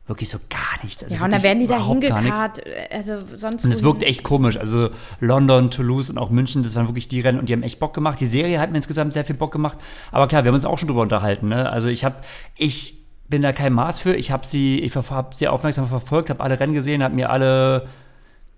wirklich 0.07 0.29
so 0.29 0.39
gar 0.51 0.83
nichts. 0.85 1.03
Also 1.03 1.17
ja, 1.17 1.25
und 1.25 1.31
dann 1.31 1.43
werden 1.43 1.61
die 1.61 1.67
da 1.67 1.77
überhaupt 1.77 2.01
gar 2.03 2.21
nichts. 2.21 2.39
hingekarrt. 2.41 2.67
äh, 2.67 2.95
Also 2.95 3.23
sonst. 3.37 3.65
Und 3.65 3.73
es 3.73 3.83
wirkt 3.83 4.03
echt 4.03 4.23
komisch. 4.23 4.57
Also 4.59 4.91
London, 5.21 5.71
Toulouse 5.71 6.11
und 6.11 6.19
auch 6.19 6.31
München, 6.31 6.63
das 6.63 6.75
waren 6.75 6.89
wirklich 6.89 7.09
die 7.09 7.21
Rennen 7.21 7.39
und 7.39 7.49
die 7.49 7.53
haben 7.55 7.63
echt 7.63 7.81
Bock 7.81 7.95
gemacht. 7.95 8.21
Die 8.21 8.27
Serie 8.27 8.61
hat 8.61 8.71
mir 8.71 8.77
insgesamt 8.77 9.15
sehr 9.15 9.25
viel 9.25 9.37
Bock 9.37 9.53
gemacht. 9.53 9.79
Aber 10.13 10.29
klar, 10.29 10.45
wir 10.45 10.49
haben 10.49 10.57
uns 10.57 10.67
auch 10.67 10.79
schon 10.79 10.89
drüber 10.89 11.03
unterhalten. 11.03 11.49
Ne? 11.49 11.71
Also 11.71 11.89
ich 11.89 12.05
habe, 12.05 12.17
ich 12.57 12.99
bin 13.29 13.41
da 13.41 13.53
kein 13.53 13.73
Maß 13.73 13.99
für. 13.99 14.15
Ich 14.15 14.31
habe 14.31 14.47
sie, 14.47 14.79
ich 14.81 14.95
habe 14.95 15.35
sie 15.35 15.49
aufmerksam 15.49 15.89
verfolgt, 15.89 16.29
habe 16.29 16.41
alle 16.43 16.61
Rennen 16.61 16.75
gesehen, 16.75 17.03
habe 17.03 17.15
mir 17.15 17.31
alle. 17.31 17.89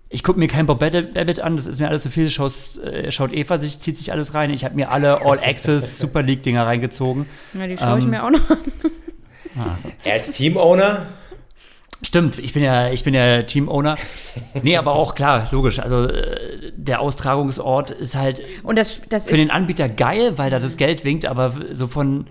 Ich 0.09 0.23
gucke 0.23 0.39
mir 0.39 0.47
kein 0.47 0.65
Bob 0.65 0.79
Babbitt 0.79 1.39
an, 1.41 1.57
das 1.57 1.65
ist 1.65 1.79
mir 1.81 1.87
alles 1.89 2.03
zu 2.03 2.09
viel. 2.09 2.29
Schaut, 2.29 2.77
äh, 2.83 3.11
schaut 3.11 3.33
Eva 3.33 3.57
sich, 3.57 3.79
zieht 3.79 3.97
sich 3.97 4.11
alles 4.13 4.33
rein. 4.33 4.51
Ich 4.51 4.63
habe 4.63 4.75
mir 4.75 4.89
alle 4.91 5.21
All 5.25 5.39
Access 5.39 5.99
Super 5.99 6.21
League 6.21 6.43
Dinger 6.43 6.65
reingezogen. 6.65 7.25
Ja, 7.53 7.67
die 7.67 7.77
schaue 7.77 7.97
ich 7.99 8.05
ähm, 8.05 8.11
mir 8.11 8.23
auch 8.23 8.29
noch 8.31 8.49
an. 8.49 8.57
Er 10.03 10.13
als 10.13 10.31
Team-Owner, 10.31 11.07
Stimmt, 12.03 12.37
ich 12.39 12.53
bin 12.53 12.63
ja, 12.63 12.89
ich 12.89 13.03
bin 13.03 13.13
ja 13.13 13.41
Team-Owner. 13.43 13.95
Nee, 14.61 14.77
aber 14.77 14.93
auch 14.93 15.15
klar, 15.15 15.47
logisch. 15.51 15.79
Also 15.79 16.03
äh, 16.03 16.71
der 16.75 17.01
Austragungsort 17.01 17.91
ist 17.91 18.15
halt 18.15 18.41
Und 18.63 18.77
das, 18.77 19.01
das 19.09 19.25
für 19.27 19.35
den 19.35 19.47
ist. 19.47 19.53
Anbieter 19.53 19.89
geil, 19.89 20.37
weil 20.37 20.49
da 20.51 20.59
das 20.59 20.77
Geld 20.77 21.03
winkt, 21.03 21.25
aber 21.25 21.53
so 21.71 21.87
von, 21.87 22.27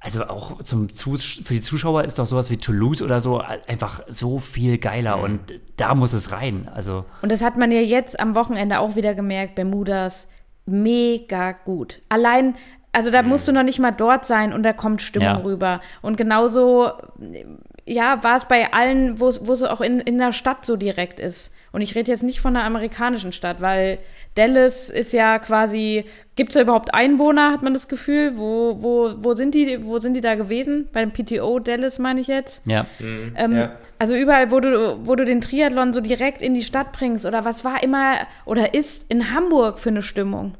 also 0.00 0.24
auch 0.24 0.62
zum 0.62 0.92
Zus 0.92 1.22
für 1.44 1.54
die 1.54 1.60
Zuschauer 1.60 2.04
ist 2.04 2.18
doch 2.18 2.26
sowas 2.26 2.50
wie 2.50 2.56
Toulouse 2.56 3.00
oder 3.00 3.20
so 3.20 3.40
einfach 3.68 4.00
so 4.08 4.38
viel 4.40 4.78
geiler 4.78 5.20
und 5.20 5.40
da 5.76 5.94
muss 5.94 6.12
es 6.12 6.32
rein. 6.32 6.68
Also 6.74 7.04
Und 7.22 7.30
das 7.30 7.42
hat 7.42 7.56
man 7.56 7.70
ja 7.70 7.80
jetzt 7.80 8.18
am 8.18 8.34
Wochenende 8.34 8.80
auch 8.80 8.96
wieder 8.96 9.14
gemerkt, 9.14 9.54
Bermudas. 9.54 10.28
Mega 10.68 11.52
gut. 11.52 12.02
Allein, 12.08 12.56
also 12.90 13.10
da 13.12 13.22
musst 13.22 13.46
du 13.46 13.52
noch 13.52 13.62
nicht 13.62 13.78
mal 13.78 13.92
dort 13.92 14.24
sein 14.26 14.52
und 14.52 14.64
da 14.64 14.72
kommt 14.72 15.00
Stimmung 15.00 15.28
Ja. 15.28 15.36
rüber. 15.36 15.80
Und 16.02 16.16
genauso, 16.16 16.90
ja, 17.86 18.22
war 18.22 18.36
es 18.36 18.44
bei 18.46 18.72
allen, 18.72 19.20
wo 19.20 19.28
es 19.28 19.46
wo 19.46 19.52
es 19.52 19.62
auch 19.62 19.80
in, 19.80 20.00
in 20.00 20.18
der 20.18 20.32
Stadt 20.32 20.66
so 20.66 20.76
direkt 20.76 21.20
ist. 21.20 21.54
Und 21.72 21.82
ich 21.82 21.94
rede 21.94 22.10
jetzt 22.10 22.22
nicht 22.22 22.40
von 22.40 22.54
der 22.54 22.64
amerikanischen 22.64 23.32
Stadt, 23.32 23.60
weil 23.60 23.98
Dallas 24.34 24.90
ist 24.90 25.12
ja 25.12 25.38
quasi, 25.38 26.04
gibt 26.34 26.50
es 26.50 26.54
da 26.54 26.62
überhaupt 26.62 26.94
Einwohner, 26.94 27.52
hat 27.52 27.62
man 27.62 27.74
das 27.74 27.88
Gefühl? 27.88 28.36
Wo, 28.36 28.76
wo, 28.80 29.12
wo, 29.18 29.34
sind 29.34 29.54
die, 29.54 29.84
wo 29.84 29.98
sind 29.98 30.14
die 30.14 30.20
da 30.20 30.34
gewesen? 30.34 30.88
Beim 30.92 31.12
PTO 31.12 31.58
Dallas 31.58 31.98
meine 31.98 32.20
ich 32.20 32.26
jetzt. 32.26 32.66
ja, 32.66 32.86
Ähm, 33.36 33.56
Ja. 33.56 33.76
Also 33.98 34.14
überall, 34.14 34.50
wo 34.50 34.60
du, 34.60 35.06
wo 35.06 35.14
du 35.14 35.24
den 35.24 35.40
Triathlon 35.40 35.94
so 35.94 36.02
direkt 36.02 36.42
in 36.42 36.52
die 36.52 36.62
Stadt 36.62 36.92
bringst 36.92 37.24
oder 37.24 37.46
was 37.46 37.64
war 37.64 37.82
immer 37.82 38.16
oder 38.44 38.74
ist 38.74 39.10
in 39.10 39.32
Hamburg 39.32 39.78
für 39.78 39.88
eine 39.88 40.02
Stimmung? 40.02 40.54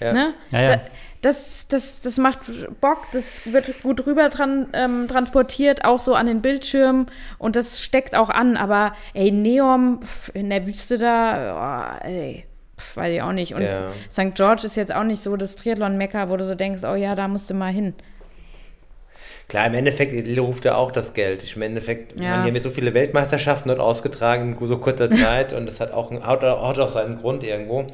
Ja. 0.00 0.12
Ne? 0.12 0.34
Ja, 0.50 0.60
ja. 0.60 0.76
Da, 0.76 0.80
das, 1.26 1.66
das, 1.68 2.00
das 2.00 2.18
macht 2.18 2.40
Bock, 2.80 2.98
das 3.12 3.52
wird 3.52 3.82
gut 3.82 4.06
rüber 4.06 4.30
tran, 4.30 4.68
ähm, 4.72 5.08
transportiert, 5.08 5.84
auch 5.84 5.98
so 5.98 6.14
an 6.14 6.26
den 6.26 6.40
Bildschirmen 6.40 7.06
und 7.38 7.56
das 7.56 7.82
steckt 7.82 8.14
auch 8.14 8.30
an, 8.30 8.56
aber 8.56 8.94
ey, 9.12 9.32
Neom 9.32 10.00
pf, 10.02 10.30
in 10.34 10.50
der 10.50 10.66
Wüste 10.66 10.98
da, 10.98 11.98
oh, 12.00 12.06
ey, 12.06 12.44
pf, 12.78 12.96
weiß 12.96 13.12
ich 13.12 13.22
auch 13.22 13.32
nicht. 13.32 13.54
Und 13.54 13.62
Ja. 13.62 13.90
St. 14.10 14.34
George 14.34 14.62
ist 14.64 14.76
jetzt 14.76 14.94
auch 14.94 15.02
nicht 15.02 15.22
so 15.22 15.36
das 15.36 15.56
Triathlon-Mecker, 15.56 16.30
wo 16.30 16.36
du 16.36 16.44
so 16.44 16.54
denkst, 16.54 16.84
oh 16.84 16.94
ja, 16.94 17.14
da 17.16 17.26
musst 17.26 17.50
du 17.50 17.54
mal 17.54 17.72
hin. 17.72 17.94
Klar, 19.48 19.66
im 19.68 19.74
Endeffekt 19.74 20.12
ruft 20.40 20.64
er 20.64 20.76
auch 20.76 20.90
das 20.90 21.14
Geld. 21.14 21.42
Ich, 21.44 21.54
Im 21.54 21.62
Endeffekt, 21.62 22.18
Ja. 22.18 22.30
man, 22.30 22.42
die 22.42 22.48
haben 22.48 22.54
jetzt 22.56 22.64
so 22.64 22.70
viele 22.70 22.94
Weltmeisterschaften 22.94 23.68
dort 23.68 23.78
ausgetragen 23.80 24.56
in 24.60 24.66
so 24.66 24.78
kurzer 24.78 25.08
Zeit 25.12 25.52
und 25.52 25.66
das 25.66 25.78
hat 25.78 25.92
auch, 25.92 26.10
einen- 26.10 26.26
hat, 26.26 26.42
auch 26.42 26.88
seinen 26.88 27.20
Grund 27.20 27.44
irgendwo. 27.44 27.86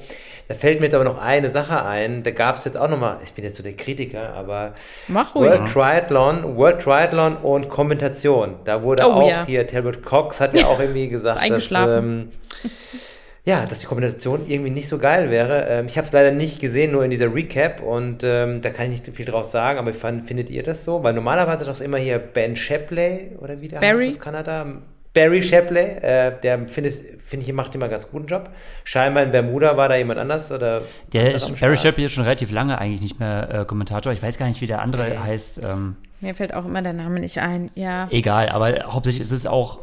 Da 0.48 0.54
fällt 0.54 0.80
mir 0.80 0.86
jetzt 0.86 0.94
aber 0.94 1.04
noch 1.04 1.20
eine 1.20 1.50
Sache 1.50 1.84
ein. 1.84 2.22
Da 2.22 2.30
gab 2.30 2.56
es 2.56 2.64
jetzt 2.64 2.76
auch 2.78 2.88
nochmal, 2.88 3.18
ich 3.22 3.32
bin 3.34 3.44
jetzt 3.44 3.56
so 3.58 3.62
der 3.62 3.74
Kritiker, 3.74 4.32
aber 4.34 4.72
Mach 5.08 5.34
ruhig. 5.34 5.50
World 5.50 5.68
Triathlon, 5.68 6.56
World 6.56 6.80
Triathlon 6.80 7.36
und 7.36 7.68
Kommentation. 7.68 8.54
Da 8.64 8.82
wurde 8.82 9.04
Oh, 9.06 9.12
auch 9.12 9.28
ja. 9.28 9.44
hier, 9.46 9.66
Talbot 9.66 10.02
Cox 10.02 10.40
hat 10.40 10.54
ja 10.54 10.66
auch 10.66 10.80
irgendwie 10.80 11.08
gesagt, 11.10 11.48
dass, 11.50 11.70
ähm, 11.72 12.30
ja, 13.44 13.66
dass 13.66 13.80
die 13.80 13.86
Kombination 13.86 14.46
irgendwie 14.46 14.70
nicht 14.70 14.88
so 14.88 14.98
geil 14.98 15.30
wäre. 15.30 15.66
Ähm, 15.68 15.86
ich 15.86 15.96
habe 15.96 16.06
es 16.06 16.12
leider 16.12 16.30
nicht 16.30 16.60
gesehen, 16.60 16.92
nur 16.92 17.04
in 17.04 17.10
dieser 17.10 17.34
Recap 17.34 17.82
und 17.82 18.22
ähm, 18.22 18.60
da 18.60 18.70
kann 18.70 18.92
ich 18.92 19.00
nicht 19.02 19.16
viel 19.16 19.26
draus 19.26 19.50
sagen, 19.50 19.78
aber 19.78 19.92
fand, 19.92 20.26
findet 20.26 20.48
ihr 20.48 20.62
das 20.62 20.84
so? 20.84 21.02
Weil 21.02 21.12
normalerweise 21.14 21.64
doch 21.64 21.80
immer 21.80 21.98
hier 21.98 22.18
Ben 22.18 22.54
Shapley 22.54 23.32
oder 23.40 23.60
wie 23.60 23.68
der 23.68 23.80
Barry? 23.80 24.04
heißt 24.06 24.18
aus 24.18 24.24
Kanada. 24.24 24.66
Barry 25.14 25.42
Shapley, 25.42 25.98
äh, 26.00 26.32
der 26.42 26.68
finde 26.68 26.90
find 26.90 27.42
ich, 27.42 27.52
macht 27.52 27.74
immer 27.74 27.84
einen 27.84 27.92
ganz 27.92 28.08
guten 28.10 28.26
Job. 28.26 28.48
Scheinbar 28.84 29.24
in 29.24 29.30
Bermuda 29.30 29.76
war 29.76 29.88
da 29.88 29.96
jemand 29.96 30.18
anders 30.18 30.50
oder 30.50 30.82
der 31.12 31.34
ist, 31.34 31.60
Barry. 31.60 31.76
Shapley 31.76 32.04
ist 32.06 32.12
schon 32.12 32.24
relativ 32.24 32.50
lange 32.50 32.78
eigentlich 32.78 33.02
nicht 33.02 33.20
mehr 33.20 33.48
äh, 33.52 33.64
Kommentator. 33.66 34.12
Ich 34.12 34.22
weiß 34.22 34.38
gar 34.38 34.46
nicht, 34.46 34.60
wie 34.62 34.66
der 34.66 34.80
andere 34.80 35.22
heißt. 35.22 35.60
Ähm, 35.64 35.96
Mir 36.20 36.34
fällt 36.34 36.54
auch 36.54 36.64
immer 36.64 36.80
der 36.80 36.94
Name 36.94 37.20
nicht 37.20 37.38
ein. 37.38 37.70
Ja. 37.74 38.08
Egal, 38.10 38.48
aber 38.48 38.84
hauptsächlich 38.86 39.20
ist 39.20 39.32
es 39.32 39.46
auch, 39.46 39.80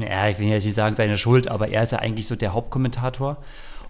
ja, 0.00 0.28
ich 0.28 0.38
will 0.38 0.48
jetzt 0.48 0.64
nicht 0.64 0.74
sagen 0.74 0.94
seine 0.94 1.18
Schuld, 1.18 1.48
aber 1.48 1.68
er 1.68 1.82
ist 1.82 1.92
ja 1.92 1.98
eigentlich 1.98 2.26
so 2.26 2.36
der 2.36 2.52
Hauptkommentator. 2.52 3.38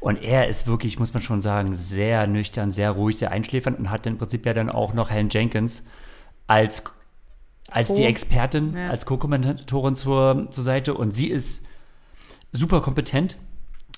Und 0.01 0.22
er 0.22 0.49
ist 0.49 0.66
wirklich, 0.66 0.99
muss 0.99 1.12
man 1.12 1.22
schon 1.22 1.41
sagen, 1.43 1.76
sehr 1.76 2.26
nüchtern, 2.26 2.70
sehr 2.70 2.91
ruhig, 2.93 3.18
sehr 3.18 3.31
einschläfernd 3.33 3.78
und 3.78 3.91
hat 3.91 4.07
im 4.07 4.16
Prinzip 4.16 4.47
ja 4.47 4.55
dann 4.55 4.70
auch 4.70 4.95
noch 4.95 5.11
Helen 5.11 5.28
Jenkins 5.31 5.83
als, 6.47 6.85
als 7.70 7.89
Co. 7.89 7.97
die 7.97 8.05
Expertin, 8.05 8.74
Ja. 8.74 8.89
als 8.89 9.05
Co-Kommentatorin 9.05 9.95
zur, 9.95 10.49
zur 10.51 10.64
Seite. 10.64 10.95
Und 10.95 11.11
sie 11.12 11.26
ist 11.28 11.66
super 12.53 12.81
kompetent. 12.81 13.37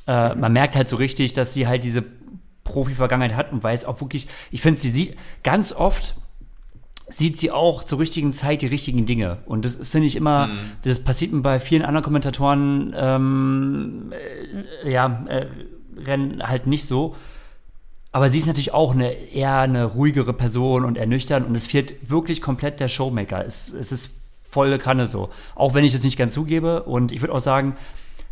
Äh, 0.08 0.34
man 0.34 0.52
merkt 0.52 0.74
halt 0.74 0.88
so 0.88 0.96
richtig, 0.96 1.34
dass 1.34 1.54
sie 1.54 1.68
halt 1.68 1.84
diese 1.84 2.04
Profi-Vergangenheit 2.64 3.36
hat 3.36 3.52
und 3.52 3.62
weiß 3.62 3.84
auch 3.84 4.00
wirklich, 4.00 4.26
ich 4.50 4.60
finde, 4.60 4.80
sie 4.80 4.90
sieht 4.90 5.16
ganz 5.44 5.72
oft, 5.72 6.16
sieht 7.12 7.38
sie 7.38 7.50
auch 7.50 7.84
zur 7.84 7.98
richtigen 7.98 8.32
Zeit 8.32 8.62
die 8.62 8.66
richtigen 8.66 9.06
Dinge. 9.06 9.38
Und 9.46 9.64
das 9.64 9.88
finde 9.88 10.06
ich 10.06 10.16
immer, 10.16 10.48
das 10.82 10.98
passiert 10.98 11.32
mir 11.32 11.42
bei 11.42 11.60
vielen 11.60 11.82
anderen 11.82 12.04
Kommentatoren, 12.04 12.94
ähm, 12.96 14.12
äh, 14.84 14.90
ja, 14.90 15.24
äh, 15.28 15.46
Rennen 15.96 16.42
halt 16.42 16.66
nicht 16.66 16.86
so. 16.86 17.14
Aber 18.12 18.30
sie 18.30 18.38
ist 18.38 18.46
natürlich 18.46 18.74
auch 18.74 18.92
eine 18.92 19.12
eher 19.12 19.58
eine 19.58 19.84
ruhigere 19.84 20.32
Person 20.32 20.84
und 20.84 20.96
ernüchtert 20.96 21.46
und 21.46 21.54
es 21.54 21.66
fehlt 21.66 22.10
wirklich 22.10 22.40
komplett 22.40 22.80
der 22.80 22.88
Showmaker. 22.88 23.44
Es, 23.44 23.72
es 23.72 23.92
ist 23.92 24.10
volle 24.48 24.78
Kanne 24.78 25.06
so. 25.06 25.30
Auch 25.54 25.74
wenn 25.74 25.84
ich 25.84 25.94
es 25.94 26.02
nicht 26.02 26.18
ganz 26.18 26.34
zugebe. 26.34 26.82
Und 26.82 27.12
ich 27.12 27.22
würde 27.22 27.34
auch 27.34 27.40
sagen, 27.40 27.76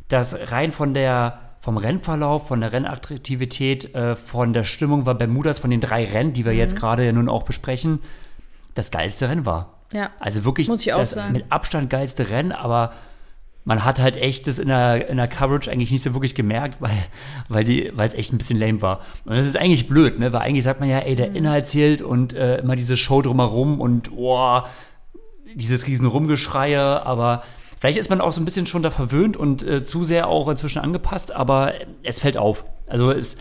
dass 0.08 0.52
rein 0.52 0.72
von 0.72 0.94
der 0.94 1.40
vom 1.60 1.76
Rennverlauf, 1.76 2.48
von 2.48 2.62
der 2.62 2.72
Rennattraktivität, 2.72 3.94
äh, 3.94 4.16
von 4.16 4.54
der 4.54 4.64
Stimmung 4.64 5.04
war 5.04 5.14
Bermudas 5.14 5.58
von 5.58 5.70
den 5.70 5.82
drei 5.82 6.06
Rennen, 6.06 6.32
die 6.32 6.46
wir 6.46 6.54
jetzt 6.54 6.74
gerade 6.74 7.04
ja 7.04 7.12
nun 7.12 7.28
auch 7.28 7.42
besprechen, 7.42 8.00
das 8.74 8.90
geilste 8.90 9.28
Rennen 9.28 9.46
war. 9.46 9.78
Ja. 9.92 10.10
Also 10.20 10.44
wirklich 10.44 10.68
Muss 10.68 10.82
ich 10.82 10.92
auch 10.92 10.98
das 10.98 11.12
sagen. 11.12 11.32
mit 11.32 11.46
Abstand 11.50 11.90
geilste 11.90 12.30
Rennen, 12.30 12.52
aber 12.52 12.92
man 13.64 13.84
hat 13.84 13.98
halt 14.00 14.16
echt 14.16 14.46
das 14.46 14.58
in 14.58 14.68
der, 14.68 15.08
in 15.08 15.16
der 15.18 15.28
Coverage 15.28 15.70
eigentlich 15.70 15.90
nicht 15.90 16.02
so 16.02 16.14
wirklich 16.14 16.34
gemerkt, 16.34 16.76
weil, 16.80 16.96
weil, 17.48 17.64
die, 17.64 17.90
weil 17.94 18.06
es 18.06 18.14
echt 18.14 18.32
ein 18.32 18.38
bisschen 18.38 18.58
lame 18.58 18.80
war. 18.82 19.00
Und 19.24 19.34
das 19.36 19.46
ist 19.46 19.56
eigentlich 19.56 19.88
blöd, 19.88 20.18
ne? 20.18 20.32
Weil 20.32 20.40
eigentlich 20.42 20.64
sagt 20.64 20.80
man 20.80 20.88
ja, 20.88 20.98
ey, 21.00 21.12
Mhm. 21.12 21.16
der 21.16 21.34
Inhalt 21.34 21.66
zählt 21.66 22.02
und 22.02 22.32
äh, 22.32 22.58
immer 22.58 22.76
diese 22.76 22.96
Show 22.96 23.20
drumherum 23.22 23.80
und 23.80 24.10
oh, 24.16 24.60
dieses 25.54 25.86
riesen 25.86 26.06
Rumgeschreie, 26.06 27.04
aber 27.04 27.42
vielleicht 27.80 27.98
ist 27.98 28.08
man 28.10 28.20
auch 28.20 28.32
so 28.32 28.40
ein 28.40 28.44
bisschen 28.44 28.66
schon 28.66 28.82
da 28.82 28.90
verwöhnt 28.90 29.36
und 29.36 29.66
äh, 29.66 29.82
zu 29.82 30.04
sehr 30.04 30.28
auch 30.28 30.48
inzwischen 30.48 30.80
angepasst, 30.80 31.34
aber 31.34 31.74
es 32.04 32.20
fällt 32.20 32.36
auf. 32.36 32.64
Also 32.88 33.10
es, 33.10 33.36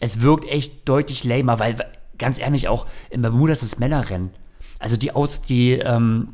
es 0.00 0.20
wirkt 0.22 0.46
echt 0.50 0.88
deutlich 0.88 1.24
lamer, 1.24 1.58
weil 1.58 1.76
ganz 2.18 2.38
ehrlich 2.38 2.68
auch 2.68 2.86
in 3.10 3.22
Bermuda 3.22 3.52
ist 3.52 3.62
das 3.62 3.78
Männerrennen. 3.78 4.30
Also 4.78 4.96
die 4.96 5.12
aus, 5.12 5.42
die 5.42 5.72
ähm, 5.72 6.28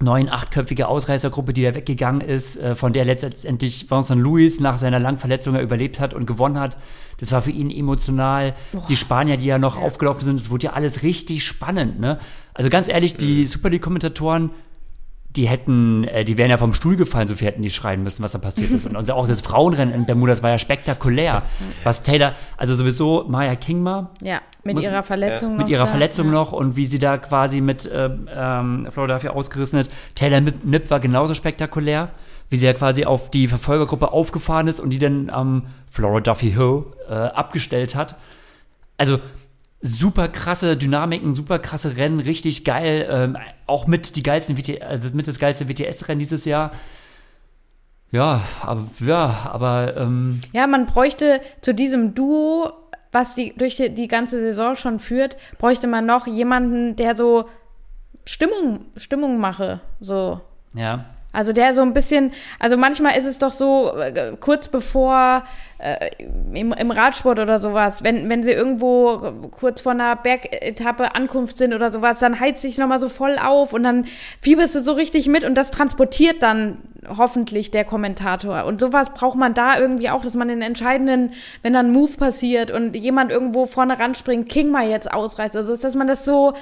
neun, 0.00 0.28
achtköpfige 0.28 0.88
Ausreißergruppe, 0.88 1.52
die 1.52 1.62
da 1.62 1.74
weggegangen 1.74 2.20
ist, 2.20 2.56
äh, 2.56 2.74
von 2.74 2.92
der 2.92 3.04
letztendlich 3.04 3.90
Vincent 3.90 4.20
Louis 4.20 4.60
nach 4.60 4.78
seiner 4.78 4.98
langen 4.98 5.18
Verletzung 5.18 5.54
ja 5.54 5.60
überlebt 5.60 6.00
hat 6.00 6.14
und 6.14 6.26
gewonnen 6.26 6.58
hat. 6.58 6.76
Das 7.18 7.32
war 7.32 7.42
für 7.42 7.50
ihn 7.50 7.70
emotional. 7.70 8.54
Die 8.88 8.96
Spanier, 8.96 9.36
die 9.36 9.44
ja 9.44 9.58
noch 9.58 9.76
aufgelaufen 9.76 10.24
sind, 10.24 10.40
das 10.40 10.50
wurde 10.50 10.66
ja 10.66 10.72
alles 10.72 11.02
richtig 11.02 11.44
spannend. 11.44 12.00
Ne? 12.00 12.18
Also 12.54 12.70
ganz 12.70 12.88
ehrlich, 12.88 13.16
die 13.16 13.44
Super 13.44 13.68
League-Kommentatoren, 13.68 14.50
die 15.36 15.46
hätten, 15.48 16.04
äh, 16.04 16.24
die 16.24 16.36
wären 16.38 16.50
ja 16.50 16.58
vom 16.58 16.72
Stuhl 16.72 16.96
gefallen, 16.96 17.28
so 17.28 17.36
viel 17.36 17.46
hätten 17.46 17.62
die 17.62 17.70
schreien 17.70 18.02
müssen, 18.02 18.22
was 18.22 18.32
da 18.32 18.38
passiert 18.38 18.70
ist. 18.70 18.86
Und 18.86 18.96
unser, 18.96 19.14
auch 19.14 19.28
das 19.28 19.40
Frauenrennen 19.40 19.94
in 19.94 20.04
Bermuda, 20.06 20.32
das 20.32 20.42
war 20.42 20.50
ja 20.50 20.58
spektakulär. 20.58 21.42
Was 21.84 22.02
Taylor, 22.02 22.34
also 22.56 22.74
sowieso 22.74 23.24
Maya 23.28 23.54
Kingma, 23.54 24.10
Ja, 24.20 24.40
mit 24.64 24.74
Muss- 24.74 24.84
ihrer 24.84 25.02
Verletzung 25.04 25.52
mit 25.56 25.66
noch 25.66 25.68
ihrer 25.68 25.84
da. 25.84 25.90
Verletzung 25.90 26.26
ja. 26.26 26.32
noch 26.32 26.52
und 26.52 26.74
wie 26.76 26.84
sie 26.86 26.98
da 26.98 27.16
quasi 27.18 27.60
mit 27.60 27.88
ähm, 27.94 28.28
ähm, 28.34 28.88
Florida 28.90 29.14
dafür 29.14 29.34
ausgerissen 29.36 29.78
hat. 29.78 29.88
Taylor 30.16 30.40
Nip, 30.40 30.64
Nip 30.64 30.90
war 30.90 30.98
genauso 31.00 31.34
spektakulär, 31.34 32.08
wie 32.48 32.56
sie 32.56 32.66
ja 32.66 32.72
quasi 32.72 33.04
auf 33.04 33.30
die 33.30 33.46
Verfolgergruppe 33.46 34.12
aufgefahren 34.12 34.66
ist 34.66 34.80
und 34.80 34.90
die 34.90 34.98
dann 34.98 35.30
am 35.30 35.66
Florida 35.88 36.32
Duffy 36.32 36.50
Hill 36.50 36.84
äh, 37.08 37.14
abgestellt 37.14 37.94
hat. 37.94 38.16
Also 38.98 39.18
super 39.80 40.28
krasse 40.28 40.76
Dynamiken, 40.76 41.32
super 41.32 41.58
krasse 41.58 41.96
Rennen, 41.96 42.20
richtig 42.20 42.64
geil. 42.64 43.08
Ähm, 43.10 43.36
auch 43.66 43.86
mit 43.86 44.16
die 44.16 44.22
geilsten 44.22 44.56
WT, 44.58 44.82
also 44.82 45.14
mit 45.14 45.26
das 45.26 45.38
geilste 45.38 45.68
WTS-Rennen 45.68 46.18
dieses 46.18 46.44
Jahr. 46.44 46.72
Ja, 48.10 48.42
aber 48.62 48.88
ja, 49.00 49.50
aber 49.52 49.96
ähm, 49.96 50.40
Ja, 50.52 50.66
man 50.66 50.86
bräuchte 50.86 51.40
zu 51.60 51.72
diesem 51.72 52.14
Duo, 52.14 52.72
was 53.12 53.36
die 53.36 53.54
durch 53.56 53.76
die, 53.76 53.94
die 53.94 54.08
ganze 54.08 54.40
Saison 54.40 54.74
schon 54.76 54.98
führt, 54.98 55.36
bräuchte 55.58 55.86
man 55.86 56.06
noch 56.06 56.26
jemanden, 56.26 56.96
der 56.96 57.16
so 57.16 57.48
Stimmung, 58.24 58.86
Stimmung 58.96 59.38
mache. 59.38 59.80
So. 60.00 60.40
ja. 60.74 61.06
Also 61.32 61.52
der 61.52 61.74
so 61.74 61.82
ein 61.82 61.92
bisschen, 61.92 62.32
also 62.58 62.76
manchmal 62.76 63.16
ist 63.16 63.24
es 63.24 63.38
doch 63.38 63.52
so, 63.52 63.96
äh, 63.96 64.36
kurz 64.40 64.68
bevor 64.68 65.44
äh, 65.78 66.10
im, 66.52 66.72
im 66.72 66.90
Radsport 66.90 67.38
oder 67.38 67.58
sowas, 67.58 68.02
wenn, 68.02 68.28
wenn 68.28 68.42
sie 68.42 68.50
irgendwo 68.50 69.48
kurz 69.50 69.80
vor 69.80 69.92
einer 69.92 70.16
Bergetappe 70.16 71.14
Ankunft 71.14 71.56
sind 71.56 71.72
oder 71.72 71.90
sowas, 71.90 72.18
dann 72.18 72.40
heizt 72.40 72.62
sich 72.62 72.78
nochmal 72.78 73.00
so 73.00 73.08
voll 73.08 73.38
auf 73.38 73.72
und 73.72 73.84
dann 73.84 74.06
fieberst 74.40 74.74
du 74.74 74.80
so 74.80 74.92
richtig 74.92 75.28
mit 75.28 75.44
und 75.44 75.54
das 75.54 75.70
transportiert 75.70 76.42
dann 76.42 76.78
hoffentlich 77.16 77.70
der 77.70 77.84
Kommentator. 77.84 78.64
Und 78.64 78.80
sowas 78.80 79.10
braucht 79.14 79.38
man 79.38 79.54
da 79.54 79.78
irgendwie 79.78 80.10
auch, 80.10 80.22
dass 80.22 80.34
man 80.34 80.48
den 80.48 80.62
entscheidenden, 80.62 81.32
wenn 81.62 81.72
dann 81.72 81.86
ein 81.86 81.92
Move 81.92 82.16
passiert 82.16 82.70
und 82.70 82.94
jemand 82.94 83.30
irgendwo 83.30 83.66
vorne 83.66 83.98
ranspringt, 83.98 84.48
King 84.48 84.70
mal 84.70 84.88
jetzt 84.88 85.10
ausreißt, 85.10 85.56
also 85.56 85.76
dass 85.76 85.94
man 85.94 86.08
das 86.08 86.24
so 86.24 86.54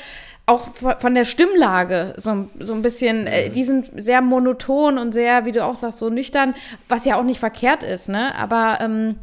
auch 0.48 0.68
von 0.98 1.14
der 1.14 1.24
Stimmlage 1.24 2.14
so, 2.16 2.48
so 2.58 2.74
ein 2.74 2.82
bisschen, 2.82 3.26
äh, 3.26 3.50
die 3.50 3.64
sind 3.64 3.90
sehr 3.96 4.20
monoton 4.22 4.98
und 4.98 5.12
sehr, 5.12 5.44
wie 5.44 5.52
du 5.52 5.64
auch 5.64 5.74
sagst, 5.74 5.98
so 5.98 6.08
nüchtern, 6.10 6.54
was 6.88 7.04
ja 7.04 7.16
auch 7.16 7.24
nicht 7.24 7.38
verkehrt 7.40 7.82
ist, 7.82 8.08
ne? 8.08 8.34
Aber 8.34 8.78
ähm, 8.80 9.16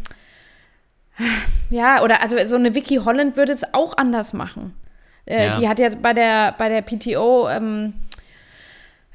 ja, 1.69 2.03
oder 2.03 2.21
also 2.21 2.35
so 2.45 2.55
eine 2.55 2.75
Vicky 2.75 2.97
Holland 2.97 3.37
würde 3.37 3.53
es 3.53 3.73
auch 3.73 3.97
anders 3.97 4.33
machen. 4.33 4.73
Äh, 5.25 5.47
Ja. 5.47 5.53
Die 5.55 5.67
hat 5.69 5.79
jetzt 5.79 6.01
bei 6.01 6.13
der 6.13 6.53
bei 6.57 6.69
der 6.69 6.81
PTO 6.81 7.49
ähm, 7.49 7.93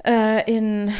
äh, 0.04 0.50
in 0.50 0.92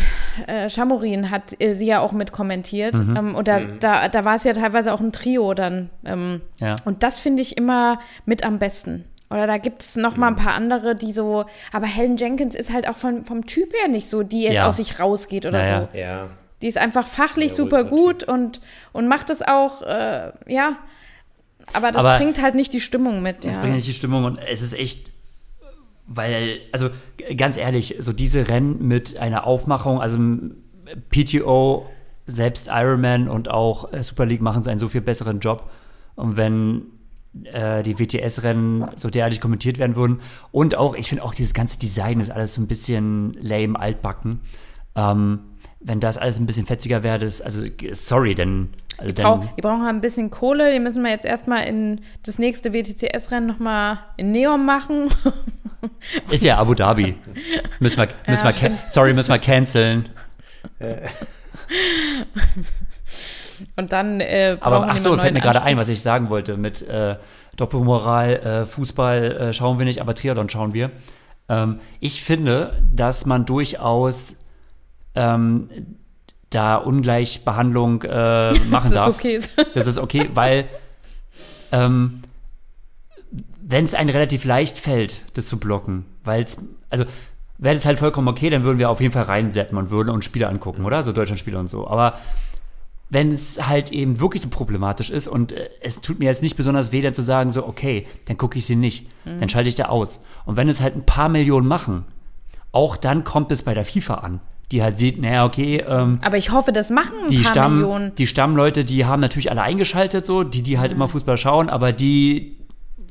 äh, 0.46 0.68
Chamorin 0.68 1.30
hat 1.30 1.58
äh, 1.58 1.72
sie 1.72 1.86
ja 1.86 2.00
auch 2.00 2.12
mit 2.12 2.32
kommentiert. 2.32 2.94
Ähm, 2.94 3.34
und 3.34 3.48
da, 3.48 3.60
da, 3.60 4.08
da 4.08 4.24
war 4.26 4.34
es 4.34 4.44
ja 4.44 4.52
teilweise 4.52 4.92
auch 4.92 5.00
ein 5.00 5.10
Trio 5.10 5.54
dann. 5.54 5.88
Ähm, 6.04 6.42
Ja. 6.60 6.76
Und 6.84 7.02
das 7.02 7.18
finde 7.18 7.40
ich 7.40 7.56
immer 7.56 7.98
mit 8.26 8.44
am 8.44 8.58
besten. 8.58 9.06
Oder 9.30 9.46
da 9.46 9.58
gibt 9.58 9.82
es 9.82 9.94
noch 9.96 10.16
mal 10.16 10.26
ein 10.28 10.36
paar 10.36 10.54
andere, 10.54 10.96
die 10.96 11.12
so, 11.12 11.44
aber 11.72 11.86
Helen 11.86 12.16
Jenkins 12.16 12.54
ist 12.56 12.72
halt 12.72 12.88
auch 12.88 12.96
von, 12.96 13.24
vom 13.24 13.46
Typ 13.46 13.72
her 13.74 13.86
nicht 13.88 14.08
so, 14.10 14.22
die 14.24 14.42
jetzt 14.42 14.54
Ja. 14.54 14.68
aus 14.68 14.76
sich 14.78 14.98
rausgeht 14.98 15.46
oder 15.46 15.58
Naja. 15.58 15.88
so. 15.92 15.96
Ja. 15.98 16.26
Die 16.62 16.66
ist 16.66 16.76
einfach 16.78 17.06
fachlich 17.06 17.50
Ja, 17.52 17.54
super 17.56 17.84
gut 17.84 18.24
und, 18.24 18.60
und 18.92 19.06
macht 19.08 19.30
es 19.30 19.40
auch, 19.42 19.82
äh, 19.82 20.32
ja. 20.48 20.76
Aber 21.72 21.92
das 21.92 22.04
Aber- 22.04 22.18
bringt 22.18 22.42
halt 22.42 22.56
nicht 22.56 22.72
die 22.72 22.80
Stimmung 22.80 23.22
mit. 23.22 23.44
Das 23.44 23.54
ja. 23.56 23.62
bringt 23.62 23.76
nicht 23.76 23.86
die 23.86 23.92
Stimmung 23.92 24.24
und 24.24 24.38
es 24.38 24.60
ist 24.62 24.72
echt, 24.76 25.10
weil, 26.08 26.58
also 26.72 26.90
ganz 27.36 27.56
ehrlich, 27.56 27.94
so 28.00 28.12
diese 28.12 28.48
Rennen 28.48 28.86
mit 28.88 29.18
einer 29.20 29.46
Aufmachung, 29.46 30.00
also 30.00 30.18
PTO, 31.10 31.86
selbst 32.26 32.68
Ironman 32.70 33.28
und 33.28 33.50
auch 33.50 33.92
äh, 33.92 34.02
Super 34.02 34.26
League 34.26 34.40
machen 34.40 34.62
so 34.62 34.70
einen 34.70 34.78
so 34.80 34.88
viel 34.88 35.00
besseren 35.00 35.40
Job. 35.40 35.70
Und 36.16 36.36
wenn 36.36 36.82
äh, 37.44 37.82
die 37.82 37.98
WTS-Rennen 37.98 38.86
so 38.96 39.10
derartig 39.10 39.40
kommentiert 39.40 39.78
werden 39.78 39.96
würden 39.96 40.20
und 40.52 40.76
auch, 40.76 40.94
ich 40.94 41.08
finde 41.08 41.24
auch 41.24 41.34
dieses 41.34 41.54
ganze 41.54 41.78
Design 41.78 42.20
ist 42.20 42.30
alles 42.30 42.54
so 42.54 42.62
ein 42.62 42.66
bisschen 42.68 43.32
lame, 43.40 43.78
altbacken. 43.78 44.40
Ähm, 44.96 45.40
wenn 45.82 46.00
das 46.00 46.18
alles 46.18 46.38
ein 46.38 46.44
bisschen 46.46 46.66
fetziger 46.66 47.02
wäre, 47.02 47.18
das, 47.20 47.40
also 47.40 47.62
sorry, 47.92 48.34
denn 48.34 48.68
also 48.98 49.12
Die, 49.12 49.22
brau 49.22 49.38
dann, 49.38 49.48
die 49.56 49.60
brauchen 49.62 49.86
ein 49.86 50.00
bisschen 50.02 50.30
Kohle, 50.30 50.72
die 50.72 50.80
müssen 50.80 51.02
wir 51.02 51.10
jetzt 51.10 51.24
erstmal 51.24 51.64
in 51.66 52.02
das 52.24 52.38
nächste 52.38 52.74
WTCS-Rennen 52.74 53.46
nochmal 53.46 53.98
in 54.18 54.32
Neon 54.32 54.66
machen. 54.66 55.08
Ist 56.30 56.44
ja 56.44 56.58
Abu 56.58 56.74
Dhabi. 56.74 57.14
Müssen 57.78 57.98
wir, 57.98 58.08
müssen 58.26 58.44
wir 58.44 58.52
can- 58.52 58.78
sorry, 58.90 59.14
müssen 59.14 59.30
wir 59.32 59.38
canceln. 59.38 60.08
Und 63.76 63.92
dann 63.92 64.20
äh, 64.20 64.56
Aber 64.60 64.88
ach 64.88 64.98
so, 64.98 65.16
fällt 65.16 65.34
mir 65.34 65.40
gerade 65.40 65.62
ein, 65.62 65.76
was 65.76 65.88
ich 65.88 66.02
sagen 66.02 66.30
wollte 66.30 66.56
mit 66.56 66.86
äh, 66.88 67.16
Doppelmoral, 67.56 68.32
äh, 68.36 68.66
Fußball 68.66 69.32
äh, 69.32 69.52
schauen 69.52 69.78
wir 69.78 69.84
nicht, 69.86 70.00
aber 70.00 70.14
Triathlon 70.14 70.48
schauen 70.48 70.72
wir. 70.72 70.90
Ähm, 71.48 71.80
ich 72.00 72.22
finde, 72.22 72.82
dass 72.92 73.26
man 73.26 73.44
durchaus 73.44 74.36
ähm, 75.14 75.68
da 76.50 76.76
Ungleichbehandlung 76.76 78.02
äh, 78.02 78.52
machen 78.70 78.70
Das 78.70 78.84
ist 78.84 78.94
darf. 78.94 79.08
okay. 79.08 79.40
Das 79.74 79.86
ist 79.86 79.98
okay, 80.02 80.30
weil 80.34 80.66
ähm, 81.72 82.22
wenn 83.62 83.84
es 83.84 83.94
einem 83.94 84.10
relativ 84.10 84.44
leicht 84.44 84.78
fällt, 84.78 85.22
das 85.34 85.46
zu 85.46 85.58
blocken, 85.58 86.04
weil 86.24 86.42
es, 86.42 86.58
also 86.88 87.04
wäre 87.58 87.74
das 87.74 87.84
halt 87.84 87.98
vollkommen 87.98 88.26
okay, 88.28 88.50
dann 88.50 88.64
würden 88.64 88.78
wir 88.78 88.90
auf 88.90 89.00
jeden 89.00 89.12
Fall 89.12 89.24
reinsetzen 89.24 89.76
und 89.76 89.90
würden 89.90 90.10
uns 90.10 90.24
Spiele 90.24 90.48
angucken, 90.48 90.84
oder? 90.84 91.04
So 91.04 91.12
Deutschlandspiele 91.12 91.58
und 91.58 91.68
so. 91.68 91.86
Aber 91.86 92.14
wenn 93.10 93.32
es 93.32 93.68
halt 93.68 93.90
eben 93.92 94.20
wirklich 94.20 94.42
so 94.42 94.48
problematisch 94.48 95.10
ist 95.10 95.26
und 95.28 95.52
äh, 95.52 95.68
es 95.82 96.00
tut 96.00 96.20
mir 96.20 96.26
jetzt 96.26 96.42
nicht 96.42 96.56
besonders 96.56 96.92
weh, 96.92 97.02
dann 97.02 97.12
zu 97.12 97.22
sagen, 97.22 97.50
so, 97.50 97.66
okay, 97.66 98.06
dann 98.26 98.38
gucke 98.38 98.56
ich 98.56 98.66
sie 98.66 98.76
nicht, 98.76 99.08
dann 99.24 99.48
schalte 99.48 99.68
ich 99.68 99.74
da 99.74 99.86
aus. 99.86 100.22
Und 100.46 100.56
wenn 100.56 100.68
es 100.68 100.80
halt 100.80 100.96
ein 100.96 101.04
paar 101.04 101.28
Millionen 101.28 101.66
machen, 101.66 102.04
auch 102.72 102.96
dann 102.96 103.24
kommt 103.24 103.50
es 103.50 103.62
bei 103.64 103.74
der 103.74 103.84
FIFA 103.84 104.14
an, 104.14 104.40
die 104.70 104.82
halt 104.82 104.96
sieht, 104.96 105.20
naja, 105.20 105.44
okay, 105.44 105.84
ähm, 105.86 106.20
Aber 106.22 106.36
ich 106.36 106.52
hoffe, 106.52 106.72
das 106.72 106.90
machen 106.90 107.14
ein 107.24 107.28
die 107.28 107.38
paar 107.42 107.52
Stamm, 107.52 107.74
Millionen. 107.80 108.14
die 108.14 108.28
Stammleute, 108.28 108.84
die 108.84 109.04
haben 109.04 109.20
natürlich 109.20 109.50
alle 109.50 109.62
eingeschaltet, 109.62 110.24
so, 110.24 110.44
die, 110.44 110.62
die 110.62 110.78
halt 110.78 110.92
immer 110.92 111.08
Fußball 111.08 111.36
schauen, 111.36 111.68
aber 111.68 111.92
die, 111.92 112.59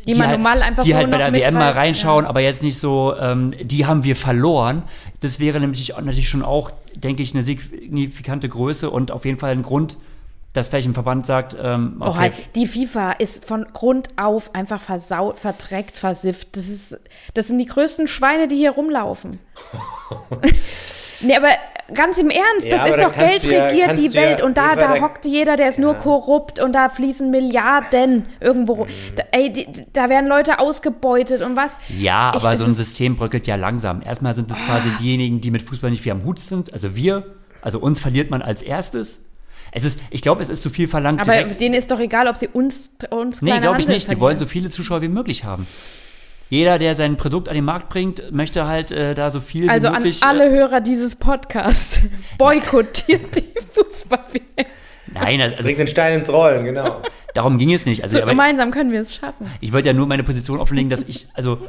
Die 0.07 0.15
man 0.15 0.27
halt, 0.27 0.39
normal 0.39 0.61
einfach 0.61 0.83
die 0.83 0.91
so 0.91 0.95
halt 0.95 1.11
bei 1.11 1.17
der 1.17 1.33
WM 1.33 1.53
mal 1.53 1.71
reinschauen, 1.71 2.23
ja. 2.25 2.29
aber 2.29 2.41
jetzt 2.41 2.63
nicht 2.63 2.77
so, 2.79 3.15
ähm, 3.19 3.53
die 3.61 3.85
haben 3.85 4.03
wir 4.03 4.15
verloren. 4.15 4.83
Das 5.21 5.39
wäre 5.39 5.59
nämlich 5.59 5.89
natürlich 5.89 6.29
schon 6.29 6.43
auch, 6.43 6.71
denke 6.95 7.23
ich, 7.23 7.33
eine 7.33 7.43
signifikante 7.43 8.49
Größe 8.49 8.89
und 8.89 9.11
auf 9.11 9.25
jeden 9.25 9.37
Fall 9.37 9.51
ein 9.51 9.63
Grund, 9.63 9.97
dass 10.53 10.67
vielleicht 10.67 10.87
ein 10.87 10.93
Verband 10.93 11.25
sagt, 11.25 11.55
ähm, 11.61 11.97
Oh, 11.99 12.05
okay, 12.07 12.17
halt, 12.17 12.33
die 12.55 12.65
FIFA 12.65 13.11
ist 13.13 13.45
von 13.45 13.65
Grund 13.65 14.09
auf 14.15 14.55
einfach 14.55 14.81
versaut, 14.81 15.37
verdreckt, 15.39 15.95
versifft. 15.95 16.55
Das, 16.55 16.69
ist, 16.69 16.99
das 17.33 17.47
sind 17.47 17.59
die 17.59 17.65
größten 17.65 18.07
Schweine, 18.07 18.47
die 18.47 18.55
hier 18.55 18.71
rumlaufen. 18.71 19.39
nee, 21.21 21.35
aber 21.35 21.49
ganz 21.93 22.17
im 22.19 22.29
Ernst, 22.29 22.67
Ja, 22.67 22.77
das 22.77 22.85
ist 22.95 23.01
doch 23.01 23.13
Geld 23.15 23.43
ja- 23.45 23.65
regiert 23.65 23.97
die 23.97 24.07
du 24.09 24.13
ja- 24.13 24.21
Welt 24.21 24.41
und 24.43 24.57
da, 24.57 24.75
da 24.75 24.99
hockt 25.01 25.25
jeder, 25.25 25.55
der 25.57 25.69
ist 25.69 25.79
nur 25.79 25.95
korrupt 25.95 26.59
und 26.61 26.73
da 26.73 26.89
fließen 26.89 27.31
Milliarden 27.31 28.25
irgendwo. 28.39 28.85
Mhm. 28.85 28.89
Da, 29.15 29.23
ey, 29.31 29.51
die, 29.51 29.67
da 29.93 30.07
werden 30.09 30.27
Leute 30.29 30.59
ausgebeutet 30.59 31.41
und 31.41 31.55
was. 31.55 31.77
Ja, 31.89 32.31
Ich- 32.35 32.41
aber 32.43 32.55
so 32.57 32.65
ein 32.65 32.75
System 32.75 33.15
bröckelt 33.15 33.47
ja 33.47 33.55
langsam. 33.55 34.01
Erstmal 34.03 34.33
sind 34.33 34.51
es 34.51 34.63
quasi 34.65 34.89
diejenigen, 34.99 35.41
die 35.41 35.51
mit 35.51 35.61
Fußball 35.63 35.89
nicht 35.89 36.01
viel 36.03 36.11
am 36.11 36.23
Hut 36.23 36.39
sind, 36.39 36.71
also 36.73 36.95
wir. 36.95 37.25
Also 37.61 37.79
uns 37.79 37.99
verliert 37.99 38.29
man 38.29 38.41
als 38.41 38.61
erstes. 38.61 39.25
Es 39.71 39.83
ist, 39.83 39.99
ich 40.09 40.21
glaube, 40.21 40.41
es 40.41 40.49
ist 40.49 40.63
zu 40.63 40.69
viel 40.69 40.87
verlangt. 40.87 41.19
Aber 41.21 41.43
denen 41.43 41.75
ist 41.75 41.91
doch 41.91 41.99
egal, 41.99 42.27
ob 42.27 42.37
sie 42.37 42.47
uns, 42.47 42.91
uns 43.11 43.41
Nee, 43.41 43.59
glaube 43.59 43.79
ich 43.79 43.87
nicht. 43.87 44.01
Die 44.03 44.05
verlieren. 44.07 44.21
wollen 44.21 44.37
so 44.37 44.45
viele 44.47 44.69
Zuschauer 44.69 45.01
wie 45.01 45.09
möglich 45.09 45.43
haben. 45.43 45.67
Jeder, 46.49 46.79
der 46.79 46.95
sein 46.95 47.15
Produkt 47.15 47.47
an 47.47 47.55
den 47.55 47.65
Markt 47.65 47.89
bringt, 47.89 48.31
möchte 48.31 48.65
halt 48.67 48.91
äh, 48.91 49.13
da 49.13 49.29
so 49.29 49.39
viel 49.39 49.69
Also 49.69 49.87
wie 49.87 49.91
an 49.91 49.97
möglich. 50.01 50.23
alle 50.23 50.49
Hörer 50.49 50.81
dieses 50.81 51.15
Podcasts, 51.15 51.99
boykottiert 52.39 53.35
die 53.35 53.43
Fußball-WM. 53.73 54.41
äh, 54.57 54.65
nein, 55.13 55.41
also 55.41 55.63
Bringt 55.63 55.77
den 55.79 55.87
Stein 55.87 56.13
ins 56.19 56.31
Rollen, 56.31 56.65
genau. 56.65 57.01
darum 57.35 57.57
ging 57.59 57.71
es 57.73 57.85
nicht. 57.85 58.01
Also, 58.03 58.15
So, 58.17 58.21
aber 58.23 58.31
gemeinsam 58.31 58.71
können 58.71 58.91
wir 58.91 59.01
es 59.01 59.15
schaffen. 59.15 59.47
ich 59.61 59.71
wollte 59.73 59.89
ja 59.89 59.93
nur 59.93 60.07
meine 60.07 60.23
Position 60.23 60.59
offenlegen, 60.59 60.89
dass 60.89 61.03
ich 61.03 61.27
also 61.35 61.59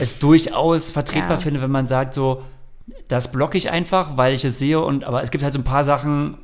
es 0.00 0.18
durchaus 0.18 0.90
vertretbar 0.90 1.32
Ja. 1.32 1.36
finde, 1.38 1.60
wenn 1.60 1.70
man 1.70 1.86
sagt, 1.86 2.14
so, 2.14 2.42
das 3.08 3.30
blocke 3.32 3.58
ich 3.58 3.70
einfach, 3.70 4.16
weil 4.16 4.32
ich 4.32 4.44
es 4.44 4.58
sehe 4.58 4.80
und 4.80 5.04
aber 5.04 5.22
es 5.22 5.30
gibt 5.30 5.44
halt 5.44 5.52
so 5.52 5.60
ein 5.60 5.64
paar 5.64 5.84
Sachen, 5.84 6.38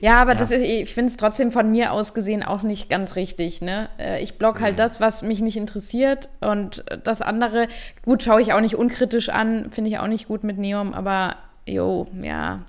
Ja, 0.00 0.16
aber 0.16 0.32
Ja. 0.32 0.38
das 0.38 0.50
ist, 0.50 0.62
ich 0.62 0.92
finde 0.92 1.10
es 1.10 1.16
trotzdem 1.16 1.52
von 1.52 1.70
mir 1.70 1.92
aus 1.92 2.14
gesehen 2.14 2.42
auch 2.42 2.62
nicht 2.62 2.88
ganz 2.90 3.16
richtig. 3.16 3.60
Ne? 3.62 3.88
Äh, 3.98 4.22
Ich 4.22 4.38
block 4.38 4.60
Mhm. 4.60 4.64
halt 4.64 4.78
das, 4.78 5.00
was 5.00 5.22
mich 5.22 5.40
nicht 5.40 5.56
interessiert 5.56 6.28
und 6.40 6.84
das 7.04 7.22
andere, 7.22 7.68
gut, 8.04 8.22
schaue 8.22 8.40
ich 8.40 8.52
auch 8.52 8.60
nicht 8.60 8.76
unkritisch 8.76 9.28
an, 9.28 9.70
finde 9.70 9.90
ich 9.90 9.98
auch 9.98 10.06
nicht 10.08 10.26
gut 10.28 10.44
mit 10.44 10.58
Neom, 10.58 10.94
aber 10.94 11.36
jo, 11.66 12.06
ja, 12.22 12.60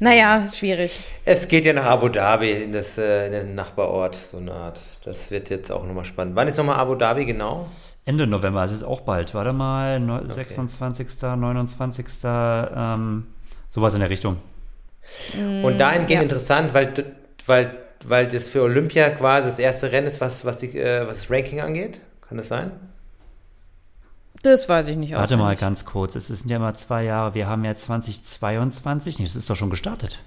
naja, 0.00 0.44
schwierig. 0.52 0.98
Es 1.24 1.46
geht 1.48 1.64
ja 1.64 1.72
nach 1.72 1.84
Abu 1.86 2.08
Dhabi, 2.08 2.50
in, 2.50 2.72
das, 2.72 2.98
äh, 2.98 3.26
in 3.26 3.32
den 3.32 3.54
Nachbarort, 3.54 4.16
so 4.16 4.38
eine 4.38 4.52
Art. 4.52 4.80
Das 5.04 5.30
wird 5.30 5.50
jetzt 5.50 5.70
auch 5.70 5.84
nochmal 5.86 6.04
spannend. 6.04 6.34
Wann 6.36 6.48
ist 6.48 6.56
nochmal 6.56 6.76
Abu 6.76 6.94
Dhabi 6.96 7.26
genau? 7.26 7.66
Ende 8.06 8.26
November, 8.26 8.64
es 8.64 8.72
ist 8.72 8.82
auch 8.82 9.02
bald. 9.02 9.34
Warte 9.34 9.52
mal, 9.52 10.00
neu- 10.00 10.26
26., 10.26 11.06
29., 11.36 12.06
ähm, 12.24 13.26
sowas 13.68 13.94
in 13.94 14.00
der 14.00 14.10
Richtung. 14.10 14.38
Und 15.62 15.78
dahingehend 15.78 16.10
ja. 16.10 16.22
interessant, 16.22 16.74
weil, 16.74 16.92
weil, 17.46 17.76
weil 18.04 18.28
das 18.28 18.48
für 18.48 18.62
Olympia 18.62 19.10
quasi 19.10 19.48
das 19.48 19.58
erste 19.58 19.92
Rennen 19.92 20.06
ist, 20.06 20.20
was, 20.20 20.44
was, 20.44 20.58
die, 20.58 20.78
äh, 20.78 21.06
was 21.06 21.18
das 21.18 21.30
Ranking 21.30 21.60
angeht. 21.60 22.00
Kann 22.28 22.38
das 22.38 22.48
sein? 22.48 22.72
Das 24.42 24.68
weiß 24.68 24.88
ich 24.88 24.96
nicht. 24.96 25.12
Warte 25.14 25.36
mal 25.36 25.54
ganz 25.56 25.84
kurz, 25.84 26.16
es 26.16 26.28
sind 26.28 26.50
ja 26.50 26.58
mal 26.58 26.74
zwei 26.74 27.04
Jahre, 27.04 27.34
wir 27.34 27.46
haben 27.46 27.64
ja 27.64 27.74
2022, 27.74 29.18
nee, 29.18 29.24
das 29.24 29.36
ist 29.36 29.50
doch 29.50 29.56
schon 29.56 29.68
gestartet. 29.68 30.20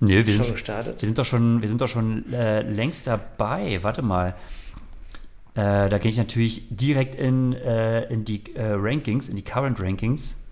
Nee, 0.00 0.26
wir 0.26 0.32
Schon 0.32 0.44
sind, 0.44 0.54
gestartet? 0.54 1.00
wir 1.00 1.06
sind 1.06 1.18
doch 1.18 1.24
schon, 1.24 1.62
wir 1.62 1.68
sind 1.68 1.80
doch 1.80 1.88
schon 1.88 2.32
äh, 2.32 2.62
längst 2.62 3.06
dabei. 3.06 3.82
Warte 3.82 4.02
mal. 4.02 4.34
Äh, 5.54 5.88
da 5.88 5.98
gehe 5.98 6.10
ich 6.10 6.18
natürlich 6.18 6.76
direkt 6.76 7.14
in, 7.14 7.52
äh, 7.52 8.04
in 8.12 8.24
die 8.24 8.42
äh, 8.56 8.72
Rankings, 8.72 9.28
in 9.28 9.36
die 9.36 9.42
Current 9.42 9.80
Rankings. 9.80 10.43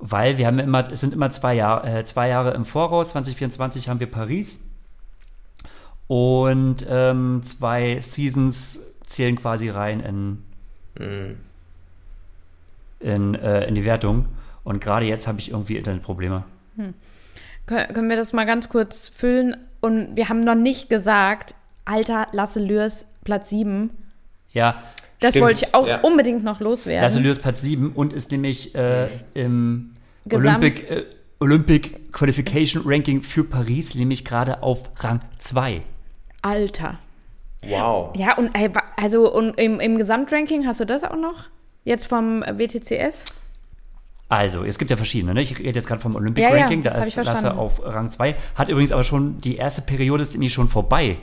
Weil 0.00 0.38
wir 0.38 0.46
haben 0.46 0.58
ja 0.58 0.64
immer, 0.64 0.90
es 0.90 1.00
sind 1.00 1.12
immer 1.12 1.30
zwei, 1.30 1.54
Jahr, 1.54 1.84
äh, 1.86 2.04
zwei 2.04 2.28
Jahre 2.28 2.52
im 2.54 2.64
Voraus. 2.64 3.10
2024 3.10 3.88
haben 3.88 4.00
wir 4.00 4.10
Paris. 4.10 4.60
Und 6.06 6.86
ähm, 6.88 7.42
zwei 7.44 8.00
Seasons 8.00 8.80
zählen 9.06 9.36
quasi 9.36 9.68
rein 9.68 10.00
in, 10.00 10.42
Mhm. 10.98 11.36
in, 13.00 13.34
äh, 13.34 13.66
in 13.66 13.74
die 13.74 13.84
Wertung. 13.84 14.26
Und 14.64 14.80
gerade 14.80 15.06
jetzt 15.06 15.26
habe 15.26 15.38
ich 15.38 15.50
irgendwie 15.50 15.76
Internetprobleme. 15.76 16.44
Kö- 17.66 17.92
Können 17.92 18.08
wir 18.08 18.16
das 18.16 18.32
mal 18.32 18.46
ganz 18.46 18.68
kurz 18.68 19.08
füllen? 19.08 19.56
Und 19.80 20.16
wir 20.16 20.28
haben 20.28 20.40
noch 20.40 20.54
nicht 20.54 20.90
gesagt, 20.90 21.54
Alter, 21.84 22.28
Lasse 22.32 22.60
Lürs, 22.60 23.06
Platz 23.24 23.48
7. 23.50 23.90
Ja, 24.52 24.82
Das 25.20 25.32
Stimmt, 25.34 25.44
wollte 25.46 25.64
ich 25.66 25.74
auch 25.74 25.86
ja. 25.86 26.00
unbedingt 26.00 26.42
noch 26.44 26.60
loswerden. 26.60 27.02
Lasse 27.02 27.20
Lewis 27.20 27.38
Platz 27.38 27.60
7 27.62 27.92
und 27.92 28.12
ist 28.12 28.30
nämlich 28.30 28.74
äh, 28.74 29.08
im 29.34 29.92
Gesamt- 30.26 30.58
Olympic, 30.64 30.88
äh, 30.88 31.04
Olympic 31.40 32.12
Qualification 32.12 32.82
Ranking 32.86 33.22
für 33.22 33.44
Paris 33.44 33.94
nämlich 33.94 34.24
gerade 34.24 34.62
auf 34.62 34.90
Rang 34.96 35.20
2. 35.38 35.82
Alter. 36.42 36.98
Wow. 37.68 38.14
Ja, 38.16 38.36
und 38.38 38.54
wa- 38.54 38.82
also 38.96 39.30
und 39.32 39.58
im, 39.60 39.78
im 39.80 39.98
Gesamtranking 39.98 40.66
hast 40.66 40.80
du 40.80 40.86
das 40.86 41.04
auch 41.04 41.16
noch? 41.16 41.44
Jetzt 41.84 42.06
vom 42.06 42.42
äh, 42.42 42.58
WTCS? 42.58 43.26
Also, 44.30 44.62
es 44.64 44.78
gibt 44.78 44.90
ja 44.92 44.96
verschiedene, 44.96 45.34
ne? 45.34 45.42
Ich 45.42 45.58
rede 45.58 45.70
jetzt 45.70 45.88
gerade 45.88 46.00
vom 46.00 46.14
Olympic 46.14 46.42
Ja, 46.44 46.54
ja, 46.54 46.62
Ranking, 46.62 46.82
das 46.82 46.94
da 46.94 47.00
ist 47.02 47.16
Lasse 47.16 47.56
auf 47.56 47.82
Rang 47.84 48.10
2. 48.10 48.36
Hat 48.54 48.68
übrigens 48.68 48.92
aber 48.92 49.02
schon, 49.02 49.40
die 49.40 49.56
erste 49.56 49.82
Periode 49.82 50.22
ist 50.22 50.32
nämlich 50.32 50.52
schon 50.52 50.68
vorbei. 50.68 51.16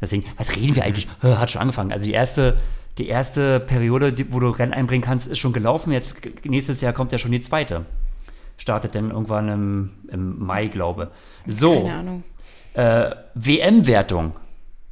Deswegen, 0.00 0.24
was 0.36 0.54
reden 0.54 0.76
wir 0.76 0.84
eigentlich? 0.84 1.08
Äh, 1.22 1.36
Hat 1.36 1.50
schon 1.50 1.62
angefangen. 1.62 1.90
Also 1.90 2.04
die 2.04 2.12
erste, 2.12 2.58
die 2.98 3.08
erste 3.08 3.60
Periode, 3.60 4.14
wo 4.30 4.40
du 4.40 4.48
Rennen 4.50 4.72
einbringen 4.72 5.02
kannst, 5.02 5.26
ist 5.26 5.38
schon 5.38 5.52
gelaufen. 5.52 5.92
Jetzt 5.92 6.16
nächstes 6.44 6.80
Jahr 6.80 6.92
kommt 6.92 7.12
ja 7.12 7.18
schon 7.18 7.32
die 7.32 7.40
zweite. 7.40 7.86
Startet 8.56 8.94
dann 8.94 9.10
irgendwann 9.10 9.48
im, 9.48 9.90
im 10.08 10.44
Mai, 10.44 10.66
glaube. 10.66 11.12
So, 11.46 11.74
Keine 11.74 11.94
Ahnung. 11.94 12.24
äh, 12.74 13.14
WM-Wertung. 13.34 14.32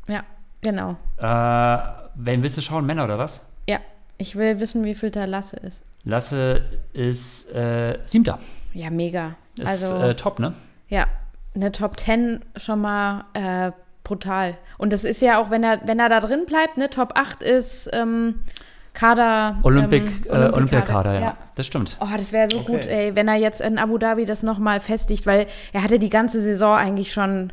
Ja, 0.07 0.23
genau. 0.63 0.97
Äh, 1.19 1.79
wen 2.15 2.43
willst 2.43 2.57
du 2.57 2.61
schauen, 2.61 2.87
Männer 2.87 3.05
oder 3.05 3.19
was? 3.19 3.43
Ja, 3.69 3.81
ich 4.19 4.37
will 4.37 4.61
wissen, 4.61 4.85
wie 4.85 4.95
viel 4.95 5.11
der 5.11 5.27
Lasse 5.27 5.57
ist. 5.57 5.83
Lasse 6.05 6.63
ist 6.93 7.53
äh, 7.53 7.99
siebter. 8.07 8.39
Ja, 8.73 8.91
mega. 8.91 9.35
Ist 9.59 9.69
also, 9.69 9.97
äh, 9.97 10.15
top, 10.15 10.39
ne? 10.39 10.55
ja, 10.89 11.07
eine 11.55 11.73
Top 11.73 11.99
10 11.99 12.45
schon 12.57 12.81
mal 12.81 13.25
äh, 13.33 13.73
brutal. 14.07 14.57
Und 14.79 14.93
das 14.93 15.05
ist 15.05 15.21
ja 15.21 15.41
auch, 15.41 15.51
wenn 15.51 15.65
er, 15.65 15.81
wenn 15.85 15.99
er 15.99 16.09
da 16.09 16.21
drin 16.21 16.45
bleibt, 16.47 16.77
ne, 16.77 16.89
Top 16.91 17.13
8 17.17 17.43
ist 17.43 17.91
ähm, 17.93 18.37
Kader. 18.95 19.59
Olympic, 19.63 20.05
ähm, 20.31 20.43
äh, 20.43 20.49
Olympiakader, 20.53 21.21
ja. 21.21 21.37
Das 21.57 21.67
stimmt. 21.67 21.97
Oh, 22.01 22.07
das 22.17 22.33
wäre 22.33 22.49
so 22.49 22.59
Okay. 22.61 22.73
gut, 22.73 22.87
ey, 22.87 23.15
wenn 23.17 23.29
er 23.29 23.35
jetzt 23.35 23.61
in 23.61 23.79
Abu 23.79 23.99
Dhabi 23.99 24.25
das 24.25 24.43
nochmal 24.43 24.81
festigt, 24.81 25.27
weil 25.27 25.47
er 25.73 25.83
hatte 25.83 25.99
die 25.99 26.09
ganze 26.09 26.41
Saison 26.41 26.75
eigentlich 26.77 27.13
schon, 27.13 27.53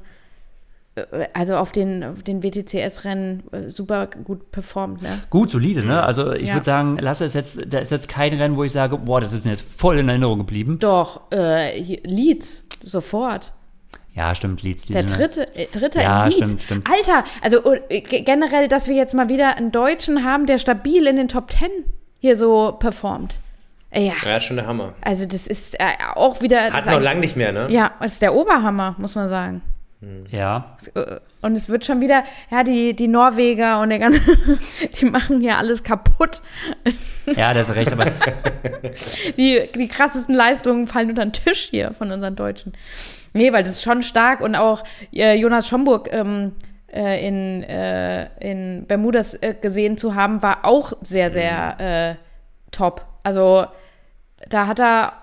äh, 0.95 1.01
also 1.34 1.56
auf 1.58 1.72
den, 1.72 2.04
auf 2.04 2.22
den 2.24 2.43
WTCS-Rennen 2.43 3.43
äh, 3.51 3.68
super 3.70 4.08
gut 4.24 4.51
performt, 4.51 5.01
ne? 5.01 5.20
Gut, 5.32 5.49
solide, 5.51 5.84
ne? 5.84 6.04
Also 6.04 6.32
ich 6.34 6.49
Ja. 6.49 6.54
würde 6.56 6.66
sagen, 6.66 6.97
Lasse 6.99 7.26
ist 7.26 7.34
jetzt, 7.34 7.74
da 7.74 7.80
ist 7.80 7.91
jetzt 7.91 8.08
kein 8.10 8.32
Rennen, 8.34 8.56
wo 8.58 8.64
ich 8.64 8.72
sage, 8.72 8.97
boah, 8.99 9.20
das 9.20 9.34
ist 9.34 9.43
mir 9.43 9.51
jetzt 9.51 9.66
voll 9.78 9.97
in 9.97 10.08
Erinnerung 10.08 10.38
geblieben. 10.38 10.78
Doch, 10.80 11.22
äh, 11.34 11.82
Leeds, 12.06 12.68
sofort. 12.84 13.54
Ja, 14.16 14.36
stimmt, 14.36 14.61
Leeds. 14.61 14.84
die 14.86 14.93
Der 14.93 15.03
dritte, 15.03 15.55
äh, 15.55 15.68
dritte 15.72 15.99
Ja, 16.01 16.26
in 16.26 16.30
Leeds. 16.32 16.43
stimmt, 16.43 16.61
stimmt. 16.64 16.89
Alter, 16.91 17.24
also 17.41 17.74
äh, 17.89 18.01
g- 18.01 18.22
generell, 18.22 18.68
dass 18.68 18.88
wir 18.88 18.95
jetzt 18.95 19.14
mal 19.14 19.28
wieder 19.30 19.57
einen 19.57 19.72
Deutschen 19.72 20.24
haben, 20.24 20.45
der 20.45 20.59
stabil 20.59 21.07
in 21.07 21.16
den 21.16 21.28
Top 21.30 21.49
10 21.51 21.70
hier 22.20 22.36
so 22.38 22.74
performt. 22.80 23.39
Äh, 23.89 24.07
ja, 24.07 24.14
Ja, 24.24 24.38
ist 24.38 24.43
schon 24.45 24.57
der 24.57 24.68
Hammer. 24.68 24.93
also 25.01 25.26
das 25.26 25.47
ist 25.47 25.80
äh, 25.80 25.86
auch 26.16 26.41
wieder. 26.41 26.57
das 26.59 26.72
Hat 26.74 26.80
ist 26.82 26.86
noch 26.88 26.97
ein- 26.97 27.03
lang 27.03 27.20
nicht 27.22 27.36
mehr, 27.36 27.51
ne? 27.51 27.68
Ja, 27.72 27.91
das 27.99 28.14
ist 28.14 28.22
der 28.22 28.34
Oberhammer, 28.36 28.95
muss 28.99 29.16
man 29.16 29.28
sagen. 29.28 29.61
Ja, 30.30 30.76
Äh, 30.95 31.18
Und 31.41 31.55
es 31.55 31.70
wird 31.70 31.86
schon 31.86 32.01
wieder, 32.01 32.24
ja, 32.51 32.64
die, 32.64 32.93
die 32.93 33.07
Norweger 33.07 33.80
und 33.80 33.89
der 33.89 33.99
ganze, 33.99 34.20
die 34.99 35.05
machen 35.05 35.39
hier 35.41 35.57
alles 35.57 35.82
kaputt. 35.84 36.41
ja, 37.26 37.53
da 37.53 37.59
hast 37.61 37.70
du 37.70 37.74
recht, 37.76 37.93
aber 37.93 38.05
Die, 39.38 39.70
die 39.74 39.88
krassesten 39.88 40.36
Leistungen 40.36 40.88
fallen 40.88 41.09
unter 41.09 41.26
den 41.26 41.34
Tisch 41.34 41.68
hier 41.70 41.93
von 41.93 42.11
unseren 42.11 42.36
Deutschen. 42.36 42.74
Nee, 43.34 43.51
weil 43.51 43.63
das 43.63 43.73
ist 43.73 43.84
schon 43.84 44.03
stark 44.03 44.41
und 44.41 44.55
auch 44.55 44.84
äh, 45.11 45.36
Jonas 45.36 45.67
Schomburg 45.67 46.09
ähm, 46.11 46.53
äh, 46.93 47.27
in, 47.27 47.63
äh, 47.63 48.29
in 48.39 48.86
Bermudas 48.86 49.34
äh, 49.36 49.55
gesehen 49.59 49.97
zu 49.97 50.15
haben, 50.15 50.41
war 50.43 50.65
auch 50.65 50.93
sehr, 51.01 51.31
sehr 51.31 51.79
äh, 51.79 52.15
top. 52.71 53.05
Also 53.23 53.65
da 54.49 54.67
hat 54.67 54.79
er 54.79 55.13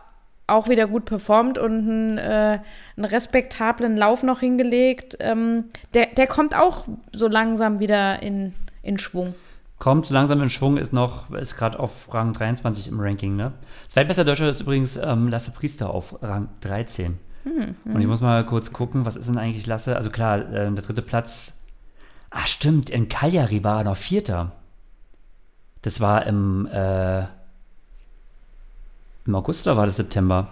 auch 0.48 0.68
wieder 0.68 0.88
gut 0.88 1.04
performt 1.04 1.58
und 1.58 1.72
einen, 1.72 2.18
äh, 2.18 2.58
einen 2.96 3.04
respektablen 3.04 3.96
Lauf 3.96 4.22
noch 4.22 4.40
hingelegt. 4.40 5.16
Ähm, 5.20 5.66
der, 5.94 6.06
der 6.06 6.26
kommt 6.26 6.56
auch 6.56 6.86
so 7.12 7.28
langsam 7.28 7.78
wieder 7.78 8.20
in, 8.20 8.54
in 8.82 8.98
Schwung. 8.98 9.34
kommt 9.78 10.06
so 10.06 10.14
langsam 10.14 10.42
in 10.42 10.50
Schwung, 10.50 10.76
ist 10.76 10.92
noch, 10.92 11.30
ist 11.30 11.56
gerade 11.56 11.78
auf 11.78 12.12
Rang 12.12 12.32
23 12.32 12.88
im 12.88 12.98
Ranking, 12.98 13.36
ne? 13.36 13.52
Zweitbester 13.88 14.24
Deutscher 14.24 14.50
ist 14.50 14.62
übrigens 14.62 14.96
ähm, 14.96 15.28
Lasse 15.28 15.52
Priester 15.52 15.90
auf 15.90 16.20
Rang 16.20 16.48
13. 16.62 17.18
Und 17.44 18.00
ich 18.00 18.06
muss 18.06 18.20
mal 18.20 18.44
kurz 18.44 18.72
gucken, 18.72 19.06
was 19.06 19.16
ist 19.16 19.28
denn 19.28 19.38
eigentlich 19.38 19.66
Lasse? 19.66 19.96
Also 19.96 20.10
klar, 20.10 20.40
äh, 20.52 20.70
der 20.70 20.84
dritte 20.84 21.02
Platz. 21.02 21.60
Ah, 22.30 22.46
stimmt, 22.46 22.90
in 22.90 23.08
Cagliari 23.08 23.64
war 23.64 23.78
er 23.78 23.84
noch 23.84 23.96
Vierter. 23.96 24.52
Das 25.82 26.00
war 26.00 26.26
im, 26.26 26.66
äh, 26.66 27.20
im 29.26 29.34
August 29.34 29.66
oder 29.66 29.76
war 29.76 29.86
das 29.86 29.96
September? 29.96 30.48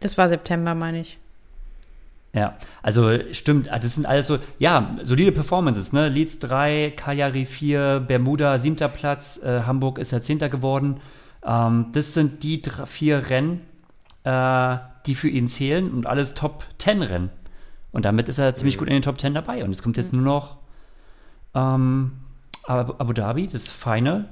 Das 0.00 0.16
war 0.16 0.28
September, 0.28 0.74
meine 0.74 1.00
ich. 1.00 1.18
Ja, 2.32 2.56
also 2.82 3.16
stimmt, 3.32 3.70
ah, 3.70 3.78
das 3.78 3.94
sind 3.94 4.06
alles 4.06 4.26
so, 4.26 4.38
ja, 4.58 4.96
solide 5.02 5.30
Performances, 5.30 5.92
ne? 5.92 6.08
Leeds 6.08 6.40
3, 6.40 6.92
Cagliari 6.96 7.44
4, 7.44 8.00
Bermuda 8.00 8.58
7. 8.58 8.76
Platz, 8.92 9.40
äh, 9.42 9.62
Hamburg 9.62 9.98
ist 9.98 10.10
ja 10.10 10.20
10. 10.20 10.50
geworden. 10.50 11.00
Ähm, 11.44 11.86
das 11.92 12.14
sind 12.14 12.42
die 12.42 12.60
drei, 12.60 12.86
vier 12.86 13.30
Rennen, 13.30 13.62
äh, 14.24 14.76
die 15.06 15.14
für 15.14 15.28
ihn 15.28 15.48
zählen 15.48 15.92
und 15.92 16.06
alles 16.06 16.34
Top 16.34 16.64
10 16.78 17.02
Rennen. 17.02 17.30
Und 17.92 18.04
damit 18.04 18.28
ist 18.28 18.38
er 18.38 18.54
ziemlich 18.54 18.78
gut 18.78 18.88
in 18.88 18.94
den 18.94 19.02
Top 19.02 19.20
10 19.20 19.34
dabei. 19.34 19.64
Und 19.64 19.70
es 19.70 19.82
kommt 19.82 19.96
jetzt 19.96 20.12
nur 20.12 20.22
noch 20.22 20.56
ähm, 21.54 22.12
Abu 22.66 22.94
Abu 22.98 23.12
Dhabi, 23.12 23.46
das 23.46 23.68
Final. 23.70 24.24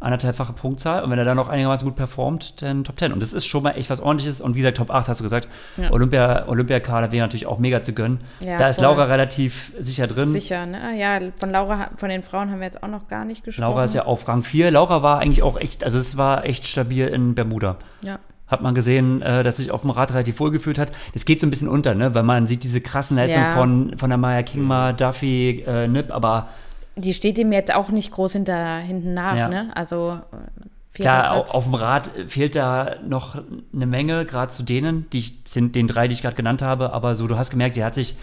anderthalbfache 0.00 0.52
Punktzahl. 0.52 1.02
Und 1.04 1.10
wenn 1.10 1.18
er 1.18 1.24
dann 1.24 1.36
noch 1.36 1.48
einigermaßen 1.48 1.86
gut 1.86 1.96
performt, 1.96 2.62
dann 2.62 2.84
Top 2.84 2.98
10. 2.98 3.12
Und 3.12 3.20
das 3.22 3.32
ist 3.32 3.46
schon 3.46 3.62
mal 3.62 3.72
echt 3.72 3.90
was 3.90 4.00
ordentliches. 4.00 4.40
Und 4.40 4.54
wie 4.54 4.60
gesagt, 4.60 4.78
Top 4.78 4.90
8 4.90 5.08
hast 5.08 5.20
du 5.20 5.24
gesagt. 5.24 5.48
Ja. 5.76 5.90
Olympia, 5.92 6.48
Olympiakader 6.48 7.12
wäre 7.12 7.24
natürlich 7.26 7.46
auch 7.46 7.58
mega 7.58 7.82
zu 7.82 7.92
gönnen. 7.92 8.18
Ja, 8.40 8.56
da 8.56 8.68
ist 8.68 8.76
voll. 8.76 8.84
Laura 8.84 9.04
relativ 9.04 9.72
sicher 9.78 10.06
drin. 10.06 10.30
Sicher, 10.30 10.66
ne? 10.66 10.98
Ja, 10.98 11.18
von 11.36 11.50
Laura, 11.50 11.90
von 11.96 12.08
den 12.08 12.22
Frauen 12.22 12.50
haben 12.50 12.60
wir 12.60 12.66
jetzt 12.66 12.82
auch 12.82 12.88
noch 12.88 13.08
gar 13.08 13.24
nicht 13.24 13.44
gesprochen. 13.44 13.68
Laura 13.68 13.84
ist 13.84 13.94
ja 13.94 14.06
auf 14.06 14.26
Rang 14.26 14.42
4. 14.42 14.70
Laura 14.70 15.02
war 15.02 15.18
eigentlich 15.18 15.42
auch 15.42 15.56
echt, 15.56 15.84
also 15.84 15.98
es 15.98 16.16
war 16.16 16.44
echt 16.44 16.66
stabil 16.66 17.06
in 17.06 17.34
Bermuda. 17.34 17.76
Ja. 18.02 18.18
Hat 18.48 18.62
man 18.62 18.74
gesehen, 18.74 19.20
äh, 19.22 19.42
dass 19.42 19.58
sich 19.58 19.70
auf 19.70 19.82
dem 19.82 19.90
Rad 19.90 20.12
relativ 20.12 20.40
wohl 20.40 20.50
gefühlt 20.50 20.78
hat. 20.78 20.90
Das 21.14 21.24
geht 21.24 21.40
so 21.40 21.46
ein 21.46 21.50
bisschen 21.50 21.68
unter, 21.68 21.94
ne? 21.94 22.14
Weil 22.14 22.22
man 22.22 22.46
sieht 22.46 22.64
diese 22.64 22.80
krassen 22.80 23.16
Leistungen 23.16 23.44
Ja. 23.44 23.52
von, 23.52 23.98
von 23.98 24.08
der 24.10 24.16
Maya 24.18 24.42
Kingma, 24.42 24.92
Duffy, 24.92 25.64
äh, 25.66 25.86
Nip, 25.86 26.10
aber 26.14 26.48
Die 26.96 27.14
steht 27.14 27.38
ihm 27.38 27.52
jetzt 27.52 27.74
auch 27.74 27.90
nicht 27.90 28.10
groß 28.10 28.32
hinter, 28.32 28.78
hinten 28.78 29.14
nach, 29.14 29.36
Ja. 29.36 29.48
ne? 29.48 29.68
Also 29.74 30.18
äh, 30.32 30.96
klar, 31.02 31.32
au- 31.32 31.42
Platz. 31.42 31.50
auf 31.54 31.64
dem 31.64 31.74
Rad 31.74 32.10
fehlt 32.26 32.56
da 32.56 32.96
noch 33.06 33.36
eine 33.74 33.86
Menge, 33.86 34.24
gerade 34.24 34.50
zu 34.50 34.62
denen, 34.62 35.06
die 35.12 35.18
ich, 35.18 35.38
sind 35.44 35.76
den 35.76 35.86
drei, 35.86 36.08
die 36.08 36.14
ich 36.14 36.22
gerade 36.22 36.34
genannt 36.36 36.62
habe, 36.62 36.92
aber 36.92 37.14
so, 37.16 37.26
du 37.26 37.36
hast 37.38 37.50
gemerkt, 37.50 37.74
sie 37.74 37.84
hat 37.84 37.94
sich 37.94 38.16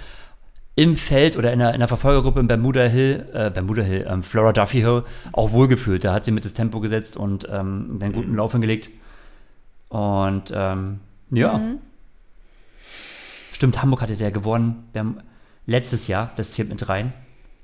im 0.78 0.98
Feld 0.98 1.38
oder 1.38 1.54
in 1.54 1.60
der, 1.60 1.74
in 1.74 1.80
der 1.80 1.88
Verfolgergruppe 1.88 2.40
im 2.42 2.48
Bermuda 2.48 2.82
Hill, 2.84 3.26
äh, 3.34 3.50
Bermuda 3.50 3.82
Hill, 3.84 4.06
ähm, 4.10 4.24
Flora 4.24 4.52
Duffy 4.52 4.82
Hill 4.82 5.04
auch 5.32 5.52
wohlgefühlt. 5.54 6.04
Da 6.04 6.14
hat 6.14 6.26
sie 6.26 6.32
mit 6.32 6.44
das 6.44 6.54
Tempo 6.54 6.82
gesetzt 6.82 7.16
und 7.16 7.48
ähm, 7.50 7.98
einen 8.02 8.12
guten 8.12 8.36
Lauf 8.36 8.52
hingelegt. 8.52 8.90
Und 9.96 10.52
ähm, 10.54 11.00
ja. 11.32 11.62
Stimmt, 13.54 13.82
Hamburg 13.82 14.02
hatte 14.02 14.14
sehr 14.14 14.32
gewonnen. 14.32 14.90
Wir 14.92 15.00
haben 15.00 15.22
letztes 15.66 16.08
Jahr, 16.08 16.32
das 16.36 16.52
zählt 16.52 16.68
mit 16.68 16.90
rein. 16.90 17.14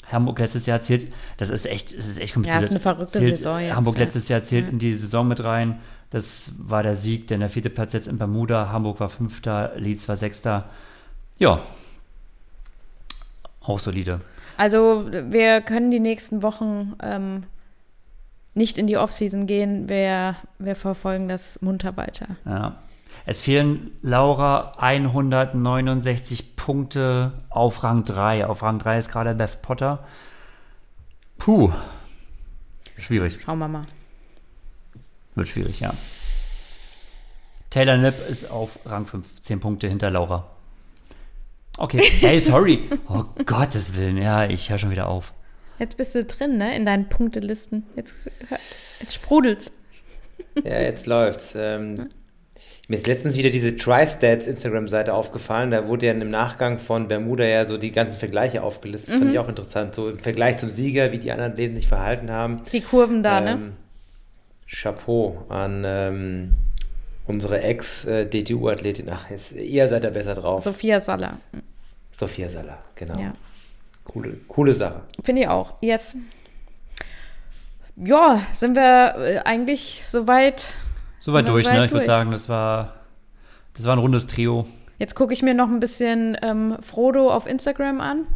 Hamburg 0.09 0.39
letztes 0.39 0.65
Jahr 0.65 0.81
zählt, 0.81 1.13
das 1.35 1.49
ist 1.49 1.65
echt, 1.65 1.97
das 1.97 2.07
ist 2.07 2.21
echt 2.21 2.33
kompliziert. 2.33 2.61
Ja, 2.61 2.65
ist 2.65 2.71
eine 2.71 2.79
verrückte 2.79 3.19
zählt, 3.19 3.35
Saison 3.35 3.59
jetzt, 3.59 3.75
Hamburg 3.75 3.95
ja. 3.97 4.03
letztes 4.03 4.29
Jahr 4.29 4.41
zählt 4.45 4.69
in 4.69 4.79
die 4.79 4.93
Saison 4.93 5.27
mit 5.27 5.43
rein. 5.43 5.81
Das 6.09 6.51
war 6.57 6.83
der 6.83 6.95
Sieg, 6.95 7.27
denn 7.27 7.41
der 7.41 7.49
vierte 7.49 7.69
Platz 7.69 7.91
jetzt 7.91 8.07
in 8.07 8.17
Bermuda. 8.17 8.71
Hamburg 8.71 9.01
war 9.01 9.09
fünfter, 9.09 9.73
Leeds 9.75 10.07
war 10.07 10.15
sechster. 10.15 10.69
Ja. 11.37 11.59
Auch 13.59 13.79
solide. 13.79 14.21
Also 14.55 15.05
wir 15.11 15.59
können 15.59 15.91
die 15.91 15.99
nächsten 15.99 16.43
Wochen 16.43 16.93
ähm, 17.03 17.43
nicht 18.53 18.77
in 18.77 18.87
die 18.87 18.97
Offseason 18.97 19.47
gehen. 19.47 19.89
Wir, 19.89 20.35
wir 20.59 20.75
verfolgen 20.75 21.27
das 21.27 21.61
munter 21.61 21.97
weiter. 21.97 22.35
Ja. 22.45 22.77
Es 23.25 23.41
fehlen 23.41 23.91
Laura 24.01 24.73
169 24.77 26.55
Punkte 26.55 27.33
auf 27.49 27.83
Rang 27.83 28.03
3. 28.03 28.47
Auf 28.47 28.63
Rang 28.63 28.79
3 28.79 28.97
ist 28.97 29.11
gerade 29.11 29.35
Beth 29.35 29.61
Potter. 29.61 30.05
Puh. 31.37 31.71
Schwierig. 32.97 33.39
Schauen 33.43 33.59
wir 33.59 33.67
mal. 33.67 33.81
Wird 35.35 35.47
schwierig, 35.47 35.79
ja. 35.79 35.93
Taylor 37.69 37.97
Nipp 37.97 38.15
ist 38.29 38.51
auf 38.51 38.79
Rang 38.85 39.05
5, 39.05 39.41
10 39.41 39.59
Punkte 39.59 39.87
hinter 39.87 40.09
Laura. 40.11 40.45
Okay. 41.77 42.01
Hey, 42.19 42.39
sorry. 42.39 42.89
Oh 43.07 43.23
Gottes 43.45 43.95
Willen. 43.95 44.17
Ja, 44.17 44.45
ich 44.45 44.69
höre 44.69 44.77
schon 44.77 44.91
wieder 44.91 45.07
auf. 45.07 45.33
Jetzt 45.81 45.97
bist 45.97 46.13
du 46.13 46.23
drin, 46.23 46.59
ne? 46.59 46.75
In 46.75 46.85
deinen 46.85 47.09
Punktelisten. 47.09 47.87
Jetzt, 47.95 48.29
jetzt 48.99 49.13
sprudelt's. 49.13 49.71
Ja, 50.65 50.81
jetzt 50.81 51.05
läuft's. 51.05 51.55
Ähm, 51.57 52.09
mir 52.87 52.97
ist 52.97 53.07
letztens 53.07 53.37
wieder 53.37 53.51
diese 53.51 53.75
TriStats 53.75 54.47
Instagram-Seite 54.47 55.13
aufgefallen. 55.13 55.71
Da 55.71 55.87
wurde 55.87 56.07
ja 56.07 56.11
im 56.11 56.29
Nachgang 56.29 56.77
von 56.79 57.07
Bermuda 57.07 57.45
ja 57.45 57.65
so 57.67 57.77
die 57.77 57.91
ganzen 57.91 58.19
Vergleiche 58.19 58.61
aufgelistet. 58.61 59.13
Das 59.13 59.19
fand 59.19 59.31
ich 59.31 59.39
auch 59.39 59.47
interessant. 59.47 59.95
So 59.95 60.09
im 60.09 60.19
Vergleich 60.19 60.57
zum 60.57 60.69
Sieger, 60.69 61.13
wie 61.13 61.19
die 61.19 61.31
anderen 61.31 61.53
Athleten 61.53 61.77
sich 61.77 61.87
verhalten 61.87 62.31
haben. 62.31 62.63
Die 62.71 62.81
Kurven 62.81 63.23
da, 63.23 63.39
ne? 63.39 63.51
Ähm, 63.51 63.73
Chapeau 64.67 65.45
an 65.47 65.83
ähm, 65.85 66.53
unsere 67.27 67.61
Ex-DTU-Athletin. 67.61 69.09
Ach, 69.09 69.29
jetzt, 69.29 69.53
ihr 69.53 69.87
seid 69.87 70.03
da 70.03 70.09
besser 70.09 70.33
drauf. 70.33 70.63
Sophia 70.63 70.99
Saller. 70.99 71.39
Sophia 72.11 72.49
Saller, 72.49 72.79
genau. 72.95 73.19
Ja. 73.19 73.31
Coole, 74.05 74.37
coole 74.47 74.73
Sache. 74.73 75.01
Finde 75.23 75.43
ich 75.43 75.47
auch. 75.47 75.75
Yes. 75.81 76.15
Ja, 77.95 78.41
sind 78.53 78.75
wir 78.75 79.15
äh, 79.17 79.37
eigentlich 79.39 80.01
soweit. 80.05 80.75
Soweit 81.19 81.47
durch, 81.47 81.65
soweit 81.65 81.79
ne? 81.79 81.85
Ich 81.85 81.91
würde 81.91 82.05
sagen, 82.05 82.31
das 82.31 82.49
war, 82.49 82.93
das 83.75 83.85
war 83.85 83.95
ein 83.95 83.99
rundes 83.99 84.27
Trio. 84.27 84.65
Jetzt 84.97 85.15
gucke 85.15 85.33
ich 85.33 85.43
mir 85.43 85.53
noch 85.53 85.67
ein 85.69 85.79
bisschen 85.79 86.37
ähm, 86.41 86.77
Frodo 86.81 87.31
auf 87.31 87.45
Instagram 87.47 88.01
an. 88.01 88.27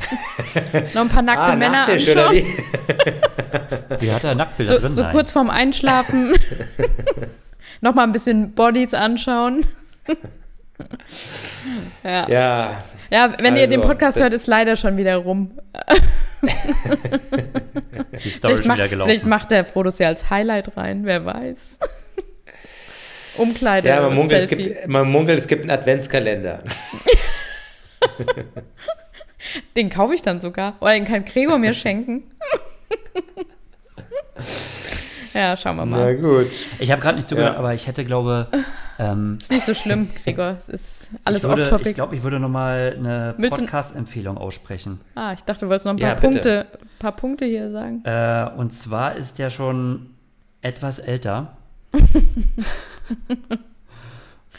noch 0.94 1.02
ein 1.02 1.08
paar 1.08 1.22
nackte 1.22 1.42
Ah, 1.42 1.56
Männer 1.56 1.80
Nachtisch, 1.86 2.08
oder 2.08 2.28
anschauen. 2.28 2.46
wie? 2.46 3.96
Die 4.00 4.12
hat 4.12 4.24
da 4.24 4.34
Nacktbilder 4.34 4.74
So, 4.74 4.80
drin. 4.80 4.92
so 4.92 5.02
nein. 5.02 5.12
kurz 5.12 5.30
vorm 5.32 5.50
Einschlafen. 5.50 6.32
noch 7.80 7.94
mal 7.94 8.02
ein 8.02 8.12
bisschen 8.12 8.52
Bodies 8.54 8.92
anschauen. 8.94 9.66
ja. 12.02 12.28
Ja, 12.28 12.82
ja, 13.14 13.32
wenn 13.40 13.56
ihr 13.56 13.68
den 13.68 13.80
Also, 13.80 13.88
Podcast 13.92 14.18
hört, 14.18 14.32
ist 14.32 14.48
leider 14.48 14.74
schon 14.74 14.96
wieder 14.96 15.14
rum. 15.16 15.52
ist 18.10 18.24
die 18.24 18.30
Story 18.30 18.54
Vielleicht 18.54 18.62
schon 18.64 18.68
macht, 18.68 18.78
wieder 18.78 18.88
gelaufen. 18.88 19.10
vielleicht 19.10 19.26
macht 19.26 19.52
der 19.52 19.64
Frodo 19.64 19.90
ja 19.98 20.08
als 20.08 20.30
Highlight 20.30 20.76
rein, 20.76 21.04
wer 21.04 21.24
weiß. 21.24 21.78
Umkleide. 23.38 23.86
ja 23.86 24.00
man, 24.00 24.14
munkelt, 24.14 24.42
es 24.42 24.48
gibt, 24.48 24.88
man 24.88 25.08
munkelt, 25.10 25.38
es 25.38 25.46
gibt 25.46 25.62
einen 25.62 25.70
Adventskalender. 25.70 26.64
Den 29.76 29.90
kaufe 29.90 30.14
ich 30.14 30.22
dann 30.22 30.40
sogar. 30.40 30.74
Oder 30.80 30.94
den 30.94 31.04
kann 31.04 31.24
Gregor 31.24 31.58
mir 31.58 31.72
schenken. 31.74 32.24
Ja, 35.34 35.56
schauen 35.56 35.76
wir 35.76 35.84
mal. 35.86 36.16
gut. 36.16 36.66
Ich 36.78 36.90
habe 36.90 37.02
gerade 37.02 37.16
nicht 37.16 37.28
zugehört, 37.28 37.54
Ja. 37.54 37.58
aber 37.58 37.74
ich 37.74 37.86
hätte, 37.86 38.04
glaube 38.04 38.48
ähm, 38.98 39.38
Ist 39.42 39.50
nicht 39.50 39.66
so 39.66 39.74
schlimm, 39.74 40.08
Gregor. 40.24 40.54
Es 40.58 40.68
ist 40.68 41.10
alles 41.24 41.44
off-topic. 41.44 41.90
ich 41.90 41.94
glaube, 41.94 42.14
ich 42.14 42.22
würde 42.22 42.40
noch 42.40 42.48
mal 42.48 42.94
eine 42.98 43.34
Podcast-Empfehlung 43.50 44.38
aussprechen. 44.38 45.00
Ah, 45.14 45.32
ich 45.32 45.42
dachte, 45.42 45.66
du 45.66 45.70
wolltest 45.70 45.86
noch 45.86 45.92
ein 45.94 45.98
Ja, 45.98 46.14
paar 46.14 46.30
bitte. 46.30 46.64
Punkte, 46.64 46.66
paar 46.98 47.12
Punkte 47.12 47.44
hier 47.44 47.70
sagen. 47.70 48.02
Äh, 48.04 48.48
und 48.56 48.72
zwar 48.72 49.16
ist 49.16 49.38
der 49.38 49.50
schon 49.50 50.10
etwas 50.62 50.98
älter. 50.98 51.56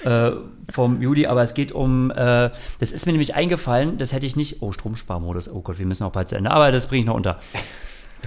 äh, 0.04 0.32
vom 0.72 1.02
Juli, 1.02 1.28
aber 1.28 1.44
es 1.44 1.54
geht 1.54 1.72
um, 1.72 2.12
äh, 2.12 2.50
das 2.80 2.92
ist 2.92 3.06
mir 3.06 3.12
nämlich 3.14 3.36
eingefallen, 3.36 3.98
das 3.98 4.12
hätte 4.14 4.26
ich 4.26 4.36
nicht, 4.36 4.62
oh, 4.62 4.72
Stromsparmodus, 4.72 5.50
oh 5.50 5.62
Gott, 5.62 5.80
wir 5.80 5.86
müssen 5.86 6.04
auch 6.04 6.12
bald 6.12 6.30
zu 6.30 6.36
Ende, 6.36 6.52
aber 6.52 6.72
das 6.72 6.88
bringe 6.88 7.00
ich 7.02 7.06
noch 7.06 7.16
unter. 7.16 7.40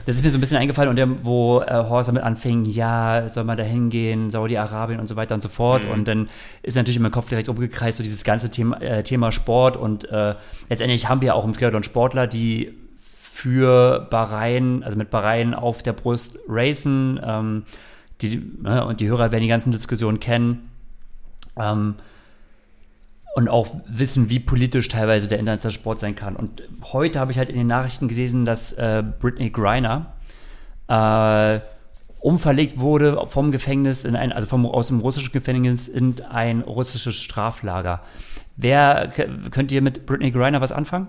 Das 0.07 0.17
ist 0.17 0.23
mir 0.23 0.31
so 0.31 0.39
ein 0.39 0.41
bisschen 0.41 0.57
eingefallen 0.57 0.91
und 0.91 0.97
der, 0.97 1.25
wo 1.25 1.61
äh, 1.61 1.73
Horst 1.73 2.09
damit 2.09 2.23
anfing, 2.23 2.65
ja, 2.65 3.29
soll 3.29 3.45
man 3.45 3.57
da 3.57 3.63
hingehen, 3.63 4.31
Saudi-Arabien 4.31 5.01
und 5.01 5.07
so 5.07 5.17
weiter 5.17 5.35
und 5.35 5.43
so 5.43 5.49
fort. 5.49 5.85
Und 5.85 6.09
dann 6.09 6.29
ist 6.63 6.77
natürlich 6.77 6.97
in 6.97 7.03
meinem 7.03 7.13
Kopf 7.13 7.29
direkt 7.29 7.49
umgekreist, 7.49 7.99
so 7.99 8.03
dieses 8.03 8.25
ganze 8.25 8.51
Thema, 8.51 8.81
äh, 8.81 9.03
Thema 9.03 9.33
Sport. 9.33 9.77
Und 9.77 10.11
äh, 10.11 10.35
letztendlich 10.69 11.09
haben 11.09 11.21
wir 11.21 11.35
auch 11.35 11.45
im 11.45 11.53
Triathlon 11.53 11.83
Sportler, 11.83 12.27
die 12.27 12.75
für 12.99 14.07
Bahrain, 14.11 14.83
also 14.83 14.97
mit 14.97 15.11
Bahrain 15.11 15.55
auf 15.55 15.83
der 15.83 15.93
Brust 15.93 16.39
racen. 16.49 17.21
Ähm, 17.25 17.65
die, 18.21 18.43
ne, 18.63 18.85
und 18.85 19.01
die 19.01 19.09
Hörer 19.09 19.31
werden 19.31 19.43
die 19.43 19.49
ganzen 19.49 19.71
Diskussionen 19.71 20.19
kennen. 20.19 20.71
Ähm, 21.57 21.95
und 23.35 23.49
auch 23.49 23.69
wissen, 23.87 24.31
wie 24.31 24.41
politisch 24.41 24.89
teilweise 24.89 25.29
der 25.29 25.39
internationale 25.39 25.75
Sport 25.75 25.99
sein 25.99 26.15
kann. 26.15 26.35
Und 26.37 26.63
heute 26.93 27.21
habe 27.21 27.31
ich 27.31 27.39
halt 27.39 27.49
in 27.49 27.57
den 27.57 27.67
Nachrichten 27.67 28.09
gelesen, 28.09 28.45
dass 28.45 28.73
äh, 28.73 29.03
Brittany 29.21 29.51
Griner 29.51 30.15
äh, 30.89 31.61
umverlegt 32.21 32.79
wurde 32.79 33.27
vom 33.27 33.53
Gefängnis 33.53 34.05
in 34.05 34.17
ein, 34.17 34.33
also 34.33 34.49
vom, 34.49 34.67
aus 34.67 34.89
dem 34.89 35.01
russischen 35.01 35.33
Gefängnis 35.33 35.89
in 35.89 36.21
ein 36.23 36.63
russisches 36.63 37.15
Straflager. 37.15 38.01
Wer 38.57 39.13
könnt 39.51 39.71
ihr 39.71 39.83
mit 39.83 40.05
Brittany 40.05 40.33
Griner 40.33 40.61
was 40.61 40.73
anfangen? 40.73 41.09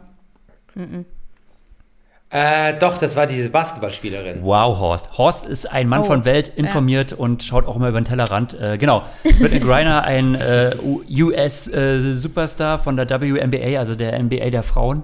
Äh, 2.32 2.76
doch, 2.78 2.98
das 2.98 3.16
war 3.16 3.26
diese 3.26 3.50
Basketballspielerin. 3.50 4.44
Wow, 4.44 4.80
Horst. 4.80 5.18
Horst 5.18 5.46
ist 5.48 5.72
ein 5.72 5.88
Mann 5.88 6.02
Oh, 6.02 6.06
von 6.06 6.26
Welt, 6.26 6.48
informiert 6.48 7.12
und 7.12 7.42
schaut 7.42 7.66
auch 7.66 7.76
immer 7.76 7.90
über 7.90 8.00
den 8.00 8.06
Tellerrand. 8.06 8.54
Äh, 8.54 8.78
genau. 8.78 9.04
Brittany 9.24 9.60
Griner, 9.66 10.04
ein 10.04 10.36
äh, 10.36 10.76
US-Superstar 11.10 12.78
von 12.78 12.98
der 12.98 13.10
WNBA, 13.10 13.80
also 13.80 13.96
der 13.96 14.22
NBA 14.22 14.52
der 14.52 14.62
Frauen. 14.62 15.04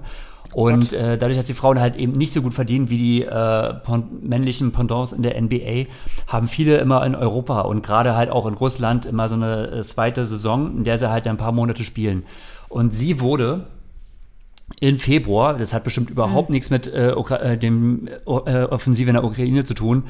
Und 0.54 0.92
äh, 0.92 1.18
dadurch, 1.18 1.36
dass 1.36 1.46
die 1.46 1.54
Frauen 1.54 1.80
halt 1.80 1.96
eben 1.96 2.12
nicht 2.12 2.32
so 2.32 2.40
gut 2.42 2.54
verdienen 2.54 2.88
wie 2.90 2.96
die 2.96 3.22
äh, 3.24 3.74
pon 3.74 4.04
männlichen 4.22 4.70
Pendants 4.70 5.12
in 5.12 5.22
der 5.22 5.40
NBA, 5.40 5.86
haben 6.28 6.46
viele 6.46 6.78
immer 6.78 7.04
in 7.04 7.16
Europa 7.16 7.62
und 7.62 7.84
gerade 7.84 8.14
halt 8.14 8.30
auch 8.30 8.46
in 8.46 8.54
Russland 8.54 9.04
immer 9.04 9.28
so 9.28 9.34
eine 9.34 9.66
äh, 9.66 9.82
zweite 9.82 10.24
Saison, 10.24 10.78
in 10.78 10.84
der 10.84 10.96
sie 10.96 11.10
halt 11.10 11.26
ein 11.26 11.36
paar 11.36 11.52
Monate 11.52 11.82
spielen. 11.82 12.22
Und 12.68 12.94
sie 12.94 13.20
wurde 13.20 13.66
in 14.80 14.98
Februar, 14.98 15.54
das 15.54 15.72
hat 15.72 15.84
bestimmt 15.84 16.10
überhaupt 16.10 16.50
nichts 16.50 16.70
mit 16.70 16.86
äh, 16.86 17.10
äh, 17.10 17.56
dem 17.56 18.08
äh, 18.08 18.64
Offensive 18.64 19.08
in 19.08 19.14
der 19.14 19.24
Ukraine 19.24 19.64
zu 19.64 19.74
tun, 19.74 20.04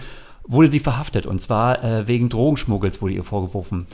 wurde 0.44 0.70
sie 0.70 0.80
verhaftet. 0.80 1.26
Und 1.26 1.40
zwar 1.40 1.84
äh, 1.84 2.08
wegen 2.08 2.28
Drogenschmuggels 2.28 3.00
wurde 3.00 3.14
ihr 3.14 3.24
vorgeworfen. 3.24 3.86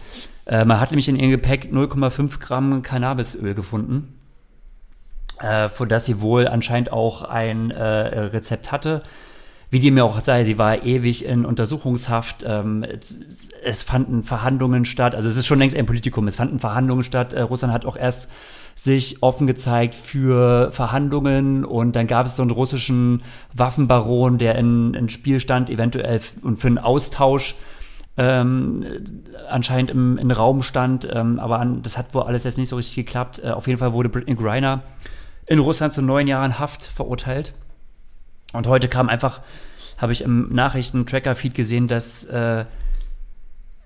Äh, 0.47 0.65
man 0.65 0.81
hat 0.81 0.91
nämlich 0.91 1.09
in 1.09 1.17
ihrem 1.17 1.31
Gepäck 1.31 1.69
0,5 1.73 2.41
Gramm 2.41 2.83
Cannabisöl 2.83 3.55
gefunden, 3.55 4.19
für 5.39 5.87
das 5.89 6.07
sie 6.07 6.21
wohl 6.21 6.47
anscheinend 6.47 6.93
auch 6.93 7.23
ein 7.23 7.73
Rezept 7.73 8.71
hatte. 8.71 9.03
wie 9.71 9.81
die 9.81 9.91
mir 9.91 10.05
auch 10.05 10.21
sei, 10.21 10.45
sie 10.45 10.57
war 10.57 10.85
ewig 10.85 11.25
in 11.25 11.45
Untersuchungshaft. 11.45 12.45
Ähm, 12.47 12.87
es 13.65 13.83
fanden 13.83 14.23
Verhandlungen 14.23 14.85
statt. 14.85 15.17
Also 15.17 15.29
es 15.29 15.37
ist 15.37 15.47
schon 15.47 15.59
längst 15.59 15.77
ein 15.77 15.87
Politikum. 15.87 16.29
Es 16.29 16.37
fanden 16.37 16.61
Verhandlungen 16.61 17.03
statt. 17.03 17.35
Russland 17.35 17.75
hat 17.75 17.87
auch 17.87 17.97
erst 17.97 18.29
sich 18.83 19.23
offen 19.23 19.47
gezeigt 19.47 19.95
für 19.95 20.73
Verhandlungen 20.73 21.65
und 21.65 21.95
dann 21.95 22.09
gab 22.09 22.27
es 22.27 22.35
so 22.35 22.43
einen 22.43 22.51
russischen 22.51 23.23
Waffenbaron, 23.53 24.39
der 24.39 24.57
in, 24.57 24.95
in 24.95 25.09
Spiel 25.09 25.39
stand, 25.39 25.71
eventuell 25.71 26.21
und 26.43 26.59
für 26.59 26.67
einen 26.67 26.79
Austausch 26.79 27.55
ähm, 28.17 28.85
anscheinend 29.49 29.93
im, 29.93 30.19
im 30.19 30.31
Raum 30.33 30.65
stand, 30.65 31.09
ähm, 31.13 31.39
aber 31.39 31.61
an, 31.61 31.83
das 31.83 31.97
hat 31.97 32.13
wohl 32.13 32.23
alles 32.25 32.43
jetzt 32.43 32.59
nicht 32.59 32.71
so 32.71 32.77
richtig 32.77 32.97
geklappt. 32.97 33.41
Äh, 33.45 33.51
auf 33.51 33.69
jeden 33.69 33.79
Fall 33.79 33.93
wurde 33.93 34.09
Britney 34.09 34.35
Griner 34.35 34.83
in 35.47 35.61
Russland 35.61 35.93
zu 35.93 36.03
neun 36.03 36.27
Jahren 36.27 36.59
Haft 36.59 36.85
verurteilt. 36.85 37.53
Und 38.53 38.67
heute 38.67 38.89
kam 38.89 39.09
einfach, 39.09 39.43
habe 39.97 40.13
ich 40.13 40.23
im 40.23 40.53
Nachrichten-Tracker-Feed 40.53 41.55
gesehen, 41.55 41.87
dass 41.87 42.25
äh, 42.25 42.65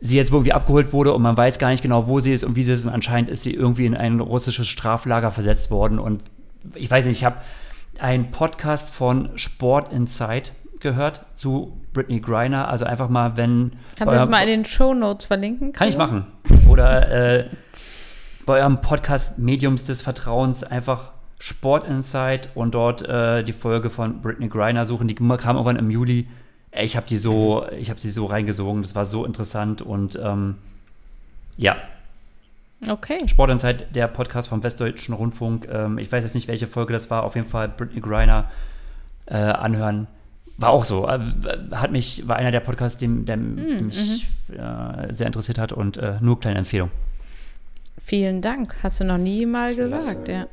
sie 0.00 0.16
jetzt 0.16 0.30
irgendwie 0.30 0.52
abgeholt 0.52 0.92
wurde 0.92 1.12
und 1.12 1.22
man 1.22 1.36
weiß 1.36 1.58
gar 1.58 1.70
nicht 1.70 1.82
genau, 1.82 2.06
wo 2.06 2.20
sie 2.20 2.32
ist 2.32 2.44
und 2.44 2.56
wie 2.56 2.62
sie 2.62 2.72
ist. 2.72 2.84
Und 2.84 2.92
anscheinend 2.92 3.30
ist 3.30 3.42
sie 3.42 3.54
irgendwie 3.54 3.86
in 3.86 3.96
ein 3.96 4.20
russisches 4.20 4.66
Straflager 4.66 5.30
versetzt 5.30 5.70
worden. 5.70 5.98
Und 5.98 6.22
ich 6.74 6.90
weiß 6.90 7.06
nicht, 7.06 7.18
ich 7.18 7.24
habe 7.24 7.36
einen 7.98 8.30
Podcast 8.30 8.90
von 8.90 9.30
Sport 9.36 9.92
Insight 9.92 10.52
gehört 10.80 11.24
zu 11.34 11.80
Britney 11.92 12.20
Griner. 12.20 12.68
Also 12.68 12.84
einfach 12.84 13.08
mal, 13.08 13.36
wenn. 13.36 13.72
Kannst 13.96 14.12
du 14.12 14.18
das 14.18 14.28
mal 14.28 14.42
in 14.42 14.48
den 14.48 14.64
Show 14.64 14.94
Notes 14.94 15.26
verlinken? 15.26 15.72
Kann 15.72 15.88
ich 15.88 15.96
machen. 15.96 16.26
Oder 16.68 17.38
äh, 17.38 17.46
bei 18.44 18.60
eurem 18.60 18.80
Podcast 18.80 19.38
Mediums 19.38 19.84
des 19.84 20.02
Vertrauens 20.02 20.62
einfach 20.62 21.12
Sport 21.40 21.84
Insight 21.88 22.50
und 22.54 22.74
dort 22.74 23.02
äh, 23.02 23.42
die 23.42 23.52
Folge 23.52 23.90
von 23.90 24.20
Britney 24.20 24.48
Griner 24.48 24.84
suchen. 24.84 25.08
Die 25.08 25.14
kam 25.14 25.28
irgendwann 25.56 25.76
im 25.76 25.90
Juli 25.90 26.28
ich 26.80 26.96
habe 26.96 27.06
die 27.06 27.16
so, 27.16 27.66
ich 27.78 27.90
habe 27.90 28.00
die 28.00 28.08
so 28.08 28.26
reingesogen, 28.26 28.82
das 28.82 28.94
war 28.94 29.06
so 29.06 29.24
interessant 29.24 29.82
und 29.82 30.18
ähm, 30.22 30.56
ja. 31.56 31.76
Okay. 32.86 33.18
Sportinsight, 33.26 33.94
der 33.94 34.06
Podcast 34.08 34.48
vom 34.48 34.62
Westdeutschen 34.62 35.14
Rundfunk. 35.14 35.66
Ähm, 35.72 35.98
ich 35.98 36.12
weiß 36.12 36.22
jetzt 36.24 36.34
nicht, 36.34 36.48
welche 36.48 36.66
Folge 36.66 36.92
das 36.92 37.10
war. 37.10 37.24
Auf 37.24 37.34
jeden 37.34 37.48
Fall 37.48 37.68
Britney 37.68 38.00
Griner 38.00 38.50
äh, 39.26 39.36
anhören. 39.36 40.06
War 40.58 40.70
auch 40.70 40.84
so. 40.84 41.08
Äh, 41.08 41.18
hat 41.72 41.90
mich, 41.90 42.28
war 42.28 42.36
einer 42.36 42.50
der 42.50 42.60
Podcasts, 42.60 42.98
dem, 42.98 43.24
der, 43.24 43.38
mm, 43.38 43.86
mich 43.86 44.26
äh, 44.50 45.12
sehr 45.12 45.26
interessiert 45.26 45.58
hat 45.58 45.72
und 45.72 45.96
äh, 45.96 46.18
nur 46.20 46.38
kleine 46.38 46.58
Empfehlung. 46.58 46.90
Vielen 47.98 48.42
Dank. 48.42 48.76
Hast 48.82 49.00
du 49.00 49.04
noch 49.04 49.18
nie 49.18 49.46
mal 49.46 49.74
gesagt, 49.74 50.28
ja. 50.28 50.46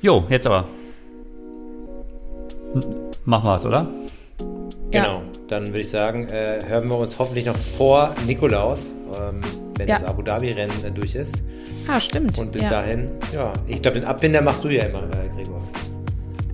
Jo, 0.00 0.24
jetzt 0.28 0.46
aber. 0.46 0.68
Machen 3.24 3.46
wir 3.46 3.54
es, 3.56 3.66
oder? 3.66 3.86
Genau, 4.90 5.22
dann 5.48 5.66
würde 5.66 5.80
ich 5.80 5.90
sagen, 5.90 6.28
äh, 6.28 6.60
hören 6.66 6.88
wir 6.88 6.96
uns 6.98 7.18
hoffentlich 7.18 7.44
noch 7.46 7.56
vor 7.56 8.14
Nikolaus, 8.26 8.94
ähm, 9.14 9.40
wenn 9.76 9.88
ja. 9.88 9.98
das 9.98 10.08
Abu 10.08 10.22
Dhabi-Rennen 10.22 10.84
äh, 10.84 10.90
durch 10.90 11.14
ist. 11.14 11.42
Ah, 11.86 12.00
stimmt. 12.00 12.38
Und 12.38 12.52
bis 12.52 12.62
ja. 12.64 12.70
dahin, 12.70 13.10
ja, 13.34 13.52
ich 13.66 13.82
glaube, 13.82 14.00
den 14.00 14.06
Abbinder 14.06 14.40
machst 14.40 14.64
du 14.64 14.68
ja 14.68 14.84
immer, 14.84 15.02
äh, 15.02 15.28
Gregor. 15.34 15.60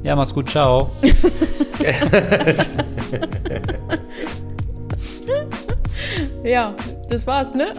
Ja, 0.03 0.17
mach's 0.17 0.35
gut, 0.35 0.51
ciao. 0.51 0.91
ja, 6.45 6.75
das 7.09 7.27
war's, 7.27 7.55
ne? 7.55 7.73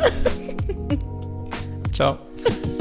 ciao. 1.93 2.17